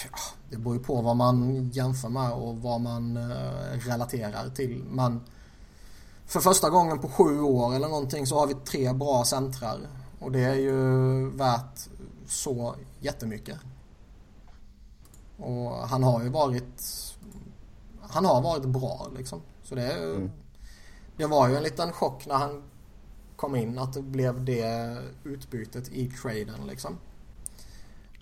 typ. 0.02 0.12
Det 0.50 0.56
beror 0.56 0.76
ju 0.76 0.82
på 0.82 1.02
vad 1.02 1.16
man 1.16 1.68
jämför 1.70 2.08
med 2.08 2.32
och 2.32 2.58
vad 2.58 2.80
man 2.80 3.16
uh, 3.16 3.78
relaterar 3.88 4.48
till. 4.48 4.84
Men 4.90 5.20
för 6.32 6.40
första 6.40 6.70
gången 6.70 6.98
på 6.98 7.08
sju 7.08 7.40
år 7.40 7.74
eller 7.74 7.88
någonting 7.88 8.26
så 8.26 8.38
har 8.38 8.46
vi 8.46 8.54
tre 8.54 8.92
bra 8.92 9.24
centrar. 9.24 9.80
Och 10.20 10.32
det 10.32 10.40
är 10.40 10.54
ju 10.54 11.30
värt 11.30 11.88
så 12.26 12.74
jättemycket. 13.00 13.58
Och 15.36 15.88
han 15.88 16.02
har 16.02 16.22
ju 16.22 16.28
varit 16.28 16.82
han 18.00 18.24
har 18.24 18.42
varit 18.42 18.64
bra 18.64 19.10
liksom. 19.16 19.42
Så 19.62 19.74
det, 19.74 19.92
mm. 19.92 20.30
det 21.16 21.26
var 21.26 21.48
ju 21.48 21.56
en 21.56 21.62
liten 21.62 21.92
chock 21.92 22.26
när 22.26 22.34
han 22.34 22.62
kom 23.36 23.56
in 23.56 23.78
att 23.78 23.92
det 23.92 24.02
blev 24.02 24.44
det 24.44 24.98
utbytet 25.24 25.88
i 25.88 26.10
traden 26.10 26.66
liksom. 26.66 26.98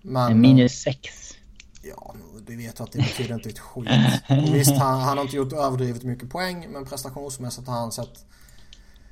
Men, 0.02 0.40
minus 0.40 0.82
6. 0.82 1.36
Ja, 1.82 2.14
du 2.46 2.56
vet 2.56 2.80
att 2.80 2.92
det 2.92 2.98
betyder 2.98 3.34
inte 3.34 3.48
ett 3.48 3.58
skit. 3.58 3.88
Och 4.28 4.54
visst, 4.54 4.76
han, 4.76 5.00
han 5.00 5.16
har 5.18 5.24
inte 5.24 5.36
gjort 5.36 5.52
överdrivet 5.52 6.02
mycket 6.02 6.30
poäng 6.30 6.66
men 6.70 6.84
prestationsmässigt 6.84 7.68
har 7.68 7.74
han 7.74 7.92
sett 7.92 8.24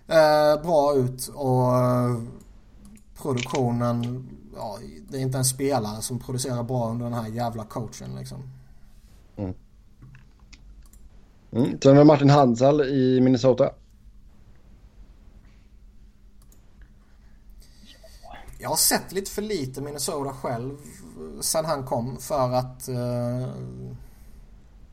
eh, 0.07 0.63
bra 0.63 0.95
ut 0.97 1.29
och 1.29 1.77
eh, 1.77 2.23
produktionen, 3.17 4.29
ja, 4.57 4.79
det 5.09 5.17
är 5.19 5.23
inte 5.23 5.39
en 5.39 5.45
spelare 5.45 6.03
som 6.03 6.19
producerar 6.19 6.63
bra 6.63 6.91
under 6.91 7.05
den 7.05 7.15
här 7.15 7.29
jävla 7.29 7.65
coachen 7.65 8.17
liksom. 8.19 8.43
Mm. 9.37 9.55
Mm. 11.51 11.81
Sen 11.81 11.97
har 11.97 12.03
vi 12.03 12.05
Martin 12.05 12.31
Hansal 12.31 12.81
i 12.81 13.21
Minnesota. 13.21 13.71
Jag 18.59 18.69
har 18.69 18.77
sett 18.77 19.13
lite 19.13 19.31
för 19.31 19.43
lite 19.43 19.81
Minnesota 19.81 20.33
själv 20.33 20.79
sen 21.41 21.65
han 21.65 21.85
kom 21.85 22.17
för 22.17 22.53
att 22.53 22.89
uh, 22.89 23.49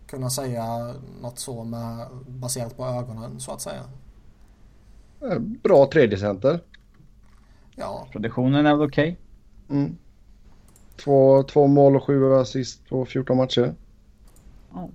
kunna 0.08 0.30
säga 0.30 0.94
något 1.22 1.40
så 1.40 1.64
med, 1.64 2.08
baserat 2.28 2.78
på 2.78 2.86
ögonen 2.86 3.40
så 3.40 3.52
att 3.52 3.62
säga. 3.62 3.84
Eh, 5.22 5.40
bra 5.40 5.90
tredje 5.92 6.18
center. 6.18 6.60
Ja. 7.76 8.08
Produktionen 8.12 8.66
är 8.66 8.76
väl 8.76 8.88
okej? 8.88 9.20
Okay? 9.68 9.78
Mm. 9.78 9.98
Två, 10.96 11.44
två 11.44 11.68
mål 11.68 11.96
och 11.96 12.04
sju 12.04 12.34
assist 12.34 12.90
på 12.90 13.06
14 13.06 13.38
matcher. 13.38 13.76
Oh. 14.72 14.90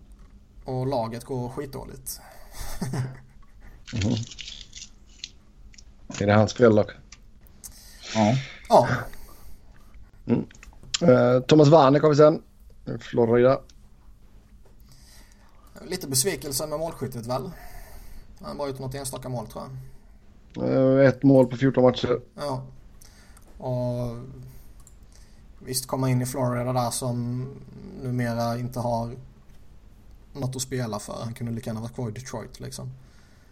Och 0.65 0.86
laget 0.86 1.24
går 1.24 1.48
skitdåligt. 1.48 2.20
mm. 3.93 4.15
Är 6.20 6.27
det 6.27 6.32
hans 6.32 6.55
fel 6.55 6.74
dock? 6.74 6.90
Ja. 8.15 8.35
Ja. 8.69 8.89
Mm. 10.27 10.47
Uh, 11.02 11.40
Thomas 11.40 11.68
Warneck 11.68 12.02
har 12.02 12.10
vi 12.10 12.16
sen. 12.16 12.43
Florida. 13.01 13.60
Lite 15.86 16.09
besvikelse 16.09 16.66
med 16.66 16.78
målskyttet 16.78 17.27
väl? 17.27 17.51
Han 18.40 18.56
bara 18.56 18.68
ut 18.68 18.78
något 18.78 18.94
enstaka 18.94 19.28
mål 19.28 19.47
tror 19.47 19.64
jag. 20.56 20.68
Uh, 20.68 21.09
ett 21.09 21.22
mål 21.22 21.47
på 21.47 21.56
14 21.56 21.85
matcher. 21.85 22.20
Ja. 22.35 22.62
Och 23.59 24.16
visst 25.59 25.86
komma 25.86 26.10
in 26.10 26.22
i 26.22 26.27
Florida 26.27 26.72
där 26.72 26.90
som 26.90 27.48
numera 28.02 28.59
inte 28.59 28.81
har 28.81 29.10
något 30.32 30.56
att 30.56 30.62
spela 30.62 30.98
för. 30.98 31.16
Han 31.24 31.35
kunde 31.35 31.52
lika 31.52 31.70
gärna 31.70 31.81
varit 31.81 31.94
kvar 31.94 32.09
i 32.09 32.12
Detroit 32.12 32.60
liksom. 32.60 32.90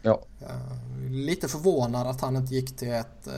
Ja. 0.02 0.22
Uh, 0.42 1.10
lite 1.10 1.48
förvånad 1.48 2.06
att 2.06 2.20
han 2.20 2.36
inte 2.36 2.54
gick 2.54 2.76
till 2.76 2.92
ett 2.92 3.28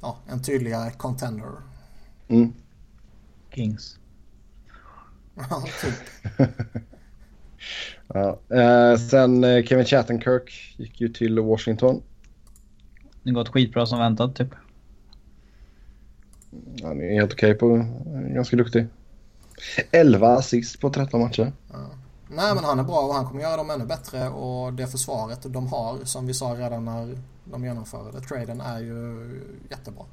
ja, 0.00 0.16
en 0.26 0.42
tydligare 0.42 0.90
contender. 0.90 1.52
Mm. 2.28 2.52
Kings. 3.54 3.98
ja, 5.34 5.64
typ. 5.82 5.94
ja. 8.06 8.38
Eh, 8.56 8.98
sen 8.98 9.44
eh, 9.44 9.64
Kevin 9.64 9.84
Chattenkirk 9.84 10.74
gick 10.76 11.00
ju 11.00 11.08
till 11.08 11.40
Washington. 11.40 12.02
Det 13.22 13.30
gått 13.30 13.48
skitbra 13.48 13.86
som 13.86 13.98
väntat 13.98 14.36
typ. 14.36 14.48
Han 16.82 17.00
är 17.00 17.14
helt 17.14 17.32
okej 17.32 17.54
på... 17.54 17.86
Ganska 18.34 18.56
duktig. 18.56 18.86
11 19.90 20.28
assist 20.28 20.80
på 20.80 20.90
13 20.90 21.20
matcher. 21.20 21.52
Ja. 21.72 21.90
Nej 22.28 22.54
men 22.54 22.64
han 22.64 22.78
är 22.78 22.84
bra 22.84 23.00
och 23.00 23.14
han 23.14 23.26
kommer 23.26 23.42
göra 23.42 23.56
dem 23.56 23.70
ännu 23.70 23.86
bättre 23.86 24.28
och 24.28 24.72
det 24.72 24.86
försvaret 24.86 25.38
de 25.42 25.66
har 25.66 26.04
som 26.04 26.26
vi 26.26 26.34
sa 26.34 26.46
redan 26.46 26.84
när 26.84 27.18
de 27.44 27.64
genomförde 27.64 28.20
traden 28.20 28.60
är 28.60 28.80
ju 28.80 29.30
jättebra. 29.70 30.04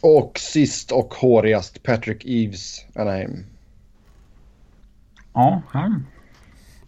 Och 0.00 0.38
sist 0.38 0.92
och 0.92 1.14
hårigast 1.14 1.82
Patrick 1.82 2.24
Eves, 2.24 2.84
Anaheim. 2.94 3.46
Ja, 5.32 5.62
han 5.68 6.06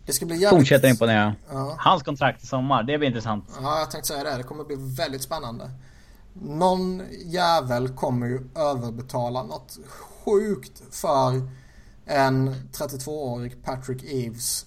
Det 0.06 0.12
ska 0.12 0.26
bli 0.26 0.36
jävligt... 0.36 0.60
fortsätter 0.60 0.88
imponera. 0.88 1.34
Ja. 1.50 1.76
Hans 1.78 2.02
kontrakt 2.02 2.42
i 2.42 2.46
sommar, 2.46 2.82
det 2.82 2.98
blir 2.98 3.08
intressant. 3.08 3.44
Ja, 3.62 3.78
jag 3.78 3.90
tänkte 3.90 4.08
säga 4.08 4.24
det. 4.24 4.36
Det 4.36 4.42
kommer 4.42 4.64
bli 4.64 4.76
väldigt 4.78 5.22
spännande. 5.22 5.70
Någon 6.32 7.02
jävel 7.24 7.88
kommer 7.88 8.26
ju 8.26 8.40
överbetala 8.54 9.42
något 9.42 9.78
sjukt 10.24 10.82
för 10.90 11.48
en 12.06 12.54
32-årig 12.54 13.64
Patrick 13.64 14.04
Eves 14.12 14.66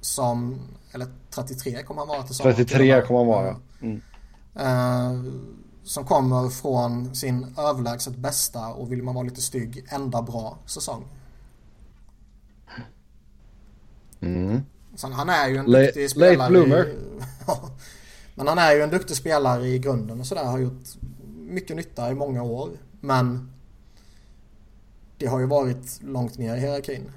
som, 0.00 0.60
eller 0.92 1.06
33 1.30 1.82
kommer 1.82 2.00
han 2.00 2.08
vara 2.08 2.22
till 2.22 2.34
sommaren. 2.34 2.56
33 2.56 3.02
kommer 3.02 3.18
han 3.20 3.28
vara. 3.28 3.56
Mm. 3.80 4.02
Eh, 4.54 5.32
som 5.90 6.04
kommer 6.04 6.48
från 6.48 7.14
sin 7.14 7.54
överlägset 7.58 8.16
bästa 8.16 8.66
och 8.68 8.92
vill 8.92 9.02
man 9.02 9.14
vara 9.14 9.24
lite 9.24 9.40
stygg, 9.42 9.84
enda 9.88 10.22
bra 10.22 10.58
säsong. 10.66 11.04
Mm. 14.20 14.60
Sen 14.94 15.12
han 15.12 15.28
är 15.28 15.48
ju 15.48 15.56
en 15.56 15.66
Late- 15.66 15.84
duktig 15.86 16.10
spelare. 16.10 16.36
late 16.36 16.50
bloomer. 16.50 16.88
I, 16.88 16.98
men 18.34 18.48
han 18.48 18.58
är 18.58 18.72
ju 18.74 18.82
en 18.82 18.90
duktig 18.90 19.16
spelare 19.16 19.66
i 19.68 19.78
grunden 19.78 20.20
och 20.20 20.26
sådär. 20.26 20.44
Har 20.44 20.58
gjort 20.58 20.88
mycket 21.48 21.76
nytta 21.76 22.10
i 22.10 22.14
många 22.14 22.42
år. 22.42 22.70
Men 23.00 23.52
det 25.18 25.26
har 25.26 25.40
ju 25.40 25.46
varit 25.46 26.00
långt 26.02 26.38
ner 26.38 26.56
i 26.56 26.60
hierarkin. 26.60 27.10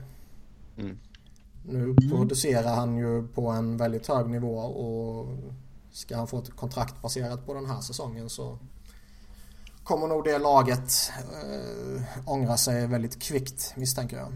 Mm. 0.77 0.97
Nu 1.65 1.95
producerar 2.11 2.75
han 2.75 2.97
ju 2.97 3.27
på 3.27 3.47
en 3.47 3.77
väldigt 3.77 4.07
hög 4.07 4.29
nivå 4.29 4.57
och 4.57 5.27
ska 5.93 6.17
han 6.17 6.27
få 6.27 6.39
ett 6.39 6.55
kontrakt 6.55 7.01
baserat 7.01 7.45
på 7.45 7.53
den 7.53 7.65
här 7.65 7.81
säsongen 7.81 8.29
så 8.29 8.57
kommer 9.83 10.07
nog 10.07 10.23
det 10.23 10.37
laget 10.37 11.11
äh, 11.17 12.01
ångra 12.25 12.57
sig 12.57 12.87
väldigt 12.87 13.21
kvickt 13.21 13.73
misstänker 13.77 14.17
jag. 14.17 14.27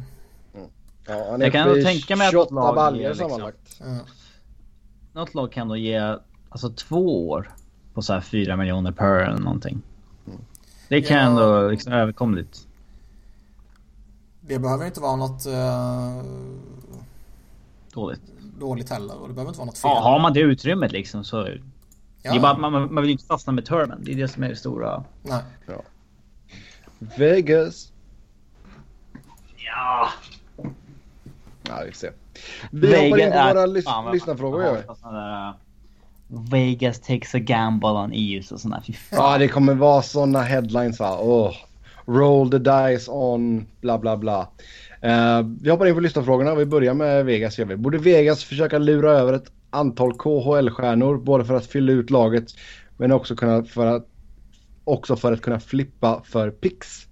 Ja, 1.08 1.32
han 1.32 1.42
Jag 1.42 1.52
kan 1.52 1.70
ändå 1.70 1.84
tänka 1.84 2.16
mig 2.16 2.28
att 2.28 2.32
28 2.34 2.56
något 2.56 2.76
lag 2.76 2.98
ger 2.98 3.10
liksom-. 3.10 3.52
Ja. 3.80 4.00
Något 5.14 5.34
lag 5.34 5.52
kan 5.52 5.68
då 5.68 5.78
ge 5.78 6.18
alltså 6.50 6.70
två 6.70 7.30
år 7.30 7.52
på 7.94 8.02
så 8.02 8.14
här 8.14 8.22
4 8.22 8.56
miljoner 8.56 8.92
per 8.92 9.16
eller 9.16 9.40
någonting. 9.40 9.82
Det 10.90 11.02
kan 11.02 11.18
Ja. 11.18 11.24
ändå 11.24 11.70
liksom 11.70 11.94
överkomligt. 11.94 12.68
Det 14.42 14.60
behöver 14.60 14.86
inte 14.86 15.02
vara 15.02 15.16
något 15.16 15.46
eh, 15.46 16.22
Dåligt. 17.94 18.22
Dåligt 18.60 18.90
heller 18.90 19.22
och 19.22 19.28
det 19.28 19.34
behöver 19.34 19.50
inte 19.50 19.60
vara 19.60 19.66
något 19.66 19.78
fel. 19.78 19.92
Ja, 19.94 20.00
har 20.00 20.20
man 20.20 20.34
det 20.34 20.40
utrymmet 20.40 20.92
liksom 20.92 21.24
så... 21.24 21.48
Ja. 22.22 22.32
Det 22.32 22.38
är 22.38 22.42
bara, 22.42 22.58
man, 22.58 22.72
man 22.72 22.96
vill 22.96 23.06
ju 23.06 23.12
inte 23.12 23.26
fastna 23.26 23.54
med 23.54 23.66
termen. 23.66 24.00
Det 24.04 24.12
är 24.12 24.16
det 24.16 24.28
som 24.28 24.44
är 24.44 24.50
det 24.50 24.56
stora. 24.56 25.04
Nej. 25.24 25.42
Vegas. 27.18 27.92
Ja. 29.66 30.10
Ja, 31.70 31.82
vi 31.86 31.92
får 31.92 31.98
se. 31.98 32.10
Vi 32.72 32.88
hoppar 32.88 33.04
in 33.06 33.12
på 33.12 33.18
Vegas- 33.18 33.54
våra 33.56 33.66
lys- 33.66 33.84
Fan, 33.84 34.12
lyssnarfrågor 34.14 34.64
gör 34.64 34.74
vi. 34.74 34.82
Ja, 34.88 35.56
uh, 36.30 36.42
Vegas 36.52 37.00
takes 37.00 37.36
a 37.36 37.40
gamble 37.40 37.90
on 37.90 38.12
EUs 38.14 38.52
och 38.52 38.60
sådär. 38.60 38.82
Fy 38.88 38.94
fan. 38.94 39.20
Ja, 39.32 39.38
det 39.38 39.48
kommer 39.48 39.74
vara 39.74 40.02
såna 40.02 40.42
headlines 40.42 41.00
va. 41.00 41.18
Åh. 41.20 41.54
Roll 42.06 42.52
the 42.52 42.58
dice 42.60 43.12
on 43.12 43.68
bla 43.82 43.98
bla 43.98 44.18
bla. 44.18 44.48
Eh, 45.02 45.41
vi 45.61 45.69
hoppar 45.69 45.86
in 45.86 45.95
på 45.95 46.02
lyssnarfrågorna. 46.02 46.56
Vi 46.56 46.65
börjar 46.65 46.94
med 46.94 47.26
Vegas. 47.26 47.60
Vi. 47.60 47.76
Borde 47.76 47.98
Vegas 47.98 48.44
försöka 48.44 48.78
lura 48.78 49.11
över 49.11 49.34
ett 49.34 49.52
antal 49.69 50.14
KHL-stjärnor 50.14 51.18
både 51.18 51.45
för 51.45 51.53
att 51.53 51.65
fylla 51.65 51.91
ut 51.91 52.10
laget 52.10 52.45
men 52.98 53.11
också, 53.11 53.36
kunna 53.36 53.64
för 53.64 53.86
att, 53.86 54.07
också 54.84 55.15
för 55.15 55.34
att 55.34 55.41
kunna 55.41 55.60
flippa 55.60 56.22
för 56.26 56.52
picks. 56.52 57.07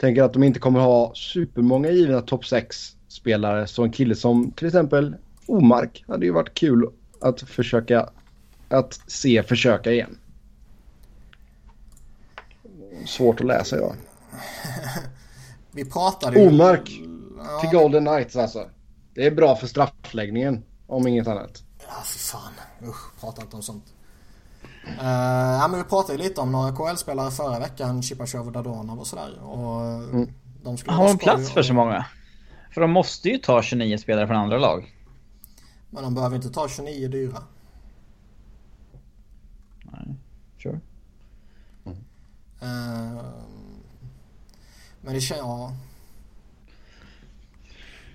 Tänker 0.00 0.22
att 0.22 0.32
de 0.32 0.42
inte 0.42 0.60
kommer 0.60 0.80
ha 0.80 1.12
supermånga 1.14 1.90
givna 1.90 2.20
topp 2.20 2.46
6 2.46 2.96
spelare 3.08 3.66
så 3.66 3.84
en 3.84 3.92
kille 3.92 4.14
som 4.14 4.50
till 4.50 4.66
exempel 4.66 5.16
Omark 5.46 6.04
hade 6.08 6.26
ju 6.26 6.32
varit 6.32 6.54
kul 6.54 6.88
att 7.20 7.40
försöka 7.40 8.10
att 8.68 9.00
se 9.06 9.42
försöka 9.42 9.92
igen. 9.92 10.18
Svårt 13.06 13.40
att 13.40 13.46
läsa 13.46 13.76
idag. 13.76 13.94
Vi 15.72 15.84
pratade 15.84 16.40
ju... 16.40 16.48
Omark 16.48 17.00
Ja, 17.44 17.60
till 17.60 17.70
Golden 17.78 18.04
Knights 18.06 18.36
alltså. 18.36 18.70
Det 19.14 19.26
är 19.26 19.30
bra 19.30 19.56
för 19.56 19.66
straffläggningen 19.66 20.64
om 20.86 21.06
inget 21.06 21.26
annat. 21.28 21.62
Ja, 21.88 22.02
fy 22.04 22.18
fan. 22.18 22.52
Usch, 22.88 23.20
prata 23.20 23.42
inte 23.42 23.56
om 23.56 23.62
sånt. 23.62 23.84
Uh, 25.00 25.04
ja, 25.60 25.68
men 25.68 25.78
vi 25.78 25.84
pratade 25.84 26.18
ju 26.18 26.24
lite 26.28 26.40
om 26.40 26.52
några 26.52 26.72
KL-spelare 26.76 27.30
förra 27.30 27.58
veckan. 27.58 28.02
Chipachov 28.02 28.46
och 28.46 28.52
Dadonov 28.52 28.98
och 28.98 29.06
sådär. 29.06 29.38
Och 29.42 29.80
Mm. 29.82 30.32
de 30.62 30.76
skulle 30.76 30.92
Har 30.96 31.02
vara 31.04 31.12
de 31.12 31.18
plats 31.18 31.42
skoj 31.44 31.52
för 31.52 31.60
och- 31.60 31.66
så 31.66 31.74
många? 31.74 32.06
För 32.74 32.80
de 32.80 32.90
måste 32.90 33.28
ju 33.28 33.38
ta 33.38 33.62
29 33.62 33.98
spelare 33.98 34.26
från 34.26 34.36
andra 34.36 34.58
lag. 34.58 34.94
Men 35.90 36.02
de 36.02 36.14
behöver 36.14 36.36
inte 36.36 36.50
ta 36.50 36.68
29 36.68 37.08
dyra. 37.08 37.42
Nej, 39.82 40.14
sure. 40.62 40.80
Eh, 42.60 43.22
men 45.00 45.14
det 45.14 45.20
känns... 45.20 45.40
Ja. 45.40 45.72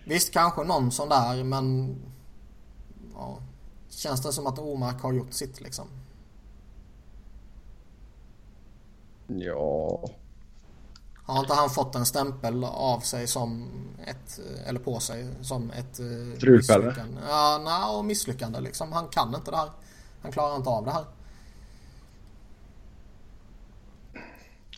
Visst, 0.05 0.33
kanske 0.33 0.63
någon 0.63 0.91
sån 0.91 1.09
där, 1.09 1.43
men... 1.43 1.95
Ja. 3.13 3.39
Känns 3.89 4.21
det 4.21 4.33
som 4.33 4.47
att 4.47 4.59
Omark 4.59 5.01
har 5.01 5.13
gjort 5.13 5.33
sitt 5.33 5.61
liksom? 5.61 5.87
Ja. 9.27 10.03
Har 11.25 11.39
inte 11.39 11.53
han 11.53 11.69
fått 11.69 11.95
en 11.95 12.05
stämpel 12.05 12.63
av 12.63 12.99
sig 12.99 13.27
som 13.27 13.67
ett, 14.05 14.39
eller 14.65 14.79
på 14.79 14.99
sig 14.99 15.27
som 15.41 15.71
ett 15.71 15.99
eh, 15.99 16.37
Strulpelle? 16.37 16.85
misslyckande? 16.85 17.21
Ja, 17.29 17.61
nej, 17.63 17.97
och 17.97 18.05
misslyckande 18.05 18.59
liksom. 18.59 18.91
Han 18.91 19.07
kan 19.07 19.35
inte 19.35 19.51
det 19.51 19.57
här. 19.57 19.69
Han 20.21 20.31
klarar 20.31 20.55
inte 20.55 20.69
av 20.69 20.85
det 20.85 20.91
här. 20.91 21.05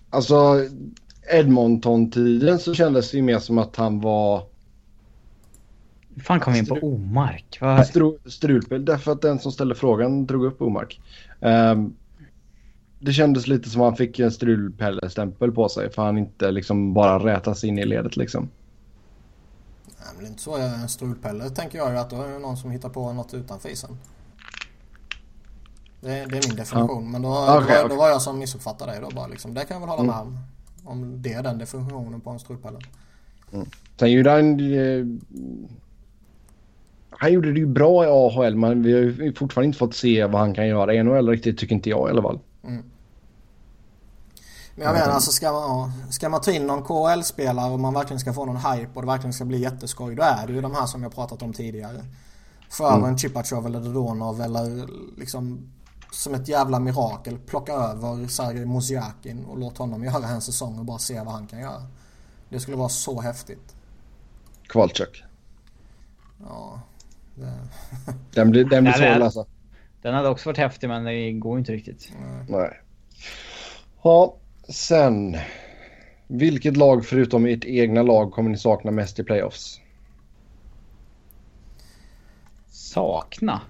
Alltså 0.09 0.65
Edmonton-tiden 1.31 2.59
så 2.59 2.73
kändes 2.73 3.11
det 3.11 3.17
ju 3.17 3.23
mer 3.23 3.39
som 3.39 3.57
att 3.57 3.75
han 3.75 4.01
var 4.01 4.47
Hur 6.15 6.21
fan 6.21 6.39
kom 6.39 6.53
vi 6.53 6.59
in 6.59 6.65
på 6.65 6.75
Omark? 6.81 7.57
Vad- 7.61 7.79
stru- 7.79 8.29
strulpel. 8.29 8.85
Därför 8.85 9.11
att 9.11 9.21
den 9.21 9.39
som 9.39 9.51
ställde 9.51 9.75
frågan 9.75 10.25
drog 10.25 10.45
upp 10.45 10.61
Omark. 10.61 11.01
Ehm, 11.41 11.93
det 12.99 13.13
kändes 13.13 13.47
lite 13.47 13.69
som 13.69 13.81
att 13.81 13.85
han 13.87 13.95
fick 13.97 14.19
en 14.19 14.31
strulpelle-stämpel 14.31 15.51
på 15.51 15.69
sig 15.69 15.91
för 15.91 16.01
han 16.05 16.17
inte 16.17 16.51
liksom 16.51 16.93
bara 16.93 17.19
rätas 17.25 17.63
in 17.63 17.79
i 17.79 17.85
ledet 17.85 18.17
liksom. 18.17 18.49
Nej, 19.85 20.07
men 20.15 20.23
det 20.23 20.27
är 20.27 20.29
inte 20.29 20.41
så. 20.41 20.57
En 20.57 20.89
strulpelle 20.89 21.49
tänker 21.49 21.77
jag 21.77 21.91
ju 21.91 21.97
att 21.97 22.09
då 22.09 22.21
är 22.21 22.29
det 22.33 22.39
någon 22.39 22.57
som 22.57 22.71
hittar 22.71 22.89
på 22.89 23.13
något 23.13 23.33
utanför 23.33 23.69
isen. 23.69 23.97
Det, 26.01 26.11
är- 26.13 26.27
det 26.27 26.37
är 26.37 26.47
min 26.47 26.55
definition. 26.57 27.11
Men 27.11 27.21
då, 27.21 27.29
Okej, 27.29 27.75
då, 27.77 27.81
var, 27.81 27.89
då 27.89 27.95
var 27.95 28.09
jag 28.09 28.21
som 28.21 28.39
missuppfattade 28.39 28.91
dig 28.91 29.01
då 29.01 29.09
bara 29.15 29.27
liksom. 29.27 29.53
Det 29.53 29.65
kan 29.65 29.75
jag 29.81 29.87
väl 29.87 29.89
hålla 29.89 30.03
Mm. 30.13 30.15
med 30.15 30.21
om. 30.21 30.39
Om 30.83 31.21
det 31.21 31.33
är 31.33 31.43
den 31.43 31.57
definitionen 31.57 32.21
på 32.21 32.29
en 32.29 32.39
strulpelle. 32.39 32.79
Sen 33.99 34.11
gjorde 34.11 34.31
han... 34.31 34.57
Han 37.17 37.33
gjorde 37.33 37.53
det 37.53 37.59
ju 37.59 37.65
bra 37.65 38.05
i 38.05 38.07
AHL 38.07 38.55
men 38.55 38.83
vi 38.83 38.93
har 38.93 38.99
ju 38.99 39.33
fortfarande 39.33 39.65
inte 39.67 39.77
fått 39.77 39.95
se 39.95 40.25
vad 40.25 40.41
han 40.41 40.53
kan 40.53 40.67
göra 40.67 40.93
i 40.93 41.03
NHL 41.03 41.29
riktigt 41.29 41.57
tycker 41.57 41.75
inte 41.75 41.89
jag 41.89 42.09
i 42.09 42.11
alla 42.11 42.21
fall. 42.21 42.39
Men 44.75 44.85
jag 44.85 44.93
menar 44.93 45.07
alltså 45.07 45.31
ska 45.31 45.51
man, 45.51 45.91
ska 46.09 46.29
man 46.29 46.41
ta 46.41 46.51
in 46.51 46.67
någon 46.67 46.83
KHL-spelare 46.83 47.71
och 47.71 47.79
man 47.79 47.93
verkligen 47.93 48.19
ska 48.19 48.33
få 48.33 48.45
någon 48.45 48.57
hype 48.57 48.89
och 48.93 49.01
det 49.01 49.07
verkligen 49.07 49.33
ska 49.33 49.45
bli 49.45 49.61
jätteskoj. 49.61 50.15
Då 50.15 50.23
är 50.23 50.47
det 50.47 50.53
ju 50.53 50.61
de 50.61 50.75
här 50.75 50.85
som 50.85 51.03
jag 51.03 51.15
pratat 51.15 51.41
om 51.41 51.53
tidigare. 51.53 52.05
För 52.69 52.97
över 52.97 53.07
en 53.07 53.17
Chipachov 53.17 53.65
eller 53.65 53.79
Dodonov 53.79 54.41
eller 54.41 54.87
liksom 55.17 55.71
som 56.11 56.33
ett 56.33 56.47
jävla 56.47 56.79
mirakel 56.79 57.37
plocka 57.37 57.73
över 57.73 58.27
Sergej 58.27 58.65
Mosjakin 58.65 59.45
och 59.45 59.59
låt 59.59 59.77
honom 59.77 60.03
göra 60.03 60.27
en 60.27 60.41
säsong 60.41 60.79
och 60.79 60.85
bara 60.85 60.99
se 60.99 61.21
vad 61.21 61.33
han 61.33 61.47
kan 61.47 61.59
göra. 61.59 61.87
Det 62.49 62.59
skulle 62.59 62.77
vara 62.77 62.89
så 62.89 63.21
häftigt. 63.21 63.75
Kvalchuk. 64.67 65.23
Ja, 66.39 66.81
Den 68.33 68.51
blir, 68.51 68.65
den 68.65 68.83
blir 68.83 68.93
svår 68.93 69.05
att 69.05 69.19
läsa. 69.19 69.45
Den 70.01 70.13
hade 70.13 70.29
också 70.29 70.49
varit 70.49 70.57
häftig 70.57 70.87
men 70.87 71.03
det 71.03 71.31
går 71.31 71.59
inte 71.59 71.71
riktigt. 71.71 72.11
Nej. 72.49 72.81
Ja, 74.03 74.37
sen. 74.69 75.37
Vilket 76.27 76.77
lag 76.77 77.05
förutom 77.05 77.45
ert 77.45 77.65
egna 77.65 78.01
lag 78.01 78.31
kommer 78.31 78.49
ni 78.49 78.57
sakna 78.57 78.91
mest 78.91 79.19
i 79.19 79.23
playoffs? 79.23 79.79
Sakna? 82.69 83.61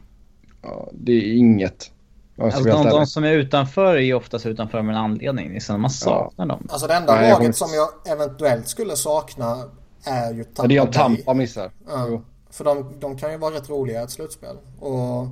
Ja, 0.61 0.89
det 0.93 1.11
är 1.11 1.37
inget. 1.37 1.91
Alltså 2.37 2.63
de, 2.63 2.85
de, 2.85 3.07
som 3.07 3.23
är 3.23 3.31
utanför 3.31 3.95
är 3.95 4.01
ju 4.01 4.13
oftast 4.13 4.45
utanför 4.45 4.81
med 4.81 4.95
en 4.95 5.01
anledning. 5.01 5.53
Liksom. 5.53 5.81
Man 5.81 5.89
saknar 5.89 6.45
ja. 6.45 6.45
dem. 6.45 6.67
Alltså 6.69 6.87
det 6.87 6.93
enda 6.93 7.15
Nej, 7.15 7.31
laget 7.31 7.55
som 7.55 7.67
jag 7.73 8.13
eventuellt 8.13 8.67
skulle 8.67 8.95
sakna 8.95 9.63
är 10.03 10.33
ju 10.33 10.43
Tampa 10.43 10.67
Det 10.67 10.75
är 10.75 10.81
om 10.81 10.91
Tampa 10.91 11.33
missar. 11.33 11.71
Ja. 11.87 12.21
För 12.55 12.63
de, 12.63 12.99
de 12.99 13.17
kan 13.17 13.31
ju 13.31 13.37
vara 13.37 13.55
rätt 13.55 13.69
roliga 13.69 14.01
i 14.01 14.03
ett 14.03 14.11
slutspel. 14.11 14.57
Och 14.79 15.27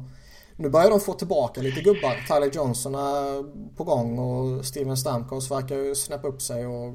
nu 0.56 0.70
börjar 0.70 0.90
de 0.90 1.00
få 1.00 1.14
tillbaka 1.14 1.62
lite 1.62 1.82
gubbar. 1.82 2.16
Tyler 2.28 2.56
Johnson 2.56 2.96
är 2.96 3.44
på 3.76 3.84
gång 3.84 4.20
och 4.20 4.66
Steven 4.66 4.98
Stamkos 4.98 5.52
verkar 5.52 5.76
ju 5.76 5.96
snäppa 5.96 6.28
upp 6.28 6.42
sig 6.42 6.66
och 6.66 6.94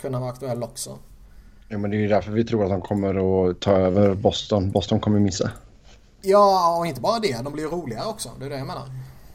kunna 0.00 0.20
vara 0.20 0.30
aktuell 0.30 0.62
också. 0.62 0.98
Ja 1.68 1.78
men 1.78 1.90
det 1.90 1.96
är 1.96 2.00
ju 2.00 2.08
därför 2.08 2.32
vi 2.32 2.44
tror 2.44 2.64
att 2.64 2.70
de 2.70 2.80
kommer 2.80 3.48
att 3.50 3.60
ta 3.60 3.72
över 3.72 4.14
Boston. 4.14 4.70
Boston 4.70 5.00
kommer 5.00 5.20
missa. 5.20 5.50
Ja 6.22 6.78
och 6.78 6.86
inte 6.86 7.00
bara 7.00 7.18
det. 7.18 7.42
De 7.44 7.52
blir 7.52 7.64
ju 7.64 7.70
roligare 7.70 8.06
också. 8.06 8.30
Det 8.38 8.46
är 8.46 8.50
det 8.50 8.58
jag 8.58 8.66
menar. 8.66 8.88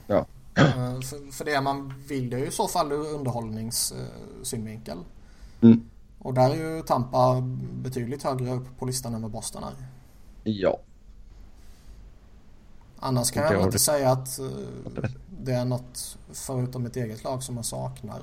Ja. 0.08 0.26
Eh, 0.58 1.02
för, 1.02 1.32
för 1.32 1.46
det 1.46 1.62
man 1.62 1.94
vill 2.08 2.30
det 2.30 2.36
är 2.36 2.40
ju 2.40 2.48
i 2.48 2.52
så 2.52 2.68
fall 2.68 2.92
ur 2.92 3.16
underhållningssynvinkel. 3.16 4.98
Mm. 5.62 5.90
Och 6.20 6.34
där 6.34 6.50
är 6.50 6.56
ju 6.56 6.82
Tampa 6.82 7.42
betydligt 7.84 8.24
högre 8.24 8.54
upp 8.54 8.80
på 8.80 8.86
listan 8.86 9.14
än 9.14 9.22
vad 9.22 9.32
Boston 9.32 9.64
är. 9.64 9.95
Ja. 10.48 10.80
Annars 13.00 13.32
kan 13.32 13.44
jag 13.44 13.64
inte 13.64 13.80
säga 13.80 14.12
att 14.12 14.40
eh, 14.40 14.46
det 15.42 15.52
är 15.52 15.66
något 15.66 16.18
förutom 16.34 16.86
ett 16.86 16.96
eget 16.96 17.24
lag 17.24 17.44
som 17.44 17.56
man 17.56 17.64
saknar. 17.64 18.20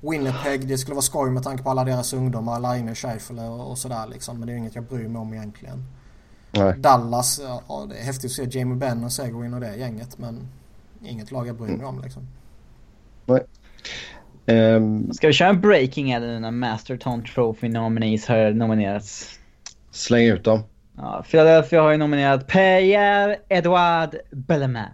Winnipeg, 0.00 0.68
det 0.68 0.78
skulle 0.78 0.94
vara 0.94 1.02
skoj 1.02 1.30
med 1.30 1.42
tanke 1.42 1.62
på 1.62 1.70
alla 1.70 1.84
deras 1.84 2.12
ungdomar, 2.12 2.74
Line, 2.74 2.94
Scheifele 2.94 3.42
och, 3.42 3.78
sådär 3.78 4.06
liksom. 4.06 4.38
Men 4.38 4.46
det 4.46 4.54
är 4.54 4.56
inget 4.56 4.74
jag 4.74 4.84
bryr 4.84 5.08
mig 5.08 5.20
om 5.20 5.34
egentligen. 5.34 5.84
Nej. 6.50 6.74
Dallas, 6.78 7.40
ja 7.68 7.86
det 7.88 7.96
är 7.96 8.04
häftigt 8.04 8.30
att 8.30 8.50
se 8.50 8.58
Jamie 8.58 8.76
Benn 8.76 9.04
och 9.04 9.12
Seguin 9.12 9.54
och 9.54 9.60
det 9.60 9.76
gänget 9.76 10.18
men 10.18 10.48
inget 11.04 11.30
lag 11.30 11.46
jag 11.46 11.56
bryr 11.56 11.76
mig 11.76 11.86
om 11.86 12.02
liksom. 12.02 12.28
Nej. 13.26 13.44
Um, 14.46 15.12
Ska 15.12 15.26
vi 15.26 15.32
köra 15.32 15.48
en 15.48 15.60
breaking 15.60 16.10
eller 16.10 16.40
när 16.40 16.50
Masterton 16.50 17.24
Trophy 17.24 17.68
nominees 17.68 18.26
har 18.26 18.50
nominerats? 18.50 19.38
Släng 19.90 20.26
ut 20.26 20.44
dem. 20.44 20.62
Ja, 21.02 21.24
Philadelphia 21.30 21.82
har 21.82 21.90
ju 21.90 21.96
nominerat 21.96 22.46
Pierre-Edouard 22.46 24.16
Bellemare. 24.30 24.92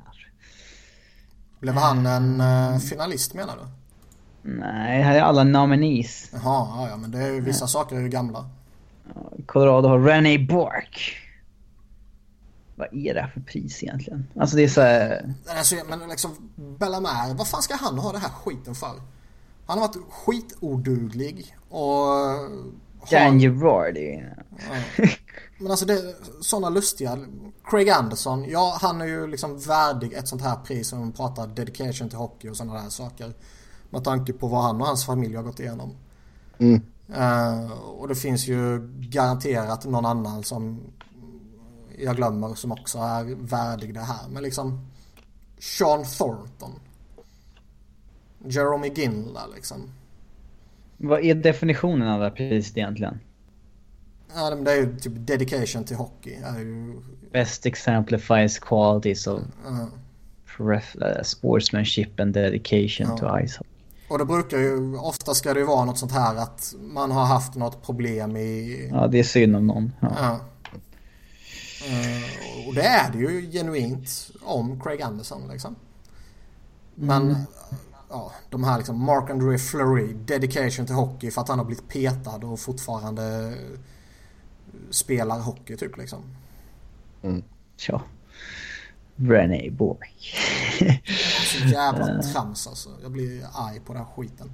Blev 1.61 1.75
han 1.75 2.07
en 2.07 2.41
uh, 2.41 2.79
finalist 2.79 3.35
menar 3.35 3.57
du? 3.57 3.67
Nej, 4.51 5.03
här 5.03 5.15
är 5.15 5.21
alla 5.21 5.45
nominees. 5.45 6.31
Jaha, 6.33 6.89
ja 6.91 6.97
men 6.97 7.11
det 7.11 7.19
är, 7.19 7.41
vissa 7.41 7.63
ja. 7.63 7.69
saker 7.69 7.97
är 7.97 8.01
ju 8.01 8.09
gamla. 8.09 8.51
Colorado 9.47 9.89
har 9.89 9.99
René 9.99 10.39
Bork. 10.39 11.17
Vad 12.75 12.89
är 12.95 13.15
det 13.15 13.21
här 13.21 13.29
för 13.29 13.41
pris 13.41 13.83
egentligen? 13.83 14.27
Alltså 14.37 14.57
det 14.57 14.65
är 14.65 14.69
så 14.69 14.81
här... 14.81 15.35
Alltså, 15.47 15.77
men 15.89 16.09
liksom 16.09 16.53
Bellamare, 16.79 17.35
vad 17.35 17.49
fan 17.49 17.63
ska 17.63 17.75
han 17.75 17.99
ha 17.99 18.13
det 18.13 18.19
här 18.19 18.29
skiten 18.31 18.75
för? 18.75 19.01
Han 19.67 19.79
har 19.79 19.89
varit 19.89 19.97
skitoduglig 20.11 21.57
och... 21.69 22.07
Dan 23.11 23.39
Girardi. 23.39 24.25
Ja. 24.99 25.07
Men 25.59 25.71
alltså 25.71 25.87
det 25.87 26.15
sådana 26.41 26.69
lustiga. 26.69 27.19
Craig 27.65 27.91
Anderson, 27.91 28.45
ja 28.49 28.79
han 28.81 29.01
är 29.01 29.07
ju 29.07 29.27
liksom 29.27 29.59
värdig 29.59 30.13
ett 30.13 30.29
sånt 30.29 30.43
här 30.43 30.57
pris 30.57 30.93
om 30.93 30.99
man 30.99 31.13
pratar 31.13 31.47
dedication 31.47 32.09
till 32.09 32.19
hockey 32.19 32.49
och 32.49 32.57
sådana 32.57 32.83
där 32.83 32.89
saker. 32.89 33.33
Med 33.91 34.05
tanke 34.05 34.33
på 34.33 34.49
vad 34.49 34.63
han 34.63 34.81
och 34.81 34.87
hans 34.87 35.07
familj 35.07 35.37
har 35.37 35.43
gått 35.43 35.61
igenom. 35.61 35.95
Mm. 36.59 36.83
Uh, 37.11 37.73
och 37.73 38.09
det 38.09 38.15
finns 38.15 38.49
ju 38.49 38.89
garanterat 39.01 39.85
någon 39.85 40.07
annan 40.07 40.43
som 40.43 40.81
jag 41.99 42.17
glömmer 42.17 42.55
som 42.55 42.73
också 42.73 42.99
är 42.99 43.35
värdig 43.35 43.95
det 43.95 44.01
här. 44.01 44.29
Men 44.31 44.43
liksom 44.43 44.87
Sean 45.59 46.05
Thornton. 46.05 46.73
Jeremy 48.45 48.89
Ginla 48.89 49.47
liksom. 49.55 49.91
Vad 50.97 51.25
är 51.25 51.35
definitionen 51.35 52.09
av 52.09 52.19
det 52.19 52.25
här 52.25 52.31
priset 52.31 52.77
egentligen? 52.77 53.21
Ja, 54.35 54.51
det 54.51 54.73
är 54.73 54.77
ju 54.77 54.97
typ 54.97 55.13
dedication 55.17 55.85
till 55.85 55.97
hockey. 55.97 56.35
Är 56.35 56.59
ju... 56.59 57.03
Best 57.33 57.67
exemplifies 57.67 58.59
qualities 58.59 59.27
of 59.27 59.41
uh. 59.67 61.23
sportsmanship 61.23 62.21
and 62.21 62.35
dedication 62.35 63.07
uh. 63.07 63.17
to 63.17 63.47
ice 63.47 63.57
hockey. 63.57 63.71
Och 64.09 64.19
det 64.19 64.25
brukar 64.25 64.59
ju, 64.59 64.97
ofta 64.97 65.35
ska 65.35 65.55
det 65.55 65.61
ju 65.61 65.67
vara 65.67 65.85
något 65.85 65.99
sånt 65.99 66.13
här 66.13 66.37
att 66.37 66.75
man 66.81 67.11
har 67.11 67.25
haft 67.25 67.55
något 67.55 67.83
problem 67.87 68.37
i... 68.37 68.89
Ja, 68.93 69.07
det 69.07 69.19
är 69.19 69.25
synd 69.25 69.57
om 69.57 69.67
någon. 69.67 69.93
Ja. 70.01 70.13
ja. 70.19 70.41
Uh, 71.87 72.69
och 72.69 72.75
det 72.75 72.83
är 72.83 73.13
det 73.13 73.19
ju 73.19 73.51
genuint 73.51 74.31
om 74.43 74.81
Craig 74.81 75.03
Anderson 75.03 75.49
liksom. 75.49 75.77
Men 76.95 77.23
mm. 77.23 77.37
ja, 78.11 78.33
de 78.51 78.65
här 78.65 78.77
liksom 78.77 79.01
Mark 79.05 79.31
André 79.31 79.59
Fleury, 79.59 80.13
dedication 80.13 80.87
till 80.87 80.95
hockey 80.95 81.31
för 81.31 81.41
att 81.41 81.49
han 81.49 81.59
har 81.59 81.67
blivit 81.67 81.89
petad 81.89 82.37
och 82.37 82.61
fortfarande 82.61 83.55
spelar 84.91 85.41
hockey 85.41 85.77
typ 85.77 85.97
liksom. 85.97 86.23
Mm. 87.23 87.45
Ja. 87.89 88.03
René 89.17 89.71
Bork. 89.71 90.35
Så 91.45 91.69
jävla 91.69 92.23
trams 92.33 92.67
alltså. 92.67 92.89
Jag 93.03 93.13
blir 93.13 93.43
arg 93.55 93.81
på 93.81 93.93
den 93.93 94.03
här 94.03 94.09
skiten. 94.17 94.51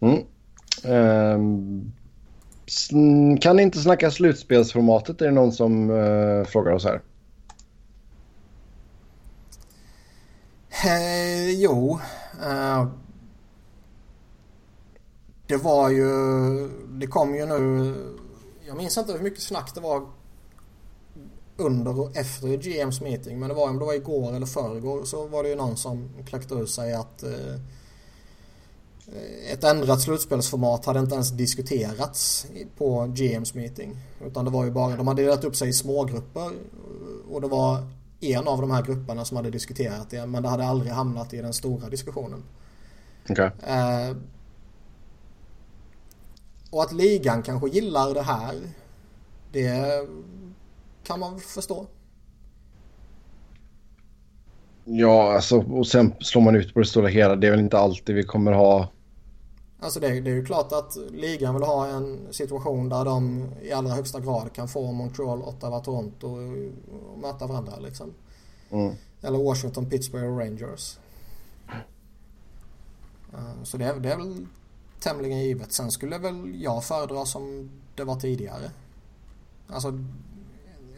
Mm. 0.00 0.24
Um, 0.84 1.92
kan 3.40 3.56
ni 3.56 3.62
inte 3.62 3.78
snacka 3.78 4.10
slutspelsformatet? 4.10 5.20
Är 5.20 5.26
det 5.26 5.32
någon 5.32 5.52
som 5.52 5.90
uh, 5.90 6.44
frågar 6.44 6.72
oss 6.72 6.84
här? 6.84 7.00
Eh, 10.84 11.50
jo. 11.50 12.00
Uh, 12.46 12.88
det 15.50 15.56
var 15.56 15.90
ju... 15.90 16.68
Det 16.88 17.06
kom 17.06 17.34
ju 17.34 17.46
nu... 17.46 17.94
Jag 18.66 18.76
minns 18.76 18.98
inte 18.98 19.12
hur 19.12 19.20
mycket 19.20 19.42
snack 19.42 19.74
det 19.74 19.80
var 19.80 20.06
under 21.56 22.00
och 22.00 22.16
efter 22.16 22.56
GMs 22.56 23.00
meeting. 23.00 23.38
Men 23.38 23.48
det 23.48 23.54
var 23.54 23.68
om 23.68 23.78
det 23.78 23.84
var 23.84 23.94
igår 23.94 24.36
eller 24.36 24.46
förrgår 24.46 25.04
så 25.04 25.26
var 25.26 25.42
det 25.42 25.48
ju 25.48 25.56
någon 25.56 25.76
som 25.76 26.08
kläckte 26.26 26.54
ur 26.54 26.66
sig 26.66 26.94
att 26.94 27.22
eh, 27.22 27.54
ett 29.52 29.64
ändrat 29.64 30.00
slutspelsformat 30.00 30.84
hade 30.84 31.00
inte 31.00 31.14
ens 31.14 31.30
diskuterats 31.30 32.46
på 32.76 33.06
GMs 33.06 33.54
meeting. 33.54 33.96
Utan 34.26 34.44
det 34.44 34.50
var 34.50 34.64
ju 34.64 34.70
bara, 34.70 34.96
de 34.96 35.08
hade 35.08 35.22
delat 35.22 35.44
upp 35.44 35.56
sig 35.56 35.68
i 35.68 35.72
smågrupper 35.72 36.50
och 37.30 37.40
det 37.40 37.48
var 37.48 37.86
en 38.20 38.48
av 38.48 38.60
de 38.60 38.70
här 38.70 38.82
grupperna 38.82 39.24
som 39.24 39.36
hade 39.36 39.50
diskuterat 39.50 40.10
det 40.10 40.26
men 40.26 40.42
det 40.42 40.48
hade 40.48 40.64
aldrig 40.64 40.92
hamnat 40.92 41.34
i 41.34 41.36
den 41.36 41.52
stora 41.52 41.88
diskussionen. 41.88 42.42
Okay. 43.28 43.50
Eh, 43.66 44.16
och 46.70 46.82
att 46.82 46.92
ligan 46.92 47.42
kanske 47.42 47.68
gillar 47.68 48.14
det 48.14 48.22
här, 48.22 48.54
det 49.52 50.08
kan 51.04 51.20
man 51.20 51.40
förstå. 51.40 51.86
Ja, 54.84 55.34
alltså 55.34 55.58
och 55.58 55.86
sen 55.86 56.14
slår 56.20 56.42
man 56.42 56.56
ut 56.56 56.74
på 56.74 56.80
det 56.80 56.86
stora 56.86 57.08
hela. 57.08 57.36
Det 57.36 57.46
är 57.46 57.50
väl 57.50 57.60
inte 57.60 57.78
alltid 57.78 58.14
vi 58.14 58.22
kommer 58.22 58.52
ha. 58.52 58.88
Alltså 59.80 60.00
det, 60.00 60.20
det 60.20 60.30
är 60.30 60.34
ju 60.34 60.44
klart 60.44 60.72
att 60.72 60.96
ligan 61.10 61.54
vill 61.54 61.62
ha 61.62 61.86
en 61.86 62.18
situation 62.30 62.88
där 62.88 63.04
de 63.04 63.48
i 63.62 63.72
allra 63.72 63.90
högsta 63.90 64.20
grad 64.20 64.52
kan 64.52 64.68
få 64.68 64.92
Montreal, 64.92 65.42
Ottawa, 65.42 65.80
Toronto 65.80 66.26
och 67.12 67.18
möta 67.18 67.46
varandra 67.46 67.72
liksom. 67.78 68.14
Mm. 68.70 68.94
Eller 69.22 69.38
Washington, 69.38 69.90
Pittsburgh 69.90 70.26
och 70.26 70.38
Rangers. 70.38 70.98
Så 73.62 73.76
det 73.76 73.84
är, 73.84 73.94
det 73.94 74.12
är 74.12 74.16
väl 74.16 74.46
tämligen 75.00 75.38
givet. 75.38 75.72
Sen 75.72 75.90
skulle 75.90 76.18
väl 76.18 76.62
jag 76.62 76.84
föredra 76.84 77.24
som 77.24 77.70
det 77.94 78.04
var 78.04 78.16
tidigare. 78.16 78.70
Alltså 79.68 79.98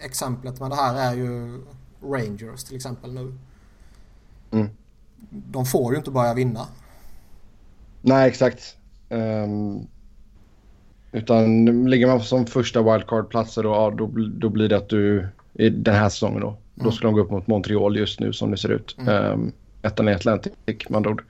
exemplet 0.00 0.60
med 0.60 0.70
det 0.70 0.76
här 0.76 1.10
är 1.10 1.14
ju 1.16 1.60
Rangers 2.02 2.64
till 2.64 2.76
exempel 2.76 3.12
nu. 3.12 3.34
Mm. 4.50 4.68
De 5.30 5.66
får 5.66 5.92
ju 5.92 5.98
inte 5.98 6.10
börja 6.10 6.34
vinna. 6.34 6.66
Nej, 8.00 8.28
exakt. 8.28 8.76
Um, 9.08 9.86
utan 11.12 11.64
ligger 11.90 12.06
man 12.06 12.20
som 12.20 12.46
första 12.46 12.82
wildcard-platser 12.82 13.62
då, 13.62 13.90
då, 13.90 14.10
då 14.28 14.48
blir 14.48 14.68
det 14.68 14.76
att 14.76 14.88
du 14.88 15.28
i 15.52 15.70
den 15.70 15.94
här 15.94 16.08
säsongen 16.08 16.40
då. 16.40 16.48
Mm. 16.48 16.60
Då 16.74 16.92
ska 16.92 17.06
de 17.06 17.14
gå 17.14 17.20
upp 17.20 17.30
mot 17.30 17.46
Montreal 17.46 17.96
just 17.96 18.20
nu 18.20 18.32
som 18.32 18.50
det 18.50 18.56
ser 18.56 18.68
ut. 18.68 18.96
Mm. 18.98 19.32
Um, 19.32 19.52
ettan 19.82 20.09
i 20.09 20.14
Atlantic 20.14 20.52
med 20.66 20.96
andra 20.96 21.10
ord. 21.10 21.24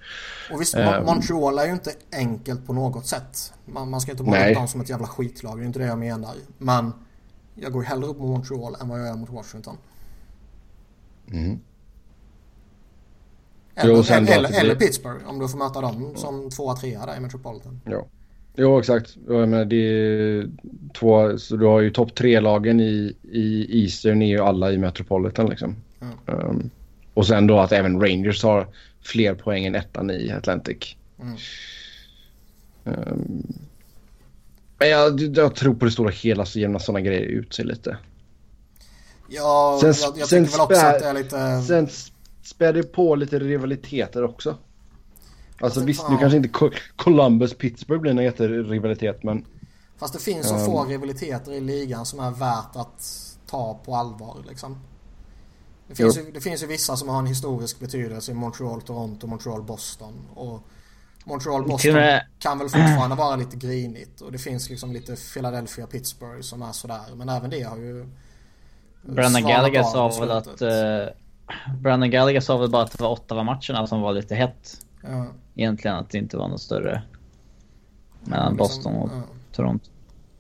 Och 0.53 0.61
visst, 0.61 0.77
um, 0.77 1.05
Montreal 1.05 1.59
är 1.59 1.67
ju 1.67 1.73
inte 1.73 1.93
enkelt 2.13 2.67
på 2.67 2.73
något 2.73 3.07
sätt. 3.07 3.53
Man, 3.65 3.91
man 3.91 4.01
ska 4.01 4.11
inte 4.11 4.23
måla 4.23 4.49
upp 4.49 4.55
dem 4.55 4.69
som 4.69 4.81
ett 4.81 4.89
jävla 4.89 5.07
skitlag, 5.07 5.59
det 5.59 5.65
är 5.65 5.67
inte 5.67 5.79
det 5.79 5.87
jag 5.87 5.99
menar. 5.99 6.35
Men 6.59 6.93
jag 7.55 7.73
går 7.73 7.83
hellre 7.83 8.07
upp 8.07 8.19
mot 8.19 8.29
Montreal 8.29 8.77
än 8.81 8.89
vad 8.89 9.01
jag 9.01 9.07
gör 9.07 9.15
mot 9.15 9.31
Washington. 9.31 9.77
Mm. 11.31 11.61
Eller, 13.75 14.13
eller, 14.13 14.33
eller, 14.33 14.61
eller, 14.61 14.75
Pittsburgh 14.75 15.29
om 15.29 15.39
du 15.39 15.49
får 15.49 15.59
möta 15.59 15.81
dem 15.81 16.13
som 16.17 16.51
tvåa, 16.51 16.77
trea 16.77 17.07
där 17.07 17.17
i 17.17 17.21
Metropolitan. 17.21 17.81
Ja. 17.85 18.07
Jo, 18.57 18.79
exakt. 18.79 19.17
Jag 19.29 19.49
menar, 19.49 19.65
det 19.65 19.77
är 19.77 20.51
två, 20.95 21.39
så 21.39 21.57
du 21.57 21.67
har 21.67 21.81
ju 21.81 21.91
topp 21.91 22.15
tre-lagen 22.15 22.81
i, 22.81 23.17
i 23.23 23.83
Eastern 23.83 24.23
är 24.23 24.27
ju 24.27 24.39
alla 24.39 24.73
i 24.73 24.79
Metropolitan 24.79 25.47
liksom. 25.47 25.77
Mm. 26.01 26.49
Um, 26.49 26.71
och 27.15 27.27
sen 27.27 27.47
då 27.47 27.59
att 27.61 27.73
även 27.73 28.01
Rangers 28.01 28.43
har 28.43 28.67
fler 29.05 29.35
poäng 29.35 29.65
än 29.65 29.75
ettan 29.75 30.11
i 30.11 30.31
Atlantic. 30.33 30.97
Mm. 31.21 31.37
Um, 32.85 33.47
men 34.79 34.89
jag, 34.89 35.21
jag 35.21 35.55
tror 35.55 35.75
på 35.75 35.85
det 35.85 35.91
stora 35.91 36.11
hela 36.11 36.45
så 36.47 36.59
jämnar 36.59 36.79
sådana 36.79 37.01
grejer 37.01 37.23
ut 37.23 37.55
sig 37.55 37.65
lite. 37.65 37.97
Ja, 39.29 39.79
Sen- 39.81 39.95
jag, 40.01 40.19
jag 40.19 40.29
sen 40.29 40.45
tycker 40.45 40.59
väl 40.59 40.65
också 40.65 40.77
spär- 40.81 40.95
att 40.95 41.01
det 41.03 41.07
är 41.09 41.15
lite... 41.15 41.63
Sen 41.63 41.89
spär 42.43 42.73
det 42.73 42.83
på 42.83 43.15
lite 43.15 43.39
rivaliteter 43.39 44.25
också. 44.25 44.51
Alltså 44.51 45.65
Alltså, 45.65 45.81
visst, 45.81 46.03
fan. 46.03 46.13
nu 46.15 46.19
kanske 46.21 46.37
inte 46.37 46.49
Co- 46.49 46.71
Columbus-Pittsburgh 46.97 48.01
blir 48.01 48.13
någon 48.15 48.25
jätterivalitet 48.25 49.23
men 49.23 49.45
Fast 49.99 50.15
det 50.15 50.21
finns 50.21 50.49
så 50.49 50.55
Um. 50.55 50.67
få 50.67 50.85
rivaliteter 50.85 51.53
i 51.53 51.61
ligan 51.61 52.07
som 52.07 52.21
är 52.21 52.31
värt 52.31 52.77
att 52.77 53.29
ta 53.47 53.81
på 53.85 53.95
allvar 53.97 54.37
liksom. 54.49 54.79
Det 55.89 55.95
finns, 55.95 56.19
ju, 56.19 56.31
det 56.33 56.41
finns 56.41 56.63
ju 56.63 56.67
vissa 56.67 56.97
som 56.97 57.09
har 57.09 57.19
en 57.19 57.27
historisk 57.27 57.81
betydelse 57.81 58.33
i 58.33 58.35
Montreal, 58.35 58.83
Toronto, 58.83 59.27
Montreal, 59.27 59.63
Boston. 59.63 60.29
Och 60.35 60.63
Montreal, 61.25 61.69
Boston 61.69 61.95
med- 61.95 62.27
kan 62.39 62.59
väl 62.59 62.69
fortfarande 62.69 63.17
vara 63.17 63.37
lite 63.37 63.57
grinigt. 63.57 64.21
Och 64.21 64.33
det 64.33 64.39
finns 64.39 64.71
liksom 64.71 64.93
lite 64.93 65.17
Philadelphia, 65.35 65.87
Pittsburgh 65.87 66.41
som 66.41 66.63
är 66.63 66.73
sådär. 66.73 67.15
Men 67.15 67.29
även 67.29 67.51
det 67.51 67.63
har 67.63 67.77
ju... 67.77 68.09
Svalnat 69.05 69.43
Gallagher 69.43 69.83
sa 69.83 70.09
väl 70.09 70.31
att... 70.31 70.63
Uh, 70.63 70.69
Brandon 71.81 72.11
Gallagher 72.11 72.41
sa 72.41 72.57
väl 72.57 72.71
bara 72.71 72.83
att 72.83 72.93
det 72.93 73.03
var 73.03 73.11
Ottawa-matcherna 73.11 73.87
som 73.87 74.01
var 74.01 74.13
lite 74.13 74.35
hett. 74.35 74.77
Ja, 75.03 75.27
Egentligen 75.55 75.97
att 75.97 76.11
det 76.11 76.19
inte 76.19 76.37
var 76.37 76.49
något 76.49 76.61
större 76.61 77.03
mellan 78.25 78.53
liksom, 78.53 78.57
Boston 78.57 78.95
och 78.95 79.11
ja. 79.13 79.23
Toronto. 79.53 79.91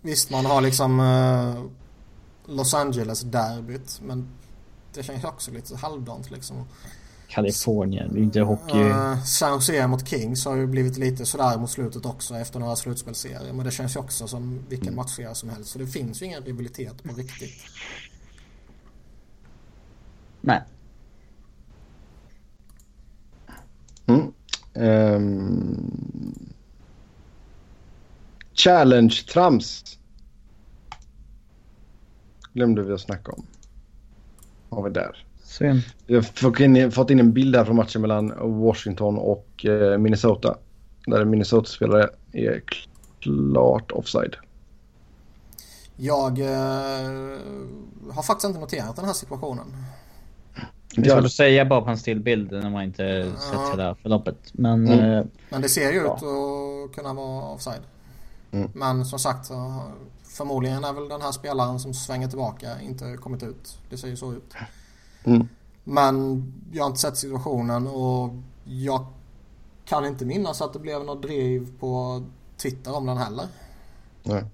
Visst, 0.01 0.31
man 0.31 0.47
har 0.47 0.60
liksom 0.60 1.01
eh, 1.01 1.62
Los 2.55 2.74
Angeles-derbyt. 2.74 4.01
Men 4.05 4.28
det 4.94 5.02
känns 5.02 5.24
också 5.24 5.51
lite 5.51 5.77
halvdant 5.77 6.31
liksom. 6.31 6.64
Kalifornien, 7.28 8.14
det 8.14 8.20
är 8.20 8.23
inte 8.23 8.40
hockey. 8.40 8.78
Uh, 8.78 9.24
San 9.24 9.52
Jose 9.52 9.86
mot 9.86 10.09
Kings 10.09 10.44
har 10.44 10.56
ju 10.56 10.66
blivit 10.66 10.97
lite 10.98 11.27
sådär 11.27 11.59
mot 11.59 11.70
slutet 11.70 12.06
också 12.06 12.35
efter 12.35 12.60
några 12.60 12.77
slutspelsserier. 12.77 13.52
Men 13.52 13.64
det 13.64 13.70
känns 13.70 13.97
ju 13.97 14.01
också 14.01 14.28
som 14.28 14.64
vilken 14.69 14.94
matchserie 14.94 15.35
som 15.35 15.48
helst. 15.48 15.70
Så 15.70 15.78
det 15.78 15.86
finns 15.86 16.23
ju 16.23 16.27
ingen 16.27 16.43
rivalitet 16.43 17.02
på 17.02 17.14
riktigt. 17.14 17.62
Nej. 20.40 20.62
Mm. 24.06 24.32
Ehm. 24.74 26.52
Challenge-trams. 28.55 29.98
Glömde 32.52 32.82
vi 32.82 32.93
att 32.93 33.01
snacka 33.01 33.32
om. 33.32 33.47
Har 34.73 34.82
vi 34.82 34.90
där. 34.90 35.27
Synd. 35.44 35.82
Vi 36.07 36.15
har 36.15 36.23
fått 36.90 37.11
in, 37.11 37.20
en 37.20 37.32
bild 37.32 37.57
här 37.57 37.65
från 37.65 37.77
matchen 37.77 38.01
mellan 38.03 38.32
Washington 38.61 39.19
och 39.19 39.66
eh, 39.66 39.99
Minnesota. 39.99 40.57
Där 41.07 41.24
Minnesota-spelare 41.24 42.09
är 42.32 42.62
klart 43.20 43.93
offside. 43.93 44.36
Jag 45.97 46.39
eh, 46.40 46.47
har 48.12 48.23
faktiskt 48.23 48.44
inte 48.49 48.61
noterat 48.61 48.97
den 48.97 49.05
här 49.05 49.12
situationen. 49.12 49.77
Det 50.97 51.07
är 51.11 51.15
svårt 51.15 51.24
att 51.24 51.32
säga 51.32 51.65
bara 51.65 51.81
på 51.82 51.90
en 51.90 51.99
stillbild 51.99 52.53
när 52.53 52.70
man 52.70 52.82
inte 52.82 53.32
sett 53.51 53.70
hela 53.73 53.94
förloppet. 53.94 54.36
Men 54.53 54.86
Mm. 54.89 55.12
eh, 55.19 55.24
Men 55.51 55.62
det 55.62 55.69
ser 55.69 55.90
ju 55.93 55.99
ut 55.99 56.05
Ja. 56.07 56.15
att 56.15 56.97
kunna 56.97 57.15
vara 57.15 57.44
offside. 57.44 57.81
Mm. 58.53 58.70
Men 58.74 59.05
som 59.05 59.19
sagt 59.19 59.47
så 59.47 59.82
förmodligen 60.32 60.84
är 60.84 60.92
väl 60.92 61.09
den 61.09 61.22
här 61.22 61.32
spelaren 61.32 61.78
som 61.78 61.94
svänger 61.94 62.28
tillbaka 62.28 62.80
inte 62.80 63.16
kommit 63.16 63.42
ut. 63.42 63.78
Det 63.90 63.96
ser 63.96 64.09
ju 64.09 64.16
så 64.16 64.32
ut. 64.32 64.54
Mm. 65.24 65.48
Men 65.84 66.44
jag 66.72 66.82
har 66.82 66.88
inte 66.88 67.00
sett 67.00 67.16
situationen 67.16 67.86
och 67.86 68.30
jag 68.64 69.06
kan 69.84 70.06
inte 70.06 70.24
minnas 70.24 70.62
att 70.62 70.72
det 70.72 70.78
blev 70.78 71.04
något 71.04 71.22
driv 71.22 71.68
på 71.80 72.22
Twitter 72.56 72.96
om 72.96 73.06
den 73.06 73.16
heller. 73.16 73.46
Nej. 74.22 74.44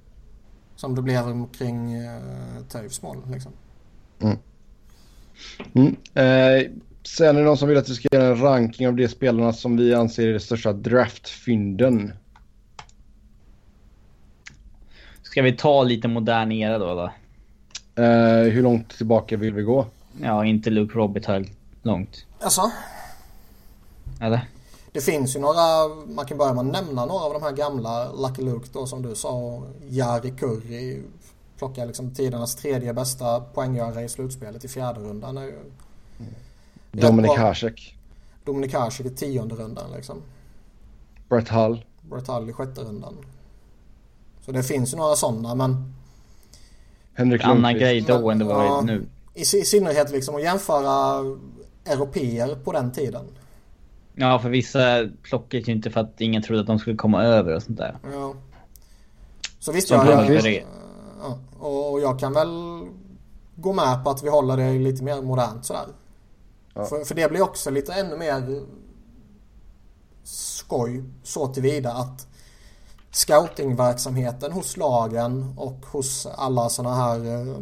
Som 0.77 0.95
det 0.95 1.03
blev 1.03 1.49
kring 1.53 1.97
uh, 1.97 2.65
Toews 2.69 3.03
mål 3.03 3.17
liksom. 3.33 3.53
Mm. 5.75 5.97
Eh, 6.15 6.71
sen 7.03 7.37
är 7.37 7.41
det 7.41 7.47
någon 7.47 7.57
som 7.57 7.69
vill 7.69 7.79
att 7.79 7.89
vi 7.89 7.95
ska 7.95 8.09
göra 8.13 8.27
en 8.27 8.41
ranking 8.41 8.89
av 8.89 8.97
de 8.97 9.09
spelarna 9.09 9.53
som 9.53 9.77
vi 9.77 9.95
anser 9.95 10.29
är 10.29 10.33
de 10.33 10.41
största 10.41 10.73
draftfynden. 10.73 12.13
Ska 15.31 15.43
vi 15.43 15.53
ta 15.53 15.83
lite 15.83 16.09
modern 16.09 16.53
era 16.53 16.79
då 16.79 16.91
eller? 16.91 17.13
Eh, 17.95 18.53
hur 18.53 18.63
långt 18.63 18.97
tillbaka 18.97 19.37
vill 19.37 19.55
vi 19.55 19.63
gå? 19.63 19.87
Ja, 20.23 20.45
inte 20.45 20.71
Luke 20.71 20.99
Robitaille 20.99 21.49
långt. 21.83 22.27
Alltså, 22.41 22.71
Eller? 24.21 24.49
det 24.93 25.01
finns 25.01 25.37
ju 25.37 25.41
några, 25.41 25.89
man 26.07 26.27
kan 26.27 26.39
börja 26.39 26.55
med 26.55 26.67
att 26.67 26.85
nämna 26.85 27.07
några 27.07 27.25
av 27.25 27.33
de 27.33 27.43
här 27.43 27.53
gamla 27.53 28.13
Lucky 28.13 28.43
Luke 28.43 28.69
då 28.73 28.87
som 28.87 29.03
du 29.03 29.15
sa. 29.15 29.63
Jari 29.89 30.31
Kurri 30.31 31.03
plockar 31.59 31.87
liksom 31.87 32.15
tidernas 32.15 32.57
tredje 32.57 32.93
bästa 32.95 33.41
poänggörare 33.41 34.05
i 34.05 34.09
slutspelet 34.09 34.65
i 34.65 34.69
fjärde 34.69 35.01
rundan. 35.01 35.39
Är 35.39 35.45
ju 35.45 35.59
Dominik 36.93 37.37
bra. 37.37 37.47
Hasek. 37.47 37.97
Dominik 38.45 38.75
Hasek 38.75 39.07
i 39.07 39.11
tionde 39.11 39.55
rundan 39.55 39.93
liksom. 39.97 40.23
Brett 41.29 41.49
Hull. 41.49 41.85
Brett 42.01 42.27
Hull 42.27 42.51
i 42.51 42.53
sjätte 42.53 42.81
rundan. 42.81 43.17
Så 44.49 44.53
det 44.53 44.63
finns 44.63 44.93
ju 44.93 44.97
några 44.97 45.17
sådana 45.17 45.55
men 45.55 45.95
Henrik 47.15 47.45
Annan 47.45 47.57
Lundqvist. 47.57 47.81
grej 47.81 48.01
då 48.01 48.31
än 48.31 48.39
det 48.39 48.45
var 48.45 48.65
Ja. 48.65 48.81
nu. 48.81 49.07
i, 49.35 49.41
i 49.41 49.45
synnerhet 49.45 50.11
liksom 50.11 50.35
att 50.35 50.43
jämföra 50.43 51.25
europeer 51.87 52.55
på 52.65 52.73
den 52.73 52.93
tiden. 52.93 53.25
Ja, 54.15 54.39
för 54.39 54.49
vissa 54.49 55.09
plockades 55.23 55.69
ju 55.69 55.73
inte 55.73 55.91
för 55.91 56.01
att 56.01 56.21
ingen 56.21 56.43
trodde 56.43 56.61
att 56.61 56.67
de 56.67 56.79
skulle 56.79 56.97
komma 56.97 57.25
över 57.25 57.55
och 57.57 57.63
sånt 57.63 57.79
där. 57.79 57.99
Ja. 58.13 58.35
Så 59.59 59.73
visst 59.73 59.89
Som 59.89 59.97
jag 59.97 60.07
Lundqvist. 60.07 60.45
det. 60.45 60.65
Ja. 61.23 61.39
Och 61.67 62.01
jag 62.01 62.19
kan 62.21 62.33
väl 62.33 62.49
gå 63.57 63.73
med 63.73 64.05
på 64.05 64.11
att 64.11 64.23
vi 64.23 64.29
håller 64.29 64.57
det 64.57 64.73
lite 64.73 65.05
mer 65.05 65.23
modernt 65.23 65.65
sådär. 65.65 65.87
Ja. 66.75 66.85
För, 66.85 67.05
för 67.05 67.15
det 67.15 67.31
blir 67.31 67.43
också 67.43 67.71
lite 67.71 67.93
ännu 67.93 68.17
mer 68.17 68.63
skoj 70.25 71.05
så 71.23 71.47
tillvida 71.47 71.93
att 71.93 72.27
scoutingverksamheten 73.11 74.53
hos 74.53 74.77
lagen 74.77 75.55
och 75.57 75.87
hos 75.87 76.27
alla 76.27 76.69
sådana 76.69 76.97
här 76.97 77.25
eh, 77.25 77.59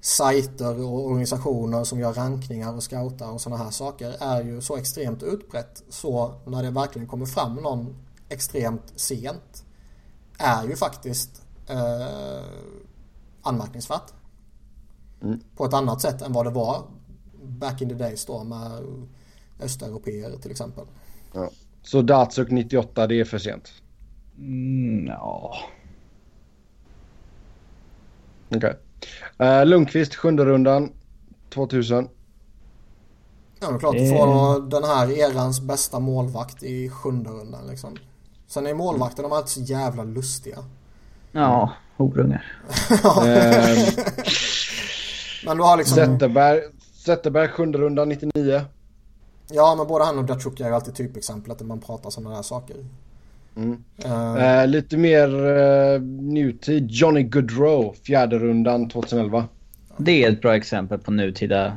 sajter 0.00 0.84
och 0.84 1.06
organisationer 1.06 1.84
som 1.84 2.00
gör 2.00 2.12
rankningar 2.12 2.74
och 2.74 2.82
scoutar 2.82 3.30
och 3.30 3.40
sådana 3.40 3.64
här 3.64 3.70
saker 3.70 4.16
är 4.20 4.42
ju 4.42 4.60
så 4.60 4.76
extremt 4.76 5.22
utbrett 5.22 5.82
så 5.88 6.34
när 6.46 6.62
det 6.62 6.70
verkligen 6.70 7.08
kommer 7.08 7.26
fram 7.26 7.54
någon 7.54 7.96
extremt 8.28 8.92
sent 8.96 9.64
är 10.38 10.64
ju 10.64 10.76
faktiskt 10.76 11.42
eh, 11.66 12.44
anmärkningsvärt. 13.42 14.12
Mm. 15.22 15.40
På 15.56 15.64
ett 15.64 15.74
annat 15.74 16.00
sätt 16.00 16.22
än 16.22 16.32
vad 16.32 16.46
det 16.46 16.50
var 16.50 16.82
back 17.42 17.82
in 17.82 17.88
the 17.88 17.94
days 17.94 18.24
då 18.24 18.44
med 18.44 18.82
östeuropeer 19.60 20.36
till 20.36 20.50
exempel. 20.50 20.86
Ja. 21.32 21.50
Så 21.82 22.02
Datsuk 22.02 22.50
98, 22.50 23.06
det 23.06 23.20
är 23.20 23.24
för 23.24 23.38
sent. 23.38 23.72
Mm, 24.38 25.06
ja. 25.06 25.56
Okej. 28.56 28.76
Eh, 29.38 29.66
Lundqvist, 29.66 30.14
sjunde 30.14 30.44
rundan. 30.44 30.92
2000. 31.50 32.08
Ja, 33.60 33.68
det 33.68 33.74
är 33.74 33.78
klart. 33.78 33.92
Du 33.96 34.08
får 34.08 34.70
den 34.70 34.84
här 34.84 35.10
erans 35.18 35.60
bästa 35.60 36.00
målvakt 36.00 36.62
i 36.62 36.90
sjunde 36.90 37.30
rundan 37.30 37.66
liksom. 37.66 37.96
Sen 38.46 38.66
är 38.66 38.74
målvakterna 38.74 39.28
de 39.28 39.32
är 39.34 39.36
alltid 39.36 39.66
så 39.66 39.72
jävla 39.72 40.04
lustiga. 40.04 40.58
Ja, 41.32 41.72
horungar. 41.96 42.44
Eh, 43.26 43.88
Men 45.46 45.56
du 45.56 45.62
har 45.62 45.76
liksom... 45.76 45.96
Zetterberg, 45.96 46.60
Zetterberg, 47.04 47.48
sjunde 47.48 47.78
rundan 47.78 48.08
99. 48.08 48.62
Ja, 49.52 49.74
men 49.78 49.86
både 49.86 50.04
han 50.04 50.18
och 50.18 50.24
Datsjuk 50.24 50.60
är 50.60 50.68
ju 50.68 50.74
alltid 50.74 50.94
typexemplet 50.94 51.60
när 51.60 51.66
man 51.66 51.80
pratar 51.80 52.10
sådana 52.10 52.36
där 52.36 52.42
saker. 52.42 52.76
Mm. 53.56 53.84
Eh, 54.04 54.60
Eh, 54.60 54.66
lite 54.66 54.96
mer 54.96 55.46
eh, 55.46 56.00
nutid. 56.02 56.90
Johnny 56.90 57.22
Goodrow, 57.22 57.94
fjärde 58.02 58.38
rundan 58.38 58.88
2011. 58.88 59.44
Det 59.96 60.24
är 60.24 60.32
ett 60.32 60.40
bra 60.42 60.56
exempel 60.56 60.98
på 60.98 61.10
nutida 61.10 61.76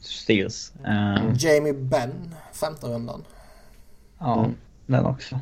steals. 0.00 0.72
Eh, 0.84 1.32
Jamie 1.38 1.72
Benn, 1.72 2.34
femte 2.52 2.86
rundan. 2.86 3.22
Ja, 4.18 4.38
Mm. 4.44 4.54
den 4.86 5.06
också. 5.06 5.40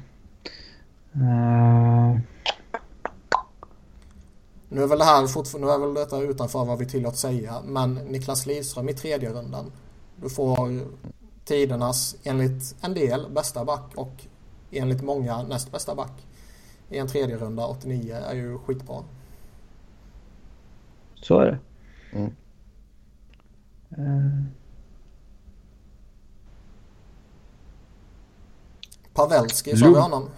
Nu 4.68 4.82
är 4.82 4.86
väl 4.86 4.98
det 4.98 5.04
här 5.04 5.26
fortfarande, 5.26 5.68
nu 5.68 5.74
är 5.74 5.78
väl 5.78 5.94
detta 5.94 6.20
utanför 6.20 6.64
vad 6.64 6.78
vi 6.78 6.86
tillåts 6.86 7.20
säga. 7.20 7.54
Men 7.66 7.94
Niklas 7.94 8.46
Lidström 8.46 8.88
i 8.88 8.94
tredje 8.94 9.30
rundan. 9.30 9.72
Du 10.22 10.30
får 10.30 10.80
tidernas, 11.52 12.16
enligt 12.22 12.76
en 12.80 12.94
del, 12.94 13.30
bästa 13.30 13.64
back 13.64 13.94
och 13.94 14.26
enligt 14.70 15.02
många 15.02 15.42
näst 15.42 15.72
bästa 15.72 15.94
back 15.94 16.26
i 16.88 16.98
en 16.98 17.08
tredje 17.08 17.36
runda 17.36 17.66
89 17.66 18.14
är 18.14 18.34
ju 18.34 18.58
skitbra. 18.58 19.04
Så 21.14 21.40
är 21.40 21.46
det. 21.46 21.58
Mm. 22.18 22.36
Uh. 23.98 24.44
Pavelski, 29.14 29.76
sa 29.76 29.86
vi 29.86 30.00
honom? 30.00 30.30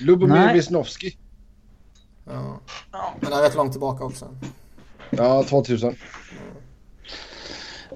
Lubomir 0.00 0.54
Wisnowski. 0.54 1.18
Ja. 2.24 2.60
Men 3.20 3.32
är 3.32 3.42
rätt 3.42 3.54
långt 3.54 3.72
tillbaka 3.72 4.04
också. 4.04 4.36
Ja, 5.10 5.44
2000. 5.44 5.94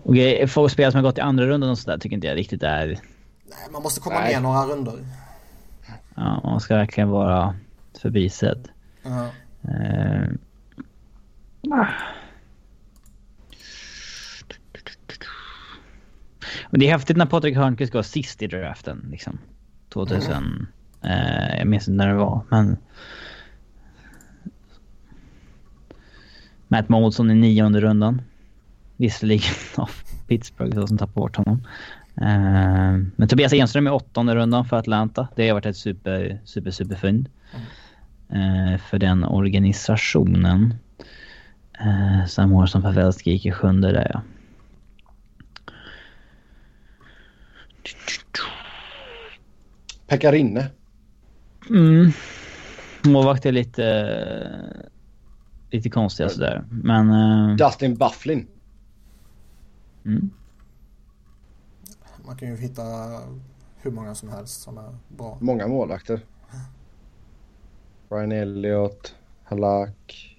Okej, 0.07 0.47
folk 0.49 0.73
spelare 0.73 0.93
som 0.93 0.99
har 0.99 1.03
gått 1.03 1.19
i 1.19 1.21
andra 1.21 1.47
rundan 1.47 1.71
och 1.71 1.79
sådär 1.79 1.99
tycker 1.99 2.15
inte 2.15 2.27
jag 2.27 2.37
riktigt 2.37 2.63
är... 2.63 2.87
Nej, 2.87 3.69
man 3.73 3.83
måste 3.83 4.01
komma 4.01 4.21
Nej. 4.21 4.35
ner 4.35 4.41
några 4.41 4.67
runder. 4.67 4.95
Ja, 6.15 6.41
man 6.45 6.61
ska 6.61 6.77
verkligen 6.77 7.09
vara 7.09 7.55
förbisedd. 8.01 8.69
Uh. 9.07 9.27
Men 16.71 16.81
det 16.81 16.87
är 16.87 16.93
häftigt 16.93 17.17
när 17.17 17.27
Patrik 17.27 17.57
Hörnqvist 17.57 17.93
går 17.93 18.03
sist 18.03 18.43
i 18.43 18.47
draften. 18.47 19.09
Liksom. 19.11 19.39
2000. 19.93 20.33
Mm. 20.33 20.67
Eh, 21.03 21.59
jag 21.59 21.67
minns 21.67 21.89
inte 21.89 21.97
när 21.97 22.09
det 22.09 22.15
var, 22.15 22.43
men... 22.49 22.77
Matt 26.69 26.89
Moulson 26.89 27.31
i 27.31 27.35
nionde 27.35 27.81
rundan. 27.81 28.23
Visserligen 28.97 29.55
av 29.77 29.91
Pittsburgh 30.29 30.87
som 30.87 30.99
tappade 30.99 31.15
bort 31.15 31.37
honom. 31.37 31.67
Eh, 32.17 32.99
men 33.17 33.29
Tobias 33.29 33.53
Enström 33.53 33.87
i 33.87 33.91
åttonde 33.91 34.35
rundan 34.35 34.65
för 34.65 34.77
Atlanta. 34.77 35.29
Det 35.37 35.49
har 35.49 35.55
varit 35.55 35.67
ett 35.67 35.77
super, 35.77 36.41
super, 36.45 36.71
super 36.71 36.97
fynd. 36.97 37.29
Mm. 37.55 38.73
Eh, 38.73 38.79
för 38.79 38.99
den 38.99 39.25
organisationen. 39.25 40.75
Samma 42.29 42.57
år 42.57 42.67
som 42.67 42.83
Pavelski 42.83 43.31
gick 43.31 43.47
i 43.47 43.53
sjunde 43.53 43.93
där 43.93 44.11
ja. 44.15 44.23
Pekarinne. 50.07 50.67
Mm. 51.71 52.13
Målvakt 53.03 53.47
är 53.47 53.53
lite... 53.53 54.19
Lite 55.71 55.91
konstiga 55.91 56.29
sådär. 56.29 56.65
Men... 56.71 57.11
Uh... 57.11 57.57
Dustin 57.57 57.95
Bufflin. 57.95 58.47
Mm. 60.05 60.31
Man 62.25 62.37
kan 62.37 62.49
ju 62.49 62.57
hitta 62.57 62.83
hur 63.77 63.91
många 63.91 64.15
som 64.15 64.29
helst 64.29 64.63
som 64.63 64.79
är 64.79 64.97
bra. 65.09 65.39
Många 65.41 65.67
målvakter. 65.69 66.21
Brian 68.09 68.33
Elliott, 68.33 69.15
Halak. 69.45 70.37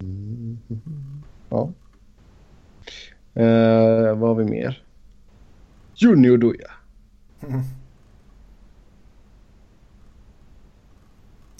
Mm. 0.00 0.58
Ja. 1.48 1.72
Uh, 3.36 4.18
vad 4.18 4.28
har 4.28 4.34
vi 4.34 4.44
mer? 4.44 4.84
Junior 5.94 6.38
Duja. 6.38 6.70
Mm. 7.40 7.60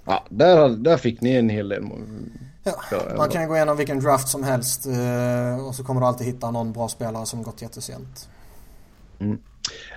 Ja, 0.09 0.27
där, 0.31 0.69
där 0.69 0.97
fick 0.97 1.21
ni 1.21 1.35
en 1.35 1.49
hel 1.49 1.69
del. 1.69 1.85
Ja, 2.91 3.01
man 3.17 3.29
kan 3.29 3.49
gå 3.49 3.57
igenom 3.57 3.77
vilken 3.77 4.01
draft 4.01 4.29
som 4.29 4.45
helst 4.45 4.87
eh, 4.87 5.67
och 5.67 5.75
så 5.75 5.85
kommer 5.85 6.01
du 6.01 6.07
alltid 6.07 6.27
hitta 6.27 6.51
någon 6.51 6.73
bra 6.73 6.89
spelare 6.89 7.27
som 7.27 7.43
gått 7.43 7.63
jättesent. 7.63 8.29
Mm. 9.19 9.39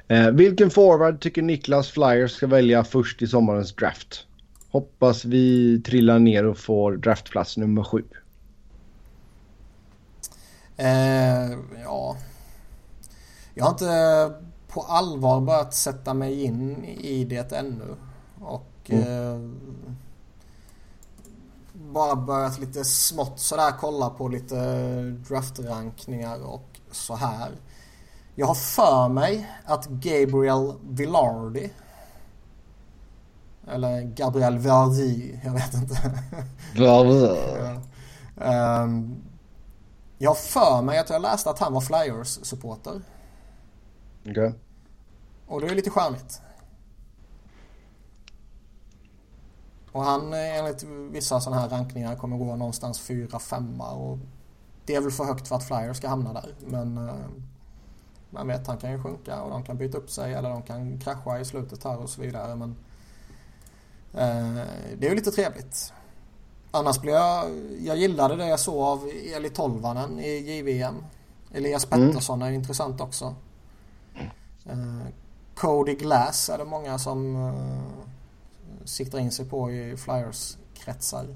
Eh, 0.07 0.31
vilken 0.31 0.69
forward 0.69 1.21
tycker 1.21 1.41
Niklas 1.41 1.89
Flyers 1.89 2.31
ska 2.31 2.47
välja 2.47 2.83
först 2.83 3.21
i 3.21 3.27
sommarens 3.27 3.75
draft? 3.75 4.25
Hoppas 4.71 5.25
vi 5.25 5.81
trillar 5.81 6.19
ner 6.19 6.45
och 6.45 6.57
får 6.57 6.97
draftplats 6.97 7.57
nummer 7.57 7.83
sju. 7.83 8.03
Eh, 10.77 11.51
ja, 11.83 12.17
jag 13.53 13.65
har 13.65 13.71
inte 13.71 14.31
på 14.67 14.81
allvar 14.81 15.41
börjat 15.41 15.73
sätta 15.73 16.13
mig 16.13 16.43
in 16.43 16.85
i 16.85 17.23
det 17.23 17.51
ännu. 17.51 17.95
Och 18.39 18.71
mm. 18.89 19.03
eh, 19.03 19.49
bara 21.93 22.15
börjat 22.15 22.59
lite 22.59 22.85
smått 22.85 23.39
sådär 23.39 23.73
kolla 23.79 24.09
på 24.09 24.27
lite 24.27 25.01
draftrankningar 25.01 26.45
och 26.45 26.79
så 26.91 27.15
här. 27.15 27.51
Jag 28.35 28.47
har 28.47 28.55
för 28.55 29.09
mig 29.09 29.49
att 29.65 29.87
Gabriel 29.87 30.73
Villardi 30.81 31.69
eller 33.67 34.01
Gabriel 34.01 34.57
Verdi, 34.57 35.39
jag 35.43 35.51
vet 35.51 35.73
inte. 35.73 35.95
Verdi. 36.75 37.37
ja. 38.35 38.83
um, 38.83 39.21
jag 40.17 40.29
har 40.29 40.35
för 40.35 40.81
mig 40.81 40.99
att 40.99 41.09
jag 41.09 41.21
läste 41.21 41.49
att 41.49 41.59
han 41.59 41.73
var 41.73 41.81
Flyers-supporter. 41.81 43.01
Okej. 44.21 44.31
Okay. 44.31 44.53
Och 45.47 45.61
det 45.61 45.67
är 45.67 45.75
lite 45.75 45.89
charmigt. 45.89 46.41
Och 49.91 50.03
han 50.03 50.33
enligt 50.33 50.83
vissa 51.11 51.39
sådana 51.39 51.61
här 51.61 51.69
rankningar 51.69 52.15
kommer 52.15 52.37
gå 52.37 52.55
någonstans 52.55 53.09
4-5 53.09 53.79
och 53.93 54.17
det 54.85 54.95
är 54.95 55.01
väl 55.01 55.11
för 55.11 55.23
högt 55.23 55.47
för 55.47 55.55
att 55.55 55.67
Flyers 55.67 55.97
ska 55.97 56.07
hamna 56.07 56.33
där. 56.33 56.55
Men 56.59 56.97
uh, 56.97 57.13
man 58.29 58.47
vet, 58.47 58.67
han 58.67 58.77
kan 58.77 58.91
ju 58.91 59.03
sjunka 59.03 59.41
och 59.41 59.49
de 59.49 59.63
kan 59.63 59.77
byta 59.77 59.97
upp 59.97 60.11
sig 60.11 60.33
eller 60.33 60.49
de 60.49 60.61
kan 60.61 60.99
krascha 60.99 61.39
i 61.39 61.45
slutet 61.45 61.83
här 61.83 61.97
och 61.97 62.09
så 62.09 62.21
vidare. 62.21 62.55
Men 62.55 62.69
uh, 64.13 64.63
det 64.97 65.05
är 65.05 65.09
ju 65.09 65.15
lite 65.15 65.31
trevligt. 65.31 65.93
Annars 66.71 67.01
blev 67.01 67.15
jag, 67.15 67.45
jag 67.79 67.97
gillade 67.97 68.35
det 68.35 68.47
jag 68.47 68.59
såg 68.59 68.81
av 68.81 69.09
Eli 69.35 69.49
Tolvanen 69.49 70.19
i 70.19 70.37
JVM. 70.37 70.95
Elias 71.51 71.91
mm. 71.91 72.07
Pettersson 72.07 72.41
mm. 72.41 72.53
är 72.53 72.55
intressant 72.55 73.01
också. 73.01 73.35
Uh, 74.71 75.05
Cody 75.55 75.95
Glass 75.95 76.49
är 76.49 76.57
det 76.57 76.65
många 76.65 76.97
som 76.97 77.35
uh, 77.35 77.98
siktar 78.85 79.19
in 79.19 79.31
sig 79.31 79.45
på 79.45 79.71
i 79.71 79.97
Flyers-kretsar. 79.97 81.27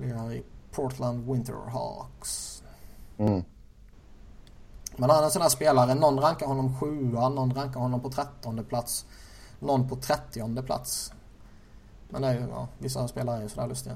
Lirar 0.00 0.32
i 0.32 0.42
Portland 0.70 1.30
Winterhawks. 1.30 2.62
Mm. 3.18 3.42
Men 4.96 5.10
han 5.10 5.20
är 5.20 5.24
en 5.24 5.30
sån 5.30 5.42
där 5.42 5.48
spelare. 5.48 5.94
Någon 5.94 6.18
rankar 6.18 6.46
honom 6.46 6.76
sjua, 6.76 7.28
någon 7.28 7.54
rankar 7.54 7.80
honom 7.80 8.00
på 8.00 8.10
trettonde 8.10 8.62
plats. 8.62 9.06
Någon 9.58 9.88
på 9.88 9.96
trettionde 9.96 10.62
plats. 10.62 11.12
Men 12.08 12.22
det 12.22 12.28
är 12.28 12.34
ju, 12.34 12.40
ja, 12.40 12.68
vissa 12.78 13.08
spelare 13.08 13.38
är 13.38 13.42
ju 13.42 13.48
sådär 13.48 13.68
lustiga. 13.68 13.94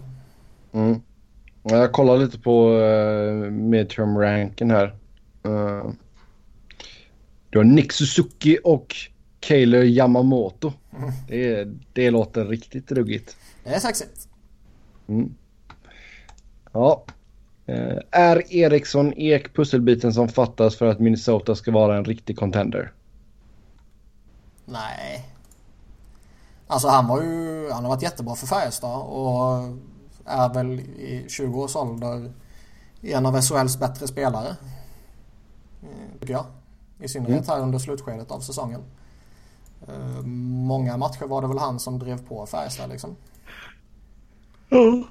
Mm. 0.73 1.01
Jag 1.63 1.93
kollar 1.93 2.17
lite 2.17 2.39
på 2.39 2.69
uh, 2.69 3.51
midterm 3.51 4.19
ranken 4.19 4.71
här. 4.71 4.97
Uh, 5.47 5.91
du 7.51 7.59
har 7.59 7.65
Nick 7.65 7.93
Suzuki 7.93 8.59
och 8.65 8.97
Kaler 9.41 9.83
Yamamoto. 9.83 10.73
Mm. 10.99 11.11
Det, 11.29 11.69
det 11.93 12.11
låter 12.11 12.45
riktigt 12.45 12.93
ruggigt. 12.93 13.37
Det 13.65 13.71
är 13.71 13.81
sexigt. 13.81 14.29
Mm. 15.09 15.35
Ja. 16.73 17.05
Uh, 17.69 17.99
är 18.11 18.53
Eriksson 18.55 19.13
Ek 19.17 19.55
pusselbiten 19.55 20.13
som 20.13 20.29
fattas 20.29 20.77
för 20.77 20.87
att 20.87 21.01
Minnesota 21.01 21.55
ska 21.55 21.71
vara 21.71 21.97
en 21.97 22.05
riktig 22.05 22.39
contender? 22.39 22.93
Nej. 24.65 25.27
Alltså 26.67 26.89
han 26.89 27.07
var 27.07 27.23
ju, 27.23 27.71
han 27.71 27.85
har 27.85 27.91
varit 27.91 28.03
jättebra 28.03 28.35
för 28.35 28.47
Färjestad 28.47 29.03
och 29.03 29.79
är 30.25 30.55
väl 30.55 30.81
i 30.81 31.25
20 31.29 31.63
års 31.63 31.77
ålder 31.77 32.33
en 33.03 33.27
av 33.27 33.41
SHLs 33.41 33.79
bättre 33.79 34.07
spelare. 34.07 34.57
Eh, 35.83 36.21
tycker 36.21 36.33
jag. 36.33 36.45
I 37.01 37.09
synnerhet 37.09 37.49
mm. 37.49 37.49
här 37.49 37.61
under 37.61 37.79
slutskedet 37.79 38.31
av 38.31 38.41
säsongen. 38.41 38.81
Eh, 39.89 40.23
många 40.25 40.97
matcher 40.97 41.27
var 41.27 41.43
det 41.43 41.49
väl 41.49 41.59
han 41.59 41.79
som 41.79 41.99
drev 41.99 42.29
på 42.29 42.47
Färjestad 42.47 42.91
liksom. 42.91 43.17
Mm. 44.71 45.05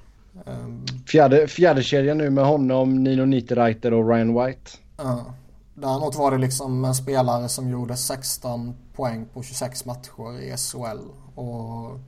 Fjärde, 1.07 1.47
fjärde 1.47 1.83
kedjan 1.83 2.17
nu 2.17 2.29
med 2.29 2.45
honom, 2.45 3.03
Nino 3.03 3.25
Niederreiter 3.25 3.93
och 3.93 4.09
Ryan 4.09 4.33
White. 4.33 4.71
Ja. 4.97 5.33
Däremot 5.73 6.15
var 6.15 6.31
det 6.31 6.37
liksom 6.37 6.85
en 6.85 6.95
spelare 6.95 7.49
som 7.49 7.69
gjorde 7.69 7.97
16 7.97 8.75
poäng 8.95 9.25
på 9.33 9.43
26 9.43 9.85
matcher 9.85 10.39
i 10.39 10.57
SHL. 10.57 10.99
Och 11.35 11.99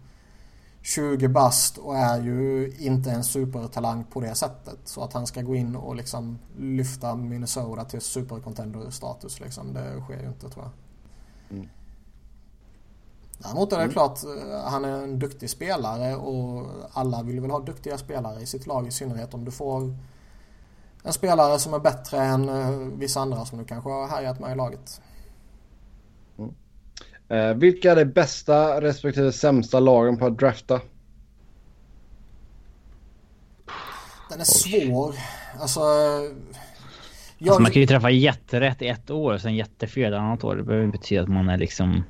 20 0.82 1.28
bast 1.28 1.78
och 1.78 1.98
är 1.98 2.22
ju 2.22 2.74
inte 2.80 3.12
en 3.12 3.24
supertalang 3.24 4.04
på 4.04 4.22
det 4.22 4.36
sättet. 4.36 4.78
Så 4.86 5.04
att 5.04 5.14
han 5.14 5.28
ska 5.28 5.42
gå 5.42 5.56
in 5.56 5.76
och 5.76 5.96
liksom 5.96 6.40
lyfta 6.58 7.16
Minnesota 7.16 7.86
till 7.86 8.02
supercontender-status 8.02 9.40
liksom. 9.40 9.74
Det 9.74 10.02
sker 10.02 10.22
ju 10.22 10.28
inte 10.28 10.50
tror 10.50 10.66
jag. 10.66 10.72
Mm. 11.58 11.70
Däremot 13.44 13.74
är 13.74 13.78
det 13.78 13.84
mm. 13.84 13.94
klart, 13.94 14.24
eh, 14.24 14.72
han 14.72 14.86
är 14.86 15.04
en 15.04 15.20
duktig 15.20 15.50
spelare 15.50 16.16
och 16.16 16.68
alla 16.94 17.24
vill 17.24 17.40
väl 17.40 17.52
ha 17.52 17.60
duktiga 17.60 17.98
spelare 17.98 18.42
i 18.42 18.46
sitt 18.46 18.68
lag 18.68 18.88
i 18.88 18.92
synnerhet 18.92 19.34
om 19.34 19.46
du 19.46 19.52
får 19.52 19.96
en 21.04 21.14
spelare 21.14 21.60
som 21.60 21.74
är 21.74 21.80
bättre 21.80 22.18
än 22.18 22.50
uh, 22.50 22.88
vissa 22.98 23.20
andra 23.20 23.46
som 23.46 23.58
du 23.58 23.66
kanske 23.66 23.90
har 23.90 24.08
härjat 24.08 24.40
med 24.40 24.52
i 24.52 24.56
laget. 24.56 25.02
Mm. 26.38 26.54
Eh, 27.30 27.58
vilka 27.58 27.92
är 27.92 27.96
de 27.96 28.06
bästa 28.06 28.82
respektive 28.82 29.32
sämsta 29.32 29.80
lagen 29.80 30.18
på 30.18 30.26
att 30.26 30.38
drafta? 30.38 30.82
Den 34.30 34.40
är 34.40 34.44
svår. 34.44 35.16
Alltså... 35.60 35.80
Jag... 37.38 37.50
Alltså 37.50 37.62
man 37.62 37.72
kan 37.72 37.82
ju 37.82 37.88
träffa 37.88 38.10
jätterätt 38.10 38.82
ett 38.82 39.10
år 39.10 39.34
och 39.34 39.42
sen 39.42 39.56
jättefel 39.56 40.14
ett 40.14 40.20
annat 40.20 40.44
år. 40.44 40.56
Det 40.56 40.64
behöver 40.64 40.86
inte 40.86 40.98
betyda 40.98 41.22
att 41.22 41.30
man 41.30 41.50
är 41.50 41.58
liksom 41.58 42.04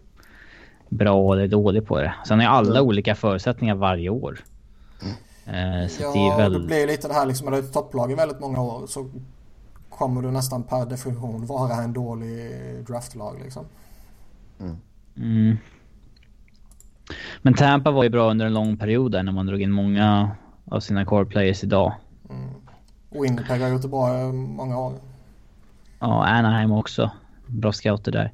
bra 0.91 1.33
eller 1.33 1.47
dålig 1.47 1.87
på 1.87 1.99
det. 1.99 2.13
Sen 2.27 2.41
är 2.41 2.47
alla 2.47 2.79
mm. 2.79 2.87
olika 2.87 3.15
förutsättningar 3.15 3.75
varje 3.75 4.09
år. 4.09 4.39
Mm. 5.45 5.89
så 5.89 6.03
ja, 6.03 6.11
det, 6.13 6.19
är 6.19 6.37
väl... 6.37 6.53
det 6.53 6.59
blir 6.59 6.87
lite 6.87 7.07
det 7.07 7.13
här 7.13 7.25
liksom. 7.25 7.47
Är 7.47 7.51
du 7.51 7.59
ett 7.59 7.73
topplag 7.73 8.11
i 8.11 8.15
väldigt 8.15 8.39
många 8.39 8.61
år 8.61 8.87
så 8.87 9.09
kommer 9.89 10.21
du 10.21 10.31
nästan 10.31 10.63
per 10.63 10.85
definition 10.85 11.45
vara 11.45 11.73
en 11.73 11.93
dålig 11.93 12.51
draftlag 12.87 13.39
liksom. 13.43 13.65
Mm. 14.59 14.77
Mm. 15.17 15.57
Men 17.41 17.53
Tampa 17.53 17.91
var 17.91 18.03
ju 18.03 18.09
bra 18.09 18.31
under 18.31 18.45
en 18.45 18.53
lång 18.53 18.77
period 18.77 19.11
där 19.11 19.23
när 19.23 19.31
man 19.31 19.45
drog 19.45 19.61
in 19.61 19.71
många 19.71 20.31
av 20.65 20.79
sina 20.79 21.05
core 21.05 21.25
players 21.25 21.63
idag. 21.63 21.93
Mm. 22.29 22.49
Winnipeg 23.09 23.61
har 23.61 23.69
gjort 23.69 23.81
det 23.81 23.87
bra 23.87 24.31
många 24.31 24.79
år. 24.79 24.93
Ja, 25.99 26.27
Anaheim 26.27 26.71
också. 26.71 27.11
Bra 27.47 27.71
scouter 27.71 28.11
där. 28.11 28.31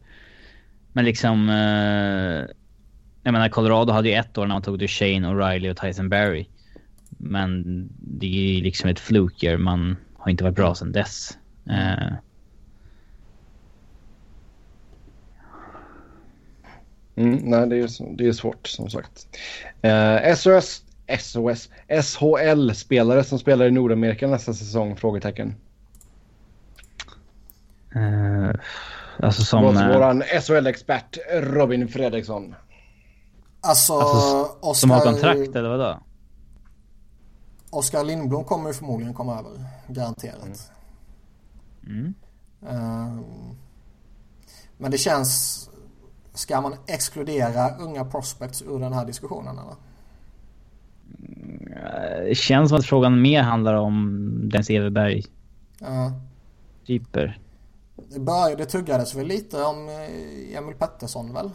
Men 0.97 1.05
liksom... 1.05 1.49
Eh, 1.49 2.55
jag 3.23 3.31
menar 3.31 3.49
Colorado 3.49 3.93
hade 3.93 4.09
ju 4.09 4.15
ett 4.15 4.37
år 4.37 4.41
när 4.41 4.55
man 4.55 4.61
tog 4.61 4.79
Duchene, 4.79 5.27
O'Reilly 5.27 5.71
och 5.71 5.77
Tyson 5.77 6.09
Barry. 6.09 6.47
Men 7.09 7.63
det 7.99 8.25
är 8.25 8.53
ju 8.53 8.63
liksom 8.63 8.89
ett 8.89 8.99
fluker. 8.99 9.57
Man 9.57 9.97
har 10.17 10.31
inte 10.31 10.43
varit 10.43 10.55
bra 10.55 10.75
sedan 10.75 10.91
dess. 10.91 11.37
Eh. 11.69 12.13
Mm, 17.15 17.35
nej, 17.43 17.67
det 17.67 17.77
är, 17.77 18.15
det 18.17 18.27
är 18.27 18.31
svårt 18.31 18.67
som 18.67 18.89
sagt. 18.89 19.27
Eh, 19.81 20.35
SOS, 20.35 20.83
SOS, 21.19 21.69
SHL-spelare 21.87 23.23
som 23.23 23.39
spelar 23.39 23.65
i 23.65 23.71
Nordamerika 23.71 24.27
nästa 24.27 24.53
säsong? 24.53 24.95
Frågetecken. 24.95 25.55
Uh, 27.95 28.51
alltså 29.19 29.43
som... 29.43 29.63
Låt 29.63 29.75
våran 29.75 30.23
SHL-expert 30.41 31.17
Robin 31.41 31.87
Fredriksson. 31.87 32.55
Alltså, 33.61 33.93
alltså 33.93 34.57
Oscar... 34.59 34.73
Som 34.73 34.91
har 34.91 35.01
kontrakt 35.01 35.55
eller 35.55 35.69
vadå? 35.69 35.99
Oskar 37.69 38.03
Lindblom 38.03 38.43
kommer 38.43 38.67
ju 38.67 38.73
förmodligen 38.73 39.13
komma 39.13 39.39
över. 39.39 39.51
Garanterat. 39.87 40.71
Mm. 41.85 42.13
Uh, 42.63 43.19
men 44.77 44.91
det 44.91 44.97
känns... 44.97 45.69
Ska 46.33 46.61
man 46.61 46.73
exkludera 46.87 47.77
unga 47.77 48.05
prospects 48.05 48.61
ur 48.61 48.79
den 48.79 48.93
här 48.93 49.05
diskussionen 49.05 49.59
eller? 49.59 49.75
Det 52.23 52.37
känns 52.37 52.69
som 52.69 52.77
att 52.77 52.85
frågan 52.85 53.21
mer 53.21 53.41
handlar 53.41 53.73
om 53.73 54.29
Dennis 54.49 54.69
Everberg. 54.69 55.23
Ja. 55.79 56.11
Typer. 56.85 57.39
Det, 58.09 58.19
började, 58.19 58.55
det 58.55 58.65
tuggades 58.65 59.15
väl 59.15 59.27
lite 59.27 59.63
om 59.63 59.89
eh, 59.89 60.57
Emil 60.57 60.75
Pettersson 60.75 61.33
väl? 61.33 61.49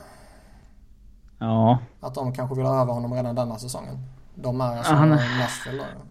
Ja. 1.39 1.79
Att 2.01 2.15
de 2.15 2.35
kanske 2.35 2.57
vill 2.57 2.67
ha 2.67 2.83
över 2.83 2.93
honom 2.93 3.15
redan 3.15 3.35
denna 3.35 3.59
säsongen. 3.59 3.99
De 4.35 4.61
är 4.61 4.77
alltså 4.77 4.93
Han... 4.93 5.09
Nashville 5.09 5.83
då. 5.83 6.07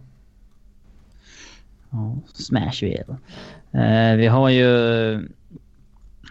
Ja, 1.89 2.15
Smashville. 2.33 3.17
Eh, 3.71 4.15
vi 4.17 4.27
har 4.27 4.49
ju 4.49 5.29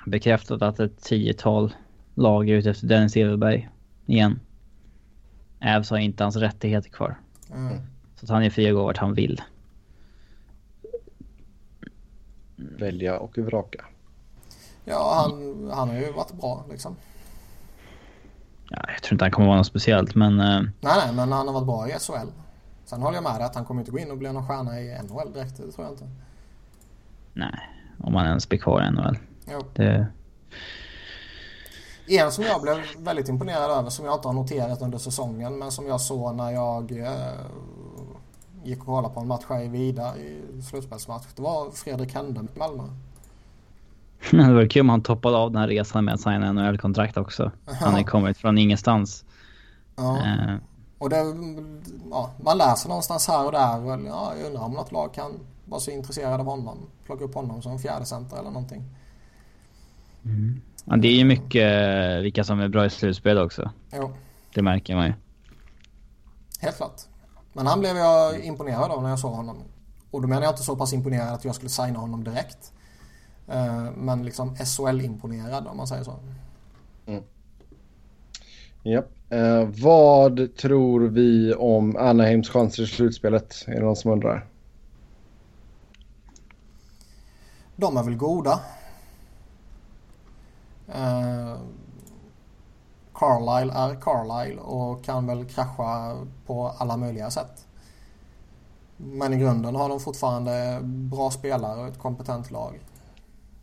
bekräftat 0.07 0.63
att 0.63 0.81
ett 0.81 1.03
tiotal 1.03 1.73
lag 2.15 2.49
är 2.49 2.55
ute 2.55 2.71
efter 2.71 2.87
Dennis 2.87 3.17
Everberg 3.17 3.69
igen. 4.07 4.41
Ävs 5.61 5.91
har 5.91 5.99
inte 5.99 6.23
hans 6.23 6.37
rättigheter 6.37 6.91
kvar. 6.91 7.19
Mm. 7.55 7.79
Så 8.15 8.27
att 8.27 8.31
han 8.31 8.43
är 8.43 8.51
fri 8.51 8.69
att 8.69 8.75
gå 8.75 8.83
vart 8.85 8.97
han 8.97 9.15
vill. 9.15 9.43
Välja 12.57 13.19
och 13.19 13.39
vraka. 13.39 13.85
Ja, 14.91 15.15
han, 15.15 15.71
han 15.75 15.89
har 15.89 15.97
ju 15.97 16.13
varit 16.13 16.33
bra 16.33 16.65
liksom. 16.71 16.97
Ja, 18.71 18.85
jag 18.89 19.03
tror 19.03 19.15
inte 19.15 19.25
han 19.25 19.33
kommer 19.33 19.49
vara 19.49 19.59
något 19.59 19.67
speciellt, 19.67 20.15
men... 20.15 20.41
Uh... 20.41 20.63
Nej, 20.81 20.93
nej, 21.05 21.15
men 21.15 21.33
han 21.33 21.47
har 21.47 21.55
varit 21.55 21.67
bra 21.67 21.89
i 21.89 21.93
SHL. 21.93 22.29
Sen 22.85 23.03
håller 23.03 23.17
jag 23.17 23.23
med 23.23 23.35
dig 23.35 23.43
att 23.43 23.55
han 23.55 23.65
kommer 23.65 23.81
inte 23.81 23.91
gå 23.91 23.99
in 23.99 24.11
och 24.11 24.19
bli 24.19 24.33
någon 24.33 24.49
stjärna 24.49 24.81
i 24.81 25.03
NHL 25.03 25.33
direkt. 25.33 25.57
Det 25.57 25.73
tror 25.73 25.87
jag 25.87 25.95
inte. 25.95 26.09
Nej, 27.33 27.61
om 27.99 28.15
han 28.15 28.27
ens 28.27 28.49
blir 28.49 28.59
kvar 28.59 28.83
i 28.83 28.91
NHL. 28.91 29.19
Jo. 29.51 29.61
Det... 29.75 30.07
En 32.09 32.33
som 32.33 32.45
jag 32.45 32.63
blev 32.63 32.77
väldigt 32.99 33.29
imponerad 33.29 33.71
över 33.71 33.91
som 33.91 34.05
jag 34.05 34.15
inte 34.15 34.29
har 34.29 34.33
noterat 34.33 34.83
under 34.83 34.99
säsongen 34.99 35.59
men 35.59 35.71
som 35.71 35.87
jag 35.87 36.01
såg 36.01 36.35
när 36.35 36.51
jag 36.51 36.93
eh, 36.93 37.41
gick 38.65 38.81
och 38.81 38.87
kollade 38.87 39.15
på 39.15 39.21
en 39.21 39.29
match 39.29 39.45
här 39.49 39.63
i 39.63 39.69
Vida 39.69 40.17
i 40.17 40.63
slutspelsmatch. 40.63 41.27
Det 41.37 41.43
var 41.43 41.71
Fredrik 41.71 42.15
Hände 42.15 42.43
med 42.43 42.57
Malmö. 42.57 42.83
det 44.31 44.53
var 44.53 44.67
kul 44.67 44.81
om 44.81 44.89
han 44.89 45.03
toppade 45.03 45.37
av 45.37 45.53
den 45.53 45.61
här 45.61 45.69
resan 45.69 46.05
med 46.05 46.15
att 46.15 46.21
signa 46.21 46.53
NHL-kontrakt 46.53 47.17
också. 47.17 47.53
Han 47.65 47.95
har 47.95 48.03
kommit 48.03 48.39
från 48.39 48.59
ingenstans. 48.59 49.25
Ja. 49.97 50.19
Eh. 50.19 50.57
Och 50.99 51.11
det, 51.11 51.17
ja, 52.11 52.31
man 52.45 52.59
läser 52.59 52.89
någonstans 52.89 53.29
här 53.29 53.47
och 53.47 53.53
där. 53.53 53.81
Och, 53.81 54.01
ja, 54.07 54.33
jag 54.37 54.47
undrar 54.47 54.63
om 54.63 54.73
något 54.73 54.93
lag 54.93 55.15
kan 55.15 55.33
vara 55.65 55.81
så 55.81 55.91
intresserad 55.91 56.41
av 56.41 56.47
honom. 56.47 56.79
Plocka 57.07 57.25
upp 57.25 57.35
honom 57.35 57.63
som 57.63 57.79
fjärde 57.79 58.05
center 58.05 58.37
eller 58.37 58.51
någonting. 58.51 58.85
Mm. 60.25 60.61
Ja, 60.85 60.97
det 60.97 61.09
är 61.09 61.17
ju 61.17 61.25
mycket 61.25 61.73
eh, 62.17 62.23
vilka 62.23 62.45
som 62.45 62.61
är 62.61 62.69
bra 62.69 62.87
i 62.87 62.91
slutspel 62.91 63.39
också. 63.39 63.71
Jo. 63.93 64.13
Det 64.55 64.63
märker 64.63 64.97
man 64.97 65.07
ju. 65.07 65.13
Helt 66.61 66.77
klart. 66.77 67.01
Men 67.53 67.67
han 67.67 67.81
blev 67.81 67.97
jag 67.97 68.45
imponerad 68.45 68.91
av 68.91 69.03
när 69.03 69.11
jag 69.11 69.19
såg 69.19 69.33
honom. 69.33 69.57
Och 70.11 70.23
då 70.23 70.29
menar 70.29 70.43
jag 70.43 70.53
inte 70.53 70.63
så 70.63 70.77
pass 70.77 70.93
imponerad 70.93 71.35
att 71.35 71.45
jag 71.45 71.55
skulle 71.55 71.71
signa 71.71 71.99
honom 71.99 72.25
direkt. 72.25 72.73
Eh, 73.51 73.91
men 73.97 74.23
liksom 74.23 74.57
SHL-imponerad 74.57 75.67
om 75.67 75.77
man 75.77 75.87
säger 75.87 76.05
så. 76.05 76.15
Mm. 77.07 77.23
Ja. 78.83 79.03
Eh, 79.29 79.69
vad 79.83 80.57
tror 80.57 81.01
vi 81.01 81.55
om 81.55 81.97
Anaheims 81.97 82.49
chanser 82.49 82.83
i 82.83 82.87
slutspelet? 82.87 83.65
Är 83.67 83.75
det 83.75 83.81
någon 83.81 83.97
som 83.97 84.11
undrar? 84.11 84.47
De 87.77 87.97
är 87.97 88.03
väl 88.03 88.17
goda. 88.17 88.61
Eh, 90.89 91.57
Carlisle 93.15 93.73
är 93.75 94.01
Carlisle 94.01 94.61
och 94.61 95.05
kan 95.05 95.27
väl 95.27 95.45
krascha 95.45 96.17
på 96.47 96.69
alla 96.79 96.97
möjliga 96.97 97.31
sätt. 97.31 97.67
Men 98.97 99.33
i 99.33 99.39
grunden 99.39 99.75
har 99.75 99.89
de 99.89 100.01
fortfarande 100.01 100.79
bra 100.83 101.31
spelare 101.31 101.81
och 101.81 101.89
ett 101.89 101.99
kompetent 101.99 102.51
lag. 102.51 102.81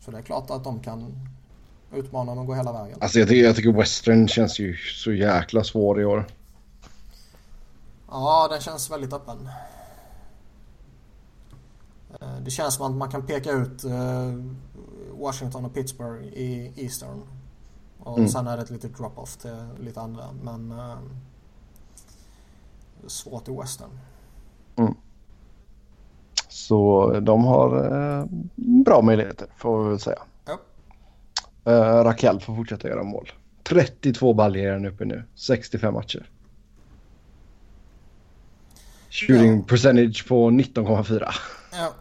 Så 0.08 0.12
det 0.12 0.18
är 0.18 0.22
klart 0.22 0.50
att 0.50 0.64
de 0.64 0.80
kan 0.80 1.28
utmana 1.92 2.34
dem 2.34 2.38
och 2.38 2.46
gå 2.46 2.54
hela 2.54 2.72
vägen. 2.72 2.98
Alltså 3.00 3.18
jag 3.18 3.28
tycker, 3.28 3.44
jag 3.44 3.56
tycker 3.56 3.72
Western 3.72 4.28
känns 4.28 4.58
ju 4.58 4.76
så 4.76 5.12
jäkla 5.12 5.64
svår 5.64 6.00
i 6.00 6.04
år. 6.04 6.26
Ja, 8.10 8.48
den 8.50 8.60
känns 8.60 8.90
väldigt 8.90 9.12
öppen. 9.12 9.48
Eh, 12.20 12.36
det 12.44 12.50
känns 12.50 12.74
som 12.74 12.86
att 12.86 12.92
man 12.92 13.10
kan 13.10 13.26
peka 13.26 13.50
ut 13.50 13.84
eh, 13.84 14.34
Washington 15.12 15.64
och 15.64 15.74
Pittsburgh 15.74 16.24
i 16.24 16.72
Eastern. 16.76 17.22
Och 17.98 18.18
mm. 18.18 18.30
sen 18.30 18.46
är 18.46 18.56
det 18.56 18.62
ett 18.62 18.70
litet 18.70 18.96
drop-off 18.96 19.36
till 19.36 19.68
lite 19.80 20.00
andra. 20.00 20.32
Men 20.42 20.72
uh, 20.72 20.98
svårt 23.06 23.48
i 23.48 23.56
Western. 23.56 23.90
Mm. 24.76 24.94
Så 26.58 27.10
de 27.20 27.44
har 27.44 27.92
uh, 27.92 28.26
bra 28.84 29.02
möjligheter 29.02 29.46
får 29.56 29.84
vi 29.84 29.88
väl 29.90 29.98
säga. 29.98 30.18
Ja. 30.46 30.58
Uh, 31.72 32.04
Raquel 32.04 32.40
får 32.40 32.56
fortsätta 32.56 32.88
göra 32.88 33.02
mål. 33.02 33.32
32 33.62 34.34
baljor 34.34 34.66
är 34.66 34.72
han 34.72 34.86
uppe 34.86 35.04
nu. 35.04 35.22
65 35.34 35.94
matcher. 35.94 36.30
Shooting 39.10 39.56
ja. 39.56 39.62
percentage 39.68 40.28
på 40.28 40.50
19,4. 40.50 41.20
Ja. 41.72 41.92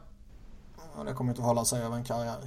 ja. 0.98 1.04
Det 1.04 1.14
kommer 1.14 1.32
inte 1.32 1.42
att 1.42 1.48
hålla 1.48 1.66
sig 1.66 1.84
över 1.84 1.96
en 1.96 2.04
karriär. 2.04 2.38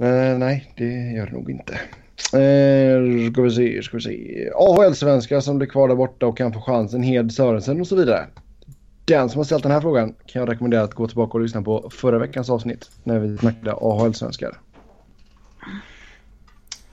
Uh, 0.00 0.38
nej, 0.38 0.72
det 0.76 1.12
gör 1.12 1.26
det 1.26 1.32
nog 1.32 1.50
inte. 1.50 1.72
Uh, 1.72 3.32
ska 3.32 3.42
vi 3.42 3.50
se, 3.50 3.82
ska 3.82 3.96
vi 3.96 4.02
se. 4.02 4.50
AHL-svenskar 4.54 5.40
som 5.40 5.58
blir 5.58 5.68
kvar 5.68 5.88
där 5.88 5.94
borta 5.94 6.26
och 6.26 6.36
kan 6.36 6.52
få 6.52 6.60
chansen. 6.60 7.02
Hed 7.02 7.32
Sörensen 7.32 7.80
och 7.80 7.86
så 7.86 7.96
vidare. 7.96 8.26
Den 9.12 9.30
som 9.30 9.38
har 9.38 9.44
ställt 9.44 9.62
den 9.62 9.72
här 9.72 9.80
frågan 9.80 10.14
kan 10.26 10.40
jag 10.40 10.50
rekommendera 10.50 10.82
att 10.82 10.94
gå 10.94 11.06
tillbaka 11.06 11.32
och 11.32 11.40
lyssna 11.40 11.62
på 11.62 11.90
förra 11.90 12.18
veckans 12.18 12.50
avsnitt 12.50 12.90
när 13.04 13.18
vi 13.18 13.38
snackade 13.38 13.72
AHL-svenskar. 13.72 14.60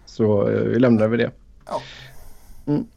Så 0.05 0.49
uh, 0.49 0.63
vi 0.63 0.79
lämnar 0.79 1.07
vi 1.07 1.17
det. 1.17 1.31
Ja. 1.65 1.81
Mm. 2.65 2.87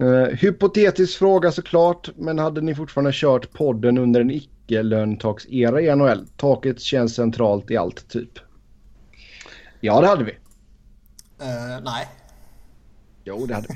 Uh, 0.00 0.26
hypotetisk 0.26 1.18
fråga 1.18 1.52
såklart, 1.52 2.10
men 2.16 2.38
hade 2.38 2.60
ni 2.60 2.74
fortfarande 2.74 3.10
kört 3.14 3.52
podden 3.52 3.98
under 3.98 4.20
en 4.20 4.30
icke-lönetaksera 4.30 5.80
i 5.80 5.96
NHL? 5.96 6.26
Taket 6.36 6.80
känns 6.80 7.14
centralt 7.14 7.70
i 7.70 7.76
allt 7.76 8.08
typ. 8.08 8.38
Ja, 9.80 10.00
det 10.00 10.06
hade 10.06 10.24
vi. 10.24 10.32
Uh, 10.32 11.84
nej. 11.84 12.08
Jo, 13.24 13.46
det 13.46 13.54
hade 13.54 13.68
vi. 13.68 13.74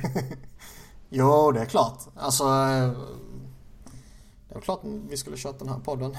jo, 1.18 1.52
det 1.52 1.60
är 1.60 1.66
klart. 1.66 1.98
Alltså... 2.16 2.44
Uh, 2.44 2.92
det 4.48 4.54
är 4.56 4.60
klart 4.60 4.80
vi 5.08 5.16
skulle 5.16 5.36
kört 5.36 5.58
den 5.58 5.68
här 5.68 5.78
podden. 5.78 6.14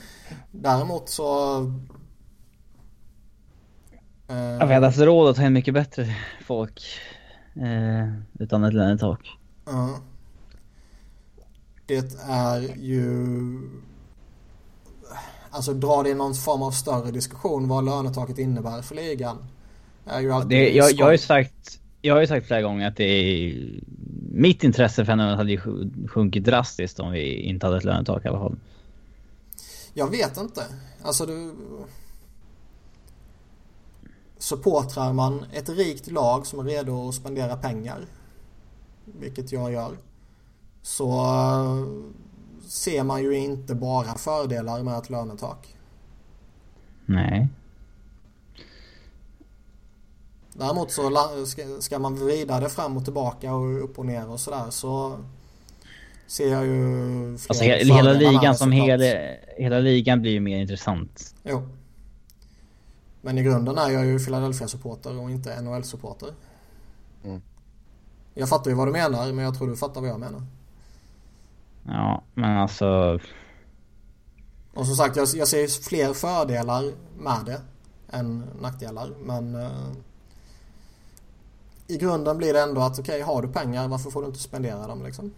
Däremot 0.50 1.08
så... 1.08 1.58
Uh, 4.30 4.36
ja, 4.36 4.66
vi 4.66 4.74
hade 4.74 4.86
haft 4.86 4.98
råd 4.98 5.30
att 5.30 5.36
ta 5.36 5.46
in 5.46 5.52
mycket 5.52 5.74
bättre 5.74 6.16
folk. 6.44 6.82
Uh, 7.56 8.18
utan 8.38 8.64
ett 8.64 8.74
lönetak. 8.74 9.38
Ja. 9.64 9.98
Det 11.86 12.14
är 12.28 12.76
ju... 12.76 13.58
Alltså 15.50 15.74
dra 15.74 16.02
det 16.02 16.10
i 16.10 16.14
någon 16.14 16.34
form 16.34 16.62
av 16.62 16.70
större 16.70 17.10
diskussion 17.10 17.68
vad 17.68 17.84
lönetaket 17.84 18.38
innebär 18.38 18.82
för 18.82 18.94
ligan. 18.94 19.46
Är 20.06 20.20
ju 20.20 20.32
alltid 20.32 20.50
det, 20.50 20.70
jag, 20.70 20.92
jag 20.92 21.12
ju 21.12 21.18
sagt, 21.18 21.80
jag 22.04 22.14
har 22.14 22.20
ju 22.20 22.26
sagt 22.26 22.46
flera 22.46 22.62
gånger 22.62 22.88
att 22.88 22.96
det 22.96 23.04
är... 23.04 23.54
Mitt 24.30 24.64
intresse 24.64 25.04
för 25.04 25.16
NHL 25.16 25.36
hade 25.36 25.50
ju 25.50 25.60
sjunkit 26.08 26.44
drastiskt 26.44 27.00
om 27.00 27.12
vi 27.12 27.34
inte 27.34 27.66
hade 27.66 27.78
ett 27.78 27.84
lönetak 27.84 28.24
i 28.24 28.28
alla 28.28 28.38
fall. 28.38 28.56
Jag 29.94 30.10
vet 30.10 30.36
inte. 30.36 30.62
Alltså 31.02 31.26
du... 31.26 31.54
Supportrar 34.38 35.12
man 35.12 35.44
ett 35.52 35.68
rikt 35.68 36.10
lag 36.10 36.46
som 36.46 36.58
är 36.58 36.64
redo 36.64 37.08
att 37.08 37.14
spendera 37.14 37.56
pengar 37.56 37.98
vilket 39.04 39.52
jag 39.52 39.72
gör, 39.72 39.92
så 40.82 41.10
eh, 41.10 41.86
ser 42.68 43.04
man 43.04 43.22
ju 43.22 43.36
inte 43.36 43.74
bara 43.74 44.14
fördelar 44.14 44.82
med 44.82 44.98
ett 44.98 45.10
lönetak. 45.10 45.76
Nej. 47.06 47.48
Däremot 50.56 50.90
så 50.90 51.10
ska 51.80 51.98
man 51.98 52.14
vrida 52.14 52.60
det 52.60 52.68
fram 52.68 52.96
och 52.96 53.04
tillbaka 53.04 53.54
och 53.54 53.84
upp 53.84 53.98
och 53.98 54.06
ner 54.06 54.28
och 54.28 54.40
sådär 54.40 54.70
så 54.70 55.18
ser 56.26 56.52
jag 56.52 56.66
ju 56.66 57.32
Alltså 57.32 57.64
hela, 57.64 57.94
hela 57.94 58.12
ligan 58.12 58.54
som 58.54 58.72
hela, 58.72 59.04
hela 59.56 59.78
ligan 59.78 60.20
blir 60.20 60.32
ju 60.32 60.40
mer 60.40 60.58
intressant. 60.58 61.34
Jo. 61.42 61.68
Men 63.22 63.38
i 63.38 63.42
grunden 63.42 63.78
är 63.78 63.90
jag 63.90 64.06
ju 64.06 64.18
Philadelphia-supporter 64.18 65.18
och 65.18 65.30
inte 65.30 65.60
NHL-supporter. 65.60 66.28
Mm. 67.24 67.42
Jag 68.34 68.48
fattar 68.48 68.70
ju 68.70 68.76
vad 68.76 68.88
du 68.88 68.92
menar, 68.92 69.32
men 69.32 69.44
jag 69.44 69.58
tror 69.58 69.68
du 69.68 69.76
fattar 69.76 70.00
vad 70.00 70.10
jag 70.10 70.20
menar. 70.20 70.42
Ja, 71.86 72.22
men 72.34 72.56
alltså... 72.58 73.20
Och 74.74 74.86
som 74.86 74.96
sagt, 74.96 75.16
jag, 75.16 75.28
jag 75.34 75.48
ser 75.48 75.82
fler 75.82 76.12
fördelar 76.12 76.92
med 77.18 77.44
det 77.46 77.60
än 78.16 78.44
nackdelar, 78.60 79.10
men... 79.24 79.70
I 81.86 81.98
grunden 81.98 82.38
blir 82.38 82.52
det 82.52 82.60
ändå 82.60 82.80
att 82.80 82.98
okej, 82.98 83.14
okay, 83.14 83.22
har 83.22 83.42
du 83.42 83.48
pengar, 83.48 83.88
varför 83.88 84.10
får 84.10 84.20
du 84.20 84.26
inte 84.26 84.38
spendera 84.38 84.86
dem 84.86 85.02
liksom? 85.02 85.32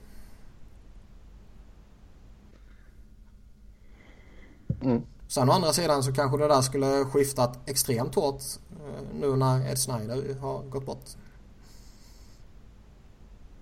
Mm. 4.82 5.02
Sen 5.28 5.48
å 5.48 5.52
andra 5.52 5.72
sidan 5.72 6.02
så 6.02 6.12
kanske 6.12 6.38
det 6.38 6.48
där 6.48 6.62
skulle 6.62 7.04
skiftat 7.04 7.68
extremt 7.68 8.14
hårt 8.14 8.42
uh, 8.72 9.20
nu 9.20 9.36
när 9.36 9.70
Ed 9.70 9.78
Snyder 9.78 10.34
har 10.40 10.62
gått 10.62 10.86
bort. 10.86 11.04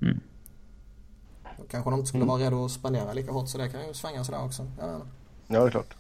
Mm. 0.02 0.20
Då 1.58 1.64
kanske 1.70 1.90
de 1.90 1.94
inte 1.94 2.08
skulle 2.08 2.24
mm. 2.24 2.28
vara 2.28 2.46
redo 2.46 2.64
att 2.64 2.70
spendera 2.70 3.12
lika 3.12 3.32
hårt 3.32 3.48
så 3.48 3.58
det 3.58 3.68
kan 3.68 3.86
ju 3.86 3.94
svänga 3.94 4.24
sådär 4.24 4.44
också. 4.44 4.66
Ja, 4.78 5.00
det 5.46 5.56
är 5.56 5.70
klart. 5.70 5.96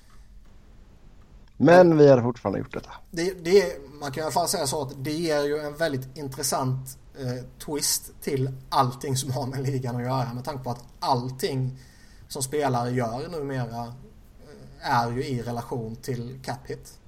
Men 1.64 1.98
vi 1.98 2.08
har 2.08 2.22
fortfarande 2.22 2.58
gjort 2.58 2.72
detta. 2.72 2.90
Det, 3.10 3.44
det, 3.44 3.76
man 4.00 4.12
kan 4.12 4.20
i 4.20 4.24
alla 4.24 4.32
fall 4.32 4.48
säga 4.48 4.66
så 4.66 4.82
att 4.82 5.04
det 5.04 5.12
ger 5.12 5.42
ju 5.42 5.58
en 5.58 5.76
väldigt 5.76 6.16
intressant 6.16 6.98
eh, 7.18 7.44
twist 7.66 8.12
till 8.22 8.52
allting 8.68 9.16
som 9.16 9.30
har 9.30 9.46
med 9.46 9.62
ligan 9.62 9.96
att 9.96 10.02
göra. 10.02 10.34
Med 10.34 10.44
tanke 10.44 10.64
på 10.64 10.70
att 10.70 10.84
allting 11.00 11.78
som 12.28 12.42
spelare 12.42 12.90
gör 12.90 13.28
numera 13.28 13.82
eh, 13.82 14.90
är 14.90 15.10
ju 15.10 15.24
i 15.24 15.42
relation 15.42 15.96
till 15.96 16.40
cap 16.44 16.66
hit. 16.66 16.98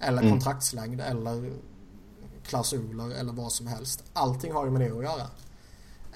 Eller 0.00 0.22
mm. 0.22 0.32
kontraktslängd 0.32 1.00
eller 1.00 1.52
klausuler 2.46 3.10
eller 3.20 3.32
vad 3.32 3.52
som 3.52 3.66
helst. 3.66 4.04
Allting 4.12 4.52
har 4.52 4.64
ju 4.64 4.70
med 4.70 4.80
det 4.80 4.96
att 4.96 5.02
göra 5.02 5.26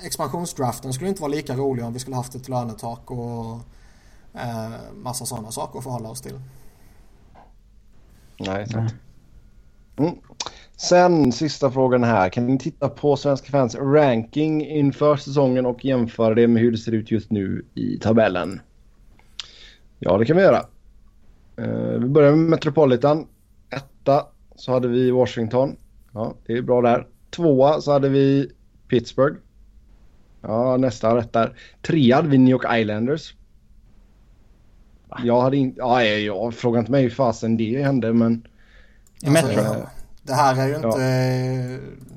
expansionsdraften 0.03 0.93
skulle 0.93 1.09
inte 1.09 1.23
vara 1.23 1.33
lika 1.33 1.57
rolig 1.57 1.85
om 1.85 1.93
vi 1.93 1.99
skulle 1.99 2.17
haft 2.17 2.35
ett 2.35 2.49
lönetak 2.49 3.11
och 3.11 3.59
eh, 4.35 4.71
massa 4.95 5.27
sådana 5.27 5.53
saker 5.53 5.79
att 5.79 5.85
förhålla 5.85 6.09
oss 6.09 6.21
till. 6.21 6.41
Nej, 8.39 8.67
sant. 8.67 8.95
Mm. 9.99 10.15
Sen 10.77 11.33
sista 11.33 11.71
frågan 11.71 12.05
här. 12.05 12.29
Kan 12.29 12.47
ni 12.47 12.59
titta 12.59 12.89
på 12.89 13.17
Svenska 13.17 13.51
fans 13.51 13.75
ranking 13.75 14.67
inför 14.67 15.17
säsongen 15.17 15.67
och 15.67 15.85
jämföra 15.85 16.35
det 16.35 16.49
med 16.49 16.63
hur 16.63 16.73
det 16.73 16.79
ser 16.79 16.93
ut 16.93 17.11
just 17.11 17.31
nu 17.31 17.65
i 17.75 17.99
tabellen? 17.99 18.61
Ja, 19.99 20.19
det 20.19 20.25
kan 20.25 20.37
vi 20.37 20.43
göra. 20.43 20.67
Uh, 21.61 21.99
vi 21.99 22.09
börjar 22.09 22.31
med 22.31 22.51
Metropolitan. 22.51 23.27
Etta 23.71 24.27
så 24.57 24.73
hade 24.73 24.89
vi 24.89 25.11
Washington. 25.11 25.77
Ja, 26.13 26.35
det 26.47 26.53
är 26.53 26.63
bra 26.63 26.83
där. 26.83 27.07
Tvåa 27.31 27.81
så 27.81 27.93
hade 27.93 28.09
vi 28.09 28.53
Pittsburgh. 28.89 29.37
Ja, 30.41 30.77
nästan 30.77 31.17
rätt 31.17 31.33
där. 31.33 31.59
Trea 31.83 32.17
hade 32.17 32.29
vi 32.29 32.39
New 32.39 32.51
York 32.51 32.79
Islanders. 32.81 33.35
Jag 35.25 35.41
hade 35.41 35.57
inte... 35.57 35.79
Ja, 35.79 36.05
jag 36.05 36.55
frågar 36.55 36.81
inte 36.81 36.93
mig 36.93 37.03
hur 37.03 37.11
fasen 37.11 37.57
det 37.57 37.83
hände, 37.83 38.13
men... 38.13 38.47
I 39.23 39.31
Metro? 39.31 39.61
Alltså, 39.61 39.89
det 40.23 40.35
här 40.35 40.61
är 40.61 40.69
ju 40.69 40.75
inte... 40.75 40.89
Ja. 40.89 40.97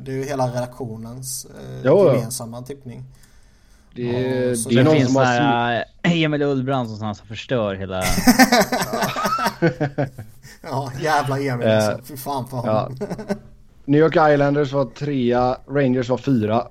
Det 0.03 0.11
är 0.11 0.15
ju 0.15 0.23
hela 0.23 0.47
redaktionens 0.47 1.45
eh, 1.45 1.81
jo, 1.83 2.13
gemensamma 2.13 2.61
tippning. 2.61 3.03
Det, 3.95 4.01
ja, 4.01 4.11
det, 4.13 4.69
det 4.69 4.79
är 4.79 4.83
någon 4.83 4.95
finns 4.95 5.07
som 5.07 5.15
har... 5.15 5.25
Här, 5.25 5.85
äh, 6.03 6.21
Emil 6.21 6.41
Ullbrand 6.41 6.89
som, 6.89 7.15
som 7.15 7.27
förstör 7.27 7.75
hela... 7.75 8.03
ja, 10.61 10.91
jävla 11.01 11.39
Emil 11.39 11.67
alltså. 11.67 11.91
Uh, 11.91 11.97
Fy 12.03 12.17
fan 12.17 12.47
för 12.47 12.57
honom. 12.57 12.97
Ja. 12.99 13.15
New 13.85 14.01
York 14.01 14.33
Islanders 14.33 14.73
var 14.73 14.85
trea, 14.85 15.57
Rangers 15.67 16.09
var 16.09 16.17
fyra, 16.17 16.67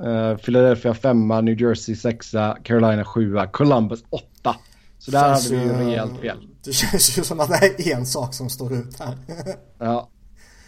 Uh, 0.00 0.36
Philadelphia 0.36 0.94
femma, 0.94 1.40
New 1.40 1.60
Jersey 1.60 1.96
sexa, 1.96 2.56
Carolina 2.62 3.04
sjua, 3.04 3.46
Columbus 3.46 4.04
åtta. 4.10 4.56
Så 5.04 5.10
där 5.10 5.28
hade 5.28 5.48
vi 5.48 5.56
ju 5.56 5.72
rejält 5.72 6.20
fel. 6.20 6.38
Det 6.64 6.72
känns 6.72 7.18
ju 7.18 7.24
som 7.24 7.40
att 7.40 7.48
det 7.48 7.92
är 7.92 7.96
en 7.96 8.06
sak 8.06 8.34
som 8.34 8.50
står 8.50 8.72
ut 8.72 8.98
här. 9.00 9.16
ja. 9.78 10.08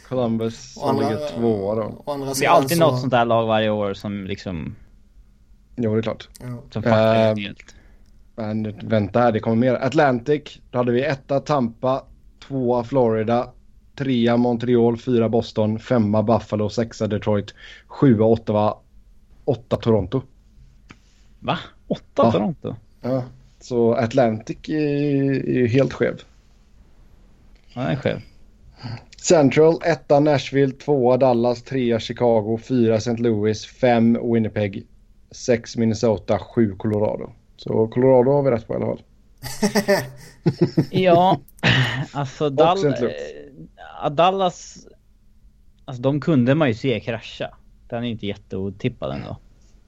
Columbus 0.09 0.75
som 0.75 0.89
andra, 0.89 1.09
ligger 1.09 1.29
tvåa 1.29 1.75
då. 1.75 2.05
Det 2.39 2.45
är 2.45 2.51
alltid 2.51 2.79
så... 2.79 2.91
något 2.91 3.01
sånt 3.01 3.11
där 3.11 3.25
lag 3.25 3.47
varje 3.47 3.71
år 3.71 3.95
som 3.95 4.25
liksom... 4.27 4.77
Jo, 5.77 5.95
det 5.95 6.01
är 6.01 6.03
klart. 6.03 6.29
Ja. 6.41 6.47
Som 6.71 6.83
fuckar 6.83 7.31
uh, 7.31 7.39
helt. 7.39 7.75
Men 8.37 8.89
vänta 8.89 9.21
här, 9.21 9.33
det 9.33 9.41
kommer 9.41 9.57
mer. 9.57 9.75
Atlantic, 9.75 10.61
då 10.71 10.79
hade 10.79 10.93
vi 10.93 11.05
etta 11.05 11.41
Tampa, 11.41 12.05
tvåa 12.49 12.85
Florida, 12.85 13.53
trea 13.97 14.37
Montreal, 14.37 14.97
fyra 14.97 15.29
Boston, 15.29 15.79
femma 15.79 16.23
Buffalo, 16.23 16.69
sexa 16.71 17.07
Detroit, 17.07 17.55
sjua 17.87 18.27
Ottawa, 18.27 18.77
åtta 19.45 19.77
Toronto. 19.77 20.23
Va? 21.41 21.59
Åtta 21.89 22.03
ja. 22.17 22.33
Toronto? 22.33 22.77
Ja. 23.01 23.23
Så 23.65 23.95
Atlantic 23.95 24.59
är 24.69 25.51
ju 25.51 25.67
helt 25.67 25.93
skev. 25.93 26.21
Den 27.75 27.87
är 27.87 27.97
skev. 27.97 28.21
Central, 29.17 29.79
etta 29.85 30.21
Nashville, 30.21 30.73
tvåa 30.73 31.17
Dallas, 31.17 31.63
trea 31.63 32.01
Chicago, 32.01 32.59
fyra 32.59 32.97
St. 32.97 33.17
Louis, 33.17 33.67
fem 33.67 34.33
Winnipeg, 34.33 34.87
sex 35.31 35.77
Minnesota, 35.77 36.39
sju 36.39 36.75
Colorado. 36.77 37.33
Så 37.57 37.89
Colorado 37.89 38.31
har 38.31 38.43
vi 38.43 38.51
rätt 38.51 38.67
på 38.67 38.73
i 38.73 38.77
alla 38.77 38.87
fall. 38.87 39.03
ja, 40.91 41.41
alltså 42.13 42.51
Dall 42.51 42.79
Dallas, 44.11 44.87
alltså 45.85 46.03
de 46.03 46.21
kunde 46.21 46.55
man 46.55 46.69
ju 46.69 46.75
se 46.75 47.01
krascha. 47.01 47.51
Den 47.89 48.05
är 48.05 48.09
inte 48.09 48.27
jätteotippad 48.27 49.15
ändå. 49.15 49.37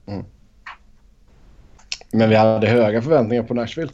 Mm. 0.05 0.25
Men 2.11 2.29
vi 2.29 2.35
hade 2.35 2.67
höga 2.67 3.01
förväntningar 3.01 3.43
på 3.43 3.53
Nashville. 3.53 3.91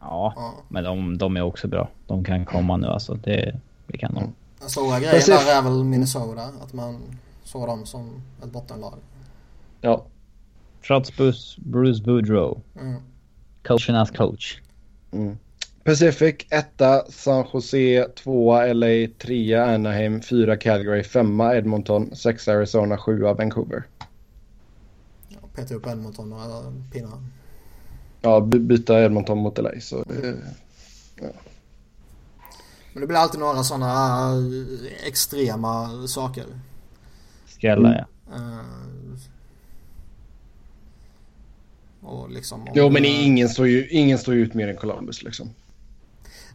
Ja, 0.00 0.32
ja. 0.36 0.54
men 0.68 0.84
de, 0.84 1.18
de, 1.18 1.36
är 1.36 1.42
också 1.42 1.68
bra. 1.68 1.88
De 2.06 2.24
kan 2.24 2.44
komma 2.44 2.76
nu 2.76 2.86
alltså. 2.86 3.14
Det, 3.14 3.60
det 3.86 3.98
kan 3.98 4.14
de. 4.14 4.34
Den 4.60 4.68
stora 4.68 5.00
grejen 5.00 5.22
där 5.26 5.58
är 5.58 5.62
väl 5.62 5.84
Minnesota. 5.84 6.42
Att 6.62 6.72
man 6.72 7.18
såg 7.44 7.66
dem 7.66 7.86
som 7.86 8.22
ett 8.42 8.50
bottenlag. 8.50 8.94
Ja. 9.80 10.04
Trots 10.86 11.16
Bruce, 11.16 11.60
Bruce 11.60 12.02
Boudreau. 12.02 12.60
Mm. 12.80 13.02
Coachernas 13.62 14.10
coach. 14.10 14.60
Mm. 15.12 15.38
Pacific 15.84 16.46
1, 16.50 16.82
San 17.08 17.44
Jose 17.52 18.06
2, 18.14 18.72
LA 18.72 19.08
3, 19.18 19.54
Anaheim 19.54 20.20
4, 20.20 20.56
Calgary 20.56 21.02
5, 21.02 21.40
Edmonton 21.40 22.16
6, 22.16 22.48
Arizona 22.48 22.96
7, 22.96 23.34
Vancouver. 23.34 23.84
Peta 25.54 25.74
upp 25.74 25.86
Edmonton 25.86 26.30
några 26.30 26.72
pinnar. 26.92 27.18
Ja, 28.20 28.40
by- 28.40 28.58
byta 28.58 29.04
Edmonton 29.04 29.38
mot 29.38 29.58
LA. 29.58 29.70
Så 29.80 30.04
det, 30.08 30.36
Men 32.92 33.00
det 33.00 33.06
blir 33.06 33.16
alltid 33.18 33.40
några 33.40 33.62
sådana 33.62 34.30
extrema 35.06 36.06
saker. 36.06 36.46
Skrällar 37.46 38.06
ja. 38.28 38.34
Eh, 38.36 38.58
och 42.00 42.30
liksom... 42.30 42.60
om 42.60 42.68
jo, 42.74 42.90
men 42.90 43.02
det- 43.02 43.08
ingen 43.08 43.48
står, 43.48 43.66
ju, 43.68 43.88
ingen 43.88 44.18
står 44.18 44.34
ju 44.34 44.40
ut 44.40 44.54
mer 44.54 44.68
än 44.68 44.76
Columbus 44.76 45.22
liksom. 45.22 45.50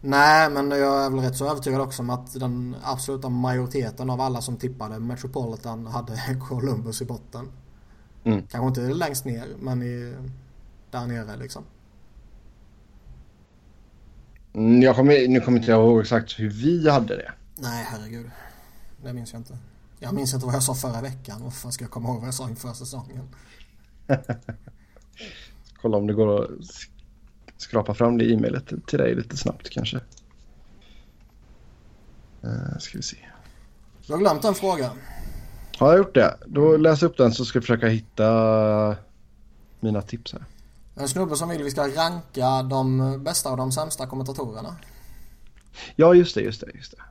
Nej, 0.01 0.49
men 0.49 0.71
jag 0.71 1.05
är 1.05 1.09
väl 1.09 1.19
rätt 1.19 1.35
så 1.37 1.49
övertygad 1.51 1.81
också 1.81 2.01
om 2.01 2.09
att 2.09 2.39
den 2.39 2.75
absoluta 2.83 3.29
majoriteten 3.29 4.09
av 4.09 4.21
alla 4.21 4.41
som 4.41 4.57
tippade 4.57 4.99
Metropolitan 4.99 5.85
hade 5.87 6.39
Columbus 6.49 7.01
i 7.01 7.05
botten. 7.05 7.47
Mm. 8.27 8.47
Kanske 8.47 8.67
inte 8.67 8.93
längst 8.93 9.25
ner, 9.25 9.47
men 9.59 9.83
i, 9.83 10.15
där 10.91 11.07
nere 11.07 11.37
liksom. 11.37 11.63
Mm, 14.53 14.81
Jag 14.81 14.95
kommer, 14.95 15.27
nu 15.27 15.41
kommer 15.41 15.57
inte 15.59 15.71
jag 15.71 15.81
ihåg 15.81 16.01
exakt 16.01 16.39
hur 16.39 16.49
vi 16.49 16.89
hade 16.89 17.15
det. 17.15 17.31
Nej, 17.55 17.85
herregud. 17.89 18.29
Det 19.03 19.13
minns 19.13 19.33
jag 19.33 19.39
inte. 19.39 19.57
Jag 19.99 20.13
minns 20.13 20.33
inte 20.33 20.45
vad 20.45 20.55
jag 20.55 20.63
sa 20.63 20.75
förra 20.75 21.01
veckan. 21.01 21.43
Vad 21.43 21.53
fan 21.53 21.71
ska 21.71 21.83
jag 21.83 21.91
komma 21.91 22.09
ihåg 22.09 22.17
vad 22.17 22.27
jag 22.27 22.33
sa 22.33 22.49
inför 22.49 22.73
säsongen? 22.73 23.27
Kolla 25.81 25.97
om 25.97 26.07
det 26.07 26.13
går 26.13 26.43
att 26.43 26.49
sk- 26.49 26.89
skrapa 27.57 27.93
fram 27.93 28.17
det 28.17 28.25
i 28.25 28.33
e-mailet 28.33 28.87
till 28.87 28.99
dig 28.99 29.15
lite 29.15 29.37
snabbt 29.37 29.69
kanske. 29.69 29.97
Uh, 32.43 32.77
ska 32.79 32.97
vi 32.97 33.03
se. 33.03 33.17
Du 34.07 34.13
har 34.13 34.19
glömt 34.19 34.45
en 34.45 34.55
fråga. 34.55 34.91
Har 35.77 35.87
jag 35.87 35.97
gjort 35.97 36.15
det? 36.15 36.37
Då 36.47 36.77
läs 36.77 37.03
upp 37.03 37.17
den 37.17 37.31
så 37.33 37.45
ska 37.45 37.57
jag 37.57 37.63
försöka 37.63 37.87
hitta 37.87 38.95
mina 39.79 40.01
tips 40.01 40.33
här. 40.33 40.45
En 40.95 41.07
snubbe 41.07 41.35
som 41.35 41.49
vill 41.49 41.63
vi 41.63 41.71
ska 41.71 41.87
ranka 41.87 42.63
de 42.63 43.23
bästa 43.23 43.51
och 43.51 43.57
de 43.57 43.71
sämsta 43.71 44.07
kommentatorerna. 44.07 44.75
Ja, 45.95 46.13
just 46.13 46.35
det, 46.35 46.41
just 46.41 46.61
det, 46.61 46.71
just 46.75 46.91
det. 46.91 47.03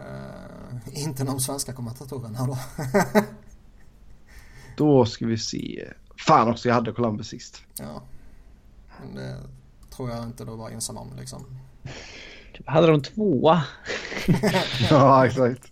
Eh, 0.00 1.02
inte 1.02 1.24
de 1.24 1.40
svenska 1.40 1.72
kommentatorerna 1.72 2.46
då. 2.46 2.58
Då 4.76 5.04
ska 5.04 5.26
vi 5.26 5.38
se. 5.38 5.88
Fan 6.16 6.50
också, 6.50 6.68
jag 6.68 6.74
hade 6.74 6.92
Columbus 6.92 7.28
sist. 7.28 7.62
ja. 7.78 8.02
Men 9.00 9.14
det 9.14 9.36
tror 9.90 10.10
jag 10.10 10.24
inte 10.24 10.44
du 10.44 10.56
var 10.56 10.70
ensam 10.70 10.96
om 10.96 11.16
liksom. 11.18 11.60
Hade 12.66 12.86
de 12.86 13.02
tvåa? 13.02 13.64
ja, 14.90 15.26
exakt. 15.26 15.71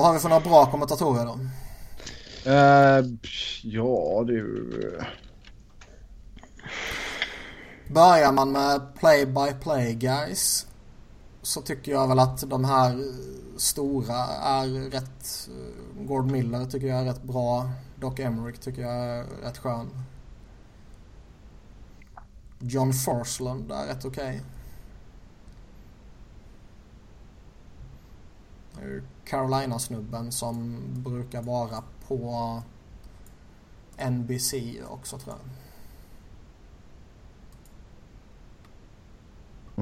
Vad 0.00 0.06
har 0.06 0.14
vi 0.14 0.20
för 0.20 0.28
några 0.28 0.44
bra 0.44 0.70
kommentatorer 0.70 1.24
då? 1.24 1.38
Eh, 2.50 3.04
ja, 3.62 4.24
du. 4.26 5.00
Börjar 7.88 8.32
man 8.32 8.52
med 8.52 8.94
play 8.94 9.26
by 9.26 9.52
play 9.62 9.94
guys 9.94 10.66
så 11.42 11.60
tycker 11.62 11.92
jag 11.92 12.08
väl 12.08 12.18
att 12.18 12.50
de 12.50 12.64
här 12.64 12.90
eh, 12.90 13.56
stora 13.56 14.16
är 14.42 14.90
rätt... 14.90 15.48
eh, 15.48 16.06
Gord 16.06 16.30
Miller 16.30 16.64
tycker 16.64 16.86
jag 16.86 16.98
är 16.98 17.04
rätt 17.04 17.22
bra. 17.22 17.70
Doc 17.96 18.20
Emerick 18.20 18.60
tycker 18.60 18.82
jag 18.82 18.94
är 18.94 19.24
rätt 19.42 19.58
skön. 19.58 19.90
John 22.58 22.92
Forsland 22.92 23.72
är 23.72 23.86
rätt 23.86 24.04
okej. 24.04 24.42
Ju 28.82 29.02
Carolina-snubben 29.30 30.32
som 30.32 30.80
brukar 30.94 31.42
vara 31.42 31.82
på 32.08 32.62
NBC 34.10 34.54
också 34.88 35.18
tror 35.18 35.34
jag. 35.36 35.44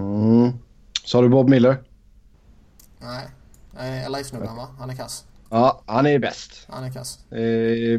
Mm. 0.05 0.53
Sa 1.05 1.23
du 1.23 1.29
Bob 1.29 1.49
Miller? 1.49 1.85
Nej, 2.99 3.29
LA-snubben 4.09 4.57
va? 4.57 4.69
Han 4.79 4.91
är 4.91 4.95
kass. 4.95 5.25
Ja, 5.51 5.83
han 5.87 6.07
är 6.07 6.19
bäst. 6.19 6.67
Han 6.69 6.85
är 6.85 6.93
kass. 6.93 7.19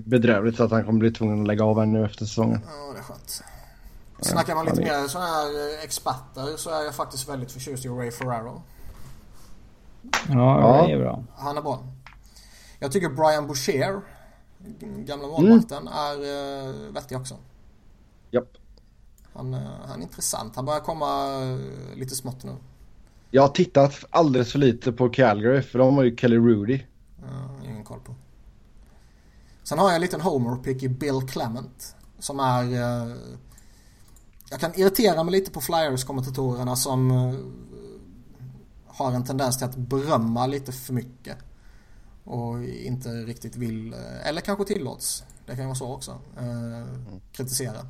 Bedrövligt 0.06 0.60
att 0.60 0.72
han 0.72 0.86
kommer 0.86 1.00
bli 1.00 1.12
tvungen 1.12 1.42
att 1.42 1.48
lägga 1.48 1.64
av 1.64 1.80
här 1.80 1.86
nu 1.86 2.06
efter 2.06 2.26
säsongen. 2.26 2.62
Ja, 2.66 2.94
det 2.94 3.00
är 3.00 3.04
skönt. 3.04 3.44
Snackar 4.22 4.56
man 4.56 4.66
lite 4.66 4.82
mer 4.82 5.08
sådana 5.08 5.28
här 5.28 5.78
eh, 5.78 5.84
experter 5.84 6.58
så 6.58 6.70
är 6.70 6.84
jag 6.84 6.96
faktiskt 6.96 7.30
väldigt 7.30 7.52
förtjust 7.52 7.86
i 7.86 7.88
Ray 7.88 8.12
Ferraro. 8.12 8.62
Ja, 10.30 10.86
det 10.88 10.94
är 10.94 11.00
bra. 11.00 11.24
Han 11.36 11.58
är 11.58 11.62
bra. 11.62 11.84
Jag 12.80 12.92
tycker 12.92 13.10
Brian 13.10 13.48
Boucher, 13.48 14.02
gamla 15.06 15.28
målvakten, 15.28 15.88
är 15.88 16.18
uh, 16.18 16.94
vettig 16.94 17.18
också. 17.18 17.36
Japp. 18.32 18.58
Han, 19.34 19.54
eh, 19.54 19.60
han 19.88 20.00
är 20.00 20.04
intressant. 20.04 20.56
Han 20.56 20.66
börjar 20.66 20.80
komma 20.80 21.42
eh, 21.44 21.98
lite 21.98 22.16
smått 22.16 22.44
nu. 22.44 22.56
Jag 23.32 23.42
har 23.42 23.50
tittat 23.50 24.06
alldeles 24.10 24.52
för 24.52 24.60
lite 24.60 24.92
på 24.92 25.10
Calgary 25.10 25.62
för 25.62 25.80
de 25.80 25.96
har 25.96 26.04
ju 26.04 26.16
Kelly 26.16 26.38
Rudy. 26.38 26.74
Uh, 27.24 27.70
ingen 27.70 27.84
koll 27.84 28.00
på. 28.00 28.16
Sen 29.64 29.80
har 29.80 29.86
jag 29.86 29.96
en 29.96 30.02
liten 30.02 30.22
homer-pick 30.22 30.84
i 30.84 30.90
Bill 30.90 31.22
Clement. 31.28 31.96
Som 32.20 32.40
är... 32.40 32.64
jag 34.50 34.60
kan 34.60 34.76
irritera 34.76 35.24
mig 35.24 35.32
lite 35.32 35.52
på 35.52 35.62
Flyers-kommentatorerna 35.62 36.76
som 36.76 37.12
har 39.00 39.12
en 39.12 39.24
tendens 39.24 39.58
till 39.58 39.66
att 39.66 39.76
berömma 39.76 40.48
lite 40.48 40.72
för 40.72 40.94
mycket. 40.94 41.38
Och 42.24 42.64
inte 42.64 43.10
riktigt 43.10 43.56
vill, 43.56 43.94
eh, 43.94 44.28
eller 44.28 44.42
kanske 44.42 44.66
tillåts, 44.66 45.24
det 45.46 45.52
kan 45.52 45.60
ju 45.60 45.66
vara 45.66 45.76
så 45.76 45.94
också, 45.94 46.12
eh, 46.38 47.12
kritisera. 47.32 47.86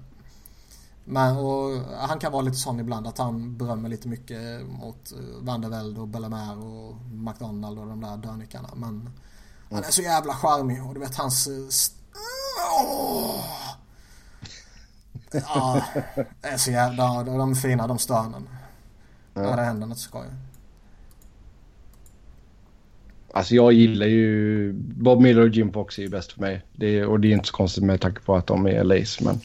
Men 1.05 1.37
och 1.37 1.81
han 1.97 2.19
kan 2.19 2.31
vara 2.31 2.41
lite 2.41 2.57
sån 2.57 2.79
ibland 2.79 3.07
att 3.07 3.17
han 3.17 3.57
berömmer 3.57 3.89
lite 3.89 4.07
mycket 4.07 4.67
mot 4.67 5.11
eh, 5.11 5.17
Van 5.41 5.61
der 5.61 5.69
Velde 5.69 6.01
och 6.01 6.07
Bellemare 6.07 6.57
och 6.57 6.95
McDonald 7.11 7.79
och 7.79 7.87
de 7.87 8.01
där 8.01 8.17
dörnickarna. 8.17 8.69
Men 8.75 9.09
han 9.69 9.83
är 9.83 9.91
så 9.91 10.01
jävla 10.01 10.33
charmig 10.33 10.85
och 10.85 10.93
du 10.93 10.99
vet 10.99 11.15
hans... 11.15 11.47
eh! 11.47 11.53
Ja, 15.45 15.83
det 16.41 16.47
är 16.47 16.57
så 16.57 16.71
jävla... 16.71 17.23
De 17.23 17.51
är 17.51 17.55
fina 17.55 17.87
de 17.87 17.99
stönen. 17.99 18.49
Ja, 19.33 19.55
det 19.55 19.61
händer 19.61 19.87
något 19.87 19.99
skoj. 19.99 20.27
Alltså 23.33 23.55
jag 23.55 23.73
gillar 23.73 24.05
ju... 24.07 24.73
Bob 24.73 25.21
Miller 25.21 25.41
och 25.41 25.49
Jim 25.49 25.73
Fox 25.73 25.97
är 25.99 26.03
ju 26.03 26.09
bäst 26.09 26.31
för 26.31 26.41
mig. 26.41 26.61
Det 26.73 26.99
är, 26.99 27.05
och 27.07 27.19
det 27.19 27.27
är 27.27 27.31
inte 27.31 27.47
så 27.47 27.53
konstigt 27.53 27.83
med 27.83 28.01
tanke 28.01 28.21
på 28.21 28.35
att 28.35 28.47
de 28.47 28.65
är 28.67 28.83
LA's. 28.83 29.23
Men 29.23 29.39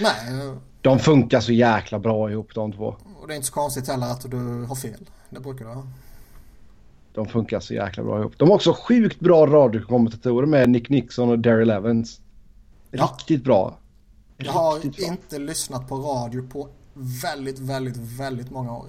Nej, 0.00 0.40
eh, 0.48 0.54
de 0.82 0.98
funkar 0.98 1.40
så 1.40 1.52
jäkla 1.52 1.98
bra 1.98 2.30
ihop 2.30 2.54
de 2.54 2.72
två. 2.72 2.96
och 3.20 3.28
det 3.28 3.34
är 3.34 3.36
inte 3.36 3.46
så 3.48 3.52
konstigt 3.52 3.88
heller 3.88 4.06
att 4.06 4.30
du 4.30 4.64
har 4.64 4.74
fel. 4.74 5.08
Det 5.30 5.40
brukar 5.40 5.64
du 5.64 5.70
ha. 5.70 5.86
De 7.14 7.26
funkar 7.28 7.60
så 7.60 7.74
jäkla 7.74 8.02
bra 8.04 8.20
ihop. 8.20 8.32
De 8.36 8.48
har 8.48 8.54
också 8.54 8.72
sjukt 8.72 9.20
bra 9.20 9.46
radiokommentatorer 9.46 10.46
med 10.46 10.70
Nick 10.70 10.88
Nixon 10.88 11.28
och 11.30 11.38
Daryl 11.38 11.70
Evans. 11.70 12.20
Ja. 12.90 13.04
Riktigt 13.18 13.44
bra. 13.44 13.78
Jag 14.36 14.52
har 14.52 14.74
Riktigt 14.74 14.96
bra. 14.96 15.06
inte 15.06 15.38
lyssnat 15.38 15.88
på 15.88 15.96
radio 15.96 16.48
på 16.48 16.68
väldigt, 17.22 17.58
väldigt, 17.58 17.96
väldigt 17.96 18.50
många 18.50 18.76
år. 18.76 18.86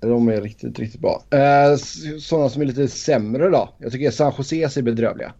De 0.00 0.28
är 0.28 0.40
riktigt, 0.40 0.78
riktigt 0.78 1.00
bra. 1.00 1.22
Eh, 1.30 1.76
sådana 2.20 2.48
som 2.48 2.62
är 2.62 2.66
lite 2.66 2.88
sämre 2.88 3.48
då. 3.48 3.74
Jag 3.78 3.92
tycker 3.92 4.10
San 4.10 4.32
Jose 4.38 4.56
är 4.56 4.82
bedrövliga. 4.82 5.32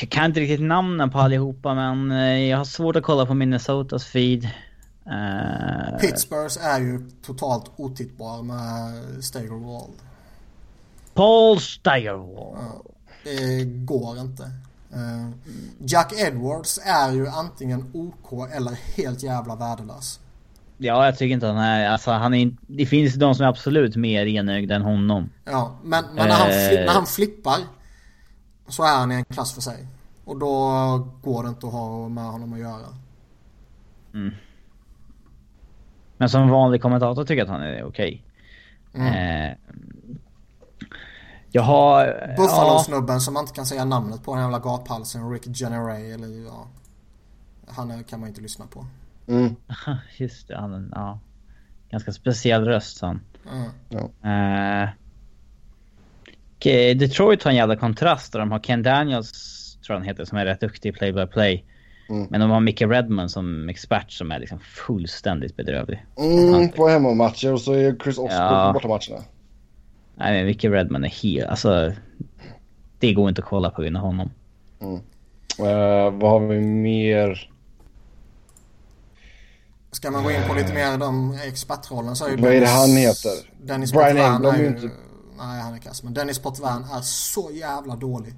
Jag 0.00 0.10
kan 0.10 0.24
inte 0.24 0.40
riktigt 0.40 0.66
namnen 0.66 1.10
på 1.10 1.18
allihopa 1.18 1.74
men 1.74 2.10
eh, 2.10 2.48
jag 2.48 2.58
har 2.58 2.64
svårt 2.64 2.96
att 2.96 3.02
kolla 3.02 3.26
på 3.26 3.34
Minnesotas 3.34 4.04
feed. 4.04 4.44
Eh, 5.06 5.98
Pittsburghs 6.00 6.58
är 6.62 6.80
ju 6.80 7.10
totalt 7.22 7.70
otittbar 7.76 8.42
med 8.42 9.24
Steigerwald. 9.24 9.94
Paul 11.14 11.60
Steigerwald. 11.60 12.58
Det 13.24 13.64
går 13.64 14.18
inte. 14.18 14.42
Eh, 14.92 15.30
Jack 15.78 16.12
Edwards 16.12 16.80
är 16.84 17.12
ju 17.12 17.28
antingen 17.28 17.90
OK 17.94 18.48
eller 18.52 18.72
helt 18.96 19.22
jävla 19.22 19.56
värdelös. 19.56 20.20
Ja, 20.82 21.04
jag 21.04 21.18
tycker 21.18 21.34
inte 21.34 21.46
han 21.46 21.56
är... 21.56 21.88
Alltså, 21.88 22.10
han 22.10 22.34
är 22.34 22.50
Det 22.66 22.86
finns 22.86 23.14
de 23.14 23.34
som 23.34 23.44
är 23.44 23.48
absolut 23.48 23.96
mer 23.96 24.26
enögda 24.26 24.74
än 24.74 24.82
honom. 24.82 25.30
Ja, 25.44 25.76
men, 25.82 26.04
men 26.14 26.28
när, 26.28 26.34
han 26.34 26.50
Eh. 26.50 26.86
när 26.86 26.92
han 26.92 27.06
flippar 27.06 27.58
så 28.68 28.82
är 28.82 28.96
han 28.96 29.12
i 29.12 29.14
en 29.14 29.24
klass 29.24 29.54
för 29.54 29.60
sig. 29.60 29.86
Och 30.24 30.38
då 30.38 30.48
går 31.22 31.42
det 31.42 31.48
inte 31.48 31.66
att 31.66 31.72
ha 31.72 32.08
med 32.08 32.24
honom 32.24 32.52
att 32.52 32.58
göra. 32.58 32.86
Men 36.16 36.28
som 36.28 36.48
vanlig 36.48 36.82
kommentator 36.82 37.24
tycker 37.24 37.36
jag 37.36 37.44
att 37.44 37.50
han 37.50 37.62
är 37.62 37.84
okej. 37.84 38.24
Mm. 38.94 39.06
Eh, 39.14 39.56
jag 41.52 41.62
har... 41.62 42.04
Ja, 42.04 42.36
Buffalo-snubben 42.36 43.20
som 43.20 43.34
man 43.34 43.42
inte 43.42 43.54
kan 43.54 43.66
säga 43.66 43.84
namnet 43.84 44.24
på, 44.24 44.34
den 44.34 44.42
jävla 44.42 44.58
gaphalsen, 44.58 45.30
Rick 45.30 45.56
Generay 45.56 46.12
eller 46.12 46.46
ja. 46.46 46.66
Han 47.68 48.04
kan 48.04 48.20
man 48.20 48.28
inte 48.28 48.40
lyssna 48.40 48.66
på. 48.66 48.86
Mm. 49.28 49.56
just 50.16 50.48
det. 50.48 50.56
Han, 50.56 50.92
ja. 50.94 51.20
Ganska 51.90 52.12
speciell 52.12 52.64
röst 52.64 53.00
han. 53.00 53.20
Eh, 54.24 54.88
okej, 56.56 56.94
Detroit 56.94 57.42
har 57.42 57.50
en 57.50 57.56
jävla 57.56 57.76
kontrast 57.76 58.32
där 58.32 58.40
de 58.40 58.52
har 58.52 58.58
Ken 58.58 58.82
Daniels, 58.82 59.32
tror 59.86 59.96
han 59.96 60.04
heter, 60.04 60.24
som 60.24 60.38
är 60.38 60.44
rätt 60.44 60.60
duktig 60.60 60.94
play-by-play. 60.94 61.64
Mm. 62.08 62.26
Men 62.30 62.40
de 62.40 62.50
har 62.50 62.60
Micke 62.60 62.82
Redmond 62.82 63.30
som 63.30 63.68
expert 63.68 64.10
som 64.12 64.32
är 64.32 64.38
liksom 64.38 64.58
fullständigt 64.60 65.56
bedrövlig. 65.56 66.04
Mm, 66.18 66.68
på 66.68 66.88
hemmamatcher 66.88 67.52
och 67.52 67.60
så 67.60 67.72
är 67.72 67.96
Chris 68.02 68.18
Oscar 68.18 68.36
Ja. 68.36 68.66
på 68.66 68.72
bortamatcherna. 68.72 69.24
Nej 70.14 70.32
men 70.36 70.46
Micke 70.46 70.64
Redmond 70.64 71.04
är 71.04 71.08
helt, 71.08 71.48
alltså. 71.48 71.92
Det 72.98 73.12
går 73.14 73.28
inte 73.28 73.42
att 73.42 73.48
kolla 73.48 73.70
på 73.70 73.84
innan 73.84 74.02
honom. 74.02 74.30
Eh, 75.58 76.10
vad 76.12 76.30
har 76.30 76.46
vi 76.46 76.60
mer? 76.60 77.50
Ska 79.92 80.10
man 80.10 80.24
gå 80.24 80.30
in 80.30 80.42
på 80.48 80.54
lite 80.54 80.74
mer 80.74 80.98
de 80.98 81.32
expertrollen 81.32 82.16
så 82.16 82.24
är 82.24 82.30
ju 82.30 82.36
Vad 82.36 82.52
är 82.52 82.60
det 82.60 82.66
han 82.66 82.90
heter? 82.90 83.32
Dennis 83.62 83.92
Brian 83.92 84.06
Potvin 84.08 84.24
Engblom 84.24 84.54
är 84.54 84.58
ju... 84.58 84.66
inte- 84.66 84.90
Nej, 85.38 85.60
han 85.60 85.74
är 85.74 85.78
kass. 85.78 86.02
Men 86.02 86.14
Dennis 86.14 86.38
Potvin 86.38 86.84
är 86.92 87.00
så 87.02 87.50
jävla 87.52 87.96
dålig. 87.96 88.34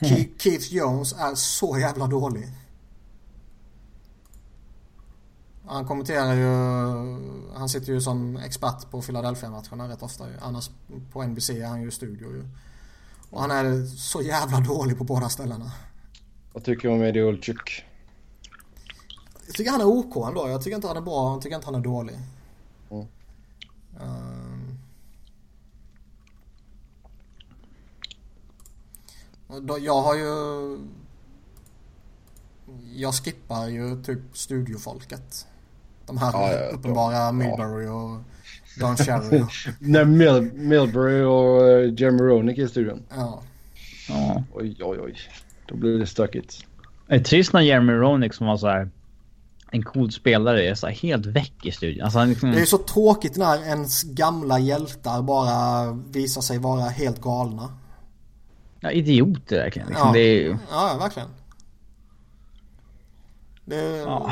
Ke- 0.00 0.28
Keith 0.38 0.74
Jones 0.74 1.12
är 1.12 1.34
så 1.34 1.78
jävla 1.78 2.06
dålig. 2.06 2.48
Han 5.66 5.86
kommenterar 5.86 6.34
ju... 6.34 6.46
Han 7.56 7.68
sitter 7.68 7.92
ju 7.92 8.00
som 8.00 8.36
expert 8.36 8.90
på 8.90 9.02
Philadelphia-matcherna 9.02 9.88
rätt 9.88 10.02
ofta 10.02 10.28
ju. 10.28 10.34
Annars 10.42 10.70
på 11.12 11.22
NBC 11.22 11.50
är 11.50 11.66
han 11.66 11.82
ju 11.82 11.90
studio 11.90 12.28
ju. 12.32 12.48
Och 13.30 13.40
han 13.40 13.50
är 13.50 13.86
så 13.86 14.22
jävla 14.22 14.60
dålig 14.60 14.98
på 14.98 15.04
båda 15.04 15.28
ställena. 15.28 15.72
Vad 16.52 16.64
tycker 16.64 16.88
du 16.88 16.94
om 16.94 17.02
Eddie 17.02 17.22
Olczyk? 17.22 17.84
Jag 19.46 19.54
tycker 19.54 19.70
han 19.70 19.80
är 19.80 19.84
OK 19.86 20.16
ändå. 20.28 20.48
Jag 20.48 20.62
tycker 20.62 20.74
inte 20.76 20.88
han 20.88 20.96
är 20.96 21.00
bra. 21.00 21.32
Jag 21.32 21.42
tycker 21.42 21.56
inte 21.56 21.66
han 21.66 21.74
är 21.74 21.80
dålig. 21.80 22.16
Mm. 22.90 23.06
Ehm. 24.00 24.78
Då- 29.62 29.78
Jag 29.78 30.02
har 30.02 30.14
ju... 30.14 30.78
Jag 32.94 33.14
skippar 33.14 33.66
ju 33.68 34.02
typ 34.02 34.18
studiofolket. 34.32 35.46
De 36.06 36.18
här 36.18 36.30
Ja, 36.32 36.52
ja, 36.52 36.58
ja. 36.58 36.66
uppenbara 36.70 37.32
Milbury 37.32 37.86
och 37.88 38.18
Don 38.80 38.96
Cherry. 38.96 39.44
När 39.80 40.04
Mil- 40.04 40.52
Milbury 40.54 41.22
och 41.22 41.62
uh, 41.62 42.00
Jeremy 42.00 42.22
Roenick 42.22 42.58
är 42.58 42.62
i 42.62 42.68
studion. 42.68 43.02
ja. 43.16 43.42
Ja. 44.08 44.42
Oj, 44.54 44.76
oj, 44.82 44.98
oj. 45.00 45.14
Då 45.66 45.76
blir 45.76 45.98
det 45.98 46.06
stökigt. 46.06 46.64
Det 47.06 47.14
är 47.14 47.20
trist 47.20 47.52
när 47.52 47.60
Jeremy 47.60 47.92
Roenick 47.92 48.34
som 48.34 48.46
var 48.46 48.56
så 48.56 48.66
här 48.66 48.90
en 49.76 49.82
cool 49.84 50.12
spelare 50.12 50.64
är 50.68 50.74
så 50.74 50.86
här 50.86 50.94
helt 50.94 51.26
väck 51.26 51.66
i 51.66 51.72
studion. 51.72 52.04
Alltså 52.04 52.18
han 52.18 52.28
liksom... 52.28 52.50
Det 52.50 52.56
är 52.56 52.60
ju 52.60 52.66
så 52.66 52.78
tråkigt 52.78 53.36
när 53.36 53.62
ens 53.66 54.02
gamla 54.02 54.58
hjältar 54.58 55.22
bara 55.22 55.92
visar 55.92 56.40
sig 56.40 56.58
vara 56.58 56.80
helt 56.80 57.20
galna. 57.20 57.68
Ja, 58.80 58.90
idioter 58.90 59.56
verkligen. 59.56 59.88
Liksom, 59.88 60.06
Ja. 60.06 60.12
det 60.12 60.20
är, 60.20 60.48
Ja, 60.48 60.58
ja, 60.92 60.98
verkligen. 60.98 61.28
Det, 63.64 63.96
ja. 63.96 64.30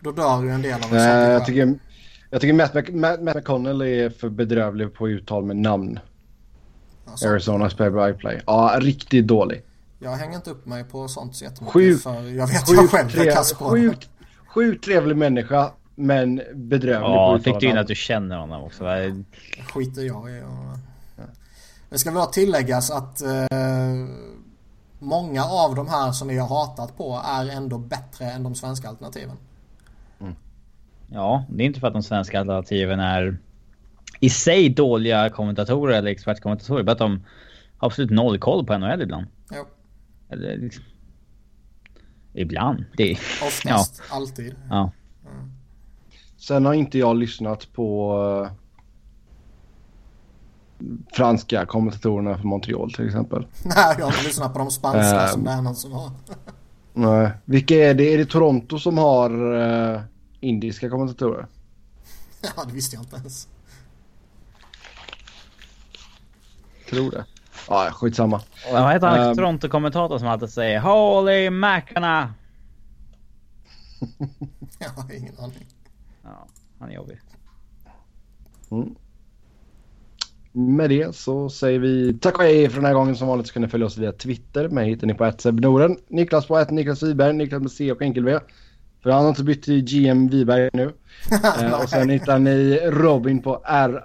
Då 0.00 0.12
dör 0.12 0.42
ju 0.42 0.50
en 0.50 0.62
del 0.62 0.74
av 0.74 0.80
en 0.90 0.96
Nej, 0.96 1.24
sån 1.24 1.32
jag 1.32 1.46
tycker, 1.46 1.78
jag 2.30 2.40
tycker 2.40 2.54
Matt, 2.54 2.74
Mc, 2.74 2.88
Matt, 2.92 3.22
Matt 3.22 3.36
McConnell 3.36 3.80
är 3.82 4.10
för 4.10 4.28
bedrövlig 4.28 4.94
på 4.94 5.08
uttal 5.08 5.44
med 5.44 5.56
namn. 5.56 5.98
Alltså, 7.06 7.28
Arizonas 7.28 7.74
play 7.74 7.90
by 7.90 8.12
play. 8.18 8.40
Ja, 8.46 8.76
riktigt 8.80 9.26
dålig. 9.26 9.62
jag 9.98 10.10
hänger 10.10 10.36
inte 10.36 10.50
upp 10.50 10.66
mig 10.66 10.84
på 10.84 11.08
sånt 11.08 11.36
så 11.36 11.44
jättemycket 11.44 11.72
Sjukt- 11.72 12.02
för 12.02 12.14
jag 12.22 12.46
vet 12.46 12.70
jag 12.70 12.90
själv 12.90 13.18
är 13.18 13.32
kass 13.32 13.52
på 13.52 13.64
sjukt, 13.64 14.08
sjukt 14.56 14.84
trevlig 14.84 15.16
människa, 15.16 15.72
men 15.94 16.42
bedrövlig 16.54 17.08
ja, 17.08 17.38
fick 17.44 17.60
du 17.60 17.66
in 17.66 17.78
att 17.78 17.86
du 17.86 17.94
känner 17.94 18.36
honom 18.36 18.62
också? 18.62 18.84
va? 18.84 18.96
skiter 19.72 20.02
jag 20.02 20.30
i. 20.30 20.42
Och... 20.42 20.78
Det 21.90 21.98
ska 21.98 22.10
väl 22.10 22.26
tilläggas 22.26 22.90
att 22.90 23.22
eh, 23.22 23.46
många 24.98 25.44
av 25.44 25.74
de 25.74 25.88
här 25.88 26.12
som 26.12 26.28
vi 26.28 26.38
har 26.38 26.48
hatat 26.48 26.96
på 26.96 27.22
är 27.24 27.48
ändå 27.48 27.78
bättre 27.78 28.24
än 28.24 28.42
de 28.42 28.54
svenska 28.54 28.88
alternativen. 28.88 29.36
Ja, 31.12 31.44
det 31.48 31.62
är 31.62 31.66
inte 31.66 31.80
för 31.80 31.86
att 31.86 31.92
de 31.92 32.02
svenska 32.02 32.40
alternativen 32.40 33.00
är 33.00 33.38
i 34.20 34.30
sig 34.30 34.68
dåliga 34.68 35.30
kommentatorer 35.30 35.98
eller 35.98 36.10
expertkommentatorer. 36.10 36.82
Bara 36.82 36.92
att 36.92 36.98
de 36.98 37.24
har 37.78 37.86
absolut 37.86 38.10
noll 38.10 38.38
koll 38.38 38.66
på 38.66 38.78
NHL 38.78 39.02
ibland. 39.02 39.26
Jo, 39.54 39.64
Eller 40.28 40.56
liksom... 40.56 40.84
Ibland. 42.36 42.84
Det 42.96 43.12
är... 43.12 43.18
oftast, 43.46 44.02
alltid. 44.10 44.54
Ja. 44.70 44.90
Sen 46.36 46.64
har 46.64 46.74
inte 46.74 46.98
jag 46.98 47.16
lyssnat 47.16 47.72
på 47.72 48.12
eh, 48.46 48.52
franska 51.12 51.66
kommentatorerna 51.66 52.38
för 52.38 52.44
Montreal 52.46 52.92
till 52.92 53.06
exempel. 53.06 53.46
Nej, 53.64 53.96
jag 53.98 54.06
har 54.06 54.24
lyssnat 54.24 54.52
på 54.52 54.58
de 54.58 54.70
spanska 54.70 55.20
Ehm. 55.22 55.28
som 55.28 55.44
det 55.44 55.50
är 55.50 55.62
någon 55.62 55.76
som 55.76 55.92
har. 55.92 56.10
Nej. 56.94 57.30
Vilka 57.44 57.74
är 57.74 57.94
det? 57.94 58.14
Är 58.14 58.18
det 58.18 58.26
Toronto 58.26 58.78
som 58.78 58.98
har 58.98 59.54
eh, 59.94 60.00
indiska 60.40 60.90
kommentatorer? 60.90 61.46
Ja, 62.56 62.64
det 62.64 62.72
visste 62.72 62.96
jag 62.96 63.02
inte 63.02 63.16
ens. 63.16 63.48
Tror 66.90 67.10
det. 67.10 67.24
Ja, 67.68 67.90
skitsamma. 67.92 68.40
Vad 68.72 68.92
heter 68.92 69.06
han? 69.06 69.20
Ehm. 69.20 69.36
Toronto-kommentator 69.36 70.18
som 70.18 70.28
alltid 70.28 70.50
säger 70.50 70.80
Holy 70.80 71.50
mackarna! 71.50 72.34
Jag 74.78 74.88
har 74.88 75.12
ingen 75.12 75.38
aning. 75.38 75.66
Ja, 76.22 76.46
han 76.78 76.88
är 76.90 76.94
jobbig. 76.94 77.20
Med 80.52 80.90
det 80.90 81.16
så 81.16 81.48
säger 81.48 81.78
vi 81.78 82.18
tack 82.18 82.38
och 82.38 82.44
hej 82.44 82.68
för 82.68 82.76
den 82.76 82.84
här 82.84 82.94
gången. 82.94 83.16
Som 83.16 83.28
vanligt 83.28 83.46
så 83.46 83.52
kan 83.52 83.62
ni 83.62 83.68
följa 83.68 83.86
oss 83.86 83.98
via 83.98 84.12
Twitter. 84.12 84.68
Mig 84.68 84.88
hittar 84.88 85.06
ni 85.06 85.14
på 85.14 85.32
@sebnoren. 85.38 85.96
Niklas 86.08 86.46
på 86.46 86.64
Niklas 86.70 87.02
Wiberg. 87.02 87.32
Niklas 87.32 87.62
med 87.62 87.70
C 87.70 87.92
och 87.92 88.02
enkel 88.02 88.24
V. 88.24 88.38
För 89.02 89.10
han 89.10 89.22
har 89.22 89.28
inte 89.28 89.44
bytt 89.44 89.62
till 89.62 89.84
GM 89.84 90.28
Wiberg 90.28 90.70
nu. 90.72 90.92
Eh, 91.62 91.80
och 91.82 91.88
sen 91.88 92.10
hittar 92.10 92.38
ni 92.38 92.80
Robin 92.84 93.42
på 93.42 93.62
R 93.64 94.02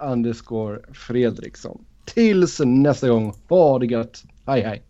Fredriksson. 0.92 1.84
Tills 2.04 2.60
nästa 2.64 3.08
gång. 3.08 3.34
Ha 3.48 3.78
det 3.78 3.86
gött. 3.86 4.24
Hej 4.46 4.62
hej. 4.62 4.82